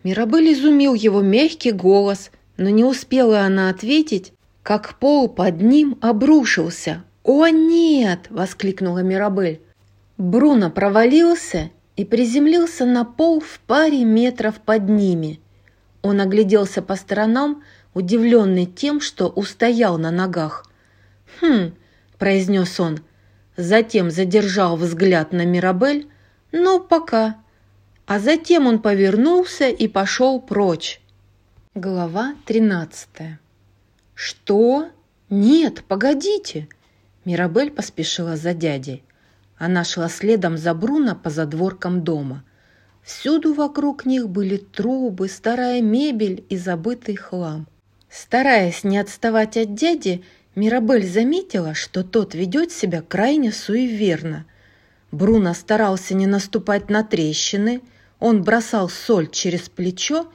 Мирабель 0.05 0.53
изумил 0.53 0.95
его 0.95 1.23
мягкий 1.23 1.73
голос, 1.73 2.31
но 2.59 2.69
не 2.69 2.85
успела 2.85 3.41
она 3.41 3.71
ответить, 3.71 4.33
как 4.63 4.99
пол 4.99 5.29
под 5.29 5.63
ним 5.63 5.99
обрушился. 6.03 7.05
«О, 7.23 7.49
нет!»— 7.49 8.27
воскликнула 8.31 9.03
Мирабель. 9.03 9.61
Бруно 10.17 10.71
провалился 10.71 11.71
и 11.97 12.05
приземлился 12.05 12.87
на 12.87 13.05
пол 13.05 13.41
в 13.41 13.61
паре 13.61 14.05
метров 14.05 14.61
под 14.61 14.89
ними. 14.89 15.41
Он 16.03 16.21
огляделся 16.21 16.83
по 16.83 16.97
сторонам, 16.97 17.63
удивленный 17.95 18.67
тем, 18.67 19.01
что 19.01 19.29
устоял 19.29 19.99
на 19.99 20.11
ногах. 20.11 20.65
«Хм»,– 21.41 21.75
произнес 22.19 22.81
он, 22.81 23.01
затем 23.57 24.11
задержал 24.11 24.77
взгляд 24.77 25.33
на 25.33 25.45
Мирабель, 25.45 26.09
«ну, 26.53 26.81
пока». 26.81 27.37
А 28.07 28.19
затем 28.19 28.67
он 28.67 28.81
повернулся 28.81 29.69
и 29.69 29.87
пошел 29.87 30.41
прочь. 30.41 31.01
Глава 31.75 32.35
тринадцатая. 32.45 33.39
«Что? 34.15 34.89
Нет, 35.29 35.85
погодите!» 35.87 36.67
Мирабель 37.25 37.71
поспешила 37.71 38.37
за 38.37 38.55
дядей. 38.55 39.03
Она 39.59 39.85
шла 39.85 40.09
следом 40.09 40.57
за 40.57 40.73
Бруно 40.75 41.15
по 41.15 41.29
задворкам 41.31 42.03
дома. 42.03 42.45
Всюду 43.03 43.53
вокруг 43.53 44.07
них 44.07 44.29
были 44.29 44.57
трубы, 44.57 45.29
старая 45.29 45.83
мебель 45.83 46.45
и 46.49 46.57
забытый 46.57 47.17
хлам. 47.17 47.67
Стараясь 48.09 48.85
не 48.85 48.99
отставать 48.99 49.57
от 49.57 49.75
дяди, 49.75 50.23
Мирабель 50.55 51.07
заметила, 51.07 51.75
что 51.75 52.03
тот 52.03 52.35
ведет 52.35 52.73
себя 52.73 53.03
крайне 53.03 53.53
суеверно. 53.53 54.47
Бруно 55.13 55.55
старался 55.55 56.15
не 56.15 56.27
наступать 56.27 56.91
на 56.91 57.05
трещины, 57.05 57.83
он 58.19 58.43
бросал 58.43 58.89
соль 58.89 59.29
через 59.31 59.69
плечо 59.69 60.31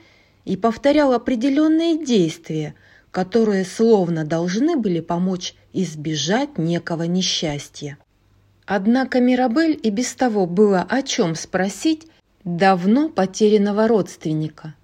и 0.45 0.57
повторял 0.57 1.14
определенные 1.14 2.03
действия, 2.03 2.76
которые 3.15 3.63
словно 3.63 4.25
должны 4.25 4.75
были 4.75 4.99
помочь 4.99 5.55
избежать 5.71 6.57
некого 6.57 7.03
несчастья. 7.03 7.97
Однако 8.65 9.21
Мирабель 9.21 9.79
и 9.81 9.89
без 9.89 10.13
того 10.15 10.45
было 10.45 10.81
о 10.81 11.01
чем 11.01 11.35
спросить 11.35 12.07
давно 12.43 13.07
потерянного 13.07 13.87
родственника. 13.87 14.75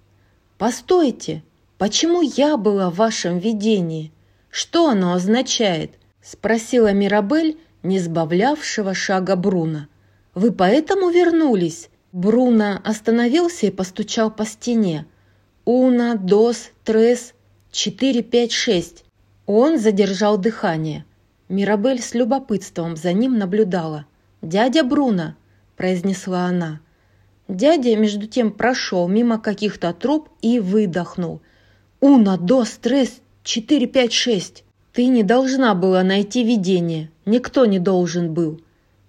«Постойте, 0.56 1.42
почему 1.76 2.22
я 2.22 2.56
была 2.56 2.88
в 2.88 2.94
вашем 2.94 3.38
видении?» 3.38 4.12
Что 4.48 4.88
оно 4.88 5.12
означает?»– 5.12 5.90
спросила 6.22 6.90
Мирабель, 6.90 7.58
не 7.82 7.98
сбавлявшего 7.98 8.94
шага 8.94 9.36
Бруно. 9.36 9.88
«Вы 10.34 10.52
поэтому 10.52 11.10
вернулись?» 11.10 11.90
Бруно 12.12 12.80
остановился 12.82 13.66
и 13.66 13.70
постучал 13.70 14.30
по 14.30 14.46
стене. 14.46 15.04
«Уна, 15.66 16.14
дос, 16.14 16.70
трес, 16.84 17.34
четыре, 17.72 18.22
пять, 18.22 18.52
шесть». 18.52 19.04
Он 19.46 19.78
задержал 19.78 20.38
дыхание. 20.38 21.04
Мирабель 21.48 22.00
с 22.00 22.14
любопытством 22.14 22.96
за 22.96 23.12
ним 23.12 23.36
наблюдала. 23.36 24.06
«Дядя 24.40 24.84
Бруно!»– 24.84 25.34
произнесла 25.76 26.44
она. 26.44 26.80
Дядя, 27.48 27.96
между 27.96 28.28
тем, 28.28 28.52
прошел 28.52 29.08
мимо 29.08 29.40
каких-то 29.40 29.92
труб 29.92 30.28
и 30.40 30.60
выдохнул. 30.60 31.40
«Уна, 32.00 32.38
дос, 32.38 32.70
трес, 32.80 33.20
четыре, 33.42 33.88
пять, 33.88 34.12
шесть». 34.12 34.62
Ты 34.92 35.06
не 35.06 35.22
должна 35.22 35.74
была 35.74 36.02
найти 36.02 36.44
видение. 36.44 37.10
Никто 37.24 37.64
не 37.64 37.78
должен 37.78 38.34
был. 38.34 38.60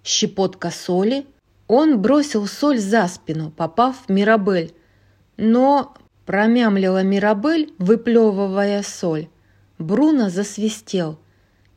Щепотка 0.04 0.72
соли. 0.72 1.26
Он 1.68 2.02
бросил 2.02 2.48
соль 2.48 2.80
за 2.80 3.08
спину, 3.08 3.52
попав 3.52 4.06
в 4.08 4.12
Мирабель. 4.12 4.74
Но 5.36 5.94
промямлила 6.26 7.04
Мирабель, 7.04 7.74
выплевывая 7.78 8.84
соль. 8.84 9.28
Бруно 9.78 10.30
засвистел. 10.30 11.20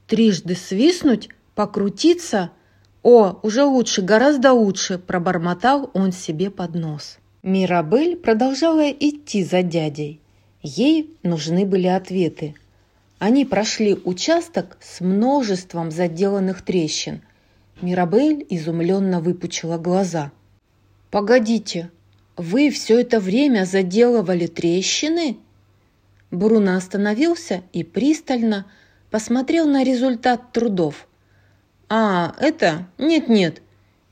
Трижды 0.07 0.55
свистнуть, 0.55 1.29
покрутиться. 1.55 2.51
О, 3.03 3.39
уже 3.43 3.65
лучше, 3.65 4.03
гораздо 4.03 4.53
лучше, 4.53 4.99
пробормотал 4.99 5.91
он 5.95 6.13
себе 6.13 6.51
под 6.51 6.75
нос. 6.75 7.19
Мирабель 7.43 8.17
продолжала 8.17 8.91
идти 8.91 9.45
за 9.45 9.63
дядей. 9.63 10.21
Ей 10.63 11.17
нужны 11.23 11.65
были 11.65 11.87
ответы– 11.87 12.55
они 13.19 13.47
прошли 13.47 13.95
участок 13.95 14.77
с 14.81 15.01
множеством 15.01 15.91
заделанных 15.91 16.63
трещин. 16.63 17.23
Мирабель 17.81 18.47
изумленно 18.51 19.21
выпучила 19.21 19.79
глаза. 19.79 20.33
«Погодите, 21.11 21.91
вы 22.37 22.71
все 22.71 23.01
это 23.01 23.21
время 23.21 23.65
заделывали 23.65 24.47
трещины?» 24.47 25.39
Бруно 26.31 26.77
остановился 26.77 27.63
и 27.73 27.85
пристально 27.85 28.67
посмотрел 29.11 29.67
на 29.67 29.85
результат 29.85 30.53
трудов. 30.53 31.07
«А, 31.89 32.35
это? 32.41 32.87
Нет-нет, 32.99 33.63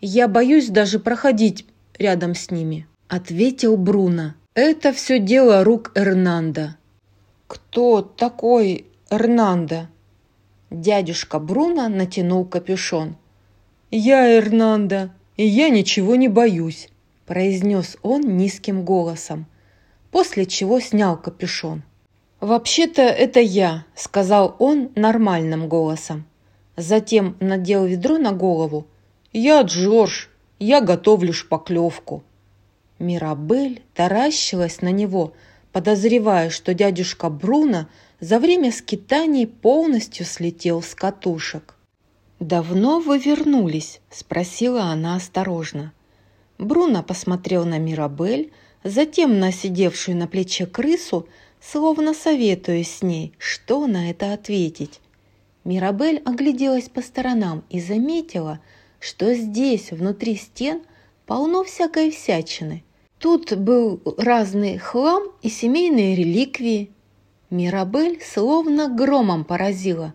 я 0.00 0.28
боюсь 0.28 0.68
даже 0.68 0.98
проходить 0.98 1.66
рядом 1.98 2.34
с 2.34 2.50
ними»,— 2.50 2.86
ответил 3.08 3.76
Бруно. 3.76 4.34
«Это 4.54 4.92
все 4.92 5.18
дело 5.18 5.64
рук 5.64 5.92
Эрнанда». 5.94 6.76
«Кто 7.46 8.00
такой 8.00 8.86
Эрнанда. 9.10 9.88
Дядюшка 10.70 11.38
Бруно 11.38 11.88
натянул 11.88 12.44
капюшон. 12.44 13.16
«Я 13.90 14.38
Эрнанда, 14.38 15.12
и 15.36 15.46
я 15.46 15.68
ничего 15.68 16.16
не 16.16 16.28
боюсь»,– 16.28 16.88
произнес 17.26 17.96
он 18.02 18.36
низким 18.36 18.84
голосом, 18.84 19.46
после 20.10 20.46
чего 20.46 20.80
снял 20.80 21.16
капюшон. 21.16 21.82
«Вообще-то 22.40 23.02
это 23.02 23.40
я»,– 23.40 23.84
сказал 23.94 24.56
он 24.58 24.90
нормальным 24.94 25.68
голосом. 25.68 26.26
Затем 26.76 27.36
надел 27.40 27.86
ведро 27.86 28.18
на 28.18 28.32
голову. 28.32 28.86
«Я 29.32 29.62
Джордж, 29.62 30.26
я 30.58 30.80
готовлю 30.80 31.32
шпаклевку». 31.32 32.22
Мирабель 32.98 33.82
таращилась 33.94 34.82
на 34.82 34.90
него, 34.90 35.32
подозревая, 35.72 36.50
что 36.50 36.74
дядюшка 36.74 37.30
Бруно– 37.30 37.88
за 38.24 38.38
время 38.38 38.72
скитаний 38.72 39.46
полностью 39.46 40.24
слетел 40.24 40.80
с 40.80 40.94
катушек. 40.94 41.74
«Давно 42.40 42.98
вы 42.98 43.18
вернулись?»– 43.18 44.00
спросила 44.10 44.84
она 44.84 45.16
осторожно. 45.16 45.92
Бруно 46.58 47.02
посмотрел 47.02 47.64
на 47.64 47.78
Мирабель, 47.78 48.52
затем 48.82 49.38
на 49.38 49.52
сидевшую 49.52 50.16
на 50.16 50.26
плече 50.26 50.66
крысу, 50.66 51.28
словно 51.60 52.14
советуясь 52.14 52.96
с 52.96 53.02
ней, 53.02 53.32
что 53.38 53.86
на 53.86 54.10
это 54.10 54.32
ответить. 54.32 55.00
Мирабель 55.64 56.22
огляделась 56.24 56.88
по 56.88 57.00
сторонам 57.00 57.64
и 57.70 57.80
заметила, 57.80 58.60
что 59.00 59.34
здесь, 59.34 59.90
внутри 59.90 60.36
стен, 60.36 60.82
полно 61.26 61.64
всякой 61.64 62.10
всячины. 62.10 62.84
Тут 63.18 63.56
был 63.56 64.02
разный 64.18 64.78
хлам 64.78 65.24
и 65.42 65.48
семейные 65.48 66.14
реликвии, 66.14 66.90
Мирабель 67.54 68.20
словно 68.20 68.88
громом 68.88 69.44
поразила. 69.44 70.14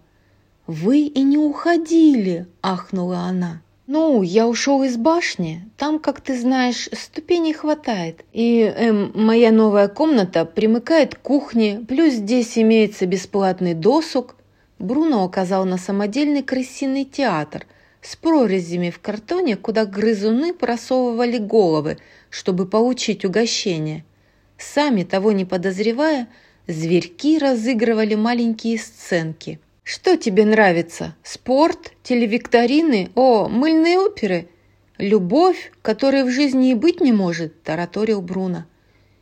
«Вы 0.68 1.04
и 1.04 1.22
не 1.24 1.38
уходили!»– 1.38 2.48
ахнула 2.62 3.20
она. 3.20 3.62
«Ну, 3.92 4.22
я 4.22 4.48
ушел 4.48 4.84
из 4.84 4.98
башни. 4.98 5.68
Там, 5.76 5.98
как 5.98 6.22
ты 6.22 6.40
знаешь, 6.40 6.90
ступеней 6.94 7.54
хватает. 7.54 8.24
И 8.34 8.62
эм, 8.62 9.12
моя 9.16 9.52
новая 9.52 9.88
комната 9.88 10.46
примыкает 10.46 11.16
к 11.16 11.22
кухне, 11.22 11.84
плюс 11.88 12.14
здесь 12.14 12.56
имеется 12.60 13.08
бесплатный 13.08 13.74
досуг». 13.74 14.36
Бруно 14.78 15.26
указал 15.26 15.66
на 15.66 15.78
самодельный 15.78 16.44
крысиный 16.44 17.04
театр 17.04 17.66
с 18.04 18.16
прорезями 18.16 18.92
в 18.92 19.00
картоне, 19.00 19.56
куда 19.56 19.86
грызуны 19.86 20.54
просовывали 20.54 21.40
головы, 21.40 21.98
чтобы 22.30 22.68
получить 22.68 23.26
угощение. 23.26 24.06
Сами 24.60 25.02
того 25.02 25.32
не 25.32 25.46
подозревая– 25.46 26.28
Зверьки 26.70 27.40
разыгрывали 27.40 28.14
маленькие 28.14 28.78
сценки. 28.78 29.60
«Что 29.92 30.18
тебе 30.18 30.46
нравится? 30.46 31.16
Спорт? 31.24 31.94
Телевикторины? 32.04 33.10
О, 33.16 33.48
мыльные 33.50 33.98
оперы?» 33.98 34.48
«Любовь, 35.00 35.72
которой 35.82 36.26
в 36.26 36.30
жизни 36.30 36.70
и 36.70 36.74
быть 36.76 37.02
не 37.02 37.12
может»,– 37.12 37.64
тараторил 37.64 38.22
Бруно. 38.22 38.66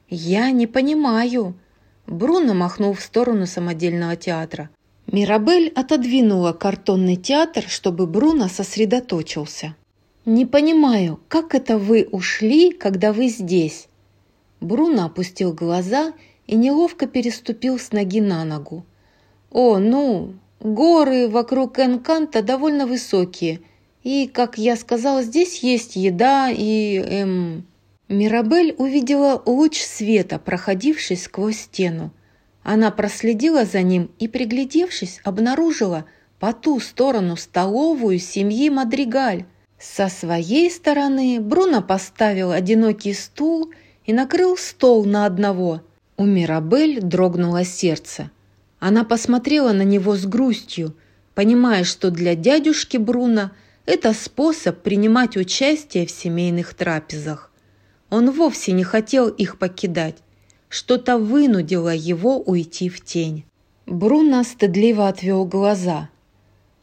«Я 0.09 0.51
не 0.51 0.67
понимаю». 0.67 1.55
Бруно 2.05 2.53
махнул 2.53 2.91
в 2.91 2.99
сторону 2.99 3.45
самодельного 3.45 4.17
театра. 4.17 4.69
Мирабель 5.09 5.71
отодвинула 5.73 6.51
картонный 6.51 7.15
театр, 7.15 7.63
чтобы 7.65 8.05
Бруно 8.05 8.49
сосредоточился. 8.49 9.73
«Не 10.25 10.45
понимаю, 10.45 11.21
как 11.29 11.55
это 11.55 11.77
вы 11.77 12.09
ушли, 12.11 12.71
когда 12.73 13.13
вы 13.13 13.29
здесь?» 13.29 13.87
Бруно 14.59 15.05
опустил 15.05 15.53
глаза 15.53 16.11
и 16.45 16.57
неловко 16.57 17.07
переступил 17.07 17.79
с 17.79 17.93
ноги 17.93 18.19
на 18.19 18.43
ногу. 18.43 18.85
«О, 19.49 19.77
ну, 19.77 20.33
горы 20.59 21.27
вокруг 21.27 21.79
Энканта 21.79 22.41
довольно 22.41 22.85
высокие, 22.87 23.61
и, 24.03 24.27
как 24.27 24.57
я 24.57 24.75
сказала, 24.75 25.23
здесь 25.23 25.63
есть 25.63 25.95
еда 25.95 26.49
и... 26.49 26.97
эм...» 26.97 27.65
Мирабель 28.09 28.73
увидела 28.77 29.41
луч 29.45 29.81
света, 29.81 30.39
проходивший 30.39 31.17
сквозь 31.17 31.57
стену. 31.57 32.11
Она 32.63 32.89
проследила 32.89 33.65
за 33.65 33.81
ним 33.81 34.09
и, 34.17 34.29
приглядевшись, 34.29 35.19
обнаружила 35.25 36.05
по 36.39 36.53
ту 36.53 36.79
сторону 36.79 37.35
столовую 37.35 38.19
семьи 38.19 38.69
Мадригаль. 38.69 39.45
Со 39.77 40.07
своей 40.07 40.71
стороны 40.71 41.39
Бруно 41.41 41.81
поставил 41.81 42.51
одинокий 42.51 43.13
стул 43.13 43.71
и 44.05 44.13
накрыл 44.13 44.55
стол 44.55 45.03
на 45.03 45.25
одного– 45.25 45.81
у 46.19 46.25
Мирабель 46.25 46.99
дрогнуло 46.99 47.63
сердце. 47.63 48.31
Она 48.79 49.03
посмотрела 49.03 49.71
на 49.71 49.81
него 49.81 50.15
с 50.15 50.25
грустью, 50.25 50.95
понимая, 51.33 51.83
что 51.83 52.11
для 52.11 52.35
дядюшки 52.35 52.97
Бруно 52.97 53.51
это 53.85 54.13
способ 54.13 54.81
принимать 54.81 55.37
участие 55.37 56.05
в 56.05 56.11
семейных 56.11 56.73
трапезах. 56.73 57.51
Он 58.09 58.31
вовсе 58.31 58.71
не 58.71 58.83
хотел 58.83 59.27
их 59.27 59.57
покидать. 59.57 60.17
Что-то 60.69 61.17
вынудило 61.17 61.93
его 61.93 62.39
уйти 62.39 62.89
в 62.89 63.03
тень. 63.03 63.45
Бруно 63.85 64.43
стыдливо 64.43 65.07
отвел 65.07 65.45
глаза. 65.45 66.09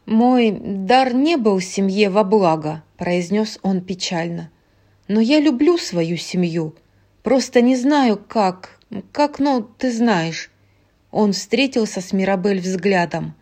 «Мой 0.05 0.51
дар 0.51 1.13
не 1.13 1.35
был 1.37 1.59
семье 1.59 2.09
во 2.09 2.23
благо»,– 2.23 2.83
произнес 2.97 3.59
он 3.63 3.81
печально. 3.81 4.51
«Но 5.07 5.19
я 5.19 5.39
люблю 5.39 5.77
свою 5.77 6.17
семью. 6.17 6.75
Просто 7.23 7.61
не 7.61 7.75
знаю, 7.75 8.19
как, 8.27 8.79
как, 9.11 9.39
ну, 9.39 9.67
ты 9.77 9.91
знаешь». 9.91 10.51
Он 11.15 11.31
встретился 11.31 12.01
с 12.01 12.11
Мирабель 12.11 12.59
взглядом. 12.59 13.35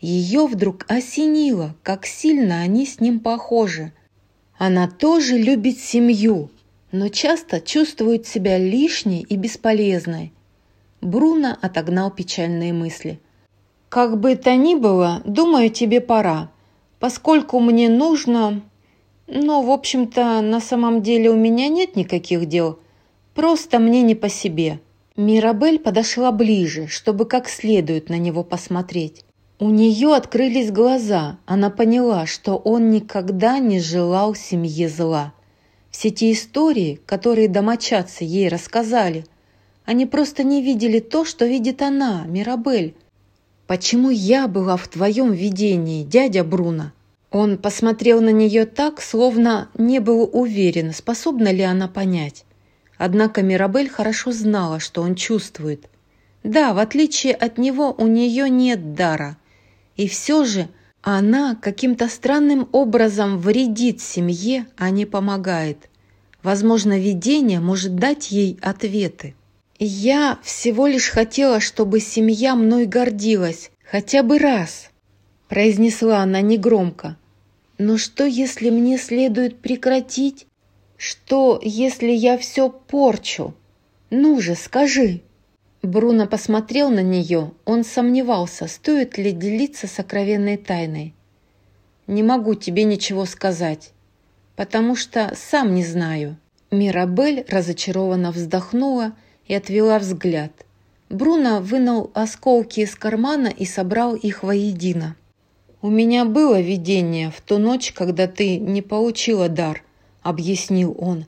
Ее 0.00 0.46
вдруг 0.46 0.86
осенило, 0.88 1.74
как 1.82 2.06
сильно 2.06 2.62
они 2.62 2.86
с 2.86 3.00
ним 3.00 3.20
похожи. 3.20 3.92
Она 4.56 4.88
тоже 4.88 5.36
любит 5.36 5.78
семью, 5.78 6.48
но 6.90 7.10
часто 7.10 7.60
чувствует 7.60 8.26
себя 8.26 8.56
лишней 8.56 9.26
и 9.28 9.36
бесполезной. 9.36 10.32
Бруно 11.02 11.54
отогнал 11.60 12.10
печальные 12.10 12.72
мысли. 12.72 13.20
«Как 13.90 14.18
бы 14.18 14.34
то 14.34 14.56
ни 14.56 14.74
было, 14.74 15.20
думаю, 15.26 15.68
тебе 15.68 16.00
пора, 16.00 16.50
поскольку 16.98 17.60
мне 17.60 17.90
нужно... 17.90 18.62
Но, 19.26 19.60
в 19.60 19.70
общем-то, 19.70 20.40
на 20.40 20.60
самом 20.60 21.02
деле 21.02 21.28
у 21.28 21.36
меня 21.36 21.68
нет 21.68 21.94
никаких 21.94 22.46
дел, 22.46 22.78
просто 23.34 23.78
мне 23.78 24.00
не 24.00 24.14
по 24.14 24.30
себе». 24.30 24.80
Мирабель 25.18 25.80
подошла 25.80 26.30
ближе, 26.30 26.86
чтобы 26.86 27.24
как 27.24 27.48
следует 27.48 28.08
на 28.08 28.18
него 28.18 28.44
посмотреть. 28.44 29.24
У 29.58 29.68
нее 29.68 30.14
открылись 30.14 30.70
глаза, 30.70 31.38
она 31.44 31.70
поняла, 31.70 32.24
что 32.24 32.54
он 32.54 32.90
никогда 32.90 33.58
не 33.58 33.80
желал 33.80 34.36
семье 34.36 34.88
зла. 34.88 35.34
Все 35.90 36.10
те 36.10 36.30
истории, 36.30 37.00
которые 37.04 37.48
домочадцы 37.48 38.22
ей 38.22 38.48
рассказали, 38.48 39.26
они 39.84 40.06
просто 40.06 40.44
не 40.44 40.62
видели 40.62 41.00
то, 41.00 41.24
что 41.24 41.46
видит 41.46 41.82
она, 41.82 42.24
Мирабель. 42.24 42.94
«Почему 43.66 44.10
я 44.10 44.46
была 44.46 44.76
в 44.76 44.86
твоем 44.86 45.32
видении, 45.32 46.04
дядя 46.04 46.44
Бруно?» 46.44 46.92
Он 47.32 47.58
посмотрел 47.58 48.20
на 48.20 48.30
нее 48.30 48.66
так, 48.66 49.02
словно 49.02 49.68
не 49.76 49.98
был 49.98 50.30
уверен, 50.32 50.92
способна 50.92 51.50
ли 51.50 51.62
она 51.62 51.88
понять. 51.88 52.44
Однако 52.98 53.42
Мирабель 53.42 53.88
хорошо 53.88 54.32
знала, 54.32 54.80
что 54.80 55.02
он 55.02 55.14
чувствует. 55.14 55.88
Да, 56.42 56.74
в 56.74 56.78
отличие 56.78 57.32
от 57.32 57.56
него, 57.56 57.94
у 57.96 58.06
нее 58.06 58.50
нет 58.50 58.94
дара. 58.94 59.38
И 59.96 60.08
все 60.08 60.44
же 60.44 60.68
она 61.00 61.54
каким-то 61.54 62.08
странным 62.08 62.68
образом 62.72 63.38
вредит 63.38 64.00
семье, 64.00 64.66
а 64.76 64.90
не 64.90 65.06
помогает. 65.06 65.88
Возможно, 66.42 66.98
видение 66.98 67.60
может 67.60 67.96
дать 67.96 68.30
ей 68.30 68.58
ответы. 68.62 69.34
«Я 69.78 70.40
всего 70.42 70.88
лишь 70.88 71.10
хотела, 71.10 71.60
чтобы 71.60 72.00
семья 72.00 72.56
мной 72.56 72.86
гордилась, 72.86 73.70
хотя 73.84 74.24
бы 74.24 74.38
раз», 74.38 74.90
произнесла 75.48 76.18
она 76.18 76.40
негромко. 76.40 77.16
«Но 77.78 77.96
что, 77.96 78.24
если 78.24 78.70
мне 78.70 78.98
следует 78.98 79.60
прекратить? 79.60 80.47
Что, 80.98 81.60
если 81.62 82.10
я 82.10 82.36
все 82.36 82.68
порчу? 82.68 83.54
Ну 84.10 84.40
же, 84.40 84.56
скажи!» 84.56 85.22
Бруно 85.80 86.26
посмотрел 86.26 86.90
на 86.90 87.02
нее, 87.02 87.52
он 87.64 87.84
сомневался, 87.84 88.66
стоит 88.66 89.16
ли 89.16 89.30
делиться 89.30 89.86
сокровенной 89.86 90.56
тайной. 90.56 91.14
«Не 92.08 92.24
могу 92.24 92.54
тебе 92.54 92.82
ничего 92.82 93.26
сказать, 93.26 93.92
потому 94.56 94.96
что 94.96 95.32
сам 95.36 95.72
не 95.74 95.84
знаю». 95.84 96.36
Мирабель 96.72 97.46
разочарованно 97.48 98.32
вздохнула 98.32 99.12
и 99.46 99.54
отвела 99.54 100.00
взгляд. 100.00 100.52
Бруно 101.10 101.60
вынул 101.60 102.10
осколки 102.12 102.80
из 102.80 102.96
кармана 102.96 103.46
и 103.46 103.64
собрал 103.64 104.16
их 104.16 104.42
воедино. 104.42 105.14
«У 105.80 105.90
меня 105.90 106.24
было 106.24 106.60
видение 106.60 107.30
в 107.30 107.40
ту 107.40 107.58
ночь, 107.58 107.92
когда 107.92 108.26
ты 108.26 108.58
не 108.58 108.82
получила 108.82 109.48
дар»,— 109.48 109.84
объяснил 110.22 110.94
он. 110.98 111.26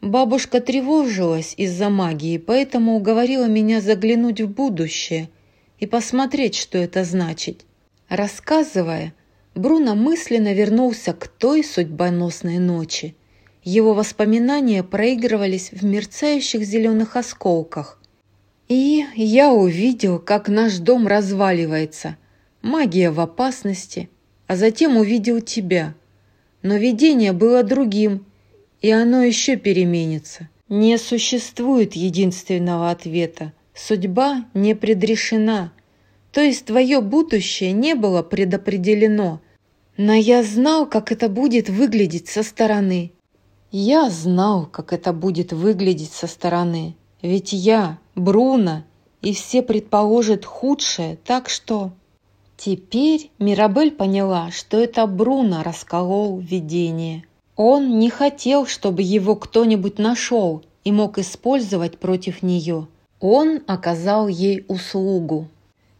«Бабушка 0.00 0.60
тревожилась 0.60 1.54
из-за 1.56 1.88
магии, 1.88 2.38
поэтому 2.38 2.96
уговорила 2.96 3.46
меня 3.46 3.80
заглянуть 3.80 4.40
в 4.40 4.48
будущее 4.48 5.28
и 5.78 5.86
посмотреть, 5.86 6.54
что 6.54 6.78
это 6.78 7.04
значит». 7.04 7.64
Рассказывая, 8.08 9.12
Бруно 9.54 9.94
мысленно 9.94 10.54
вернулся 10.54 11.12
к 11.12 11.26
той 11.26 11.64
судьбоносной 11.64 12.58
ночи. 12.58 13.16
Его 13.64 13.92
воспоминания 13.92 14.82
проигрывались 14.82 15.72
в 15.72 15.84
мерцающих 15.84 16.62
зеленых 16.62 17.16
осколках. 17.16 18.00
И 18.68 19.04
я 19.14 19.52
увидел, 19.52 20.20
как 20.20 20.48
наш 20.48 20.78
дом 20.78 21.06
разваливается— 21.06 22.16
магия 22.62 23.10
в 23.10 23.20
опасности, 23.20 24.08
а 24.46 24.56
затем 24.56 24.96
увидел 24.96 25.40
тебя. 25.40 25.94
Но 26.62 26.76
видение 26.76 27.32
было 27.32 27.62
другим, 27.62 28.26
и 28.80 28.90
оно 28.90 29.22
еще 29.22 29.56
переменится. 29.56 30.48
Не 30.68 30.98
существует 30.98 31.94
единственного 31.94 32.90
ответа. 32.90 33.52
Судьба 33.74 34.44
не 34.54 34.74
предрешена. 34.74 35.72
То 36.32 36.40
есть 36.40 36.66
твое 36.66 37.00
будущее 37.00 37.72
не 37.72 37.94
было 37.94 38.22
предопределено. 38.22 39.40
Но 39.96 40.12
я 40.12 40.42
знал, 40.42 40.86
как 40.86 41.10
это 41.10 41.28
будет 41.28 41.68
выглядеть 41.68 42.28
со 42.28 42.42
стороны. 42.42 43.12
Я 43.70 44.10
знал, 44.10 44.66
как 44.66 44.92
это 44.92 45.12
будет 45.12 45.52
выглядеть 45.52 46.12
со 46.12 46.26
стороны. 46.26 46.96
Ведь 47.22 47.52
я, 47.52 47.98
Бруно, 48.14 48.84
и 49.22 49.34
все 49.34 49.62
предположат 49.62 50.44
худшее, 50.44 51.18
так 51.24 51.48
что... 51.48 51.92
Теперь 52.58 53.30
Мирабель 53.38 53.92
поняла, 53.92 54.50
что 54.50 54.80
это 54.80 55.06
Бруно 55.06 55.62
расколол 55.62 56.40
видение. 56.40 57.22
Он 57.54 58.00
не 58.00 58.10
хотел, 58.10 58.66
чтобы 58.66 59.02
его 59.02 59.36
кто-нибудь 59.36 60.00
нашел 60.00 60.64
и 60.82 60.90
мог 60.90 61.18
использовать 61.18 61.98
против 61.98 62.42
нее. 62.42 62.88
Он 63.20 63.62
оказал 63.68 64.26
ей 64.26 64.64
услугу. 64.66 65.46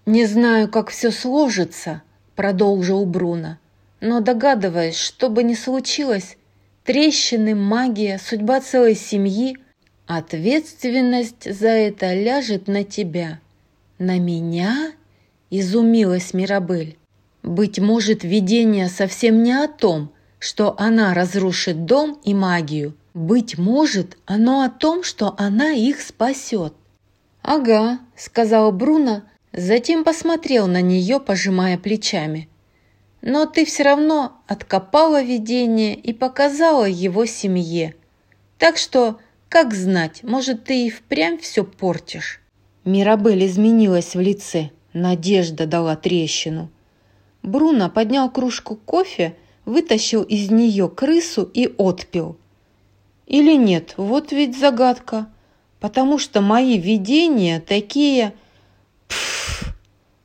«Не 0.04 0.26
знаю, 0.26 0.68
как 0.68 0.90
все 0.90 1.12
сложится»,– 1.12 2.02
продолжил 2.34 3.06
Бруно, 3.06 3.58
«но 4.00 4.18
догадываясь, 4.18 4.98
что 4.98 5.28
бы 5.28 5.44
ни 5.44 5.54
случилось, 5.54 6.36
трещины, 6.82 7.54
магия, 7.54 8.18
судьба 8.18 8.60
целой 8.62 8.96
семьи, 8.96 9.56
ответственность 10.08 11.54
за 11.54 11.68
это 11.68 12.14
ляжет 12.14 12.66
на 12.66 12.82
тебя». 12.82 13.38
«На 14.00 14.18
меня?» 14.18 14.92
Изумилась 15.50 16.34
Мирабель. 16.34 16.98
Быть 17.42 17.78
может, 17.78 18.24
видение 18.24 18.88
совсем 18.88 19.42
не 19.42 19.52
о 19.52 19.68
том, 19.68 20.12
что 20.38 20.74
она 20.78 21.14
разрушит 21.14 21.86
дом 21.86 22.20
и 22.24 22.34
магию. 22.34 22.94
Быть 23.14 23.56
может, 23.56 24.18
оно 24.26 24.62
о 24.62 24.68
том, 24.68 25.02
что 25.02 25.34
она 25.38 25.70
их 25.70 26.00
спасет. 26.00 26.74
«Ага»,— 27.42 28.00
сказал 28.16 28.72
Бруно, 28.72 29.22
затем 29.52 30.04
посмотрел 30.04 30.66
на 30.66 30.82
нее, 30.82 31.18
пожимая 31.18 31.78
плечами. 31.78 32.48
«Но 33.22 33.46
ты 33.46 33.64
все 33.64 33.84
равно 33.84 34.42
откопала 34.46 35.22
видение 35.22 35.94
и 35.94 36.12
показала 36.12 36.84
его 36.84 37.24
семье. 37.24 37.96
Так 38.58 38.76
что, 38.76 39.18
как 39.48 39.74
знать, 39.74 40.22
может, 40.22 40.64
ты 40.64 40.86
и 40.86 40.90
впрямь 40.90 41.38
все 41.38 41.64
портишь». 41.64 42.40
Мирабель 42.84 43.46
изменилась 43.46 44.14
в 44.14 44.20
лице. 44.20 44.70
Надежда 44.98 45.66
дала 45.66 45.94
трещину. 45.94 46.70
Бруно 47.44 47.88
поднял 47.88 48.28
кружку 48.30 48.74
кофе, 48.74 49.36
вытащил 49.64 50.22
из 50.24 50.50
нее 50.50 50.88
крысу 50.88 51.44
и 51.44 51.72
отпил. 51.78 52.36
Или 53.26 53.56
нет, 53.56 53.94
вот 53.96 54.32
ведь 54.32 54.58
загадка. 54.58 55.28
Потому 55.78 56.18
что 56.18 56.40
мои 56.40 56.78
видения 56.78 57.60
такие... 57.60 58.34
Пф, 59.06 59.74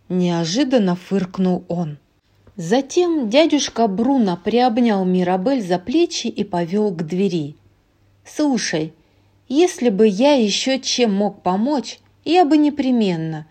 неожиданно 0.10 0.96
фыркнул 0.96 1.64
он. 1.68 2.00
Затем 2.56 3.30
дядюшка 3.30 3.88
Бруно 3.88 4.40
приобнял 4.44 5.06
Мирабель 5.06 5.62
за 5.62 5.78
плечи 5.78 6.28
и 6.28 6.44
повел 6.44 6.90
к 6.92 7.04
двери. 7.04 7.56
«Слушай, 8.26 8.94
если 9.48 9.90
бы 9.90 10.08
я 10.08 10.34
еще 10.34 10.80
чем 10.80 11.14
мог 11.14 11.44
помочь, 11.44 12.00
я 12.26 12.46
бы 12.46 12.58
непременно. 12.58 13.46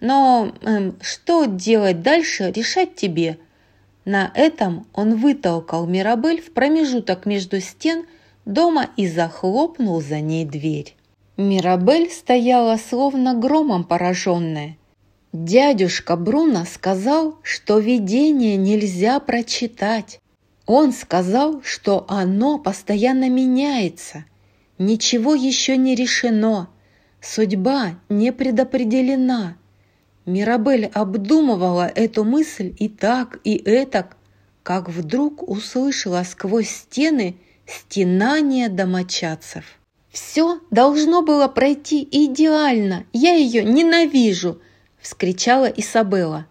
Но 0.00 0.52
эм, 0.62 0.96
что 1.00 1.46
делать 1.46 2.02
дальше, 2.02 2.52
решать 2.52 2.94
тебе. 2.94 3.38
На 4.04 4.30
этом 4.34 4.86
он 4.92 5.16
вытолкал 5.16 5.86
Мирабель 5.86 6.40
в 6.40 6.52
промежуток 6.52 7.26
между 7.26 7.60
стен 7.60 8.06
дома 8.44 8.88
и 8.96 9.08
захлопнул 9.08 10.00
за 10.00 10.20
ней 10.20 10.44
дверь. 10.44 10.94
Мирабель 11.36 12.10
стояла 12.10 12.76
словно 12.76 13.34
громом 13.34 13.84
пораженная. 13.84 14.76
Дядюшка 15.32 16.16
Бруно 16.16 16.64
сказал, 16.64 17.38
что 17.42 17.78
видение 17.78 18.56
нельзя 18.56 19.20
прочитать. 19.20 20.20
Он 20.64 20.92
сказал, 20.92 21.62
что 21.62 22.06
оно 22.08 22.58
постоянно 22.58 23.28
меняется. 23.28 24.24
Ничего 24.78 25.34
еще 25.34 25.76
не 25.76 25.94
решено. 25.94 26.68
Судьба 27.20 27.96
не 28.08 28.32
предопределена. 28.32 29.56
Мирабель 30.26 30.86
обдумывала 30.86 31.86
эту 31.86 32.24
мысль 32.24 32.74
и 32.78 32.88
так, 32.88 33.38
и 33.44 33.54
этак, 33.54 34.16
как 34.64 34.88
вдруг 34.88 35.48
услышала 35.48 36.24
сквозь 36.24 36.68
стены 36.68 37.36
стенание 37.64 38.68
домочадцев. 38.68 39.64
«Все 40.10 40.60
должно 40.72 41.22
было 41.22 41.46
пройти 41.46 42.06
идеально, 42.10 43.04
я 43.12 43.34
ее 43.34 43.62
ненавижу!»– 43.62 44.60
вскричала 45.00 45.66
Изабелла. 45.66 46.46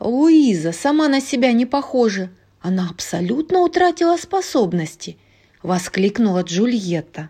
«Луиза 0.00 0.72
сама 0.72 1.08
на 1.08 1.20
себя 1.20 1.52
не 1.52 1.66
похожа, 1.66 2.30
она 2.62 2.88
абсолютно 2.88 3.60
утратила 3.60 4.16
способности!»– 4.16 5.18
воскликнула 5.62 6.42
Джульетта. 6.42 7.28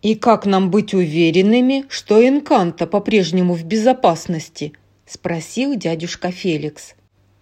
«И 0.00 0.14
как 0.14 0.46
нам 0.46 0.70
быть 0.70 0.94
уверенными, 0.94 1.84
что 1.88 2.26
Энканта 2.26 2.86
по-прежнему 2.86 3.52
в 3.54 3.64
безопасности?»– 3.64 4.72
спросил 5.12 5.74
дядюшка 5.74 6.30
Феликс. 6.30 6.94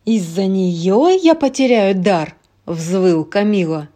«Из-за 0.04 0.46
нее 0.46 1.18
я 1.22 1.34
потеряю 1.34 1.94
дар?»– 1.94 2.36
взвыл 2.66 3.24
Камила. 3.24 3.88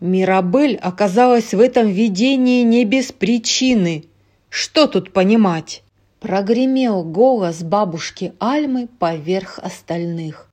Мирабель 0.00 0.76
оказалась 0.76 1.54
в 1.54 1.60
этом 1.60 1.88
видении 1.88 2.62
не 2.62 2.84
без 2.84 3.12
причины. 3.12 4.04
Что 4.50 4.86
тут 4.86 5.12
понимать? 5.12 5.82
Прогремел 6.20 7.02
голос 7.02 7.62
бабушки 7.62 8.34
Альмы 8.38 8.88
поверх 8.98 9.58
остальных. 9.58 10.50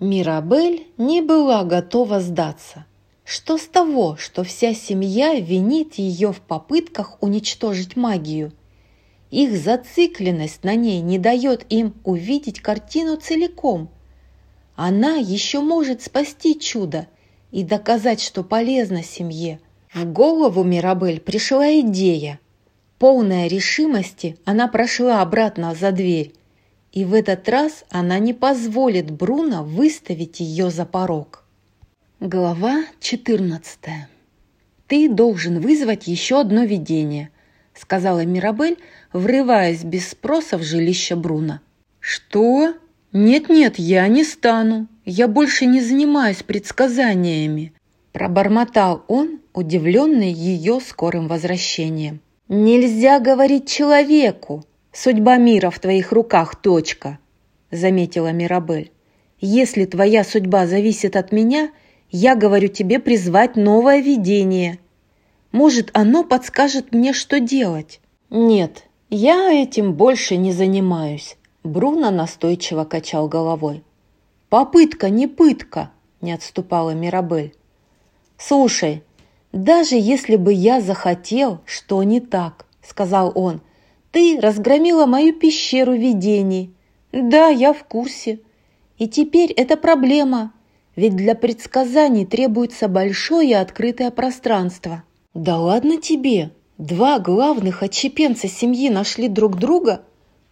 Мирабель 0.00 0.86
не 0.98 1.22
была 1.22 1.64
готова 1.64 2.20
сдаться. 2.20 2.84
Что 3.24 3.56
с 3.56 3.66
того, 3.66 4.16
что 4.18 4.44
вся 4.44 4.74
семья 4.74 5.34
винит 5.40 5.94
ее 5.94 6.30
в 6.32 6.40
попытках 6.40 7.16
уничтожить 7.22 7.96
магию? 7.96 8.52
Их 9.34 9.56
зацикленность 9.56 10.62
на 10.62 10.76
ней 10.76 11.00
не 11.00 11.18
дает 11.18 11.66
им 11.68 11.92
увидеть 12.04 12.60
картину 12.60 13.16
целиком. 13.16 13.90
Она 14.76 15.16
еще 15.16 15.58
может 15.58 16.02
спасти 16.02 16.56
чудо 16.56 17.08
и 17.50 17.64
доказать, 17.64 18.20
что 18.20 18.44
полезно 18.44 19.02
семье. 19.02 19.58
В 19.92 20.04
голову 20.04 20.62
Мирабель 20.62 21.18
пришла 21.18 21.68
идея. 21.80 22.38
Полная 23.00 23.48
решимости 23.48 24.36
она 24.44 24.68
прошла 24.68 25.20
обратно 25.20 25.74
за 25.74 25.90
дверь. 25.90 26.32
И 26.92 27.04
в 27.04 27.12
этот 27.12 27.48
раз 27.48 27.84
она 27.90 28.20
не 28.20 28.34
позволит 28.34 29.10
Бруно 29.10 29.64
выставить 29.64 30.38
ее 30.38 30.70
за 30.70 30.86
порог. 30.86 31.42
Глава 32.20 32.84
14. 33.00 33.78
«Ты 34.86 35.08
должен 35.08 35.58
вызвать 35.58 36.06
еще 36.06 36.38
одно 36.38 36.62
видение»,— 36.62 37.30
сказала 37.74 38.24
Мирабель, 38.24 38.78
врываясь 39.12 39.84
без 39.84 40.08
спроса 40.08 40.58
в 40.58 40.62
жилище 40.62 41.16
Бруно. 41.16 41.60
«Что? 42.00 42.74
Нет-нет, 43.12 43.78
я 43.78 44.06
не 44.08 44.24
стану. 44.24 44.88
Я 45.04 45.28
больше 45.28 45.66
не 45.66 45.80
занимаюсь 45.80 46.42
предсказаниями»,— 46.42 47.72
пробормотал 48.12 49.04
он, 49.08 49.40
удивленный 49.52 50.32
ее 50.32 50.80
скорым 50.80 51.28
возвращением. 51.28 52.20
«Нельзя 52.48 53.20
говорить 53.20 53.68
человеку. 53.68 54.64
Судьба 54.92 55.36
мира 55.36 55.70
в 55.70 55.78
твоих 55.78 56.12
руках, 56.12 56.56
точка»,— 56.56 57.18
заметила 57.70 58.32
Мирабель. 58.32 58.92
«Если 59.40 59.84
твоя 59.84 60.24
судьба 60.24 60.66
зависит 60.66 61.16
от 61.16 61.32
меня,— 61.32 61.70
я 62.16 62.36
говорю 62.36 62.68
тебе 62.68 63.00
призвать 63.00 63.56
новое 63.56 64.00
видение. 64.00 64.78
Может, 65.54 65.90
оно 65.92 66.24
подскажет 66.24 66.90
мне, 66.90 67.12
что 67.12 67.38
делать? 67.38 68.00
Нет, 68.28 68.88
я 69.08 69.52
этим 69.52 69.92
больше 69.92 70.36
не 70.36 70.50
занимаюсь. 70.50 71.36
Бруно 71.62 72.10
настойчиво 72.10 72.82
качал 72.82 73.28
головой. 73.28 73.84
Попытка 74.48 75.10
не 75.10 75.28
пытка, 75.28 75.92
не 76.20 76.32
отступала 76.32 76.90
Мирабель. 76.90 77.54
Слушай, 78.36 79.04
даже 79.52 79.94
если 79.94 80.34
бы 80.34 80.52
я 80.52 80.80
захотел, 80.80 81.60
что 81.66 82.02
не 82.02 82.20
так, 82.20 82.66
сказал 82.82 83.30
он, 83.36 83.60
ты 84.10 84.40
разгромила 84.40 85.06
мою 85.06 85.32
пещеру 85.34 85.92
видений. 85.92 86.74
Да, 87.12 87.46
я 87.46 87.72
в 87.72 87.84
курсе. 87.84 88.40
И 88.98 89.06
теперь 89.06 89.52
это 89.52 89.76
проблема. 89.76 90.52
Ведь 90.96 91.14
для 91.14 91.36
предсказаний 91.36 92.26
требуется 92.26 92.88
большое 92.88 93.60
открытое 93.60 94.10
пространство. 94.10 95.04
Да 95.34 95.58
ладно 95.58 96.00
тебе! 96.00 96.50
Два 96.78 97.18
главных 97.18 97.82
отщепенца 97.82 98.48
семьи 98.48 98.88
нашли 98.88 99.28
друг 99.28 99.58
друга? 99.58 100.02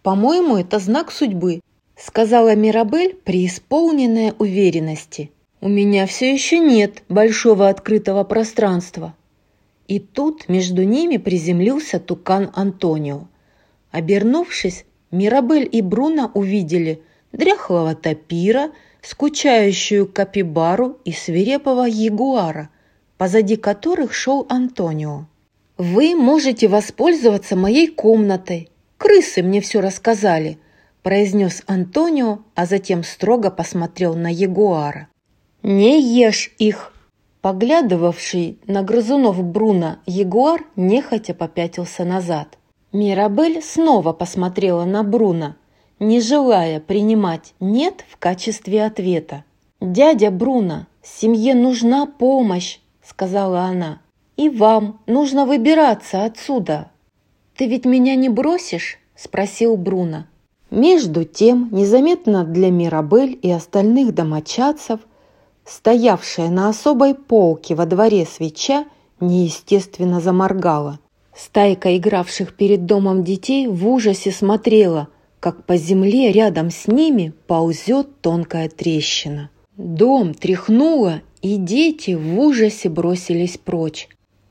По-моему, 0.03 0.57
это 0.57 0.79
знак 0.79 1.11
судьбы, 1.11 1.61
сказала 1.97 2.55
Мирабель, 2.55 3.15
преисполненная 3.15 4.33
уверенности. 4.37 5.31
У 5.61 5.69
меня 5.69 6.05
все 6.05 6.33
еще 6.33 6.59
нет 6.59 7.03
большого 7.09 7.69
открытого 7.69 8.23
пространства. 8.23 9.15
И 9.87 9.99
тут 9.99 10.49
между 10.49 10.83
ними 10.83 11.17
приземлился 11.17 11.99
тукан 11.99 12.51
Антонио. 12.53 13.27
Обернувшись, 13.91 14.85
Мирабель 15.11 15.67
и 15.71 15.81
Бруно 15.81 16.29
увидели 16.33 17.01
дряхлого 17.31 17.95
тапира– 17.95 18.71
скучающую 19.03 20.07
капибару 20.07 20.97
и 21.03 21.11
свирепого 21.11 21.83
ягуара, 21.83 22.69
позади 23.17 23.55
которых 23.55 24.13
шел 24.13 24.45
Антонио. 24.49 25.25
«Вы 25.77 26.15
можете 26.15 26.67
воспользоваться 26.67 27.55
моей 27.55 27.87
комнатой. 27.87 28.69
Крысы 28.97 29.41
мне 29.43 29.61
все 29.61 29.81
рассказали», 29.81 30.59
произнес 31.03 31.63
Антонио, 31.67 32.39
а 32.55 32.65
затем 32.65 33.03
строго 33.03 33.51
посмотрел 33.51 34.15
на 34.15 34.31
ягуара. 34.31 35.07
«Не 35.61 36.01
ешь 36.01 36.51
их!» 36.57 36.93
Поглядывавший 37.41 38.59
на 38.67 38.83
грызунов 38.83 39.43
Бруно 39.43 39.97
ягуар 40.05 40.65
нехотя 40.77 41.33
попятился 41.33 42.05
назад. 42.05 42.57
Мирабель 42.93 43.61
снова 43.61 44.13
посмотрела 44.13 44.85
на 44.85 45.03
Бруно, 45.03 45.55
не 45.99 46.21
желая 46.21 46.79
принимать 46.79 47.53
«нет» 47.59 48.05
в 48.09 48.17
качестве 48.17 48.85
ответа. 48.85 49.43
«Дядя 49.81 50.31
Бруно, 50.31 50.87
семье 51.01 51.53
нужна 51.53 52.05
помощь»,— 52.05 52.79
сказала 53.13 53.61
она. 53.61 54.01
«И 54.37 54.49
вам 54.49 54.99
нужно 55.05 55.45
выбираться 55.45 56.25
отсюда». 56.25 56.89
«Ты 57.55 57.67
ведь 57.67 57.85
меня 57.85 58.15
не 58.15 58.29
бросишь?»— 58.29 58.97
спросил 59.15 59.77
Бруно. 59.77 60.25
Между 60.71 61.23
тем, 61.23 61.69
незаметно 61.71 62.43
для 62.43 62.71
Мирабель 62.71 63.37
и 63.39 63.51
остальных 63.51 64.15
домочадцев, 64.15 65.01
стоявшая 65.65 66.49
на 66.49 66.69
особой 66.69 67.13
полке 67.13 67.75
во 67.75 67.85
дворе 67.85 68.25
свеча 68.25 68.85
неестественно 69.19 70.19
заморгала. 70.19 70.99
Стайка 71.35 71.95
игравших 71.95 72.55
перед 72.55 72.87
домом 72.87 73.23
детей 73.23 73.67
в 73.67 73.87
ужасе 73.87 74.31
смотрела, 74.31 75.09
как 75.39 75.65
по 75.65 75.77
земле 75.77 76.31
рядом 76.31 76.71
с 76.71 76.87
ними 76.87 77.33
ползет 77.45 78.21
тонкая 78.21 78.69
трещина. 78.69 79.51
Дом 79.77 80.33
тряхнуло, 80.33 81.21
и 81.43 81.57
дети 81.57 82.11
в 82.11 82.39
ужасе 82.39 82.89
бросились 82.89 83.57
прочь. 83.57 84.07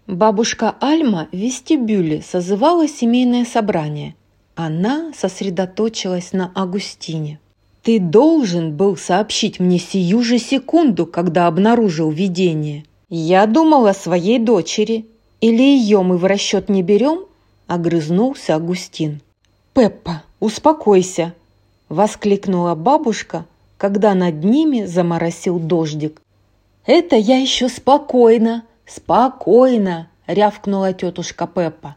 Бабушка 0.07 0.77
Альма 0.79 1.29
в 1.33 1.37
вестибюле 1.37 2.23
созывала 2.23 2.87
семейное 2.87 3.47
собрание. 3.47 4.15
Она 4.55 5.13
сосредоточилась 5.17 6.33
на 6.35 6.53
Агустине. 6.55 7.41
«Ты 7.83 7.99
должен 7.99 8.77
был 8.77 8.97
сообщить 8.97 9.59
мне 9.59 9.79
сию 9.79 10.23
же 10.23 10.39
секунду, 10.39 11.07
когда 11.07 11.47
обнаружил 11.47 12.11
видение. 12.11 12.85
Я 13.09 13.47
думала 13.47 13.91
о 13.91 13.95
своей 13.95 14.39
дочери. 14.39 15.07
Или 15.41 15.63
ее 15.63 16.03
мы 16.03 16.19
в 16.19 16.27
расчет 16.27 16.69
не 16.69 16.83
берем?»– 16.83 17.25
огрызнулся 17.67 18.55
Агустин. 18.55 19.23
«Пеппа, 19.73 20.23
успокойся!»– 20.41 21.35
воскликнула 21.89 22.75
бабушка, 22.75 23.47
когда 23.79 24.15
над 24.15 24.45
ними 24.45 24.85
заморосил 24.85 25.59
дождик. 25.59 26.22
«Это 26.85 27.17
я 27.17 27.39
еще 27.39 27.69
спокойно, 27.69 28.65
спокойно!»– 28.87 30.09
рявкнула 30.27 30.93
тетушка 30.93 31.47
Пеппа. 31.47 31.97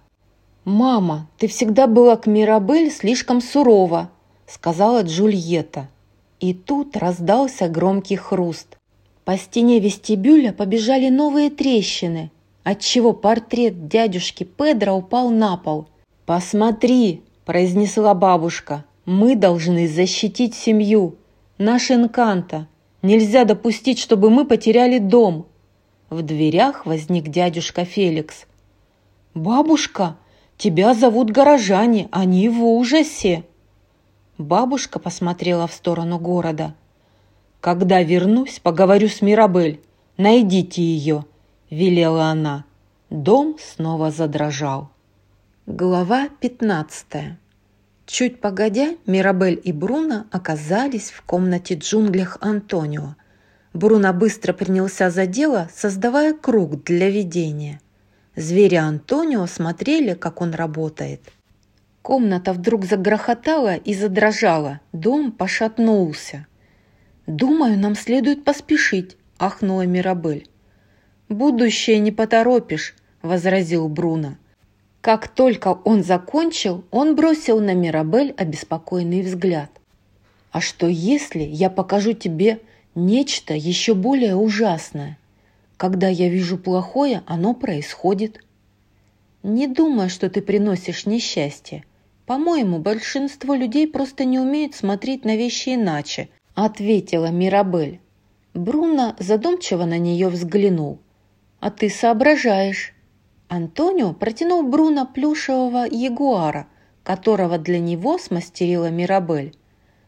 «Мама, 0.63 1.27
ты 1.37 1.47
всегда 1.47 1.87
была 1.87 2.15
к 2.17 2.27
Мирабель 2.27 2.91
слишком 2.91 3.41
сурова»,– 3.41 4.09
сказала 4.47 5.03
Джульетта. 5.03 5.89
И 6.39 6.53
тут 6.53 6.97
раздался 6.97 7.67
громкий 7.67 8.15
хруст. 8.15 8.77
По 9.23 9.37
стене 9.37 9.79
вестибюля 9.79 10.53
побежали 10.53 11.09
новые 11.09 11.49
трещины, 11.49 12.31
отчего 12.63 13.13
портрет 13.13 13.87
дядюшки 13.87 14.43
Педро 14.43 14.93
упал 14.93 15.29
на 15.29 15.57
пол. 15.57 15.87
«Посмотри!» 16.25 17.23
произнесла 17.45 18.13
бабушка. 18.13 18.83
«Мы 19.05 19.35
должны 19.35 19.87
защитить 19.87 20.55
семью, 20.55 21.15
наш 21.59 21.91
Энканто. 21.91 22.67
Нельзя 23.05 23.45
допустить, 23.45 23.99
чтобы 23.99 24.31
мы 24.31 24.45
потеряли 24.45 24.97
дом». 24.97 25.45
В 26.09 26.23
дверях 26.23 26.87
возник 26.87 27.27
дядюшка 27.27 27.85
Феликс. 27.85 28.47
«Бабушка, 29.35 30.17
тебя 30.57 30.95
зовут 30.95 31.29
горожане, 31.29 32.09
они 32.11 32.49
в 32.49 32.63
ужасе!» 32.65 33.43
Бабушка 34.39 34.97
посмотрела 34.97 35.67
в 35.67 35.73
сторону 35.73 36.17
города. 36.17 36.73
«Когда 37.61 38.01
вернусь, 38.01 38.59
поговорю 38.59 39.07
с 39.07 39.21
Мирабель. 39.21 39.81
Найдите 40.17 40.81
ее»,— 40.81 41.25
велела 41.69 42.25
она. 42.25 42.65
Дом 43.11 43.57
снова 43.59 44.09
задрожал. 44.09 44.89
Глава 45.67 46.29
15. 46.39 47.37
Чуть 48.05 48.39
погодя, 48.39 48.95
Мирабель 49.07 49.59
и 49.63 49.71
Бруно 49.71 50.25
оказались 50.31 51.09
в 51.09 51.23
комнате 51.23 51.73
джунглях 51.73 52.37
Антонио. 52.39 53.15
Бруно 53.73 54.13
быстро 54.13 54.53
принялся 54.53 55.09
за 55.09 55.25
дело, 55.25 55.69
создавая 55.73 56.33
круг 56.33 56.83
для 56.83 57.09
видения. 57.09 57.81
Звери 58.35 58.75
Антонио 58.75 59.47
смотрели, 59.47 60.13
как 60.13 60.41
он 60.41 60.53
работает. 60.53 61.21
Комната 62.03 62.53
вдруг 62.53 62.85
загрохотала 62.85 63.75
и 63.75 63.95
задрожала, 63.95 64.81
дом 64.93 65.31
пошатнулся. 65.31 66.45
«Думаю, 67.25 67.79
нам 67.79 67.95
следует 67.95 68.43
поспешить»,– 68.43 69.17
ахнула 69.39 69.87
Мирабель. 69.87 70.47
«Будущее 71.27 71.97
не 71.97 72.11
поторопишь»,– 72.11 72.93
возразил 73.23 73.87
Бруно. 73.89 74.37
Как 75.05 75.27
только 75.27 75.67
он 75.83 76.03
закончил, 76.03 76.83
он 76.89 77.15
бросил 77.15 77.59
на 77.59 77.75
Мирабель 77.75 78.33
обеспокоенный 78.35 79.21
взгляд. 79.21 79.69
«А 80.51 80.61
что 80.61 80.87
если 80.87 81.43
я 81.43 81.69
покажу 81.69 82.13
тебе 82.13 82.59
нечто 82.95 83.53
еще 83.53 83.93
более 83.93 84.35
ужасное? 84.35 85.19
Когда 85.77 86.07
я 86.07 86.27
вижу 86.27 86.57
плохое, 86.57 87.21
оно 87.27 87.53
происходит». 87.53 88.43
«Не 89.43 89.67
думай, 89.67 90.09
что 90.09 90.27
ты 90.27 90.41
приносишь 90.41 91.05
несчастье. 91.05 91.83
По-моему, 92.25 92.79
большинство 92.79 93.53
людей 93.53 93.87
просто 93.87 94.25
не 94.25 94.39
умеют 94.39 94.73
смотреть 94.73 95.23
на 95.23 95.35
вещи 95.35 95.75
иначе», 95.75 96.29
ответила 96.55 97.27
Мирабель. 97.27 97.99
Бруно 98.55 99.15
задумчиво 99.19 99.85
на 99.85 99.99
нее 99.99 100.29
взглянул. 100.29 100.97
«А 101.59 101.69
ты 101.69 101.91
соображаешь». 101.91 102.94
Антонио 103.47 104.13
протянул 104.13 104.63
Бруно 104.63 105.05
плюшевого 105.05 105.85
ягуара, 105.89 106.67
которого 107.03 107.57
для 107.57 107.79
него 107.79 108.17
смастерила 108.17 108.89
Мирабель. 108.89 109.55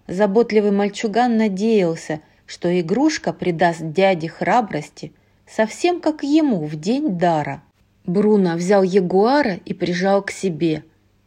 Заботливый 0.07 0.71
мальчуган 0.71 1.37
надеялся, 1.37 2.21
что 2.45 2.79
игрушка 2.79 3.33
придаст 3.33 3.81
дяде 3.81 4.29
храбрости, 4.29 5.13
совсем 5.45 6.01
как 6.01 6.23
ему 6.23 6.65
в 6.65 6.75
день 6.79 7.17
дара. 7.17 7.61
Бруно 8.05 8.55
взял 8.55 8.83
ягуара 8.83 9.59
и 9.65 9.73
прижал 9.73 10.23
к 10.23 10.31
себе. 10.31 10.83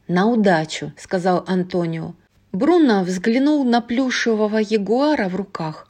«На 0.08 0.26
удачу»,— 0.26 0.92
сказал 0.96 1.44
Антонио. 1.46 2.14
Бруно 2.52 3.04
взглянул 3.04 3.64
на 3.64 3.80
плюшевого 3.80 4.56
ягуара 4.56 5.28
в 5.28 5.36
руках. 5.36 5.86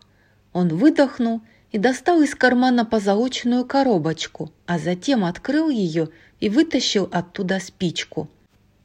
Он 0.52 0.68
выдохнул 0.68 1.40
и 1.72 1.78
достал 1.78 2.22
из 2.22 2.34
кармана 2.34 2.84
позолоченную 2.84 3.64
коробочку, 3.64 4.52
а 4.66 4.78
затем 4.78 5.24
открыл 5.24 5.68
ее 5.68 6.08
и 6.40 6.48
вытащил 6.48 7.08
оттуда 7.12 7.60
спичку. 7.60 8.28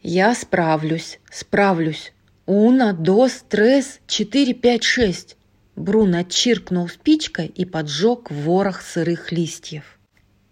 «Я 0.01 0.35
справлюсь, 0.35 1.19
справлюсь. 1.31 2.13
Уна, 2.45 2.93
дос, 2.93 3.43
трес, 3.49 3.99
четыре, 4.07 4.53
пять, 4.53 4.83
шесть». 4.83 5.35
Бруно 5.75 6.23
чиркнул 6.23 6.87
спичкой 6.87 7.47
и 7.47 7.65
поджег 7.65 8.31
ворох 8.31 8.81
сырых 8.81 9.31
листьев. 9.31 9.99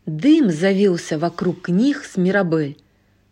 Дым 0.05 0.51
завился 0.51 1.17
вокруг 1.17 1.69
них 1.69 2.03
с 2.03 2.17
Мирабель. 2.17 2.77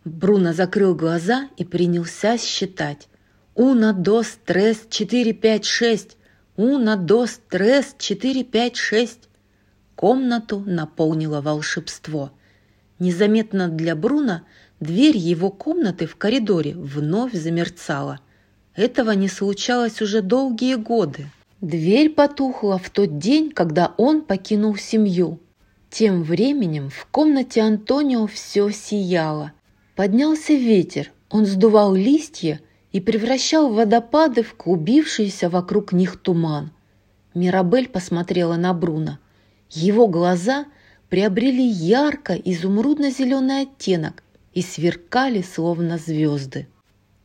Бруно 0.05 0.53
закрыл 0.53 0.95
глаза 0.95 1.49
и 1.57 1.65
принялся 1.65 2.37
считать. 2.37 3.09
«Уна, 3.55 3.91
дос, 3.91 4.37
трес, 4.45 4.85
четыре, 4.89 5.33
пять, 5.33 5.65
шесть. 5.65 6.15
Уна, 6.63 6.95
дос, 6.95 7.39
трес, 7.49 7.95
четыре, 7.97 8.43
пять, 8.43 8.75
шесть. 8.75 9.29
Комнату 9.95 10.59
наполнило 10.59 11.41
волшебство. 11.41 12.29
Незаметно 12.99 13.67
для 13.67 13.95
Бруна 13.95 14.43
дверь 14.79 15.17
его 15.17 15.49
комнаты 15.49 16.05
в 16.05 16.17
коридоре 16.17 16.75
вновь 16.75 17.33
замерцала. 17.33 18.19
Этого 18.75 19.09
не 19.09 19.27
случалось 19.27 20.03
уже 20.03 20.21
долгие 20.21 20.75
годы. 20.75 21.31
Дверь 21.61 22.11
потухла 22.11 22.77
в 22.77 22.91
тот 22.91 23.17
день, 23.17 23.49
когда 23.49 23.95
он 23.97 24.21
покинул 24.21 24.75
семью. 24.75 25.39
Тем 25.89 26.21
временем 26.21 26.91
в 26.91 27.07
комнате 27.07 27.61
Антонио 27.61 28.27
все 28.27 28.69
сияло. 28.69 29.51
Поднялся 29.95 30.53
ветер, 30.53 31.11
он 31.31 31.47
сдувал 31.47 31.95
листья 31.95 32.61
и 32.91 32.99
превращал 32.99 33.73
водопады 33.73 34.43
в 34.43 34.55
клубившийся 34.55 35.49
вокруг 35.49 35.93
них 35.93 36.17
туман. 36.17 36.71
Мирабель 37.33 37.87
посмотрела 37.87 38.55
на 38.55 38.73
Бруно. 38.73 39.19
Его 39.69 40.07
глаза 40.07 40.65
приобрели 41.09 41.65
ярко 41.65 42.33
изумрудно-зеленый 42.33 43.61
оттенок 43.61 44.23
и 44.53 44.61
сверкали, 44.61 45.41
словно 45.41 45.97
звезды. 45.97 46.67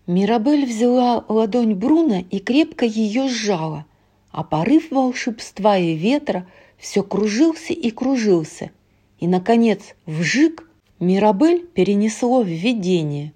Мирабель 0.07 0.67
взяла 0.67 1.25
ладонь 1.29 1.75
Бруно 1.75 2.25
и 2.31 2.39
крепко 2.39 2.85
ее 2.85 3.29
сжала, 3.29 3.87
а 4.31 4.45
порыв 4.45 4.93
волшебства 4.93 5.77
и 5.77 5.95
ветра 5.95 6.47
все 6.79 7.03
кружился 7.03 7.73
и 7.73 7.91
кружился. 7.91 8.71
И, 9.19 9.27
наконец, 9.27 9.81
вжик 10.05 10.69
Мирабель 11.01 11.67
перенесло 11.67 12.43
в 12.43 12.47
видение. 12.47 13.33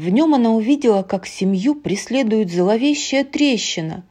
В 0.00 0.08
нем 0.08 0.34
она 0.34 0.52
увидела, 0.52 1.02
как 1.02 1.26
семью 1.26 1.74
преследует 1.74 2.50
зловещая 2.50 3.22
трещина. 3.22 4.02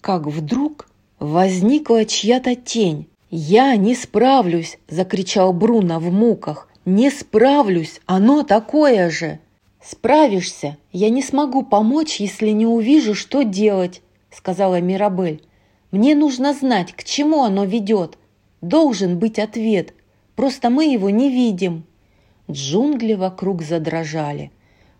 Как 0.00 0.26
вдруг 0.26 0.88
возникла 1.20 2.04
чья-то 2.06 2.56
тень. 2.56 3.06
«Я 3.30 3.76
не 3.76 3.94
справлюсь!»– 3.94 4.78
закричал 4.88 5.52
Бруно 5.52 6.00
в 6.00 6.10
муках. 6.10 6.68
«Не 6.84 7.08
справлюсь! 7.08 8.00
Оно 8.06 8.42
такое 8.42 9.10
же!» 9.10 9.38
«Справишься! 9.80 10.76
Я 10.90 11.08
не 11.08 11.22
смогу 11.22 11.62
помочь, 11.62 12.18
если 12.18 12.48
не 12.48 12.66
увижу, 12.66 13.14
что 13.14 13.44
делать!»– 13.44 14.02
сказала 14.32 14.80
Мирабель. 14.80 15.44
«Мне 15.92 16.16
нужно 16.16 16.52
знать, 16.52 16.92
к 16.94 17.04
чему 17.04 17.44
оно 17.44 17.62
ведет. 17.62 18.18
Должен 18.60 19.20
быть 19.20 19.38
ответ. 19.38 19.94
Просто 20.34 20.68
мы 20.68 20.92
его 20.92 21.10
не 21.10 21.30
видим». 21.30 21.84
Джунгли 22.50 23.12
вокруг 23.12 23.62
задрожали– 23.62 24.50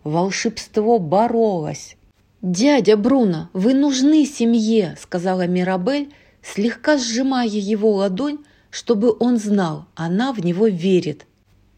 Волшебство 0.09 0.97
боролось. 0.97 1.95
«Дядя 2.41 2.97
Бруно, 2.97 3.51
вы 3.53 3.75
нужны 3.75 4.25
семье»,— 4.25 4.97
сказала 4.99 5.45
Мирабель, 5.45 6.11
слегка 6.41 6.97
сжимая 6.97 7.47
его 7.47 7.93
ладонь, 7.93 8.39
чтобы 8.71 9.15
он 9.19 9.37
знал, 9.37 9.85
она 9.93 10.33
в 10.33 10.43
него 10.43 10.65
верит. 10.65 11.27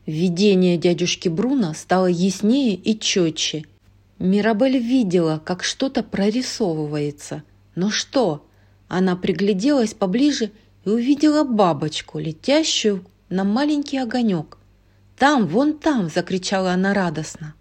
Видение 0.06 0.78
дядюшки 0.78 1.28
Бруно 1.28 1.74
стало 1.74 2.06
яснее 2.06 2.76
и 2.76 2.98
четче. 2.98 3.66
Мирабель 4.18 4.78
видела, 4.78 5.41
как 5.44 5.62
что-то 5.62 6.02
прорисовывается. 6.02 7.44
Но 7.76 7.90
что? 7.90 8.45
Она 8.88 9.18
пригляделась 9.18 9.94
поближе 9.94 10.52
и 10.86 10.90
увидела 10.90 11.44
бабочку, 11.44 12.18
летящую 12.18 13.03
на 13.28 13.44
маленький 13.44 13.98
огонек. 13.98 14.58
«Там, 15.18 15.48
вон 15.48 15.78
там!»– 15.78 16.10
закричала 16.16 16.72
она 16.72 16.94
радостно. 16.94 17.56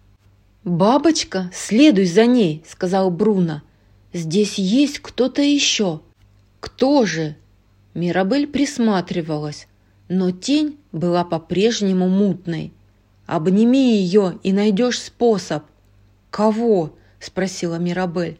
«Бабочка, 0.63 1.49
следуй 1.53 2.05
за 2.05 2.27
ней»,— 2.27 2.63
сказал 2.69 3.09
Бруно. 3.09 3.63
«Здесь 4.13 4.59
есть 4.59 4.99
кто-то 4.99 5.41
еще». 5.41 6.01
«Кто 6.59 7.07
же?» 7.07 7.35
Мирабель 7.95 8.45
присматривалась, 8.45 9.67
но 10.07 10.29
тень 10.29 10.77
была 10.91 11.23
по-прежнему 11.23 12.07
мутной. 12.07 12.73
«Обними 13.25 13.97
ее 13.97 14.37
и 14.43 14.53
найдешь 14.53 14.99
способ». 14.99 15.63
«Кого?»— 16.29 16.93
спросила 17.19 17.79
Мирабель. 17.79 18.39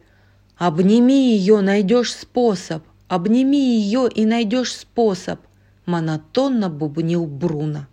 «Обними 0.56 1.34
ее, 1.36 1.60
найдешь 1.60 2.14
способ. 2.14 2.84
Обними 3.08 3.80
ее 3.80 4.08
и 4.08 4.24
найдешь 4.26 4.76
способ»,— 4.76 5.40
монотонно 5.86 6.70
бубнил 6.70 7.26
Бруно. 7.26 7.88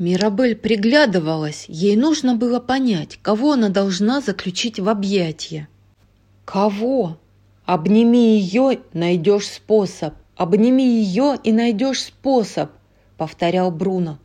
Мирабель 0.00 0.56
приглядывалась, 0.56 1.66
ей 1.68 1.94
нужно 1.94 2.34
было 2.34 2.58
понять, 2.58 3.18
кого 3.20 3.52
она 3.52 3.68
должна 3.68 4.22
заключить 4.22 4.80
в 4.80 4.88
объятия. 4.88 5.68
«Кого? 6.46 7.18
Обними 7.66 8.38
ее, 8.38 8.80
найдешь 8.94 9.46
способ. 9.46 10.14
Обними 10.36 11.02
ее 11.02 11.38
и 11.44 11.52
найдешь 11.52 12.02
способ»,— 12.02 12.70
повторял 13.18 13.70
Бруно. 13.70 14.18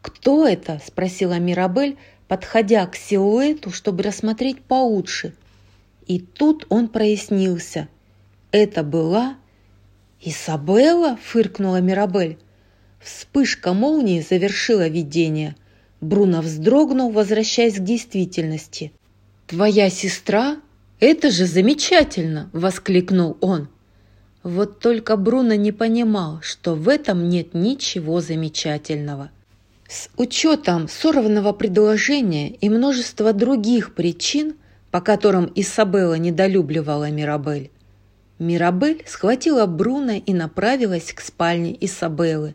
«Кто 0.00 0.48
это?»— 0.48 0.80
спросила 0.86 1.38
Мирабель, 1.38 1.98
подходя 2.26 2.86
к 2.86 2.96
силуэту, 2.96 3.70
чтобы 3.70 4.04
рассмотреть 4.04 4.62
получше. 4.62 5.34
И 6.06 6.20
тут 6.20 6.64
он 6.70 6.88
прояснился. 6.88 7.88
«Это 8.50 8.82
была...» 8.82 9.36
«Изабелла?»— 10.22 11.18
фыркнула 11.22 11.82
Мирабель. 11.82 12.38
Вспышка 13.02 13.72
молнии 13.72 14.20
завершила 14.20 14.88
видение. 14.88 15.56
Бруно 16.00 16.40
вздрогнул, 16.40 17.10
возвращаясь 17.10 17.76
к 17.76 17.84
действительности. 17.84 18.92
«Твоя 19.46 19.90
сестра? 19.90 20.56
Это 21.00 21.30
же 21.30 21.46
замечательно!»– 21.46 22.48
воскликнул 22.52 23.36
он. 23.40 23.68
Вот 24.42 24.80
только 24.80 25.16
Бруно 25.16 25.54
не 25.54 25.72
понимал, 25.72 26.40
что 26.42 26.74
в 26.74 26.88
этом 26.88 27.28
нет 27.28 27.54
ничего 27.54 28.20
замечательного. 28.20 29.30
С 29.88 30.08
учетом 30.16 30.88
сорванного 30.88 31.52
предложения 31.52 32.50
и 32.50 32.68
множества 32.68 33.32
других 33.32 33.94
причин, 33.94 34.54
по 34.90 35.00
которым 35.00 35.52
Исабелла 35.54 36.14
недолюбливала 36.14 37.10
Мирабель, 37.10 37.70
Мирабель 38.38 39.04
схватила 39.06 39.66
Бруно 39.66 40.14
и 40.14 40.34
направилась 40.34 41.12
к 41.12 41.20
спальне 41.20 41.76
Исабеллы, 41.80 42.54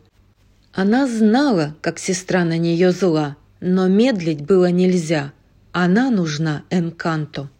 она 0.72 1.06
знала, 1.06 1.76
как 1.80 1.98
сестра 1.98 2.44
на 2.44 2.58
нее 2.58 2.92
зла, 2.92 3.36
но 3.60 3.88
медлить 3.88 4.42
было 4.44 4.70
нельзя. 4.70 5.32
Она 5.72 6.10
нужна 6.10 6.64
Энканто. 6.70 7.50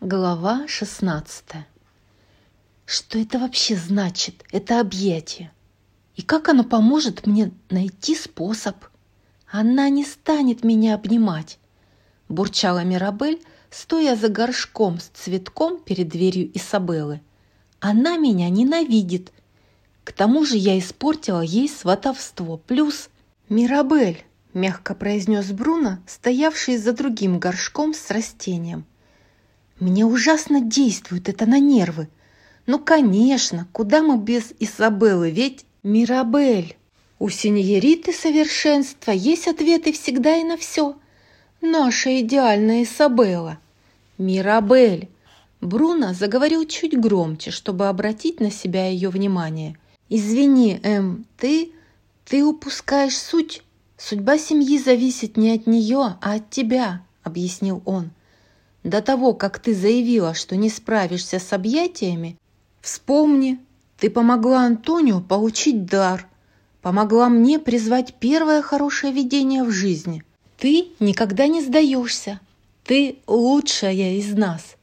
Глава 0.00 0.66
16 0.68 1.44
Что 2.84 3.18
это 3.18 3.38
вообще 3.38 3.76
значит, 3.76 4.44
это 4.52 4.80
объятие? 4.80 5.50
И 6.16 6.22
как 6.22 6.48
оно 6.48 6.64
поможет 6.64 7.26
мне 7.26 7.52
найти 7.70 8.14
способ? 8.14 8.76
Она 9.48 9.88
не 9.88 10.04
станет 10.04 10.64
меня 10.64 10.94
обнимать!» 10.94 11.58
Бурчала 12.28 12.82
Мирабель, 12.84 13.42
стоя 13.70 14.16
за 14.16 14.28
горшком 14.28 14.98
с 14.98 15.04
цветком 15.14 15.78
перед 15.78 16.08
дверью 16.08 16.50
Исабеллы. 16.54 17.20
«Она 17.78 18.16
меня 18.16 18.48
ненавидит. 18.48 19.32
К 20.06 20.12
тому 20.12 20.44
же 20.44 20.56
я 20.56 20.78
испортила 20.78 21.40
ей 21.40 21.68
сватовство. 21.68 22.58
Плюс...» 22.58 23.10
«Мирабель!»– 23.48 24.24
мягко 24.54 24.94
произнес 24.94 25.50
Бруно, 25.50 25.98
стоявший 26.06 26.76
за 26.76 26.92
другим 26.92 27.40
горшком 27.40 27.92
с 27.92 28.08
растением. 28.12 28.84
«Мне 29.80 30.06
ужасно 30.06 30.60
действует 30.60 31.28
это 31.28 31.44
на 31.44 31.58
нервы. 31.58 32.08
Ну, 32.66 32.78
конечно, 32.78 33.66
куда 33.72 34.00
мы 34.00 34.16
без 34.16 34.52
Изабеллы, 34.60 35.32
ведь 35.32 35.66
Мирабель. 35.82 36.76
У 37.18 37.28
сеньориты 37.28 38.12
совершенства 38.12 39.10
есть 39.10 39.48
ответы 39.48 39.90
всегда 39.90 40.36
и 40.36 40.44
на 40.44 40.56
все. 40.56 40.96
Наша 41.60 42.20
идеальная 42.20 42.84
Изабелла. 42.84 43.58
Мирабель. 44.18 45.08
Бруно 45.60 46.14
заговорил 46.14 46.64
чуть 46.64 46.96
громче, 46.96 47.50
чтобы 47.50 47.88
обратить 47.88 48.38
на 48.38 48.52
себя 48.52 48.86
ее 48.86 49.08
внимание. 49.08 49.76
«Извини, 50.08 50.80
Эм, 50.82 51.26
ты... 51.36 51.72
ты 52.24 52.44
упускаешь 52.44 53.18
суть. 53.18 53.62
Судьба 53.96 54.38
семьи 54.38 54.78
зависит 54.78 55.36
не 55.36 55.52
от 55.52 55.66
нее, 55.66 56.16
а 56.20 56.34
от 56.34 56.50
тебя»,— 56.50 57.02
объяснил 57.22 57.82
он. 57.84 58.10
«До 58.84 59.02
того, 59.02 59.34
как 59.34 59.58
ты 59.58 59.74
заявила, 59.74 60.34
что 60.34 60.56
не 60.56 60.70
справишься 60.70 61.38
с 61.38 61.52
объятиями, 61.52 62.36
Вспомни, 62.86 63.58
ты 63.98 64.08
помогла 64.08 64.60
Антонио 64.60 65.20
получить 65.20 65.86
дар, 65.86 66.28
помогла 66.82 67.28
мне 67.28 67.58
призвать 67.58 68.14
первое 68.20 68.62
хорошее 68.62 69.12
видение 69.12 69.64
в 69.64 69.72
жизни. 69.72 70.22
Ты 70.56 70.90
никогда 71.00 71.48
не 71.48 71.62
сдаешься. 71.62 72.38
Ты 72.84 73.18
лучшая 73.26 74.14
из 74.18 74.32
нас. 74.34 74.76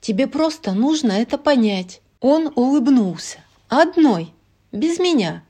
Тебе 0.00 0.26
просто 0.26 0.72
нужно 0.72 1.12
это 1.12 1.38
понять. 1.38 2.02
Он 2.18 2.50
улыбнулся. 2.56 3.38
Одной, 3.68 4.33
без 4.74 4.98
меня. 4.98 5.44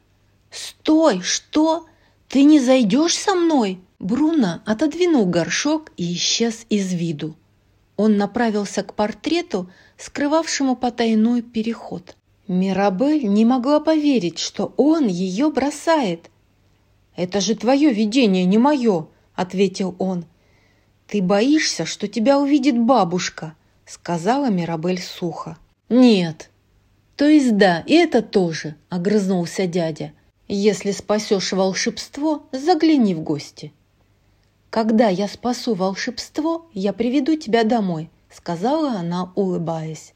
Стой, 0.50 1.20
что? 1.22 1.86
Ты 2.28 2.44
не 2.44 2.60
зайдешь 2.60 3.16
со 3.16 3.34
мной? 3.34 3.80
Бруно 3.98 4.60
отодвинул 4.66 5.26
горшок 5.26 5.90
и 5.96 6.14
исчез 6.14 6.66
из 6.68 6.92
виду. 6.92 7.34
Он 7.96 8.16
направился 8.16 8.82
к 8.82 8.94
портрету, 8.94 9.70
скрывавшему 9.96 10.76
потайной 10.76 11.42
переход. 11.42 12.16
Мирабель 12.46 13.26
не 13.26 13.44
могла 13.44 13.80
поверить, 13.80 14.38
что 14.38 14.74
он 14.76 15.06
ее 15.06 15.50
бросает. 15.50 16.30
«Это 17.16 17.40
же 17.40 17.54
твое 17.54 17.92
видение, 17.92 18.44
не 18.44 18.58
мое»,— 18.58 19.06
ответил 19.34 19.94
он. 19.98 20.26
«Ты 21.06 21.22
боишься, 21.22 21.86
что 21.86 22.08
тебя 22.08 22.38
увидит 22.38 22.78
бабушка»,— 22.78 23.54
сказала 23.86 24.50
Мирабель 24.50 25.00
сухо. 25.00 25.56
«Нет». 25.88 26.50
«То 27.16 27.26
есть 27.26 27.56
да, 27.56 27.84
и 27.86 27.94
это 27.94 28.22
тоже»,— 28.22 28.74
огрызнулся 28.88 29.66
дядя. 29.66 30.12
«Если 30.48 30.90
спасешь 30.90 31.52
волшебство, 31.52 32.46
загляни 32.50 33.14
в 33.14 33.20
гости». 33.20 33.72
«Когда 34.70 35.08
я 35.08 35.28
спасу 35.28 35.74
волшебство, 35.74 36.66
я 36.72 36.92
приведу 36.92 37.36
тебя 37.36 37.62
домой»,— 37.62 38.10
сказала 38.30 38.94
она, 38.94 39.32
улыбаясь. 39.36 40.12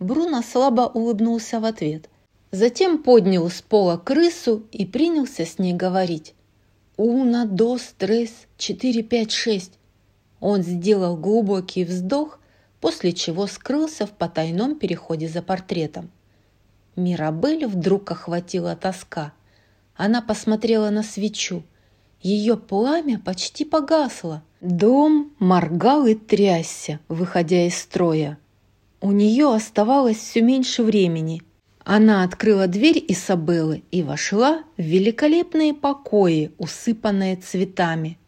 Бруно 0.00 0.42
слабо 0.42 0.90
улыбнулся 0.92 1.60
в 1.60 1.64
ответ. 1.64 2.08
Затем 2.50 3.02
поднял 3.02 3.48
с 3.48 3.62
пола 3.62 3.96
крысу 3.96 4.66
и 4.72 4.84
принялся 4.84 5.46
с 5.46 5.60
ней 5.60 5.72
говорить. 5.72 6.34
«Уна, 6.96 7.46
дос, 7.46 7.94
трес, 7.96 8.32
четыре, 8.58 9.04
пять, 9.04 9.30
шесть». 9.30 9.78
Он 10.40 10.62
сделал 10.64 11.16
глубокий 11.16 11.84
вздох, 11.84 12.40
после 12.80 13.12
чего 13.12 13.46
скрылся 13.46 14.06
в 14.06 14.10
потайном 14.10 14.76
переходе 14.76 15.28
за 15.28 15.40
портретом. 15.40 16.10
Мирабель 16.96 17.66
вдруг 17.66 18.10
охватила 18.10 18.76
тоска. 18.76 19.32
Она 19.96 20.20
посмотрела 20.20 20.90
на 20.90 21.02
свечу. 21.02 21.62
Ее 22.20 22.56
пламя 22.56 23.18
почти 23.18 23.64
погасло. 23.64 24.42
Дом 24.60 25.32
моргал 25.38 26.06
и 26.06 26.14
трясся, 26.14 27.00
выходя 27.08 27.66
из 27.66 27.76
строя. 27.76 28.38
У 29.00 29.10
нее 29.10 29.52
оставалось 29.52 30.18
все 30.18 30.42
меньше 30.42 30.82
времени. 30.82 31.42
Она 31.84 32.22
открыла 32.22 32.68
дверь 32.68 33.04
Исабеллы 33.08 33.82
и 33.90 34.02
вошла 34.02 34.62
в 34.76 34.82
великолепные 34.82 35.74
покои, 35.74 36.52
усыпанные 36.58 37.36
цветами. 37.36 38.18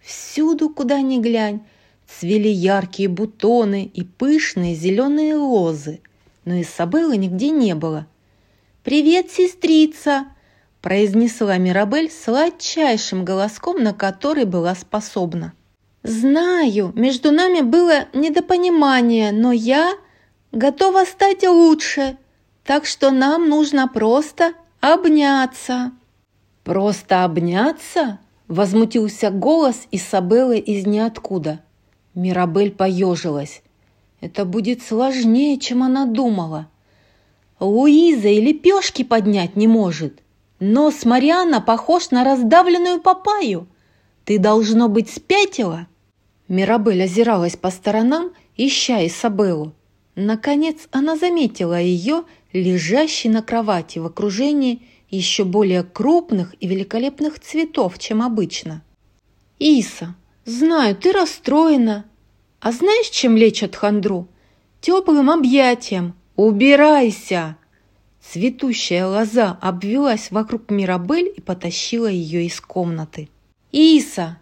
Всюду, 0.00 0.70
куда 0.70 1.00
ни 1.00 1.20
глянь, 1.20 1.60
цвели 2.08 2.48
яркие 2.48 3.08
бутоны 3.08 3.84
и 3.84 4.02
пышные 4.02 4.74
зеленые 4.74 5.36
лозы, 5.36 6.00
но 6.48 6.60
Исабеллы 6.62 7.18
нигде 7.18 7.50
не 7.50 7.74
было. 7.74 8.06
«Привет, 8.82 9.30
сестрица!» 9.30 10.28
произнесла 10.80 11.58
Мирабель 11.58 12.10
сладчайшим 12.10 13.22
голоском, 13.22 13.82
на 13.82 13.92
который 13.92 14.46
была 14.46 14.74
способна. 14.74 15.52
«Знаю, 16.02 16.92
между 16.94 17.32
нами 17.32 17.60
было 17.60 18.06
недопонимание, 18.14 19.30
но 19.30 19.52
я 19.52 19.92
готова 20.52 21.04
стать 21.04 21.42
лучше, 21.42 22.16
так 22.64 22.86
что 22.86 23.10
нам 23.10 23.50
нужно 23.50 23.88
просто 23.88 24.54
обняться». 24.80 25.92
«Просто 26.64 27.24
обняться?»– 27.24 28.20
возмутился 28.48 29.30
голос 29.30 29.86
Исабеллы 29.90 30.58
из 30.58 30.86
ниоткуда. 30.86 31.60
Мирабель 32.14 32.70
поежилась. 32.70 33.62
«Это 34.20 34.44
будет 34.44 34.82
сложнее, 34.82 35.58
чем 35.58 35.82
она 35.82 36.06
думала. 36.06 36.68
Луиза 37.60 38.28
и 38.28 38.40
лепешки 38.40 39.04
поднять 39.04 39.56
не 39.56 39.66
может». 39.66 40.22
Нос 40.60 41.04
Марианна 41.04 41.60
похож 41.60 42.10
на 42.10 42.24
раздавленную 42.24 43.00
папаю. 43.00 43.68
Ты, 44.24 44.38
должно 44.38 44.88
быть, 44.88 45.08
спятила?» 45.08 45.86
Мирабель 46.48 47.04
озиралась 47.04 47.56
по 47.56 47.70
сторонам, 47.70 48.32
ища 48.56 49.06
Исабеллу. 49.06 49.72
Наконец 50.16 50.88
она 50.90 51.16
заметила 51.16 51.80
ее, 51.80 52.24
лежащей 52.52 53.30
на 53.30 53.40
кровати 53.40 54.00
в 54.00 54.06
окружении 54.06 54.82
еще 55.10 55.44
более 55.44 55.84
крупных 55.84 56.54
и 56.58 56.66
великолепных 56.66 57.38
цветов, 57.38 57.98
чем 57.98 58.20
обычно. 58.20 58.82
«Иса, 59.60 60.16
знаю, 60.44 60.96
ты 60.96 61.12
расстроена. 61.12 62.04
А 62.60 62.72
знаешь, 62.72 63.08
чем 63.10 63.36
лечат 63.36 63.76
хандру? 63.76 64.28
Теплым 64.80 65.30
объятием. 65.30 66.14
Убирайся!» 66.36 67.56
Цветущая 68.20 69.06
лоза 69.06 69.58
обвелась 69.60 70.30
вокруг 70.30 70.70
Мирабель 70.70 71.32
и 71.34 71.40
потащила 71.40 72.06
ее 72.06 72.46
из 72.46 72.60
комнаты. 72.60 73.28
«Иса!» 73.72 74.38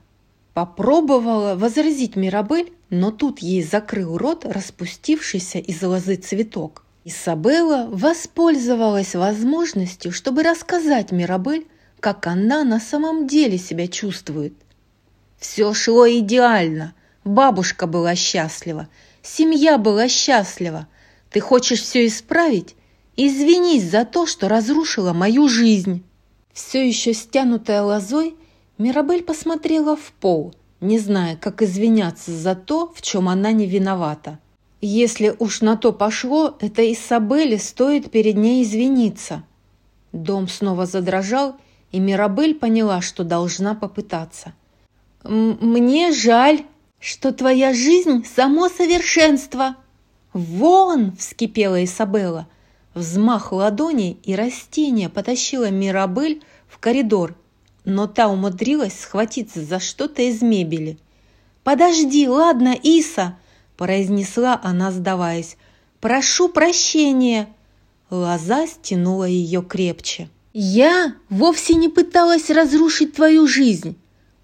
Попробовала 0.54 1.54
возразить 1.54 2.16
Мирабель, 2.16 2.72
но 2.88 3.10
тут 3.10 3.40
ей 3.40 3.62
закрыл 3.62 4.16
рот 4.16 4.46
распустившийся 4.46 5.58
из 5.58 5.82
лозы 5.82 6.16
цветок. 6.16 6.82
Исабелла 7.04 7.86
воспользовалась 7.90 9.14
возможностью, 9.14 10.12
чтобы 10.12 10.42
рассказать 10.42 11.12
Мирабель, 11.12 11.66
как 12.00 12.26
она 12.26 12.64
на 12.64 12.80
самом 12.80 13.26
деле 13.26 13.58
себя 13.58 13.86
чувствует. 13.86 14.54
Все 15.38 15.72
шло 15.74 16.08
идеально. 16.08 16.94
Бабушка 17.26 17.88
была 17.88 18.14
счастлива, 18.14 18.86
семья 19.20 19.78
была 19.78 20.08
счастлива. 20.08 20.86
Ты 21.30 21.40
хочешь 21.40 21.82
все 21.82 22.06
исправить? 22.06 22.76
Извинись 23.16 23.90
за 23.90 24.04
то, 24.04 24.26
что 24.26 24.48
разрушила 24.48 25.12
мою 25.12 25.48
жизнь!» 25.48 26.04
Все 26.52 26.86
еще 26.86 27.12
стянутая 27.12 27.82
лозой, 27.82 28.36
Мирабель 28.78 29.24
посмотрела 29.24 29.96
в 29.96 30.12
пол, 30.12 30.54
не 30.80 31.00
зная, 31.00 31.34
как 31.36 31.62
извиняться 31.62 32.30
за 32.30 32.54
то, 32.54 32.92
в 32.94 33.02
чем 33.02 33.28
она 33.28 33.50
не 33.50 33.66
виновата. 33.66 34.38
Если 34.80 35.34
уж 35.36 35.62
на 35.62 35.76
то 35.76 35.92
пошло, 35.92 36.56
это 36.60 36.80
Исабелле 36.92 37.58
стоит 37.58 38.12
перед 38.12 38.36
ней 38.36 38.62
извиниться. 38.62 39.42
Дом 40.12 40.46
снова 40.46 40.86
задрожал, 40.86 41.56
и 41.90 41.98
Мирабель 41.98 42.54
поняла, 42.54 43.00
что 43.00 43.24
должна 43.24 43.74
попытаться. 43.74 44.54
«Мне 45.24 46.12
жаль, 46.12 46.64
что 47.00 47.32
твоя 47.32 47.72
жизнь– 47.72 48.24
само 48.36 48.68
совершенство!» 48.68 49.76
«Вон!»– 50.32 51.16
вскипела 51.18 51.82
Исабелла. 51.84 52.46
Взмах 52.94 53.52
ладони, 53.52 54.18
и 54.22 54.34
растение 54.34 55.08
потащило 55.08 55.70
Мирабель 55.70 56.42
в 56.68 56.78
коридор, 56.78 57.34
но 57.84 58.06
та 58.06 58.28
умудрилась 58.28 58.98
схватиться 58.98 59.62
за 59.62 59.80
что-то 59.80 60.22
из 60.22 60.42
мебели. 60.42 60.98
«Подожди, 61.62 62.28
ладно, 62.28 62.74
Иса!»– 62.82 63.38
произнесла 63.76 64.60
она, 64.62 64.92
сдаваясь. 64.92 65.56
«Прошу 66.00 66.48
прощения!» 66.48 67.48
Лоза 68.10 68.66
стянула 68.66 69.24
ее 69.24 69.62
крепче. 69.62 70.28
«Я 70.52 71.14
вовсе 71.28 71.74
не 71.74 71.88
пыталась 71.88 72.50
разрушить 72.50 73.14
твою 73.14 73.46
жизнь. 73.46 73.96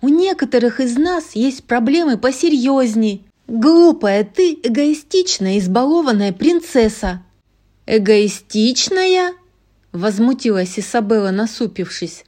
У 0.02 0.08
некоторых 0.08 0.80
из 0.80 0.98
нас 0.98 1.36
есть 1.36 1.62
проблемы 1.62 2.18
посерьезней. 2.18 3.24
Глупая 3.46 4.24
ты, 4.24 4.58
эгоистичная, 4.60 5.60
избалованная 5.60 6.32
принцесса. 6.32 7.22
Эгоистичная? 7.86 9.34
Возмутилась 9.92 10.76
Изабелла, 10.76 11.30
насупившись. 11.30 12.24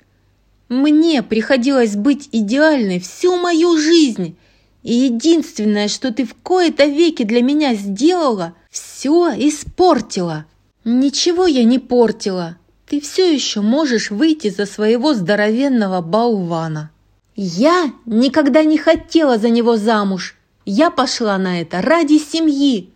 Мне 0.68 1.24
приходилось 1.24 1.96
быть 1.96 2.28
идеальной 2.30 3.00
всю 3.00 3.36
мою 3.38 3.76
жизнь. 3.76 4.36
И 4.84 4.94
единственное, 4.94 5.88
что 5.88 6.12
ты 6.12 6.24
в 6.24 6.34
кои-то 6.34 6.84
веки 6.84 7.24
для 7.24 7.42
меня 7.42 7.74
сделала, 7.74 8.54
все 8.70 9.30
испортила. 9.36 10.46
Ничего 10.84 11.46
я 11.48 11.64
не 11.64 11.80
портила. 11.80 12.56
Ты 12.86 13.00
все 13.00 13.34
еще 13.34 13.62
можешь 13.62 14.12
выйти 14.12 14.50
за 14.50 14.66
своего 14.66 15.14
здоровенного 15.14 16.02
болвана. 16.02 16.92
Я 17.36 17.92
никогда 18.06 18.62
не 18.62 18.78
хотела 18.78 19.38
за 19.38 19.50
него 19.50 19.76
замуж. 19.76 20.36
Я 20.64 20.90
пошла 20.90 21.36
на 21.36 21.60
это 21.60 21.82
ради 21.82 22.18
семьи, 22.18 22.90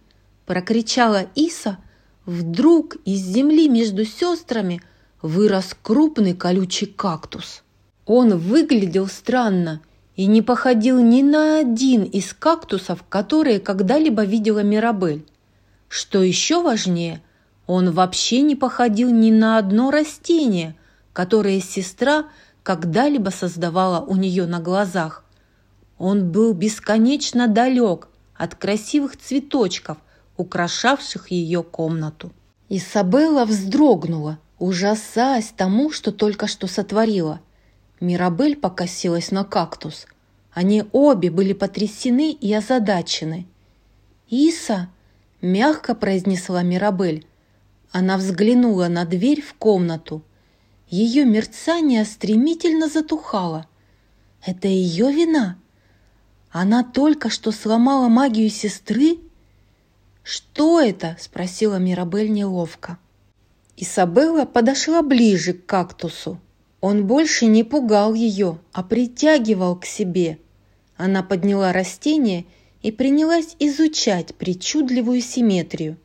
прокричала 0.46 1.26
Иса. 1.34 1.78
Вдруг 2.24 2.96
из 3.04 3.20
земли 3.20 3.68
между 3.68 4.04
сестрами 4.04 4.82
вырос 5.22 5.74
крупный 5.82 6.34
колючий 6.34 6.86
кактус. 6.86 7.62
Он 8.06 8.38
выглядел 8.38 9.06
странно 9.06 9.80
и 10.14 10.26
не 10.26 10.42
походил 10.42 11.00
ни 11.02 11.22
на 11.22 11.58
один 11.58 12.04
из 12.04 12.32
кактусов, 12.32 13.04
которые 13.08 13.60
когда-либо 13.60 14.24
видела 14.24 14.62
Мирабель. 14.62 15.24
Что 15.88 16.22
еще 16.22 16.62
важнее, 16.62 17.22
он 17.66 17.90
вообще 17.90 18.42
не 18.42 18.56
походил 18.56 19.10
ни 19.10 19.30
на 19.30 19.58
одно 19.58 19.90
растение, 19.90 20.76
которое 21.12 21.60
сестра 21.60 22.26
когда-либо 22.68 23.30
создавала 23.30 24.04
у 24.04 24.14
нее 24.14 24.46
на 24.46 24.60
глазах. 24.60 25.24
Он 25.96 26.30
был 26.30 26.52
бесконечно 26.52 27.48
далек 27.48 28.08
от 28.34 28.54
красивых 28.54 29.16
цветочков, 29.16 29.96
украшавших 30.36 31.30
ее 31.30 31.62
комнату. 31.62 32.30
Исабелла 32.68 33.46
вздрогнула, 33.46 34.38
ужасаясь 34.58 35.52
тому, 35.56 35.90
что 35.90 36.12
только 36.12 36.46
что 36.46 36.66
сотворила– 36.66 37.40
Мирабель 38.00 38.56
покосилась 38.56 39.30
на 39.30 39.44
кактус. 39.44 40.06
Они 40.52 40.84
обе 40.92 41.30
были 41.30 41.52
потрясены 41.52 42.32
и 42.32 42.52
озадачены. 42.52 43.46
«Иса!»– 44.28 44.88
мягко 45.40 45.94
произнесла 45.94 46.62
Мирабель. 46.62 47.26
Она 47.90 48.18
взглянула 48.18 48.88
на 48.88 49.04
дверь 49.04 49.42
в 49.42 49.54
комнату. 49.54 50.22
Ее 50.90 51.24
мерцание 51.24 52.04
стремительно 52.04 52.88
затухало. 52.88 53.66
«Это 54.44 54.68
ее 54.68 55.12
вина? 55.12 55.58
Она 56.50 56.82
только 56.82 57.28
что 57.28 57.52
сломала 57.52 58.08
магию 58.08 58.48
сестры?» 58.48 59.18
«Что 60.22 60.80
это?»– 60.80 61.16
спросила 61.20 61.76
Мирабель 61.76 62.30
неловко. 62.30 62.98
Исабелла 63.76 64.44
подошла 64.44 65.02
ближе 65.02 65.52
к 65.52 65.66
кактусу. 65.66 66.40
Он 66.80 67.06
больше 67.06 67.46
не 67.46 67.64
пугал 67.64 68.14
ее, 68.14 68.58
а 68.72 68.82
притягивал 68.82 69.76
к 69.76 69.84
себе. 69.84 70.38
Она 70.96 71.22
подняла 71.22 71.72
растение 71.72 72.44
и 72.82 72.92
принялась 72.92 73.56
изучать 73.58 74.34
причудливую 74.34 75.20
симметрию. 75.20 75.96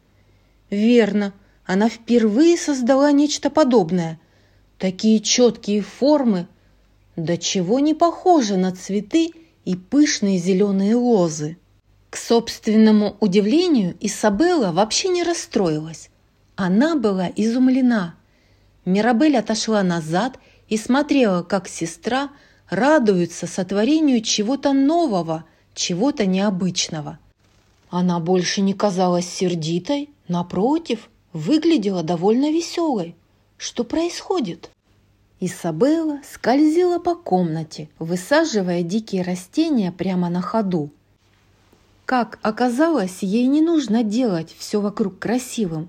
Верно, 0.70 1.34
она 1.66 1.90
впервые 1.90 2.58
создала 2.58 3.12
нечто 3.12 3.50
подобное. 3.50 4.20
Такие 4.84 5.22
четкие 5.22 5.82
формы, 5.82 6.46
до 7.16 7.38
чего 7.38 7.80
не 7.80 7.94
похожи 7.94 8.58
на 8.58 8.74
цветы 8.76 9.32
и 9.64 9.78
пышные 9.78 10.38
зеленые 10.38 10.96
лозы. 10.96 11.56
К 12.10 12.18
собственному 12.18 13.16
удивлению 13.22 13.96
Исабелла 14.02 14.74
вообще 14.74 15.08
не 15.08 15.24
расстроилась. 15.24 16.10
Она 16.58 16.98
была 16.98 17.30
изумлена. 17.34 18.16
Мирабель 18.84 19.38
отошла 19.38 19.84
назад 19.84 20.38
и 20.68 20.76
смотрела, 20.76 21.44
как 21.44 21.70
сестра 21.70 22.32
радуется 22.70 23.48
сотворению 23.48 24.20
чего-то 24.20 24.74
нового, 24.74 25.46
чего-то 25.74 26.26
необычного. 26.26 27.20
Она 27.90 28.20
больше 28.20 28.60
не 28.60 28.74
казалась 28.74 29.30
сердитой, 29.30 30.10
напротив, 30.28 31.10
выглядела 31.32 32.04
довольно 32.04 32.52
веселой. 32.52 33.16
Что 33.64 33.86
происходит? 33.86 34.70
Исабелла 35.40 36.20
скользила 36.30 37.00
по 37.00 37.16
комнате, 37.16 37.88
высаживая 37.98 38.84
дикие 38.84 39.22
растения 39.24 39.94
прямо 39.94 40.28
на 40.28 40.42
ходу. 40.42 40.92
Как 42.04 42.40
оказалось, 42.42 43.20
ей 43.24 43.48
не 43.48 43.62
нужно 43.62 44.04
делать 44.04 44.54
все 44.60 44.82
вокруг 44.82 45.18
красивым. 45.18 45.88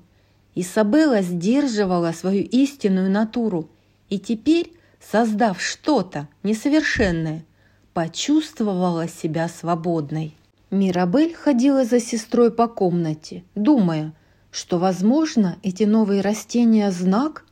Исабелла 0.54 1.20
сдерживала 1.22 2.12
свою 2.12 2.44
истинную 2.44 3.10
натуру 3.10 3.68
и 4.08 4.20
теперь, 4.20 4.72
создав 5.00 5.60
что-то 5.60 6.28
несовершенное, 6.44 7.44
почувствовала 7.92 9.08
себя 9.08 9.48
свободной. 9.48 10.36
Мирабель 10.70 11.34
ходила 11.34 11.84
за 11.84 11.98
сестрой 11.98 12.52
по 12.52 12.68
комнате, 12.68 13.42
думая, 13.56 14.12
что, 14.52 14.78
возможно, 14.78 15.58
эти 15.64 15.82
новые 15.82 16.20
растения– 16.20 16.88
знак? 16.92 17.43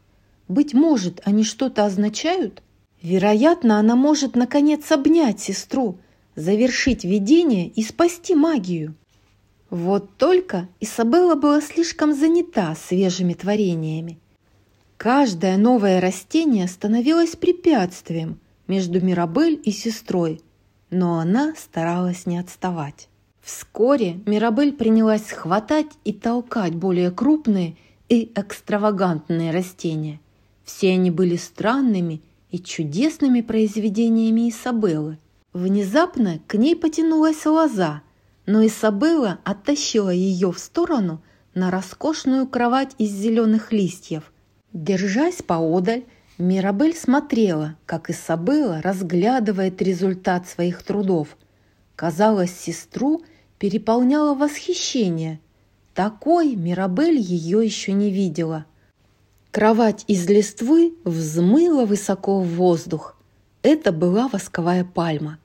Быть 0.53 0.75
может, 0.75 1.23
они 1.25 1.45
что-то 1.45 1.87
означают? 1.87 2.63
Вероятно, 3.01 3.79
она 3.79 3.97
может, 3.97 4.37
наконец, 4.37 4.93
обнять 4.93 5.41
сестру, 5.41 5.97
завершить 6.37 7.05
видение 7.05 7.69
и 7.69 7.83
спасти 7.83 8.35
магию. 8.35 8.95
Вот 9.71 10.19
только 10.19 10.69
Исабелла 10.79 11.37
была 11.37 11.63
слишком 11.63 12.13
занята 12.13 12.75
свежими 12.75 13.33
творениями. 13.33 14.19
Каждое 14.99 15.57
новое 15.57 16.03
растение 16.03 16.69
становилось 16.69 17.35
препятствием 17.35 18.39
между 18.69 19.01
Мирабель 19.01 19.59
и 19.65 19.73
сестрой, 19.73 20.43
но 20.91 21.19
она 21.19 21.55
старалась 21.57 22.27
не 22.27 22.37
отставать. 22.37 23.09
Вскоре 23.41 24.21
Мирабель 24.27 24.75
принялась 24.75 25.31
хватать 25.31 25.93
и 26.05 26.13
толкать 26.13 26.75
более 26.75 27.11
крупные 27.11 27.79
и 28.11 28.31
экстравагантные 28.37 29.51
растения. 29.51 30.21
Все 30.65 30.93
они 30.93 31.11
были 31.11 31.37
странными 31.37 32.23
и 32.51 32.59
чудесными 32.59 33.41
произведениями 33.41 34.51
Исабеллы. 34.51 35.19
Внезапно 35.53 36.41
к 36.47 36.55
ней 36.55 36.77
потянулась 36.77 37.45
лоза, 37.47 38.03
но 38.47 38.65
Исабелла 38.67 39.39
оттащила 39.45 40.11
ее 40.11 40.53
в 40.53 40.59
сторону 40.59 41.23
на 41.55 41.71
роскошную 41.71 42.47
кровать 42.47 42.95
из 42.99 43.11
зеленых 43.11 43.73
листьев, 43.73 44.33
Держась 44.73 45.43
поодаль, 45.43 46.05
Мирабель 46.39 46.97
смотрела, 46.97 47.77
как 47.85 48.09
Исабелла 48.09 48.81
разглядывает 48.81 49.83
результат 49.83 50.49
своих 50.49 50.83
трудов. 50.83 51.37
Казалось, 51.95 52.59
сестру 52.59 53.23
переполняло 53.59 54.35
восхищение. 54.35 55.41
Такой 55.95 56.57
Мирабель 56.57 57.19
ее 57.19 57.63
еще 57.63 57.93
не 57.93 58.11
видела. 58.11 58.65
Кровать 59.53 60.05
из 60.09 60.27
листвы 60.31 60.95
взмыла 61.05 61.85
высоко 61.85 62.41
в 62.41 62.49
воздух. 62.55 63.17
Это 63.63 63.93
была 63.93 64.29
восковая 64.29 64.83
пальма. 64.83 65.39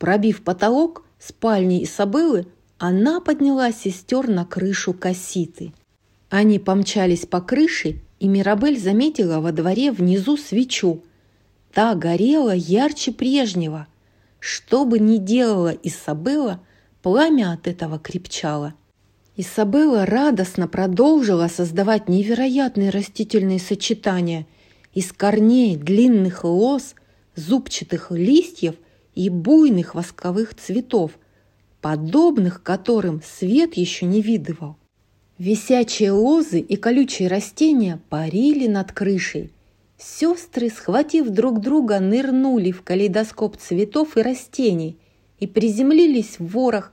Пробив 0.00 0.42
потолок 0.42 1.04
спальни 1.20 1.84
Исабеллы, 1.84 2.48
она 2.78 3.20
подняла 3.20 3.70
сестер 3.70 4.28
на 4.28 4.44
крышу 4.44 4.92
касситы. 4.92 5.72
Они 6.30 6.58
помчались 6.58 7.26
по 7.26 7.40
крыше 7.40 8.02
и 8.18 8.26
Мирабель 8.26 8.80
заметила 8.80 9.38
во 9.38 9.52
дворе 9.52 9.92
внизу 9.92 10.36
свечу. 10.36 11.04
Та 11.72 11.94
горела 11.94 12.54
ярче 12.54 13.12
прежнего. 13.12 13.86
Что 14.40 14.84
бы 14.84 14.98
ни 14.98 15.18
делала 15.18 15.76
Исабелла, 15.84 16.60
пламя 17.02 17.52
от 17.52 17.68
этого 17.68 18.00
крепчало. 18.00 18.74
Исабелла 19.36 20.06
радостно 20.06 20.68
продолжила 20.68 21.48
создавать 21.48 22.08
невероятные 22.08 22.90
растительные 22.90 23.58
сочетания 23.58 24.46
из 24.92 25.12
корней 25.12 25.76
длинных 25.76 26.44
лоз, 26.44 26.94
зубчатых 27.34 28.12
листьев 28.12 28.76
и 29.16 29.28
буйных 29.28 29.96
восковых 29.96 30.54
цветов, 30.54 31.18
подобных 31.80 32.62
которым 32.62 33.22
свет 33.22 33.76
еще 33.76 34.06
не 34.06 34.22
видывал. 34.22 34.76
Висячие 35.38 36.12
лозы 36.12 36.60
и 36.60 36.76
колючие 36.76 37.26
растения 37.26 38.00
парили 38.08 38.68
над 38.68 38.92
крышей. 38.92 39.50
Сестры, 39.98 40.70
схватив 40.70 41.28
друг 41.30 41.60
друга, 41.60 41.98
нырнули 41.98 42.70
в 42.70 42.82
калейдоскоп 42.82 43.56
цветов 43.56 44.16
и 44.16 44.22
растений 44.22 44.96
и 45.40 45.48
приземлились 45.48 46.38
в 46.38 46.46
ворох 46.52 46.92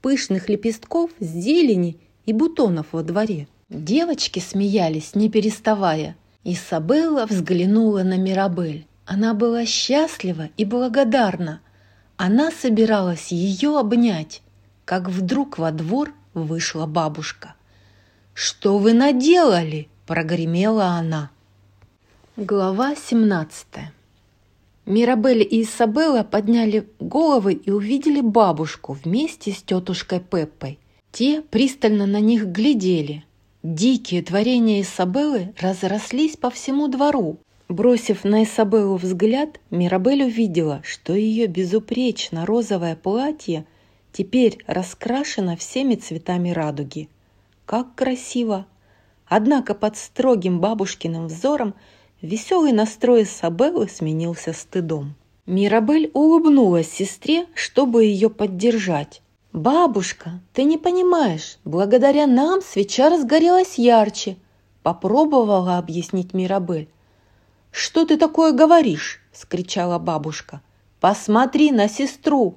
пышных 0.00 0.48
лепестков, 0.48 1.10
зелени 1.20 1.98
и 2.26 2.32
бутонов 2.32 2.86
во 2.92 3.02
дворе. 3.02 3.48
Девочки 3.68 4.38
смеялись, 4.38 5.14
не 5.14 5.28
переставая. 5.28 6.16
Исабелла 6.44 7.26
взглянула 7.26 8.02
на 8.02 8.16
Мирабель. 8.16 8.86
Она 9.04 9.34
была 9.34 9.66
счастлива 9.66 10.48
и 10.56 10.64
благодарна. 10.64 11.60
Она 12.16 12.50
собиралась 12.50 13.32
ее 13.32 13.78
обнять, 13.78 14.42
как 14.84 15.08
вдруг 15.08 15.58
во 15.58 15.70
двор 15.72 16.12
вышла 16.34 16.86
бабушка. 16.86 17.54
«Что 18.34 18.78
вы 18.78 18.92
наделали?»– 18.92 19.88
прогремела 20.06 20.86
она. 20.86 21.30
Глава 22.36 22.94
17 22.94 23.66
Мирабель 24.88 25.42
и 25.42 25.60
Изабелла 25.64 26.22
подняли 26.22 26.88
головы 26.98 27.52
и 27.52 27.70
увидели 27.70 28.22
бабушку 28.22 28.94
вместе 28.94 29.52
с 29.52 29.62
тетушкой 29.62 30.18
Пеппой. 30.18 30.78
Те 31.12 31.42
пристально 31.42 32.06
на 32.06 32.20
них 32.20 32.46
глядели. 32.46 33.22
Дикие 33.62 34.22
творения 34.22 34.80
Исабеллы 34.80 35.52
разрослись 35.60 36.38
по 36.38 36.48
всему 36.48 36.88
двору. 36.88 37.36
Бросив 37.68 38.24
на 38.24 38.44
Исабеллу 38.44 38.96
взгляд, 38.96 39.60
Мирабель 39.70 40.22
увидела, 40.22 40.80
что 40.82 41.12
ее 41.12 41.48
безупречно 41.48 42.46
розовое 42.46 42.96
платье 42.96 43.66
теперь 44.10 44.56
раскрашено 44.66 45.54
всеми 45.58 45.96
цветами 45.96 46.48
радуги. 46.48 47.10
Как 47.66 47.94
красиво! 47.94 48.64
Однако 49.26 49.74
под 49.74 49.98
строгим 49.98 50.60
бабушкиным 50.60 51.26
взором 51.26 51.74
веселый 52.22 52.72
настрой 52.72 53.22
Исабеллы 53.24 53.88
сменился 53.88 54.52
стыдом. 54.52 55.14
Мирабель 55.46 56.10
улыбнулась 56.14 56.90
сестре, 56.90 57.46
чтобы 57.54 58.04
ее 58.04 58.28
поддержать. 58.28 59.22
«Бабушка, 59.52 60.40
ты 60.52 60.64
не 60.64 60.76
понимаешь, 60.76 61.58
благодаря 61.64 62.26
нам 62.26 62.60
свеча 62.60 63.08
разгорелась 63.08 63.78
ярче», 63.78 64.36
попробовала 64.82 65.78
объяснить 65.78 66.34
Мирабель. 66.34 66.88
«Что 67.70 68.04
ты 68.04 68.18
такое 68.18 68.52
говоришь?»– 68.52 69.20
скричала 69.32 69.98
бабушка. 69.98 70.60
«Посмотри 71.00 71.72
на 71.72 71.88
сестру! 71.88 72.56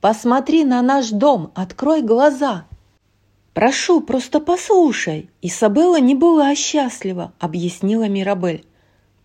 Посмотри 0.00 0.64
на 0.64 0.80
наш 0.82 1.10
дом! 1.10 1.50
Открой 1.54 2.02
глаза!» 2.02 2.66
«Прошу, 3.52 4.00
просто 4.00 4.38
послушай!» 4.38 5.30
Исабелла 5.42 5.98
не 5.98 6.14
была 6.14 6.54
счастлива, 6.54 7.32
объяснила 7.40 8.08
Мирабель. 8.08 8.64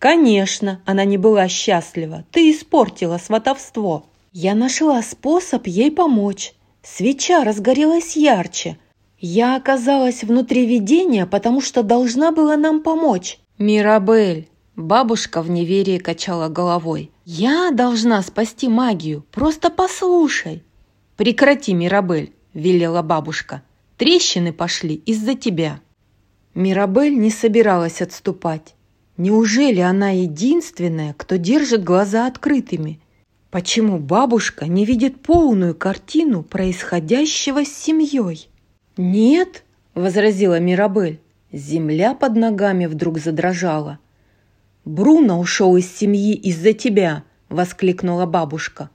«Конечно, 0.04 0.82
она 0.84 1.06
не 1.06 1.16
была 1.16 1.48
счастлива. 1.48 2.26
Ты 2.30 2.50
испортила 2.50 3.16
сватовство. 3.16 4.04
Я 4.32 4.54
нашла 4.54 5.00
способ 5.00 5.66
ей 5.66 5.90
помочь. 5.90 6.52
Свеча 6.82 7.42
разгорелась 7.42 8.14
ярче. 8.14 8.76
Я 9.18 9.56
оказалась 9.56 10.22
внутри 10.22 10.66
видения, 10.66 11.24
потому 11.24 11.62
что 11.62 11.82
должна 11.82 12.32
была 12.32 12.58
нам 12.58 12.82
помочь. 12.82 13.38
Мирабель, 13.56 14.50
бабушка 14.76 15.40
в 15.40 15.48
неверии 15.48 15.96
качала 15.96 16.50
головой. 16.50 17.10
Я 17.24 17.70
должна 17.70 18.20
спасти 18.20 18.68
магию, 18.68 19.24
просто 19.32 19.70
послушай. 19.70 20.62
Прекрати, 21.16 21.72
Мирабель, 21.72 22.34
велела 22.52 23.00
бабушка. 23.00 23.62
Трещины 23.96 24.52
пошли 24.52 24.96
из-за 24.96 25.34
тебя. 25.34 25.80
Мирабель 26.54 27.18
не 27.18 27.30
собиралась 27.30 28.02
отступать. 28.02 28.74
Неужели 29.16 29.80
она 29.80 30.10
единственная, 30.10 31.14
кто 31.16 31.36
держит 31.36 31.84
глаза 31.84 32.26
открытыми? 32.26 33.00
Почему 33.50 33.98
бабушка 33.98 34.66
не 34.66 34.84
видит 34.84 35.22
полную 35.22 35.76
картину 35.76 36.42
происходящего 36.42 37.64
с 37.64 37.68
семьей? 37.68 38.48
«Нет»,— 38.96 39.62
возразила 39.94 40.58
Мирабель. 40.58 41.20
Земля 41.52 42.14
под 42.14 42.34
ногами 42.34 42.86
вдруг 42.86 43.18
задрожала. 43.18 44.00
«Бруно 44.84 45.38
ушел 45.38 45.76
из 45.76 45.88
семьи 45.90 46.34
из-за 46.34 46.72
тебя!»— 46.72 47.22
воскликнула 47.48 48.26
бабушка. 48.26 48.90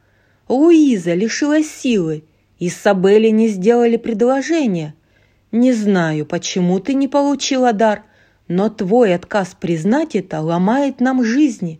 «Луиза 0.50 1.14
лишилась 1.14 1.72
силы, 1.72 2.26
и 2.60 2.70
Сабелли 2.70 3.30
не 3.30 3.48
сделали 3.48 3.96
предложение. 3.96 4.94
Не 5.54 5.72
знаю, 5.72 6.26
почему 6.26 6.80
ты 6.80 6.96
не 6.96 7.08
получила 7.08 7.72
дар, 7.72 8.04
но 8.50 8.70
твой 8.70 9.16
отказ 9.16 9.56
признать 9.58 10.16
это 10.16 10.42
ломает 10.42 11.00
нам 11.00 11.24
жизни. 11.24 11.80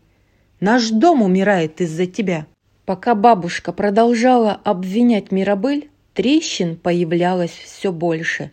Наш 0.62 0.90
дом 0.90 1.22
умирает 1.22 1.82
из-за 1.82 2.06
тебя». 2.06 2.48
Пока 2.86 3.14
бабушка 3.14 3.72
продолжала 3.72 4.60
обвинять 4.64 5.32
Мирабель, 5.32 5.92
трещин 6.14 6.76
появлялось 6.76 7.52
все 7.52 7.92
больше. 7.92 8.52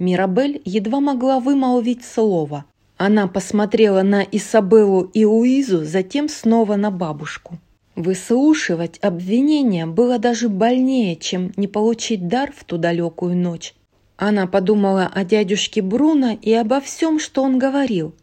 Мирабель 0.00 0.60
едва 0.64 1.00
могла 1.00 1.38
вымолвить 1.38 2.04
слово. 2.04 2.64
Она 2.96 3.28
посмотрела 3.28 4.02
на 4.02 4.22
Исабеллу 4.22 5.02
и 5.02 5.24
Луизу, 5.24 5.84
затем 5.84 6.28
снова 6.28 6.74
на 6.74 6.90
бабушку. 6.90 7.58
Выслушивать 7.94 8.98
обвинения 9.00 9.86
было 9.86 10.18
даже 10.18 10.48
больнее, 10.48 11.14
чем 11.16 11.52
не 11.56 11.68
получить 11.68 12.26
дар 12.26 12.52
в 12.56 12.64
ту 12.64 12.78
далекую 12.78 13.36
ночь. 13.36 13.74
Она 14.18 14.46
подумала 14.46 15.06
о 15.06 15.24
дядюшке 15.24 15.80
Бруно 15.80 16.38
и 16.42 16.52
обо 16.52 16.82
всем, 16.82 17.18
что 17.18 17.42
он 17.42 17.58
говорил. 17.58 18.14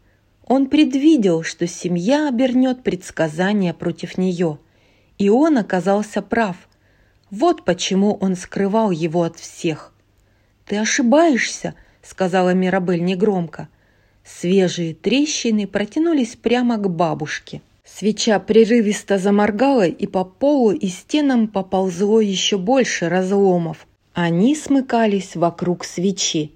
Он 0.46 0.68
предвидел, 0.68 1.42
что 1.42 1.66
семья 1.66 2.28
обернет 2.28 2.84
предсказания 2.84 3.74
против 3.74 4.16
нее– 4.16 4.58
и 5.18 5.28
он 5.28 5.58
оказался 5.58 6.22
прав. 6.22 6.56
Вот 7.30 7.64
почему 7.64 8.14
он 8.20 8.36
скрывал 8.36 8.90
его 8.90 9.22
от 9.22 9.38
всех. 9.38 9.92
«Ты 10.66 10.76
ошибаешься»,— 10.76 11.74
сказала 12.02 12.54
Мирабель 12.54 13.02
негромко. 13.02 13.68
Свежие 14.24 14.94
трещины 14.94 15.66
протянулись 15.66 16.36
прямо 16.36 16.76
к 16.76 16.88
бабушке. 16.90 17.62
Свеча 17.84 18.40
прерывисто 18.40 19.18
заморгала, 19.18 19.86
и 19.86 20.06
по 20.06 20.24
полу 20.24 20.72
и 20.72 20.88
стенам 20.88 21.46
поползло 21.46 22.20
еще 22.20 22.58
больше 22.58 23.08
разломов. 23.08 23.86
Они 24.18 24.56
смыкались 24.56 25.36
вокруг 25.36 25.84
свечи. 25.84 26.52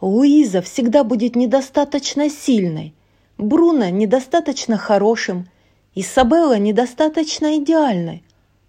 Луиза 0.00 0.62
всегда 0.62 1.02
будет 1.02 1.34
недостаточно 1.34 2.30
сильной, 2.30 2.94
Бруно 3.38 3.88
недостаточно 3.88 4.76
хорошим, 4.76 5.48
Исабелла 5.96 6.58
недостаточно 6.58 7.58
идеальной, 7.58 8.22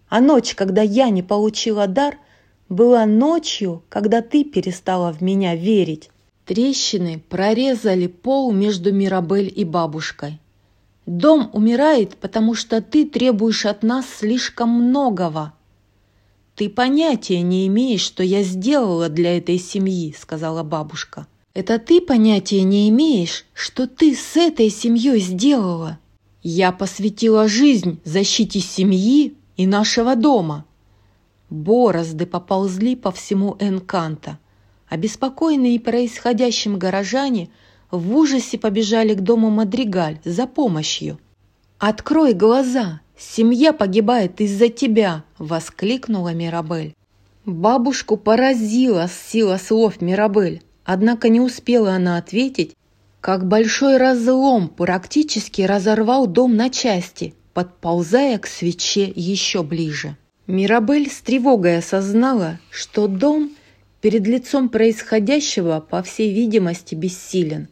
а 0.10 0.20
ночь, 0.20 0.56
когда 0.56 0.82
я 0.82 1.12
не 1.12 1.22
получила 1.22 1.86
дар, 1.86 2.18
была 2.70 3.06
ночью, 3.06 3.84
когда 3.88 4.24
ты 4.24 4.44
перестала 4.44 5.14
в 5.14 5.22
меня 5.22 5.56
верить. 5.56 6.10
Трещины 6.44 7.22
прорезали 7.30 8.08
пол 8.08 8.52
между 8.52 8.92
Мирабель 8.92 9.54
и 9.56 9.64
бабушкой. 9.64 10.40
Дом 11.06 11.52
умирает, 11.54 12.18
потому 12.18 12.56
что 12.56 12.82
ты 12.82 13.06
требуешь 13.06 13.68
от 13.68 13.84
нас 13.84 14.08
слишком 14.10 14.70
многого. 14.70 15.54
Ты 16.58 16.69
понятия 16.69 17.44
не 17.44 17.68
имеешь, 17.68 18.02
что 18.02 18.24
я 18.24 18.42
сделала 18.42 19.10
для 19.10 19.38
этой 19.38 19.60
семьи, 19.60 20.16
сказала 20.19 20.64
бабушка. 20.64 21.27
Это 21.53 21.77
ты 21.77 22.02
понятия 22.02 22.64
не 22.64 22.90
имеешь, 22.90 23.45
что 23.53 23.86
ты 23.86 24.16
с 24.16 24.36
этой 24.36 24.72
семьей 24.72 25.19
сделала. 25.19 26.00
Я 26.42 26.72
посвятила 26.72 27.48
жизнь 27.48 28.00
защите 28.03 28.60
семьи 28.60 29.36
и 29.56 29.68
нашего 29.68 30.16
дома. 30.16 30.66
Борозды 31.52 32.26
поползли 32.26 32.95
по 32.95 33.11
всему 33.11 33.56
Энканта. 33.60 34.40
Обеспокоенные 34.90 35.80
происходящим 35.80 36.80
горожане 36.80 37.52
в 37.92 38.16
ужасе 38.16 38.58
побежали 38.58 39.14
к 39.14 39.22
дому 39.22 39.52
Мадригаль 39.52 40.18
за 40.26 40.48
помощью. 40.48 41.19
«Открой 41.77 42.34
глаза! 42.34 43.02
Семья 43.18 43.74
погибает 43.74 44.40
из-за 44.42 44.70
тебя!»– 44.70 45.24
воскликнула 45.40 46.34
Мирабель. 46.34 46.94
Бабушку 47.46 48.18
поразила 48.18 49.10
сила 49.10 49.58
слов 49.58 50.02
Мирабель, 50.02 50.62
однако 50.84 51.30
не 51.30 51.40
успела 51.40 51.94
она 51.94 52.18
ответить, 52.18 52.76
как 53.22 53.48
большой 53.48 53.98
разлом 53.98 54.70
практически 54.70 55.64
разорвал 55.64 56.28
дом 56.28 56.56
на 56.56 56.70
части, 56.70 57.34
подползая 57.54 58.38
к 58.38 58.46
свече 58.46 59.12
еще 59.16 59.64
ближе. 59.64 60.16
Мирабель 60.46 61.10
с 61.10 61.22
тревогой 61.22 61.80
осознала, 61.80 62.60
что 62.70 63.08
дом 63.08 63.52
перед 64.02 64.28
лицом 64.28 64.70
происходящего, 64.70 65.80
по 65.80 66.04
всей 66.04 66.34
видимости, 66.34 66.96
бессилен. 66.96 67.68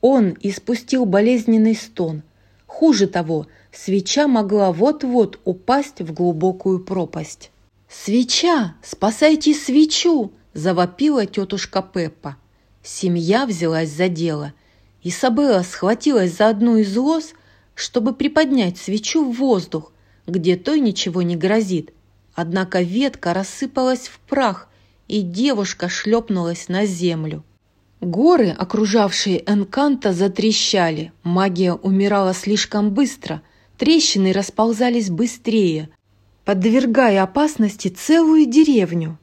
Он 0.00 0.36
испустил 0.40 1.04
болезненный 1.04 1.74
стон. 1.74 2.22
Хуже 2.66 3.06
того, 3.06 3.46
свеча 3.84 4.26
могла 4.26 4.72
вот-вот 4.72 5.40
упасть 5.44 6.00
в 6.00 6.12
глубокую 6.12 6.80
пропасть. 6.80 7.50
«Свеча! 7.88 8.74
Спасайте 8.82 9.54
свечу!»– 9.54 10.32
завопила 10.54 11.26
тетушка 11.26 11.82
Пеппа. 11.82 12.36
Семья 12.82 13.46
взялась 13.46 13.90
за 13.90 14.08
дело– 14.08 14.52
Исабелла 15.02 15.62
схватилась 15.62 16.36
за 16.36 16.48
одну 16.48 16.76
из 16.76 16.96
лоз, 16.96 17.32
чтобы 17.74 18.14
приподнять 18.14 18.78
свечу 18.78 19.24
в 19.24 19.36
воздух, 19.36 19.92
где 20.26 20.56
той 20.56 20.80
ничего 20.80 21.22
не 21.22 21.36
грозит. 21.36 21.92
Однако 22.34 22.82
ветка 22.82 23.32
рассыпалась 23.32 24.08
в 24.08 24.18
прах, 24.20 24.68
и 25.06 25.22
девушка 25.22 25.88
шлепнулась 25.88 26.68
на 26.68 26.84
землю. 26.84 27.44
Горы, 28.00 28.50
окружавшие 28.50 29.42
Энканта, 29.50 30.12
затрещали. 30.12 31.12
Магия 31.22 31.72
умирала 31.72 32.34
слишком 32.34 32.90
быстро, 32.90 33.42
трещины 33.78 34.32
расползались 34.32 35.08
быстрее. 35.08 35.88
подвергая 36.44 37.22
опасности 37.22 37.88
целую 37.88 38.46
деревню. 38.46 39.18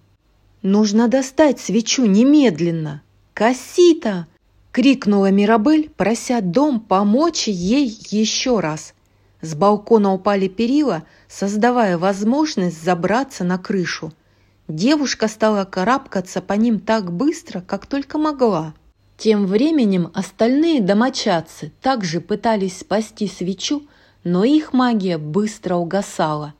Нужно 0.61 1.07
достать 1.07 1.59
свечу 1.59 2.05
немедленно. 2.05 3.01
«Кассита!»— 3.33 4.27
крикнула 4.71 5.31
Мирабель, 5.31 5.89
прося 5.89 6.39
дом 6.41 6.79
помочь 6.79 7.47
ей 7.47 7.87
еще 8.11 8.59
раз. 8.59 8.93
С 9.41 9.55
балкона 9.55 10.13
упали 10.13 10.47
перила, 10.47 11.03
создавая 11.27 11.97
возможность 11.97 12.83
забраться 12.83 13.43
на 13.43 13.57
крышу. 13.57 14.13
Девушка 14.67 15.27
стала 15.27 15.65
карабкаться 15.65 16.41
по 16.41 16.53
ним 16.53 16.79
так 16.79 17.11
быстро, 17.11 17.61
как 17.61 17.87
только 17.87 18.19
могла. 18.19 18.75
Тем 19.17 19.45
временем 19.47 20.11
остальные 20.13 20.81
домочадцы 20.81 21.71
также 21.81 22.21
пытались 22.21 22.79
спасти 22.79 23.27
свечу, 23.27 23.83
но 24.25 24.43
их 24.43 24.73
магия 24.73 25.17
быстро 25.17 25.75
угасала. 25.75 26.55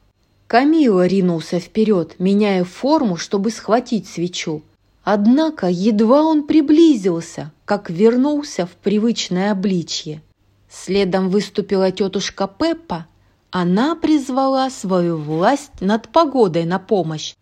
Камила 0.48 1.06
ринулся 1.08 1.60
вперед, 1.60 2.16
меняя 2.19 2.64
форму, 2.64 3.18
чтобы 3.18 3.50
схватить 3.50 4.08
свечу. 4.08 4.61
Однако 5.03 5.68
едва 5.68 6.22
он 6.22 6.44
приблизился, 6.44 7.52
как 7.66 7.90
вернулся 7.90 8.68
в 8.68 8.72
привычное 8.72 9.52
обличье. 9.52 10.22
Следом 10.69 11.30
выступила 11.30 11.92
тетушка 11.92 12.48
Пеппа. 12.48 13.08
Она 13.50 13.95
призвала 13.95 14.69
свою 14.69 15.18
власть 15.18 15.82
над 15.82 16.10
погодой 16.10 16.66
на 16.66 16.77
помощь. 16.77 17.34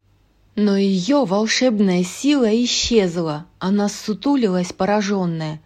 Но 0.55 0.77
ее 0.77 1.25
волшебная 1.25 2.03
сила 2.03 2.49
исчезла, 2.63 3.45
она 3.59 3.89
сутулилась 3.89 4.71
пораженная. 4.71 5.59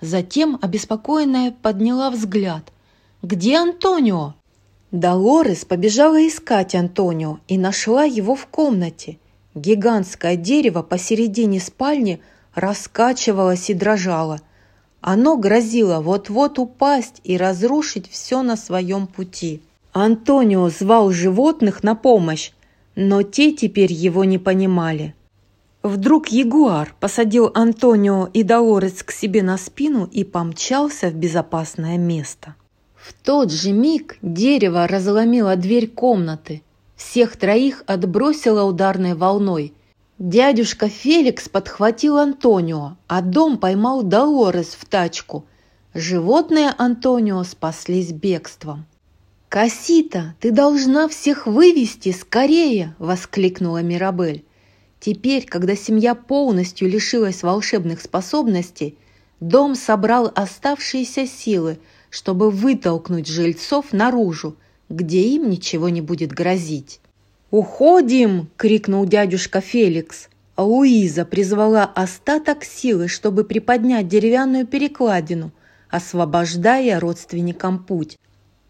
Затем, 0.00 0.58
обеспокоенная, 0.60 1.50
подняла 1.62 2.10
взгляд. 2.10 2.70
«Где 3.24 3.56
Антонио?» 3.56 4.34
Долорес 4.90 5.64
побежала 5.64 6.28
искать 6.28 6.74
Антонио 6.74 7.38
и 7.48 7.56
нашла 7.56 8.04
его 8.04 8.34
в 8.34 8.46
комнате. 8.48 9.16
Гигантское 9.54 10.36
дерево 10.36 10.82
посередине 10.82 11.58
спальни 11.58 12.20
раскачивалось 12.54 13.70
и 13.70 13.72
дрожало. 13.72 14.42
Оно 15.00 15.38
грозило 15.38 16.00
вот-вот 16.00 16.58
упасть 16.58 17.22
и 17.24 17.38
разрушить 17.38 18.10
все 18.10 18.42
на 18.42 18.58
своем 18.58 19.06
пути. 19.06 19.62
Антонио 19.94 20.68
звал 20.68 21.10
животных 21.10 21.82
на 21.82 21.94
помощь, 21.94 22.52
но 22.94 23.22
те 23.22 23.52
теперь 23.52 23.94
его 23.94 24.24
не 24.24 24.36
понимали. 24.36 25.14
Вдруг 25.82 26.28
ягуар 26.28 26.94
посадил 27.00 27.50
Антонио 27.54 28.28
и 28.34 28.42
Долорес 28.42 29.02
к 29.02 29.12
себе 29.12 29.42
на 29.42 29.56
спину 29.56 30.04
и 30.12 30.24
помчался 30.24 31.08
в 31.08 31.14
безопасное 31.14 31.96
место. 31.96 32.54
В 33.04 33.12
тот 33.12 33.52
же 33.52 33.72
миг 33.72 34.16
дерево 34.22 34.88
разломило 34.88 35.56
дверь 35.56 35.88
комнаты. 35.88 36.62
Всех 36.96 37.36
троих 37.36 37.84
отбросило 37.86 38.64
ударной 38.64 39.14
волной. 39.14 39.74
Дядюшка 40.18 40.88
Феликс 40.88 41.50
подхватил 41.50 42.16
Антонио, 42.16 42.96
а 43.06 43.20
дом 43.20 43.58
поймал 43.58 44.04
Долорес 44.04 44.68
в 44.68 44.86
тачку. 44.86 45.44
Животные 45.92 46.72
Антонио 46.78 47.42
спаслись 47.44 48.10
бегством. 48.10 48.86
«Кассита, 49.50 50.34
ты 50.40 50.50
должна 50.50 51.06
всех 51.06 51.46
вывести 51.46 52.10
скорее!»– 52.10 52.94
воскликнула 52.98 53.82
Мирабель. 53.82 54.46
Теперь, 54.98 55.44
когда 55.44 55.76
семья 55.76 56.14
полностью 56.14 56.88
лишилась 56.88 57.42
волшебных 57.42 58.00
способностей, 58.00 58.96
дом 59.40 59.74
собрал 59.74 60.32
оставшиеся 60.34 61.26
силы– 61.26 61.78
чтобы 62.14 62.52
вытолкнуть 62.52 63.26
жильцов 63.26 63.92
наружу, 63.92 64.54
где 64.88 65.22
им 65.30 65.50
ничего 65.50 65.88
не 65.88 66.00
будет 66.00 66.30
грозить. 66.30 67.00
«Уходим!»– 67.50 68.48
крикнул 68.56 69.04
дядюшка 69.04 69.60
Феликс. 69.60 70.28
А 70.54 70.62
Луиза 70.62 71.24
призвала 71.24 71.82
остаток 71.82 72.62
силы, 72.62 73.08
чтобы 73.08 73.42
приподнять 73.42 74.06
деревянную 74.06 74.64
перекладину, 74.64 75.50
освобождая 75.90 77.00
родственникам 77.00 77.82
путь. 77.82 78.16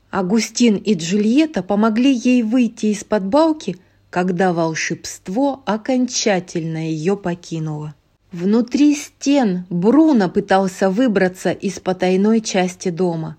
Агустин 0.08 0.76
и 0.76 0.94
Джульетта 0.94 1.62
помогли 1.62 2.14
ей 2.14 2.42
выйти 2.42 2.86
из-под 2.86 3.26
балки, 3.26 3.76
когда 4.08 4.54
волшебство 4.54 5.62
окончательно 5.66 6.88
ее 6.88 7.14
покинуло. 7.18 7.94
Внутри 8.34 8.96
стен 8.96 9.64
Бруно 9.70 10.28
пытался 10.28 10.90
выбраться 10.90 11.52
из 11.52 11.78
потайной 11.78 12.40
части 12.40 12.88
дома. 12.88 13.36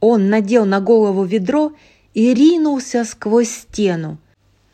Он 0.00 0.30
надел 0.30 0.64
на 0.64 0.80
голову 0.80 1.24
ведро 1.24 1.74
и 2.14 2.32
ринулся 2.32 3.04
сквозь 3.04 3.50
стену. 3.50 4.16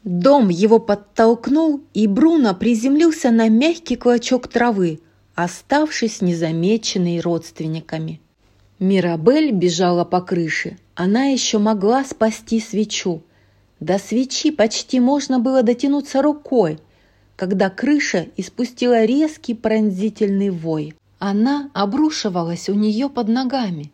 Дом 0.04 0.48
его 0.48 0.78
подтолкнул, 0.78 1.80
и 1.92 2.06
Бруно 2.06 2.54
приземлился 2.54 3.32
на 3.32 3.48
мягкий 3.48 3.96
клочок 3.96 4.46
травы, 4.46 5.00
оставшись 5.34 6.20
незамеченной 6.20 7.18
родственниками. 7.18 8.20
Мирабель 8.78 9.50
бежала 9.50 10.04
по 10.04 10.20
крыше. 10.20 10.78
Она 10.94 11.24
еще 11.24 11.58
могла 11.58 12.04
спасти 12.04 12.60
свечу. 12.60 13.24
До 13.80 13.98
свечи 13.98 14.52
почти 14.52 15.00
можно 15.00 15.40
было 15.40 15.64
дотянуться 15.64 16.22
рукой– 16.22 16.78
когда 17.36 17.70
крыша 17.70 18.28
испустила 18.36 19.04
резкий 19.04 19.54
пронзительный 19.54 20.50
вой. 20.50 20.94
Она 21.18 21.70
обрушивалась 21.74 22.68
у 22.68 22.74
нее 22.74 23.08
под 23.08 23.28
ногами. 23.28 23.90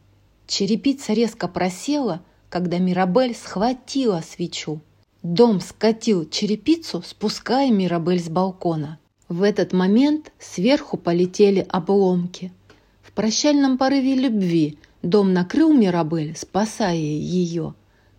Черепица 0.47 1.13
резко 1.13 1.49
просела, 1.49 2.23
когда 2.49 2.79
Мирабель 2.79 3.35
схватила 3.35 4.23
свечу. 4.29 4.81
Дом 5.23 5.61
скатил 5.61 6.29
черепицу, 6.29 7.03
спуская 7.07 7.71
Мирабель 7.71 8.21
с 8.21 8.29
балкона. 8.29 8.99
В 9.29 9.43
этот 9.43 9.73
момент 9.73 10.33
сверху 10.39 10.97
полетели 10.97 11.65
обломки. 11.69 12.53
В 13.03 13.13
прощальном 13.13 13.79
порыве 13.79 14.17
любви 14.17 14.79
дом 15.03 15.33
накрыл 15.33 15.73
Мирабель, 15.73 16.37
спасая 16.37 16.97
ее. 16.97 17.75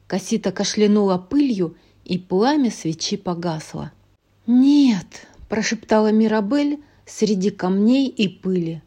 Косита 0.07 0.51
кашлянула 0.51 1.17
пылью, 1.17 1.75
и 2.05 2.17
пламя 2.17 2.71
свечи 2.71 3.17
погасло. 3.17 3.91
«Нет!»– 4.53 5.27
прошептала 5.49 6.11
Мирабель 6.11 6.81
среди 7.05 7.51
камней 7.51 8.07
и 8.09 8.27
пыли. 8.27 8.81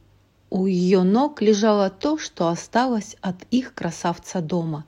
У 0.50 0.66
ее 0.66 1.04
ног 1.04 1.40
лежало 1.40 1.88
то, 1.88 2.18
что 2.18 2.48
осталось 2.48 3.16
от 3.22 3.36
их 3.50 3.72
красавца 3.72 4.42
дома. 4.42 4.84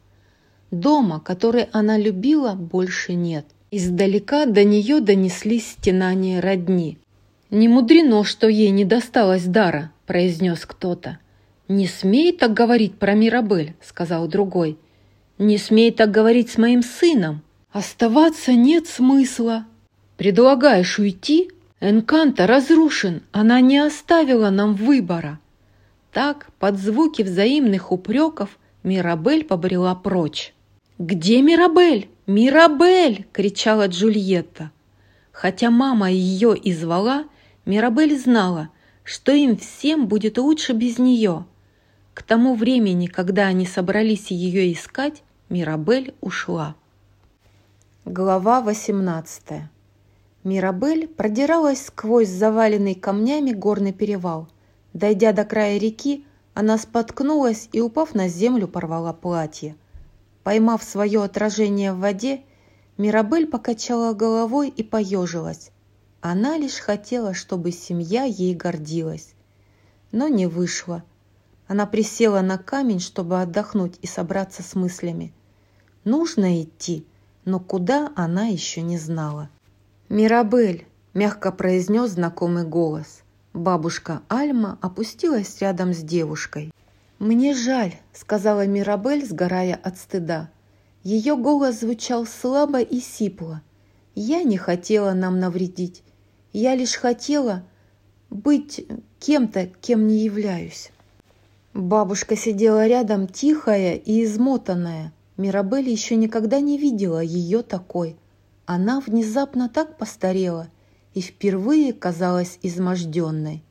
Дома, 0.70 1.18
который 1.18 1.68
она 1.72 1.96
любила, 1.96 2.52
больше 2.52 3.14
нет. 3.14 3.46
Издалека 3.70 4.44
до 4.44 4.64
нее 4.64 5.00
донеслись 5.00 5.70
стенания 5.70 6.42
родни. 6.42 6.98
«Не 7.48 7.68
мудрено, 7.68 8.22
что 8.22 8.46
ей 8.46 8.68
не 8.68 8.84
досталось 8.84 9.44
дара»,– 9.44 9.92
произнес 10.06 10.66
кто-то. 10.66 11.20
«Не 11.68 11.86
смей 11.86 12.32
так 12.32 12.52
говорить 12.52 12.98
про 12.98 13.14
Мирабель»,– 13.14 13.76
сказал 13.82 14.28
другой. 14.28 14.76
«Не 15.38 15.56
смей 15.56 15.90
так 15.90 16.10
говорить 16.10 16.50
с 16.50 16.58
моим 16.58 16.82
сыном. 16.82 17.40
Оставаться 17.72 18.52
нет 18.52 18.86
смысла», 18.86 19.64
Предлагаешь 20.16 20.98
уйти? 20.98 21.50
Энканта 21.80 22.46
разрушен, 22.46 23.22
она 23.32 23.60
не 23.60 23.78
оставила 23.78 24.48
нам 24.48 24.74
выбора. 24.74 25.38
Так, 26.10 26.48
под 26.58 26.78
звуки 26.78 27.22
взаимных 27.22 27.92
упреков, 27.92 28.58
Мирабель 28.82 29.44
побрела 29.44 29.94
прочь. 29.94 30.54
«Где 30.98 31.42
Мирабель? 31.42 32.08
Мирабель!»– 32.26 33.26
кричала 33.32 33.88
Джульетта. 33.88 34.70
Хотя 35.32 35.70
мама 35.70 36.10
ее 36.10 36.56
и 36.56 36.72
звала, 36.72 37.24
Мирабель 37.66 38.18
знала, 38.18 38.70
что 39.04 39.32
им 39.32 39.58
всем 39.58 40.06
будет 40.06 40.38
лучше 40.38 40.72
без 40.72 40.98
нее. 40.98 41.44
К 42.14 42.22
тому 42.22 42.54
времени, 42.54 43.06
когда 43.06 43.48
они 43.48 43.66
собрались 43.66 44.30
ее 44.30 44.72
искать, 44.72 45.22
Мирабель 45.50 46.14
ушла. 46.22 46.74
Глава 48.06 48.62
восемнадцатая. 48.62 49.70
Мирабель 50.47 51.08
продиралась 51.08 51.86
сквозь 51.86 52.28
заваленный 52.28 52.94
камнями 52.94 53.50
горный 53.50 53.92
перевал. 53.92 54.47
Дойдя 54.92 55.33
до 55.33 55.44
края 55.44 55.76
реки, 55.76 56.25
она 56.55 56.78
споткнулась 56.78 57.68
и, 57.73 57.81
упав 57.81 58.15
на 58.15 58.28
землю, 58.28 58.68
порвала 58.68 59.12
платье. 59.12 59.75
Поймав 60.44 60.84
свое 60.84 61.25
отражение 61.25 61.92
в 61.92 61.99
воде, 61.99 62.42
Мирабель 62.97 63.49
покачала 63.49 64.15
головой 64.15 64.68
и 64.68 64.84
поежилась. 64.84 65.73
Она 66.20 66.57
лишь 66.57 66.78
хотела, 66.78 67.34
чтобы 67.34 67.73
семья 67.73 68.23
ей 68.23 68.55
гордилась. 68.55 69.34
Но 70.12 70.28
не 70.28 70.47
вышло. 70.47 71.02
Она 71.66 71.86
присела 71.86 72.41
на 72.41 72.57
камень, 72.57 73.00
чтобы 73.00 73.42
отдохнуть 73.42 73.99
и 74.00 74.07
собраться 74.07 74.62
с 74.62 74.76
мыслями. 74.76 75.34
Нужно 76.05 76.62
идти, 76.62 77.05
но 77.44 77.58
куда 77.58 78.12
она 78.15 78.47
еще 78.47 78.81
не 78.83 78.97
знала. 78.97 79.50
«Мирабель!»– 80.08 80.86
мягко 81.14 81.50
произнес 81.50 82.10
знакомый 82.10 82.64
голос. 82.64 83.22
Бабушка 83.52 84.22
Альма 84.28 84.78
опустилась 84.80 85.60
рядом 85.60 85.92
с 85.92 85.98
девушкой. 85.98 86.70
«Мне 87.18 87.54
жаль»,– 87.54 87.96
сказала 88.12 88.66
Мирабель, 88.66 89.26
сгорая 89.26 89.74
от 89.74 89.98
стыда. 89.98 90.50
Ее 91.02 91.36
голос 91.36 91.80
звучал 91.80 92.24
слабо 92.24 92.80
и 92.80 93.00
сипло. 93.00 93.62
Я 94.14 94.44
не 94.44 94.56
хотела 94.56 95.12
нам 95.12 95.40
навредить. 95.40 96.04
Я 96.52 96.76
лишь 96.76 96.94
хотела 96.94 97.64
быть 98.30 98.86
кем-то, 99.18 99.66
кем 99.80 100.06
не 100.06 100.18
являюсь. 100.24 100.92
Бабушка 101.74 102.36
сидела 102.36 102.86
рядом, 102.86 103.26
тихая 103.26 103.94
и 103.94 104.22
измотанная. 104.22 105.12
Мирабель 105.36 105.88
еще 105.88 106.14
никогда 106.14 106.60
не 106.60 106.78
видела 106.78 107.20
ее 107.20 107.62
такой. 107.62 108.16
Она 108.66 108.98
внезапно 109.00 109.68
так 109.68 109.96
постарела 109.96 110.68
и 111.14 111.20
впервые 111.20 111.92
казалась 111.92 112.58
изможденной. 112.62 113.62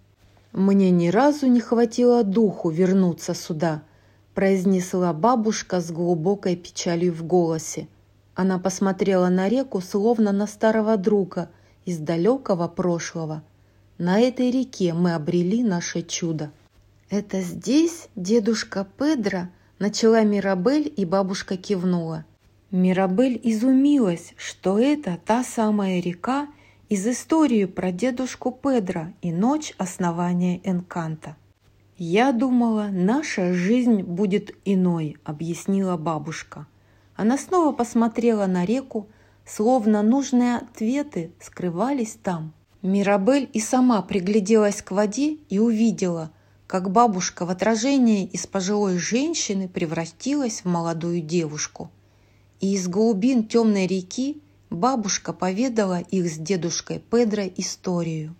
«Мне 0.53 0.89
ни 0.89 1.09
разу 1.09 1.47
не 1.47 1.59
хватило 1.59 2.23
духу 2.23 2.69
вернуться 2.69 3.33
сюда», 3.33 3.83
произнесла 4.33 5.11
бабушка 5.11 5.81
с 5.81 5.91
глубокой 5.91 6.55
печалью 6.55 7.13
в 7.13 7.23
голосе. 7.23 7.89
Она 8.35 8.57
посмотрела 8.57 9.27
на 9.27 9.49
реку, 9.49 9.81
словно 9.81 10.31
на 10.31 10.47
старого 10.47 10.95
друга 10.95 11.49
из 11.83 11.99
далекого 11.99 12.69
прошлого. 12.69 13.43
На 13.97 14.19
этой 14.19 14.49
реке 14.49 14.93
мы 14.93 15.13
обрели 15.13 15.61
наше 15.61 16.03
чудо. 16.03 16.51
«Это 17.09 17.41
здесь 17.41 18.07
дедушка 18.15 18.87
Педро?»– 18.97 19.49
начала 19.79 20.23
Мирабель, 20.23 20.91
и 20.95 21.03
бабушка 21.03 21.57
кивнула. 21.57 22.25
Мирабель 22.75 23.39
изумилась, 23.41 24.33
что 24.35 24.77
это 24.77 25.17
та 25.25 25.45
самая 25.45 26.01
река 26.01 26.49
из 26.89 27.07
истории 27.07 27.63
про 27.63 27.93
дедушку 27.93 28.51
Педро 28.51 29.13
и 29.21 29.31
ночь 29.31 29.73
основания 29.77 30.59
Энканта. 30.65 31.37
«Я 31.97 32.33
думала, 32.33 32.89
наша 32.91 33.53
жизнь 33.53 34.01
будет 34.01 34.53
иной»,– 34.65 35.15
объяснила 35.23 35.95
бабушка. 35.95 36.67
Она 37.15 37.37
снова 37.37 37.71
посмотрела 37.71 38.45
на 38.45 38.65
реку, 38.65 39.07
словно 39.45 40.03
нужные 40.03 40.57
ответы 40.57 41.31
скрывались 41.39 42.17
там. 42.21 42.51
Мирабель 42.81 43.49
и 43.53 43.61
сама 43.61 44.01
пригляделась 44.01 44.81
к 44.81 44.91
воде 44.91 45.35
и 45.47 45.59
увидела, 45.59 46.29
как 46.67 46.91
бабушка 46.91 47.45
в 47.45 47.51
отражении 47.51 48.25
из 48.25 48.45
пожилой 48.45 48.97
женщины 48.97 49.69
превратилась 49.69 50.59
в 50.59 50.65
молодую 50.65 51.21
девушку. 51.21 51.89
И 52.59 52.73
из 52.73 52.87
глубин 52.87 53.43
темной 53.47 53.87
реки 53.87 54.41
бабушка 54.69 55.33
поведала 55.33 55.99
их 55.99 56.27
с 56.29 56.37
дедушкой 56.37 56.99
Педро 56.99 57.43
историю. 57.57 58.35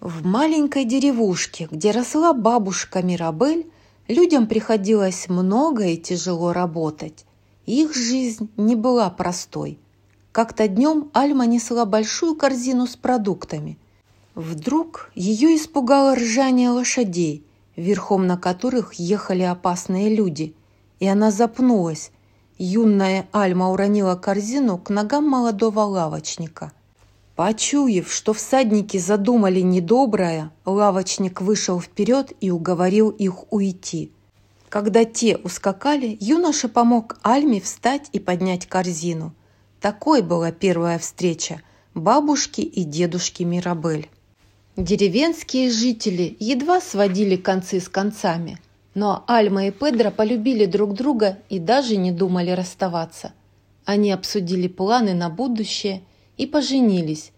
В 0.00 0.24
маленькой 0.24 0.84
деревушке, 0.84 1.68
где 1.70 1.90
росла 1.90 2.32
бабушка 2.32 3.02
Мирабель, 3.02 3.70
людям 4.08 4.46
приходилось 4.46 5.28
много 5.28 5.86
и 5.86 5.96
тяжело 5.96 6.52
работать. 6.52 7.26
Их 7.66 7.94
жизнь 7.94 8.48
не 8.56 8.74
была 8.74 9.10
простой. 9.10 9.78
Как-то 10.32 10.68
днем 10.68 11.10
Альма 11.12 11.46
несла 11.46 11.84
большую 11.84 12.34
корзину 12.34 12.86
с 12.86 12.96
продуктами. 12.96 13.78
Вдруг 14.34 15.10
ее 15.14 15.56
испугало 15.56 16.14
ржание 16.14 16.70
лошадей, 16.70 17.44
верхом 17.76 18.26
на 18.26 18.38
которых 18.38 18.94
ехали 18.94 19.42
опасные 19.42 20.14
люди, 20.14 20.54
и 20.98 21.06
она 21.06 21.30
запнулась. 21.30 22.10
Юная 22.62 23.26
Альма 23.32 23.70
уронила 23.70 24.14
корзину 24.14 24.78
к 24.78 24.90
ногам 24.90 25.26
молодого 25.26 25.80
лавочника– 25.80 26.72
Почуяв, 27.40 28.12
что 28.12 28.34
всадники 28.34 28.98
задумали 28.98 29.60
недоброе, 29.60 30.50
лавочник 30.66 31.40
вышел 31.40 31.80
вперед 31.80 32.34
и 32.42 32.50
уговорил 32.50 33.08
их 33.08 33.50
уйти. 33.50 34.12
Когда 34.68 35.06
те 35.06 35.38
ускакали, 35.38 36.18
юноша 36.20 36.68
помог 36.68 37.16
Альме 37.22 37.62
встать 37.62 38.10
и 38.12 38.18
поднять 38.18 38.66
корзину. 38.66 39.32
Такой 39.80 40.20
была 40.20 40.52
первая 40.52 40.98
встреча 40.98 41.62
бабушки 41.94 42.60
и 42.60 42.84
дедушки 42.84 43.42
Мирабель. 43.42 44.10
Деревенские 44.76 45.70
жители 45.70 46.36
едва 46.40 46.82
сводили 46.82 47.36
концы 47.36 47.80
с 47.80 47.88
концами, 47.88 48.58
но 48.94 49.24
Альма 49.26 49.66
и 49.66 49.70
Педро 49.70 50.10
полюбили 50.10 50.66
друг 50.66 50.94
друга 50.94 51.38
и 51.48 51.58
даже 51.58 51.96
не 51.96 52.12
думали 52.12 52.50
расставаться. 52.50 53.32
Они 53.84 54.10
обсудили 54.12 54.68
планы 54.68 55.14
на 55.14 55.30
будущее 55.30 56.02
и 56.36 56.46
поженились. 56.46 57.32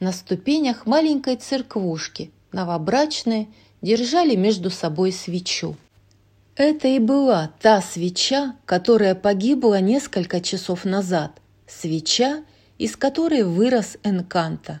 На 0.00 0.12
ступенях 0.12 0.86
маленькой 0.86 1.36
церквушки 1.36 2.30
новобрачные 2.52 3.48
держали 3.82 4.36
между 4.36 4.70
собой 4.70 5.12
свечу. 5.12 5.76
Это 6.56 6.88
и 6.88 6.98
была 6.98 7.52
та 7.60 7.80
свеча, 7.80 8.56
которая 8.64 9.14
погибла 9.14 9.80
несколько 9.80 10.40
часов 10.40 10.84
назад, 10.84 11.32
свеча, 11.66 12.42
из 12.78 12.96
которой 12.96 13.44
вырос 13.44 13.96
Энканта. 14.02 14.80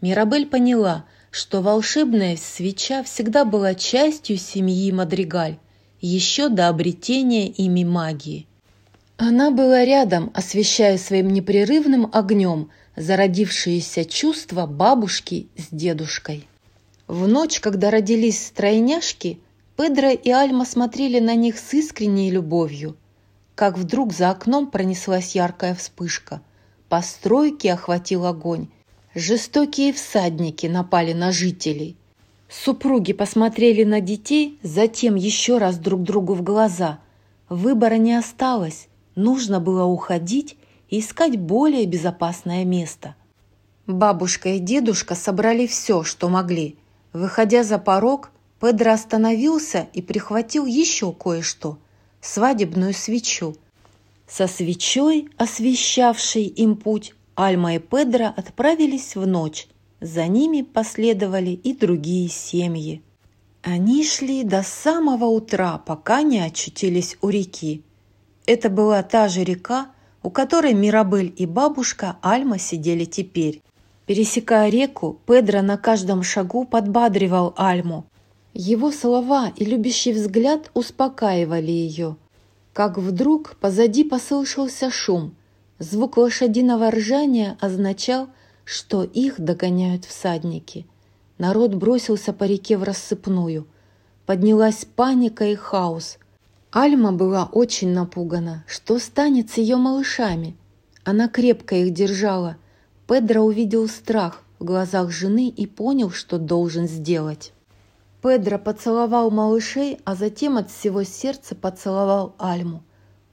Мирабель 0.00 0.46
поняла, 0.46 1.04
что 1.34 1.60
волшебная 1.60 2.36
свеча 2.36 3.02
всегда 3.02 3.44
была 3.44 3.74
частью 3.74 4.36
семьи 4.38 4.92
Мадригаль, 4.92 5.58
еще 6.00 6.48
до 6.48 6.68
обретения 6.68 7.48
ими 7.48 7.84
магии. 7.84 8.46
Она 9.16 9.50
была 9.50 9.84
рядом, 9.84 10.30
освещая 10.34 10.96
своим 10.96 11.28
непрерывным 11.28 12.08
огнем– 12.12 12.70
зародившиеся 12.96 14.04
чувства 14.04 14.66
бабушки 14.66 15.48
с 15.56 15.74
дедушкой. 15.74 16.46
В 17.06 17.26
ночь, 17.26 17.60
когда 17.60 17.90
родились 17.90 18.46
стройняшки, 18.46 19.40
Педро 19.76 20.10
и 20.10 20.30
Альма 20.30 20.64
смотрели 20.64 21.18
на 21.18 21.34
них 21.34 21.58
с 21.58 21.74
искренней 21.74 22.30
любовью. 22.30 22.96
Как 23.54 23.76
вдруг 23.76 24.12
за 24.12 24.30
окном 24.30 24.70
пронеслась 24.70 25.34
яркая 25.34 25.74
вспышка. 25.74 26.40
Постройки 26.88 27.66
охватил 27.66 28.24
огонь. 28.26 28.68
Жестокие 29.14 29.92
всадники 29.92 30.66
напали 30.66 31.12
на 31.12 31.30
жителей. 31.30 31.96
Супруги 32.48 33.12
посмотрели 33.12 33.84
на 33.84 34.00
детей, 34.00 34.58
затем 34.64 35.14
еще 35.14 35.58
раз 35.58 35.78
друг 35.78 36.02
другу 36.02 36.34
в 36.34 36.42
глаза. 36.42 36.98
Выбора 37.48 37.94
не 37.94 38.14
осталось. 38.14 38.88
Нужно 39.14 39.60
было 39.60 39.84
уходить 39.84 40.56
и 40.90 40.98
искать 40.98 41.38
более 41.38 41.86
безопасное 41.86 42.64
место. 42.64 43.14
Бабушка 43.86 44.48
и 44.48 44.58
дедушка 44.58 45.14
собрали 45.14 45.68
все, 45.68 46.02
что 46.02 46.28
могли. 46.28 46.76
Выходя 47.12 47.62
за 47.62 47.78
порог, 47.78 48.32
Педро 48.60 48.92
остановился 48.92 49.86
и 49.92 50.02
прихватил 50.02 50.66
еще 50.66 51.12
кое-что– 51.12 51.78
свадебную 52.20 52.92
свечу. 52.94 53.54
Со 54.26 54.48
свечой, 54.48 55.28
освещавшей 55.36 56.46
им 56.46 56.74
путь, 56.76 57.14
Альма 57.36 57.74
и 57.74 57.78
Педро 57.78 58.26
отправились 58.36 59.16
в 59.16 59.26
ночь. 59.26 59.68
За 60.00 60.26
ними 60.26 60.62
последовали 60.62 61.50
и 61.50 61.74
другие 61.74 62.28
семьи. 62.28 63.02
Они 63.62 64.04
шли 64.04 64.44
до 64.44 64.62
самого 64.62 65.24
утра, 65.24 65.78
пока 65.78 66.22
не 66.22 66.40
очутились 66.40 67.16
у 67.22 67.30
реки. 67.30 67.82
Это 68.46 68.68
была 68.68 69.02
та 69.02 69.28
же 69.28 69.42
река, 69.42 69.88
у 70.22 70.30
которой 70.30 70.74
Мирабель 70.74 71.32
и 71.36 71.46
бабушка 71.46 72.16
Альма 72.20 72.58
сидели 72.58 73.06
теперь. 73.06 73.62
Пересекая 74.06 74.68
реку, 74.68 75.18
Педро 75.26 75.62
на 75.62 75.78
каждом 75.78 76.22
шагу 76.22 76.66
подбадривал 76.66 77.54
Альму. 77.56 78.04
Его 78.52 78.92
слова 78.92 79.50
и 79.56 79.64
любящий 79.64 80.12
взгляд 80.12 80.70
успокаивали 80.74 81.70
ее. 81.70 82.16
Как 82.74 82.98
вдруг 82.98 83.56
позади 83.60 84.04
послышался 84.04 84.90
шум. 84.90 85.34
Звук 85.90 86.16
лошадиного 86.16 86.90
ржания 86.90 87.56
означал, 87.60 88.28
что 88.64 89.04
их 89.04 89.40
догоняют 89.40 90.04
всадники. 90.04 90.86
Народ 91.38 91.74
бросился 91.74 92.32
по 92.32 92.44
реке 92.44 92.76
в 92.76 92.82
рассыпную. 92.82 93.66
Поднялась 94.26 94.86
паника 94.96 95.44
и 95.44 95.54
хаос– 95.54 96.18
Альма 96.76 97.12
была 97.12 97.48
очень 97.52 97.90
напугана. 97.90 98.64
Что 98.66 98.98
станет 98.98 99.48
с 99.48 99.58
ее 99.58 99.76
малышами? 99.76 100.56
Она 101.04 101.28
крепко 101.28 101.76
их 101.76 101.94
держала. 101.94 102.56
Педро 103.06 103.42
увидел 103.42 103.86
страх 103.86 104.42
в 104.58 104.64
глазах 104.64 105.12
жены 105.12 105.50
и 105.50 105.68
понял, 105.68 106.10
что 106.10 106.36
должен 106.36 106.88
сделать. 106.88 107.52
Педро 108.20 108.58
поцеловал 108.58 109.30
малышей, 109.30 110.00
а 110.04 110.16
затем 110.16 110.56
от 110.56 110.68
всего 110.68 111.04
сердца 111.04 111.54
поцеловал 111.54 112.34
Альму. 112.38 112.82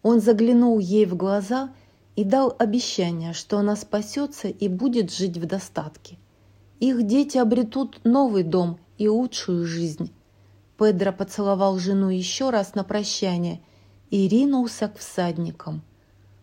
Он 0.03 0.21
заглянул 0.21 0.77
ей 0.77 1.07
в 1.07 1.15
глаза 1.15 1.71
и 2.15 2.23
дал 2.23 2.55
обещание, 2.57 3.33
что 3.33 3.57
она 3.57 3.75
спасется 3.75 4.47
и 4.47 4.67
будет 4.67 5.11
жить 5.11 5.37
в 5.37 5.45
достатке. 5.45 6.17
Их 6.79 7.03
дети 7.05 7.37
обретут 7.37 8.01
новый 8.03 8.43
дом 8.43 8.79
и 8.97 9.07
лучшую 9.07 9.65
жизнь. 9.65 10.11
Педро 10.77 11.11
поцеловал 11.11 11.77
жену 11.77 12.09
еще 12.09 12.49
раз 12.49 12.75
на 12.75 12.83
прощание 12.83 13.61
и 14.09 14.27
ринулся 14.27 14.87
к 14.87 14.97
всадникам. 14.97 15.83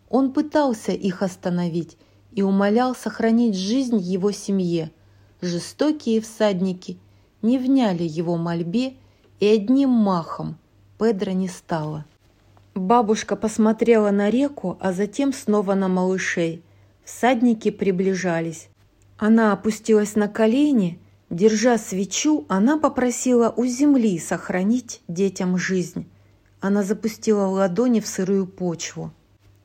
Он 0.09 0.31
пытался 0.33 0.91
их 0.91 1.21
остановить 1.21 1.97
и 2.31 2.41
умолял 2.41 2.95
сохранить 2.95 3.55
жизнь 3.55 3.97
его 3.97 4.31
семье. 4.31 4.91
Жестокие 5.41 6.21
всадники 6.21 6.99
не 7.41 7.57
вняли 7.57 8.03
его 8.03 8.37
мольбе, 8.37 8.95
и 9.39 9.47
одним 9.47 9.89
махом 9.89 10.57
Педро 10.97 11.31
не 11.31 11.47
стало. 11.47 12.05
Бабушка 12.79 13.35
посмотрела 13.35 14.09
на 14.09 14.29
реку, 14.29 14.77
а 14.79 14.93
затем 14.93 15.33
снова 15.33 15.73
на 15.73 15.89
малышей. 15.89 16.63
Всадники 17.03 17.71
приближались. 17.71 18.69
Она 19.17 19.51
опустилась 19.51 20.15
на 20.15 20.29
колени, 20.29 20.97
держа 21.29 21.77
свечу, 21.77 22.45
она 22.47 22.77
попросила 22.77 23.53
у 23.57 23.65
земли 23.65 24.17
сохранить 24.17 25.01
детям 25.09 25.57
жизнь. 25.57 26.09
Она 26.61 26.83
запустила 26.83 27.47
ладони 27.47 27.99
в 27.99 28.07
сырую 28.07 28.47
почву. 28.47 29.11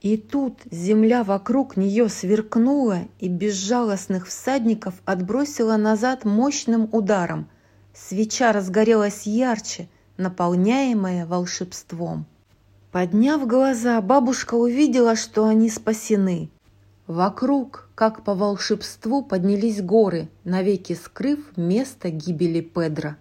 И 0.00 0.16
тут 0.16 0.58
земля 0.72 1.22
вокруг 1.22 1.76
нее 1.76 2.08
сверкнула 2.08 3.02
и 3.20 3.28
безжалостных 3.28 4.26
всадников 4.26 4.94
отбросила 5.04 5.76
назад 5.76 6.24
мощным 6.24 6.88
ударом. 6.90 7.48
Свеча 7.94 8.52
разгорелась 8.52 9.24
ярче, 9.24 9.88
наполняемая 10.16 11.26
волшебством. 11.26 12.26
Подняв 12.94 13.44
глаза, 13.48 14.00
бабушка 14.00 14.54
увидела, 14.54 15.16
что 15.16 15.48
они 15.48 15.68
спасены. 15.68 16.48
Вокруг, 17.08 17.88
как 17.96 18.22
по 18.22 18.36
волшебству, 18.36 19.24
поднялись 19.24 19.82
горы, 19.82 20.28
навеки 20.44 20.92
скрыв 20.92 21.40
место 21.56 22.10
гибели 22.10 22.60
Педра. 22.60 23.16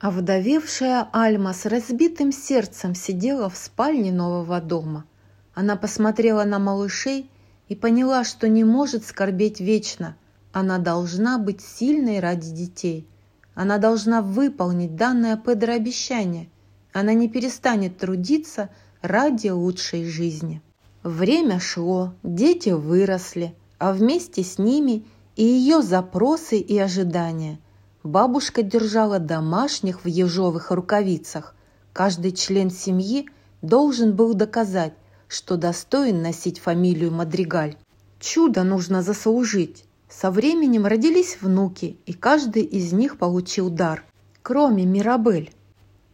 А 0.00 0.10
вдовевшая 0.10 1.08
Альма 1.14 1.54
с 1.54 1.64
разбитым 1.64 2.30
сердцем 2.30 2.94
сидела 2.94 3.48
в 3.48 3.56
спальне 3.56 4.12
нового 4.12 4.60
дома. 4.60 5.06
Она 5.54 5.76
посмотрела 5.76 6.44
на 6.44 6.58
малышей 6.58 7.30
и 7.70 7.74
поняла, 7.74 8.22
что 8.22 8.48
не 8.48 8.64
может 8.64 9.06
скорбеть 9.06 9.60
вечно. 9.60 10.14
Она 10.52 10.76
должна 10.76 11.38
быть 11.38 11.62
сильной 11.62 12.20
ради 12.20 12.50
детей. 12.50 13.08
Она 13.54 13.78
должна 13.78 14.20
выполнить 14.20 14.94
данное 14.94 15.38
Педро 15.38 15.72
обещание. 15.72 16.50
Она 16.92 17.14
не 17.14 17.30
перестанет 17.30 17.96
трудиться 17.96 18.68
ради 19.02 19.48
лучшей 19.48 20.04
жизни. 20.04 20.62
Время 21.02 21.58
шло, 21.60 22.14
дети 22.22 22.70
выросли, 22.70 23.54
а 23.78 23.92
вместе 23.92 24.42
с 24.42 24.58
ними 24.58 25.04
и 25.36 25.44
ее 25.44 25.80
запросы 25.80 26.58
и 26.58 26.78
ожидания. 26.78 27.58
Бабушка 28.02 28.62
держала 28.62 29.18
домашних 29.18 30.04
в 30.04 30.08
ежовых 30.08 30.70
рукавицах. 30.70 31.54
Каждый 31.92 32.32
член 32.32 32.70
семьи 32.70 33.28
должен 33.62 34.14
был 34.14 34.34
доказать, 34.34 34.94
что 35.28 35.56
достоин 35.56 36.22
носить 36.22 36.58
фамилию 36.58 37.12
Мадригаль. 37.12 37.76
Чудо 38.18 38.64
нужно 38.64 39.02
заслужить. 39.02 39.84
Со 40.08 40.30
временем 40.30 40.86
родились 40.86 41.38
внуки, 41.40 41.96
и 42.04 42.12
каждый 42.12 42.62
из 42.64 42.92
них 42.92 43.16
получил 43.16 43.70
дар, 43.70 44.04
кроме 44.42 44.84
Мирабель. 44.84 45.52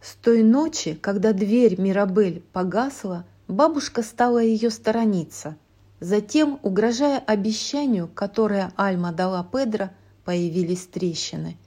С 0.07 0.15
той 0.15 0.41
ночи, 0.41 0.93
когда 0.93 1.33
дверь 1.33 1.81
Мирабель 1.81 2.41
погасла, 2.53 3.25
бабушка 3.49 4.03
стала 4.03 4.41
ее 4.41 4.69
сторониться. 4.69 5.57
Затем, 5.99 6.61
угрожая 6.63 7.19
обещанию, 7.19 8.07
которое 8.07 8.71
Альма 8.77 9.11
дала 9.11 9.43
Педро, 9.43 9.89
появились 10.23 10.85
трещины. 10.85 11.57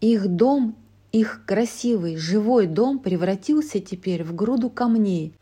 Их 0.00 0.28
дом, 0.28 0.76
их 1.10 1.42
красивый, 1.44 2.16
живой 2.16 2.68
дом 2.68 3.00
превратился 3.00 3.80
теперь 3.80 4.22
в 4.22 4.32
груду 4.32 4.70
камней, 4.70 5.34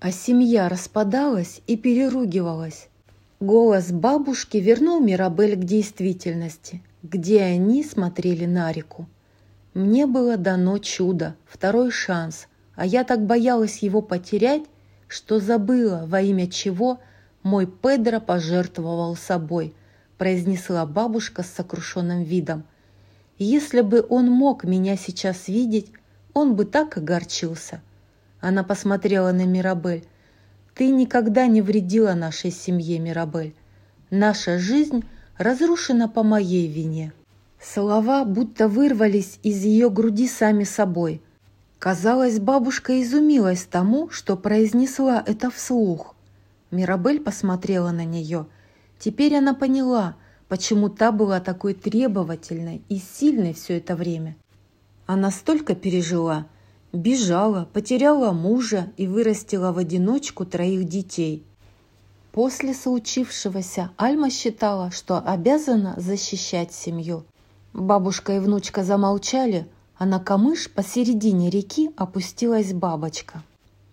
а 0.00 0.10
семья 0.10 0.70
распадалась 0.70 1.60
и 1.66 1.76
переругивалась. 1.76 2.88
Голос 3.38 3.92
бабушки 3.92 4.56
вернул 4.56 4.98
Мирабель 4.98 5.56
к 5.56 5.64
действительности, 5.64 6.82
где 7.02 7.42
они 7.42 7.84
смотрели 7.84 8.46
на 8.46 8.72
реку. 8.72 9.06
Мне 9.74 10.06
было 10.06 10.36
дано 10.36 10.78
чудо, 10.78 11.36
второй 11.44 11.90
шанс, 11.90 12.48
а 12.74 12.86
я 12.86 13.04
так 13.04 13.24
боялась 13.26 13.78
его 13.78 14.00
потерять, 14.02 14.62
что 15.08 15.40
забыла, 15.40 16.04
во 16.06 16.20
имя 16.20 16.50
чего 16.50 17.00
мой 17.42 17.66
Педро 17.66 18.20
пожертвовал 18.20 19.16
собой, 19.16 19.74
произнесла 20.16 20.84
бабушка 20.86 21.42
с 21.42 21.50
сокрушенным 21.50 22.22
видом. 22.22 22.64
Если 23.38 23.82
бы 23.82 24.04
он 24.08 24.30
мог 24.30 24.64
меня 24.64 24.96
сейчас 24.96 25.48
видеть, 25.48 25.92
он 26.34 26.56
бы 26.56 26.64
так 26.64 26.96
огорчился. 26.96 27.80
Она 28.40 28.64
посмотрела 28.64 29.32
на 29.32 29.46
Мирабель. 29.46 30.04
«Ты 30.74 30.90
никогда 30.90 31.46
не 31.46 31.62
вредила 31.62 32.14
нашей 32.14 32.50
семье, 32.50 32.98
Мирабель. 32.98 33.54
Наша 34.10 34.58
жизнь 34.58 35.04
разрушена 35.36 36.08
по 36.08 36.22
моей 36.22 36.68
вине». 36.68 37.12
Слова 37.60 38.24
будто 38.24 38.68
вырвались 38.68 39.38
из 39.42 39.64
ее 39.64 39.90
груди 39.90 40.28
сами 40.28 40.64
собой. 40.64 41.20
Казалось, 41.78 42.38
бабушка 42.38 43.00
изумилась 43.02 43.64
тому, 43.64 44.10
что 44.10 44.36
произнесла 44.36 45.22
это 45.26 45.50
вслух. 45.50 46.14
Мирабель 46.70 47.20
посмотрела 47.20 47.90
на 47.90 48.04
нее. 48.04 48.46
Теперь 48.98 49.36
она 49.36 49.54
поняла, 49.54 50.16
почему 50.48 50.88
та 50.88 51.12
была 51.12 51.40
такой 51.40 51.74
требовательной 51.74 52.82
и 52.88 52.98
сильной 52.98 53.54
все 53.54 53.78
это 53.78 53.96
время. 53.96 54.36
Она 55.06 55.30
столько 55.30 55.74
пережила– 55.74 56.46
Бежала, 56.92 57.68
потеряла 57.74 58.32
мужа 58.32 58.90
и 58.96 59.06
вырастила 59.06 59.72
в 59.72 59.78
одиночку 59.78 60.46
троих 60.46 60.84
детей. 60.84 61.44
После 62.32 62.72
случившегося 62.72 63.90
Альма 63.98 64.30
считала, 64.30 64.90
что 64.90 65.18
обязана 65.18 65.94
защищать 65.98 66.72
семью. 66.72 67.24
Бабушка 67.78 68.34
и 68.34 68.38
внучка 68.40 68.82
замолчали, 68.82 69.68
а 69.96 70.04
на 70.04 70.18
камыш 70.18 70.68
посередине 70.68 71.48
реки 71.48 71.92
опустилась 71.96 72.72
бабочка. 72.72 73.44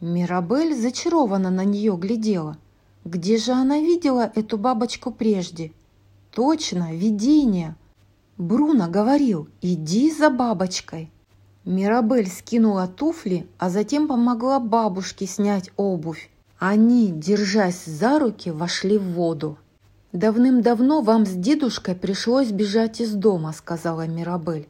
Мирабель 0.02 0.76
зачарованно 0.76 1.52
на 1.52 1.64
нее 1.64 1.96
глядела. 1.96 2.58
Где 3.04 3.38
же 3.38 3.52
она 3.52 3.78
видела 3.78 4.32
эту 4.34 4.58
бабочку 4.58 5.12
прежде? 5.12 5.72
Точно, 6.32 6.96
видение. 6.96 7.76
Бруно 8.40 8.90
говорил, 8.90 9.50
иди 9.62 10.12
за 10.12 10.32
бабочкой. 10.32 11.12
Мирабель 11.64 12.28
скинула 12.28 12.88
туфли, 12.88 13.48
а 13.60 13.70
затем 13.70 14.08
помогла 14.08 14.60
бабушке 14.60 15.28
снять 15.28 15.70
обувь. 15.78 16.32
Они, 16.58 17.12
держась 17.12 17.86
за 17.86 18.18
руки, 18.18 18.50
вошли 18.50 18.98
в 18.98 19.12
воду. 19.12 19.60
«Давным-давно 20.16 21.02
вам 21.02 21.26
с 21.26 21.32
дедушкой 21.32 21.94
пришлось 21.94 22.50
бежать 22.50 23.02
из 23.02 23.12
дома»,— 23.12 23.52
сказала 23.58 24.08
Мирабель. 24.08 24.70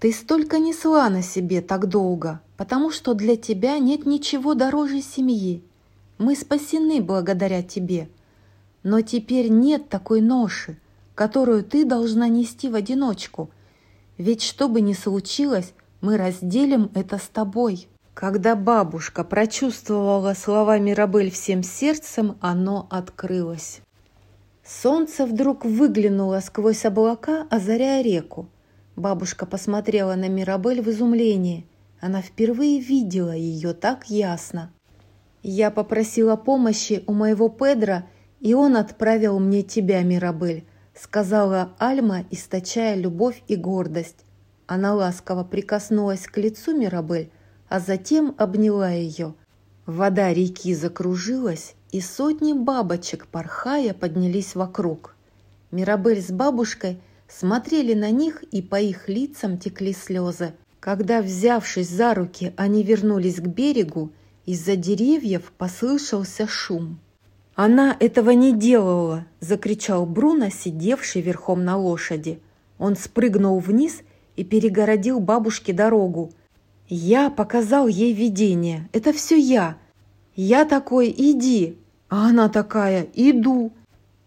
«Ты 0.00 0.10
столько 0.10 0.58
несла 0.58 1.10
на 1.10 1.20
себе 1.20 1.60
так 1.60 1.86
долго, 1.86 2.40
потому 2.56 2.90
что 2.90 3.12
для 3.12 3.36
тебя 3.36 3.78
нет 3.78 4.06
ничего 4.06 4.54
дороже 4.54 5.02
семьи. 5.02 5.62
Мы 6.16 6.34
спасены 6.34 7.02
благодаря 7.02 7.62
тебе. 7.62 8.08
Но 8.84 9.02
теперь 9.02 9.50
нет 9.50 9.90
такой 9.90 10.22
ноши, 10.22 10.78
которую 11.14 11.62
ты 11.62 11.84
должна 11.84 12.28
нести 12.28 12.70
в 12.70 12.74
одиночку. 12.74 13.50
Ведь 14.16 14.40
что 14.40 14.66
бы 14.66 14.80
ни 14.80 14.94
случилось, 14.94 15.74
мы 16.00 16.16
разделим 16.16 16.90
это 16.94 17.18
с 17.18 17.28
тобой». 17.28 17.86
Когда 18.14 18.56
бабушка 18.56 19.24
прочувствовала 19.24 20.32
слова 20.32 20.78
Мирабель 20.78 21.30
всем 21.30 21.62
сердцем, 21.62 22.38
оно 22.40 22.86
открылось. 22.88 23.82
Солнце 24.66 25.26
вдруг 25.26 25.64
выглянуло 25.64 26.40
сквозь 26.40 26.84
облака, 26.84 27.46
озаряя 27.50 28.02
реку. 28.02 28.48
Бабушка 28.96 29.46
посмотрела 29.46 30.16
на 30.16 30.28
Мирабель 30.28 30.82
в 30.82 30.90
изумлении. 30.90 31.66
Она 32.00 32.20
впервые 32.20 32.80
видела 32.80 33.30
ее 33.30 33.74
так 33.74 34.10
ясно. 34.10 34.72
«Я 35.42 35.70
попросила 35.70 36.34
помощи 36.34 37.04
у 37.06 37.12
моего 37.12 37.48
Педра, 37.48 38.06
и 38.40 38.54
он 38.54 38.76
отправил 38.76 39.38
мне 39.38 39.62
тебя, 39.62 40.02
Мирабель», 40.02 40.66
сказала 40.94 41.74
Альма, 41.78 42.24
источая 42.32 42.96
любовь 42.96 43.42
и 43.46 43.54
гордость. 43.54 44.24
Она 44.66 44.94
ласково 44.94 45.44
прикоснулась 45.44 46.26
к 46.26 46.38
лицу 46.38 46.76
Мирабель, 46.76 47.30
а 47.68 47.78
затем 47.78 48.34
обняла 48.36 48.90
ее. 48.90 49.34
Вода 49.84 50.34
реки 50.34 50.74
закружилась, 50.74 51.76
и 51.96 52.00
сотни 52.02 52.52
бабочек, 52.52 53.26
порхая, 53.26 53.94
поднялись 53.94 54.54
вокруг. 54.54 55.16
Мирабель 55.70 56.20
с 56.20 56.30
бабушкой 56.30 57.00
смотрели 57.26 57.94
на 57.94 58.10
них, 58.10 58.42
и 58.42 58.60
по 58.60 58.78
их 58.78 59.08
лицам 59.08 59.56
текли 59.56 59.94
слезы. 59.94 60.52
Когда, 60.78 61.22
взявшись 61.22 61.88
за 61.88 62.12
руки, 62.12 62.52
они 62.58 62.82
вернулись 62.82 63.36
к 63.36 63.46
берегу, 63.46 64.12
из-за 64.44 64.76
деревьев 64.76 65.50
послышался 65.56 66.46
шум. 66.46 66.98
«Она 67.54 67.96
этого 67.98 68.32
не 68.32 68.52
делала!»– 68.52 69.24
закричал 69.40 70.04
Бруно, 70.04 70.50
сидевший 70.50 71.22
верхом 71.22 71.64
на 71.64 71.78
лошади. 71.78 72.40
Он 72.78 72.94
спрыгнул 72.94 73.58
вниз 73.58 74.02
и 74.36 74.44
перегородил 74.44 75.18
бабушке 75.18 75.72
дорогу. 75.72 76.30
Я 76.88 77.30
показал 77.30 77.88
ей 77.88 78.12
видение. 78.12 78.86
Это 78.92 79.14
все 79.14 79.38
я. 79.40 79.78
Я 80.36 80.66
такой 80.66 81.08
«иди», 81.16 81.78
а 82.08 82.28
она 82.28 82.48
такая 82.48 83.06
«иду». 83.14 83.72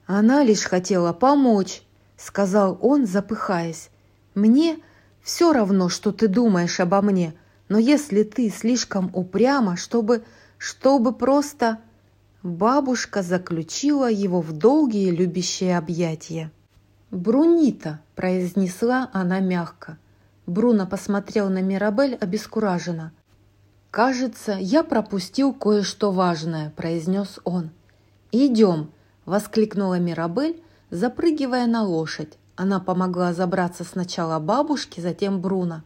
Она 0.05 0.43
лишь 0.43 0.63
хотела 0.63 1.13
помочь, 1.13 1.83
сказал 2.17 2.79
он, 2.81 3.05
запыхаясь. 3.05 3.89
Мне 4.33 4.79
все 5.21 5.53
равно, 5.53 5.89
что 5.89 6.11
ты 6.11 6.27
думаешь 6.27 6.79
обо 6.79 7.01
мне, 7.01 7.35
но 7.67 7.77
если 7.77 8.23
ты 8.23 8.49
слишком 8.49 9.11
упряма, 9.13 9.77
чтобы... 9.77 10.23
чтобы 10.57 11.13
просто... 11.13 11.79
Бабушка 12.41 13.21
заключила 13.21 14.09
его 14.09 14.39
в 14.39 14.53
долгие 14.53 15.11
любящие 15.11 15.77
объятия. 15.77 16.51
«Брунита!»– 17.11 17.99
произнесла 18.15 19.09
она 19.11 19.41
мягко. 19.41 19.97
Бруно 20.45 20.87
посмотрел 20.87 21.49
на 21.49 21.61
Мирабель 21.61 22.15
обескураженно. 22.15 23.11
«Кажется, 23.91 24.53
я 24.53 24.83
пропустил 24.83 25.51
кое-что 25.51 26.11
важное»,– 26.11 26.71
произнес 26.75 27.39
он. 27.43 27.71
«Идем!»– 28.31 28.91
воскликнула 29.25 29.97
Мирабель, 29.97 30.61
запрыгивая 30.91 31.65
на 31.65 31.83
лошадь. 31.83 32.37
Она 32.55 32.79
помогла 32.79 33.33
забраться 33.33 33.83
сначала 33.83 34.39
бабушке, 34.39 35.01
затем 35.01 35.41
Бруно. 35.41 35.81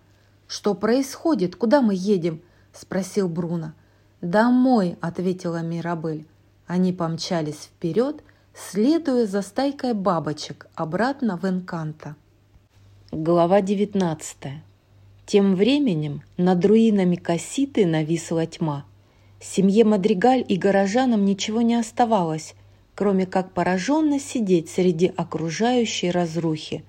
«Что 0.48 0.74
происходит? 0.74 1.56
Куда 1.56 1.82
мы 1.82 1.94
едем?»– 1.96 2.42
спросил 2.74 3.30
Бруно. 3.30 3.72
«Домой»,– 4.20 4.98
ответила 5.02 5.62
Мирабель. 5.62 6.28
Они 6.68 6.92
помчались 6.92 7.70
вперед, 7.76 8.22
следуя 8.54 9.26
за 9.28 9.42
стайкой 9.42 9.94
бабочек 9.94 10.68
обратно 10.76 11.38
в 11.38 11.46
Энканто. 11.46 12.16
Глава 13.12 13.62
19 13.62 14.64
Тем 15.26 15.56
временем 15.56 16.22
над 16.38 16.66
руинами 16.66 17.16
Касситы 17.16 17.86
нависла 17.86 18.46
тьма. 18.46 18.86
Семье 19.40 19.84
Мадригаль 19.84 20.46
и 20.48 20.58
горожанам 20.58 21.26
ничего 21.26 21.62
не 21.62 21.76
оставалось, 21.76 22.56
кроме 22.96 23.26
как 23.26 23.52
пораженно 23.54 24.20
сидеть 24.20 24.70
среди 24.70 25.12
окружающей 25.16 26.12
разрухи. 26.12 26.84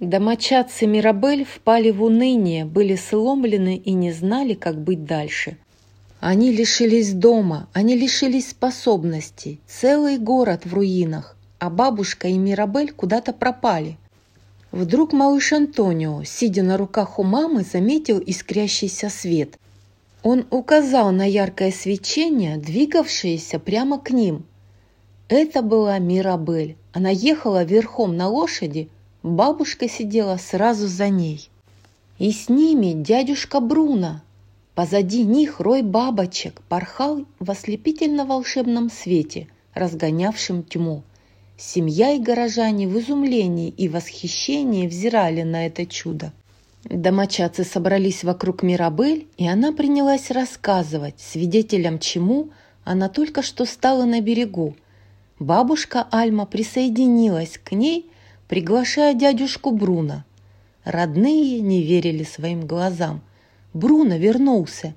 Домочадцы 0.00 0.86
Мирабель 0.86 1.44
впали 1.44 1.90
в 1.90 2.02
уныние, 2.02 2.66
были 2.66 2.96
сломлены 2.96 3.76
и 3.76 3.92
не 3.92 4.12
знали, 4.12 4.52
как 4.54 4.78
быть 4.78 5.04
дальше. 5.04 5.56
Они 6.20 6.52
лишились 6.52 7.12
дома, 7.12 7.68
они 7.72 7.96
лишились 7.96 8.50
способностей, 8.50 9.60
целый 9.66 10.18
город 10.18 10.66
в 10.66 10.74
руинах, 10.74 11.36
а 11.58 11.70
бабушка 11.70 12.28
и 12.28 12.36
Мирабель 12.36 12.92
куда-то 12.92 13.32
пропали. 13.32 13.96
Вдруг 14.76 15.14
малыш 15.14 15.54
Антонио, 15.54 16.22
сидя 16.24 16.62
на 16.62 16.76
руках 16.76 17.18
у 17.18 17.22
мамы, 17.22 17.62
заметил 17.62 18.18
искрящийся 18.18 19.08
свет. 19.08 19.58
Он 20.22 20.44
указал 20.50 21.12
на 21.12 21.26
яркое 21.26 21.72
свечение, 21.72 22.58
двигавшееся 22.58 23.58
прямо 23.58 23.98
к 23.98 24.10
ним. 24.10 24.44
Это 25.28 25.62
была 25.62 25.98
Мирабель. 25.98 26.76
Она 26.92 27.08
ехала 27.08 27.64
верхом 27.64 28.18
на 28.18 28.28
лошади, 28.28 28.90
бабушка 29.22 29.88
сидела 29.88 30.36
сразу 30.36 30.88
за 30.88 31.08
ней. 31.08 31.48
И 32.18 32.30
с 32.30 32.50
ними 32.50 32.92
дядюшка 32.92 33.60
Бруно, 33.60 34.20
Позади 34.74 35.24
них 35.24 35.58
рой 35.58 35.80
бабочек 35.80 36.60
порхал 36.68 37.24
в 37.38 37.50
ослепительно-волшебном 37.50 38.90
свете, 38.90 39.48
разгонявшем 39.72 40.64
тьму. 40.64 41.02
Семья 41.58 42.12
и 42.12 42.18
горожане 42.18 42.86
в 42.86 42.98
изумлении 43.00 43.70
и 43.70 43.88
восхищении 43.88 44.86
взирали 44.86 45.40
на 45.40 45.66
это 45.66 45.86
чудо. 45.86 46.34
Домочадцы 46.84 47.64
собрались 47.64 48.24
вокруг 48.24 48.62
Мирабель, 48.62 49.26
и 49.38 49.48
она 49.48 49.72
принялась 49.72 50.30
рассказывать, 50.30 51.18
свидетелем 51.18 51.98
чему 51.98 52.50
она 52.84 53.08
только 53.08 53.40
что 53.40 53.64
стала 53.64 54.04
на 54.04 54.20
берегу. 54.20 54.76
Бабушка 55.38 56.06
Альма 56.10 56.44
присоединилась 56.44 57.58
к 57.64 57.72
ней, 57.72 58.10
приглашая 58.48 59.14
дядюшку 59.14 59.70
Бруно. 59.70 60.24
Родные 60.84 61.60
не 61.60 61.82
верили 61.82 62.22
своим 62.24 62.66
глазам. 62.66 63.22
Бруно 63.72 64.16
вернулся. 64.16 64.94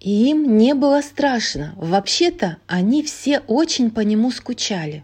И 0.00 0.28
им 0.28 0.58
не 0.58 0.74
было 0.74 1.00
страшно. 1.00 1.72
Вообще-то 1.76 2.58
они 2.66 3.02
все 3.02 3.40
очень 3.40 3.90
по 3.90 4.00
нему 4.00 4.30
скучали. 4.30 5.02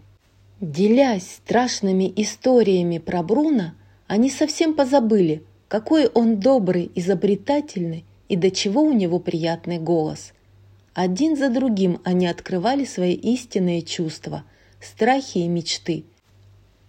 Делясь 0.61 1.35
страшными 1.35 2.11
историями 2.15 2.97
про 2.97 3.23
Бруно, 3.23 3.73
они 4.07 4.29
совсем 4.29 4.73
позабыли, 4.73 5.43
какой 5.67 6.07
он 6.07 6.39
добрый, 6.39 6.91
изобретательный 6.95 8.05
и 8.29 8.35
до 8.35 8.51
чего 8.51 8.81
у 8.81 8.93
него 8.93 9.19
приятный 9.19 9.79
голос. 9.79 10.33
Один 10.93 11.35
за 11.35 11.49
другим 11.49 11.99
они 12.03 12.27
открывали 12.27 12.85
свои 12.85 13.13
истинные 13.13 13.81
чувства, 13.81 14.43
страхи 14.79 15.39
и 15.39 15.47
мечты. 15.47 16.05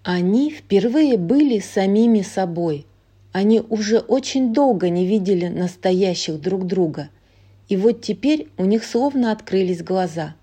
Они 0.03 0.51
впервые 0.51 1.17
были 1.17 1.59
самими 1.59 2.23
собой– 2.23 2.87
они 3.37 3.61
уже 3.69 3.99
очень 3.99 4.55
долго 4.55 4.89
не 4.89 5.05
видели 5.05 5.49
настоящих 5.49 6.41
друг 6.41 6.67
друга. 6.67 7.11
И 7.69 7.77
вот 7.77 8.01
теперь 8.01 8.49
у 8.57 8.65
них 8.65 8.83
словно 8.83 9.31
открылись 9.31 9.83
глаза. 9.83 10.37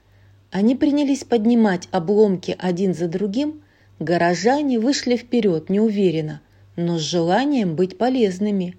Они 0.54 0.76
принялись 0.76 1.24
поднимать 1.24 1.88
обломки 1.90 2.56
один 2.60 2.94
за 2.94 3.08
другим. 3.08 3.64
Горожане 3.98 4.80
вышли 4.80 5.16
вперед 5.16 5.68
неуверенно, 5.68 6.42
но 6.76 7.00
с 7.00 7.02
желанием 7.02 7.76
быть 7.76 7.98
полезными. 7.98 8.78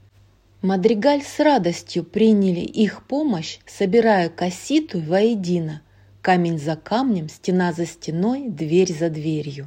Мадригаль 0.62 1.22
с 1.22 1.40
радостью 1.40 2.04
приняли 2.04 2.60
их 2.60 3.04
помощь, 3.08 3.58
собирая 3.66 4.28
касситу 4.28 5.00
воедино. 5.00 5.82
Камень 6.22 6.60
за 6.60 6.76
камнем, 6.76 7.28
стена 7.28 7.72
за 7.72 7.86
стеной, 7.86 8.44
дверь 8.48 8.96
за 8.96 9.10
дверью. 9.10 9.66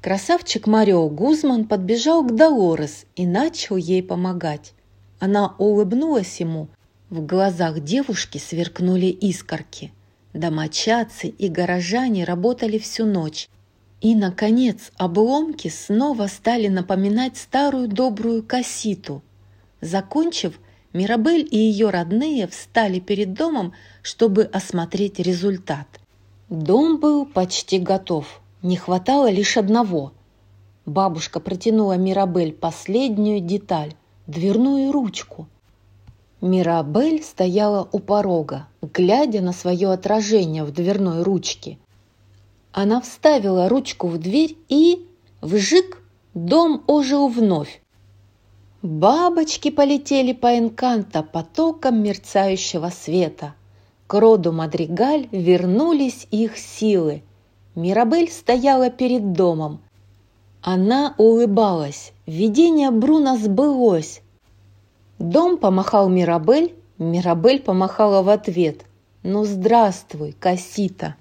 Красавчик 0.00 0.66
Марио 0.66 1.06
Гузман 1.10 1.66
подбежал 1.66 2.24
к 2.24 2.34
Долорес 2.34 3.04
и 3.14 3.26
начал 3.26 3.76
ей 3.76 4.02
помогать. 4.02 4.72
Она 5.18 5.54
улыбнулась 5.58 6.40
ему. 6.40 6.68
В 7.10 7.26
глазах 7.26 7.80
девушки 7.80 8.38
сверкнули 8.38 9.06
искорки. 9.06 9.92
Домочадцы 10.36 11.28
и 11.28 11.48
горожане 11.48 12.24
работали 12.24 12.76
всю 12.76 13.06
ночь. 13.06 13.48
И, 14.02 14.14
наконец, 14.14 14.92
обломки 14.98 15.68
снова 15.68 16.26
стали 16.26 16.68
напоминать 16.68 17.38
старую 17.38 17.88
добрую 17.88 18.42
касситу. 18.42 19.22
Закончив, 19.80 20.60
Мирабель 20.92 21.48
и 21.50 21.56
ее 21.56 21.88
родные 21.88 22.46
встали 22.48 23.00
перед 23.00 23.32
домом, 23.32 23.72
чтобы 24.02 24.42
осмотреть 24.42 25.18
результат. 25.20 25.86
Дом 26.50 27.00
был 27.00 27.24
почти 27.24 27.78
готов– 27.78 28.42
не 28.62 28.76
хватало 28.76 29.30
лишь 29.30 29.56
одного. 29.56 30.12
Бабушка 30.84 31.40
протянула 31.40 31.96
Мирабель 31.96 32.52
последнюю 32.52 33.40
деталь– 33.40 33.94
дверную 34.26 34.92
ручку. 34.92 35.48
Мирабель 36.40 37.22
стояла 37.22 37.88
у 37.92 37.98
порога, 37.98 38.68
глядя 38.82 39.40
на 39.40 39.52
свое 39.52 39.90
отражение 39.90 40.64
в 40.64 40.72
дверной 40.72 41.22
ручке. 41.22 41.78
Она 42.72 43.00
вставила 43.00 43.68
ручку 43.68 44.08
в 44.08 44.18
дверь 44.18 44.56
и, 44.68 45.06
вжик, 45.40 46.02
дом 46.34 46.82
ожил 46.86 47.28
вновь. 47.28 47.82
Бабочки 48.82 49.70
полетели 49.70 50.32
по 50.32 50.58
энканто 50.58 51.22
потоком 51.22 52.02
мерцающего 52.02 52.90
света. 52.90 53.54
К 54.06 54.20
роду 54.20 54.52
Мадригаль 54.52 55.28
вернулись 55.32 56.28
их 56.30 56.58
силы– 56.58 57.22
Мирабель 57.76 58.30
стояла 58.30 58.88
перед 58.88 59.34
домом. 59.34 59.80
Она 60.62 61.14
улыбалась. 61.18 62.12
Видение 62.24 62.90
Бруно 62.90 63.36
сбылось. 63.36 64.22
Дом 65.18 65.58
помахал 65.58 66.08
Мирабель, 66.08 66.74
Мирабель 66.98 67.60
помахала 67.60 68.22
в 68.22 68.28
ответ. 68.28 68.84
«Ну, 69.22 69.44
здравствуй, 69.44 70.34
Кассита!» 70.38 71.16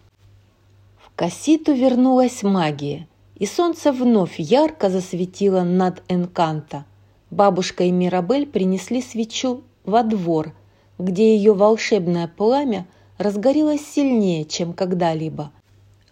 В 0.97 1.15
Касситу 1.15 1.73
вернулась 1.73 2.43
магия, 2.43 3.07
и 3.35 3.45
солнце 3.45 3.91
вновь 3.91 4.39
ярко 4.39 4.89
засветило 4.89 5.63
над 5.63 6.03
Энканто. 6.07 6.85
Бабушка 7.31 7.85
и 7.85 7.91
Мирабель 7.91 8.45
принесли 8.45 9.01
свечу 9.01 9.61
во 9.83 10.03
двор, 10.03 10.53
где 10.99 11.35
ее 11.35 11.53
волшебное 11.53 12.27
пламя 12.27 12.85
разгорелось 13.17 13.85
сильнее, 13.85 14.45
чем 14.45 14.73
когда-либо– 14.73 15.51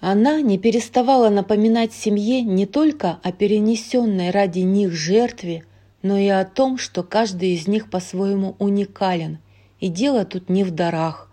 она 0.05 0.41
не 0.41 0.57
переставала 0.57 1.29
напоминать 1.29 1.93
семье 1.93 2.41
не 2.41 2.65
только 2.65 3.19
о 3.23 3.31
перенесенной 3.31 4.31
ради 4.31 4.59
них 4.59 4.91
жертве, 4.91 5.63
но 6.03 6.17
и 6.17 6.27
о 6.27 6.45
том, 6.45 6.77
что 6.77 7.01
каждый 7.01 7.53
из 7.55 7.67
них 7.67 7.89
по-своему 7.89 8.55
уникален, 8.59 9.39
и 9.79 9.87
дело 9.87 10.25
тут 10.25 10.49
не 10.49 10.63
в 10.63 10.71
дарах. 10.71 11.31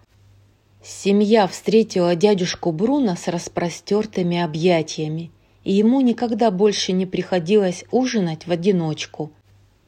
Семья 0.82 1.46
встретила 1.46 2.16
дядюшку 2.16 2.72
Бруно 2.72 3.14
с 3.16 3.28
распростертыми 3.28 4.38
объятиями, 4.38 5.30
и 5.62 5.72
ему 5.72 6.00
никогда 6.00 6.50
больше 6.50 6.92
не 6.92 7.04
приходилось 7.04 7.84
ужинать 7.90 8.46
в 8.46 8.50
одиночку. 8.50 9.30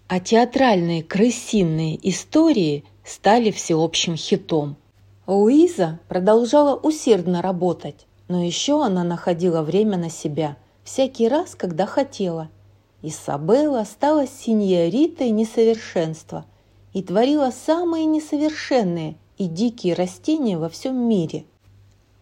А 0.09 0.21
театральные 0.21 1.03
крысиные 1.03 1.99
истории 2.07 2.85
стали 3.05 3.51
всеобщим 3.51 4.17
хитом. 4.17 4.77
Луиза 5.27 6.01
продолжала 6.09 6.77
усердно 6.77 7.41
работать, 7.41 8.07
но 8.29 8.43
еще 8.45 8.85
она 8.85 9.05
находила 9.05 9.63
время 9.63 9.97
на 9.97 10.11
себя, 10.11 10.57
всякий 10.85 11.29
раз, 11.29 11.55
когда 11.55 11.87
хотела. 11.87 12.51
Исабелла 13.03 13.85
стала 13.85 14.27
синьоритой 14.29 15.31
несовершенства 15.31 16.47
и 16.93 17.03
творила 17.03 17.51
самые 17.51 18.05
несовершенные 18.05 19.17
и 19.39 19.49
дикие 19.49 19.95
растения 19.95 20.57
во 20.57 20.69
всем 20.69 20.97
мире. 20.97 21.45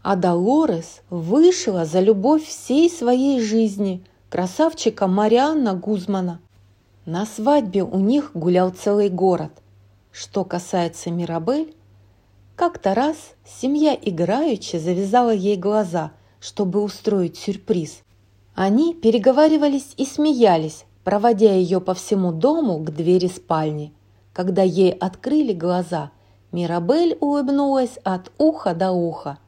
А 0.03 0.17
Долорес 0.17 1.03
вышла 1.11 1.85
за 1.85 2.01
любовь 2.01 2.45
всей 2.45 2.89
своей 2.89 3.41
жизни 3.43 4.03
красавчика 4.31 5.07
Марианна 5.07 5.75
Гузмана. 5.75 6.41
На 7.05 7.27
свадьбе 7.27 7.83
у 7.83 7.99
них 7.99 8.31
гулял 8.33 8.71
целый 8.71 9.11
город. 9.11 9.53
Что 10.11 10.45
касается 10.45 11.11
Мирабель, 11.11 11.75
как-то 12.57 12.95
раз 12.95 13.17
семья 13.45 13.95
играючи 14.01 14.77
завязала 14.77 15.35
ей 15.35 15.57
глаза, 15.57 16.13
чтобы 16.41 16.83
устроить 16.83 17.37
сюрприз. 17.37 18.03
Они 18.63 18.93
переговаривались 18.93 19.95
и 19.97 20.05
смеялись, 20.05 20.85
проводя 21.03 21.55
ее 21.55 21.81
по 21.81 21.95
всему 21.95 22.31
дому 22.31 22.77
к 22.81 22.91
двери 22.91 23.29
спальни. 23.29 23.95
Когда 24.35 24.61
ей 24.61 24.93
открыли 24.93 25.55
глаза, 25.55 26.11
Мирабель 26.53 27.17
улыбнулась 27.21 27.99
от 28.05 28.31
уха 28.37 28.75
до 28.75 28.91
уха. 28.91 29.39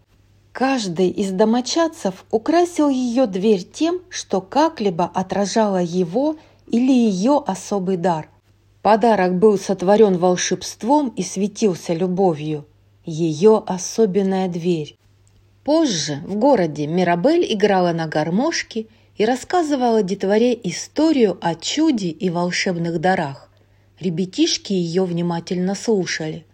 Каждый 0.53 1.11
из 1.11 1.31
домочадцев 1.31 2.25
украсил 2.31 2.89
ее 2.89 3.27
дверь 3.27 3.65
тем, 3.71 4.01
что 4.09 4.41
как-либо 4.41 5.05
отражало 5.13 5.83
его 5.83 6.37
или 6.67 6.91
ее 6.91 7.45
особый 7.47 7.99
дар. 7.99 8.31
Подарок 8.81 9.39
был 9.39 9.59
сотворен 9.59 10.17
волшебством 10.17 11.11
и 11.11 11.23
светился 11.23 11.93
любовью. 11.93 12.65
Ее 13.05 13.63
особенная 13.67 14.49
дверь. 14.49 14.97
Позже 15.65 16.23
в 16.27 16.37
городе 16.37 16.87
Мирабель 16.87 17.47
играла 17.53 17.93
на 17.93 18.07
гармошке 18.07 18.87
и 19.17 19.25
рассказывала 19.25 20.03
детворе 20.03 20.59
историю 20.65 21.39
о 21.41 21.55
чуде 21.55 22.09
и 22.09 22.31
волшебных 22.31 23.01
дарах. 23.01 23.51
Ребятишки 24.01 24.73
ее 24.73 25.05
внимательно 25.05 25.75
слушали. 25.75 26.47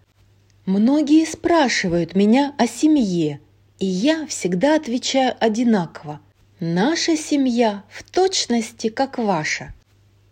Многие 0.66 1.24
спрашивают 1.24 2.14
меня 2.14 2.54
о 2.58 2.66
семье, 2.66 3.40
и 3.78 3.86
я 3.86 4.26
всегда 4.26 4.74
отвечаю 4.74 5.34
одинаково. 5.40 6.20
Наша 6.60 7.16
семья 7.16 7.84
в 7.88 8.02
точности 8.02 8.88
как 8.88 9.18
ваша. 9.18 9.72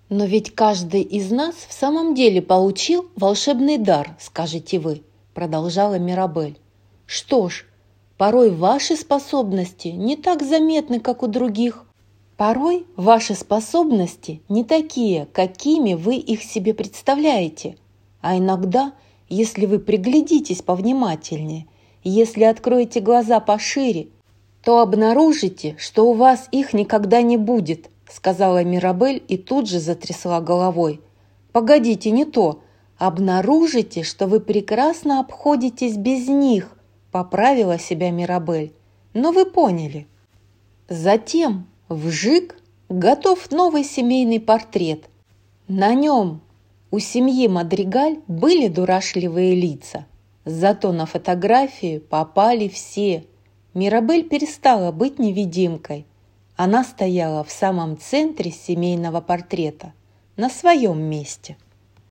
Но 0.08 0.24
ведь 0.24 0.55
каждый 0.55 1.02
из 1.02 1.30
нас 1.30 1.55
в 1.68 1.72
самом 1.72 2.14
деле 2.14 2.42
получил 2.42 3.08
волшебный 3.16 3.78
дар, 3.78 4.16
скажете 4.20 4.78
вы, 4.78 5.02
продолжала 5.34 5.98
Мирабель. 5.98 6.58
Что 7.06 7.48
ж, 7.48 7.64
порой 8.16 8.50
ваши 8.50 8.96
способности 8.96 9.88
не 9.88 10.16
так 10.16 10.42
заметны, 10.42 11.00
как 11.00 11.22
у 11.22 11.28
других. 11.28 11.85
Порой 12.36 12.86
ваши 12.97 13.34
способности 13.34 14.42
не 14.48 14.65
такие, 14.65 15.26
какими 15.32 15.94
вы 15.94 16.16
их 16.16 16.42
себе 16.42 16.74
представляете, 16.74 17.76
а 18.20 18.36
иногда– 18.36 18.92
если 19.28 19.66
вы 19.66 19.78
приглядитесь 19.78 20.62
повнимательнее, 20.62 21.66
если 22.05 22.44
откроете 22.44 23.00
глаза 23.00 23.40
пошире, 23.40 24.08
то 24.62 24.81
обнаружите, 24.81 25.76
что 25.78 26.08
у 26.08 26.12
вас 26.12 26.48
их 26.52 26.73
никогда 26.73 27.23
не 27.23 27.36
будет, 27.36 27.90
сказала 28.08 28.62
Мирабель 28.62 29.23
и 29.26 29.36
тут 29.36 29.68
же 29.68 29.81
затрясла 29.81 30.40
головой. 30.40 31.00
Погодите, 31.52 32.10
не 32.10 32.24
то. 32.24 32.62
Обнаружите, 32.98 34.02
что 34.02 34.26
вы 34.26 34.40
прекрасно 34.40 35.20
обходитесь 35.20 35.97
без 35.97 36.28
них, 36.28 36.76
поправила 37.10 37.78
себя 37.78 38.10
Мирабель. 38.10 38.73
Но 39.12 39.32
вы 39.32 39.44
поняли. 39.44 40.06
Затем 40.89 41.66
вжик 41.89 42.56
готов 42.89 43.50
новый 43.50 43.84
семейный 43.84 44.40
портрет. 44.40 45.08
На 45.68 45.94
нем 45.94 46.40
у 46.90 46.98
семьи 46.98 47.48
Мадригаль 47.48 48.20
были 48.28 48.68
дурашливые 48.68 49.55
лица, 49.55 50.06
зато 50.44 50.92
на 50.92 51.06
фотографии 51.06 51.98
попали 51.98 52.68
все. 52.68 53.24
Мирабель 53.74 54.28
перестала 54.28 54.92
быть 54.92 55.18
невидимкой. 55.18 56.06
Она 56.56 56.84
стояла 56.84 57.44
в 57.44 57.50
самом 57.50 57.98
центре 57.98 58.50
семейного 58.50 59.20
портрета, 59.20 59.92
на 60.36 60.48
своем 60.48 61.02
месте. 61.02 61.56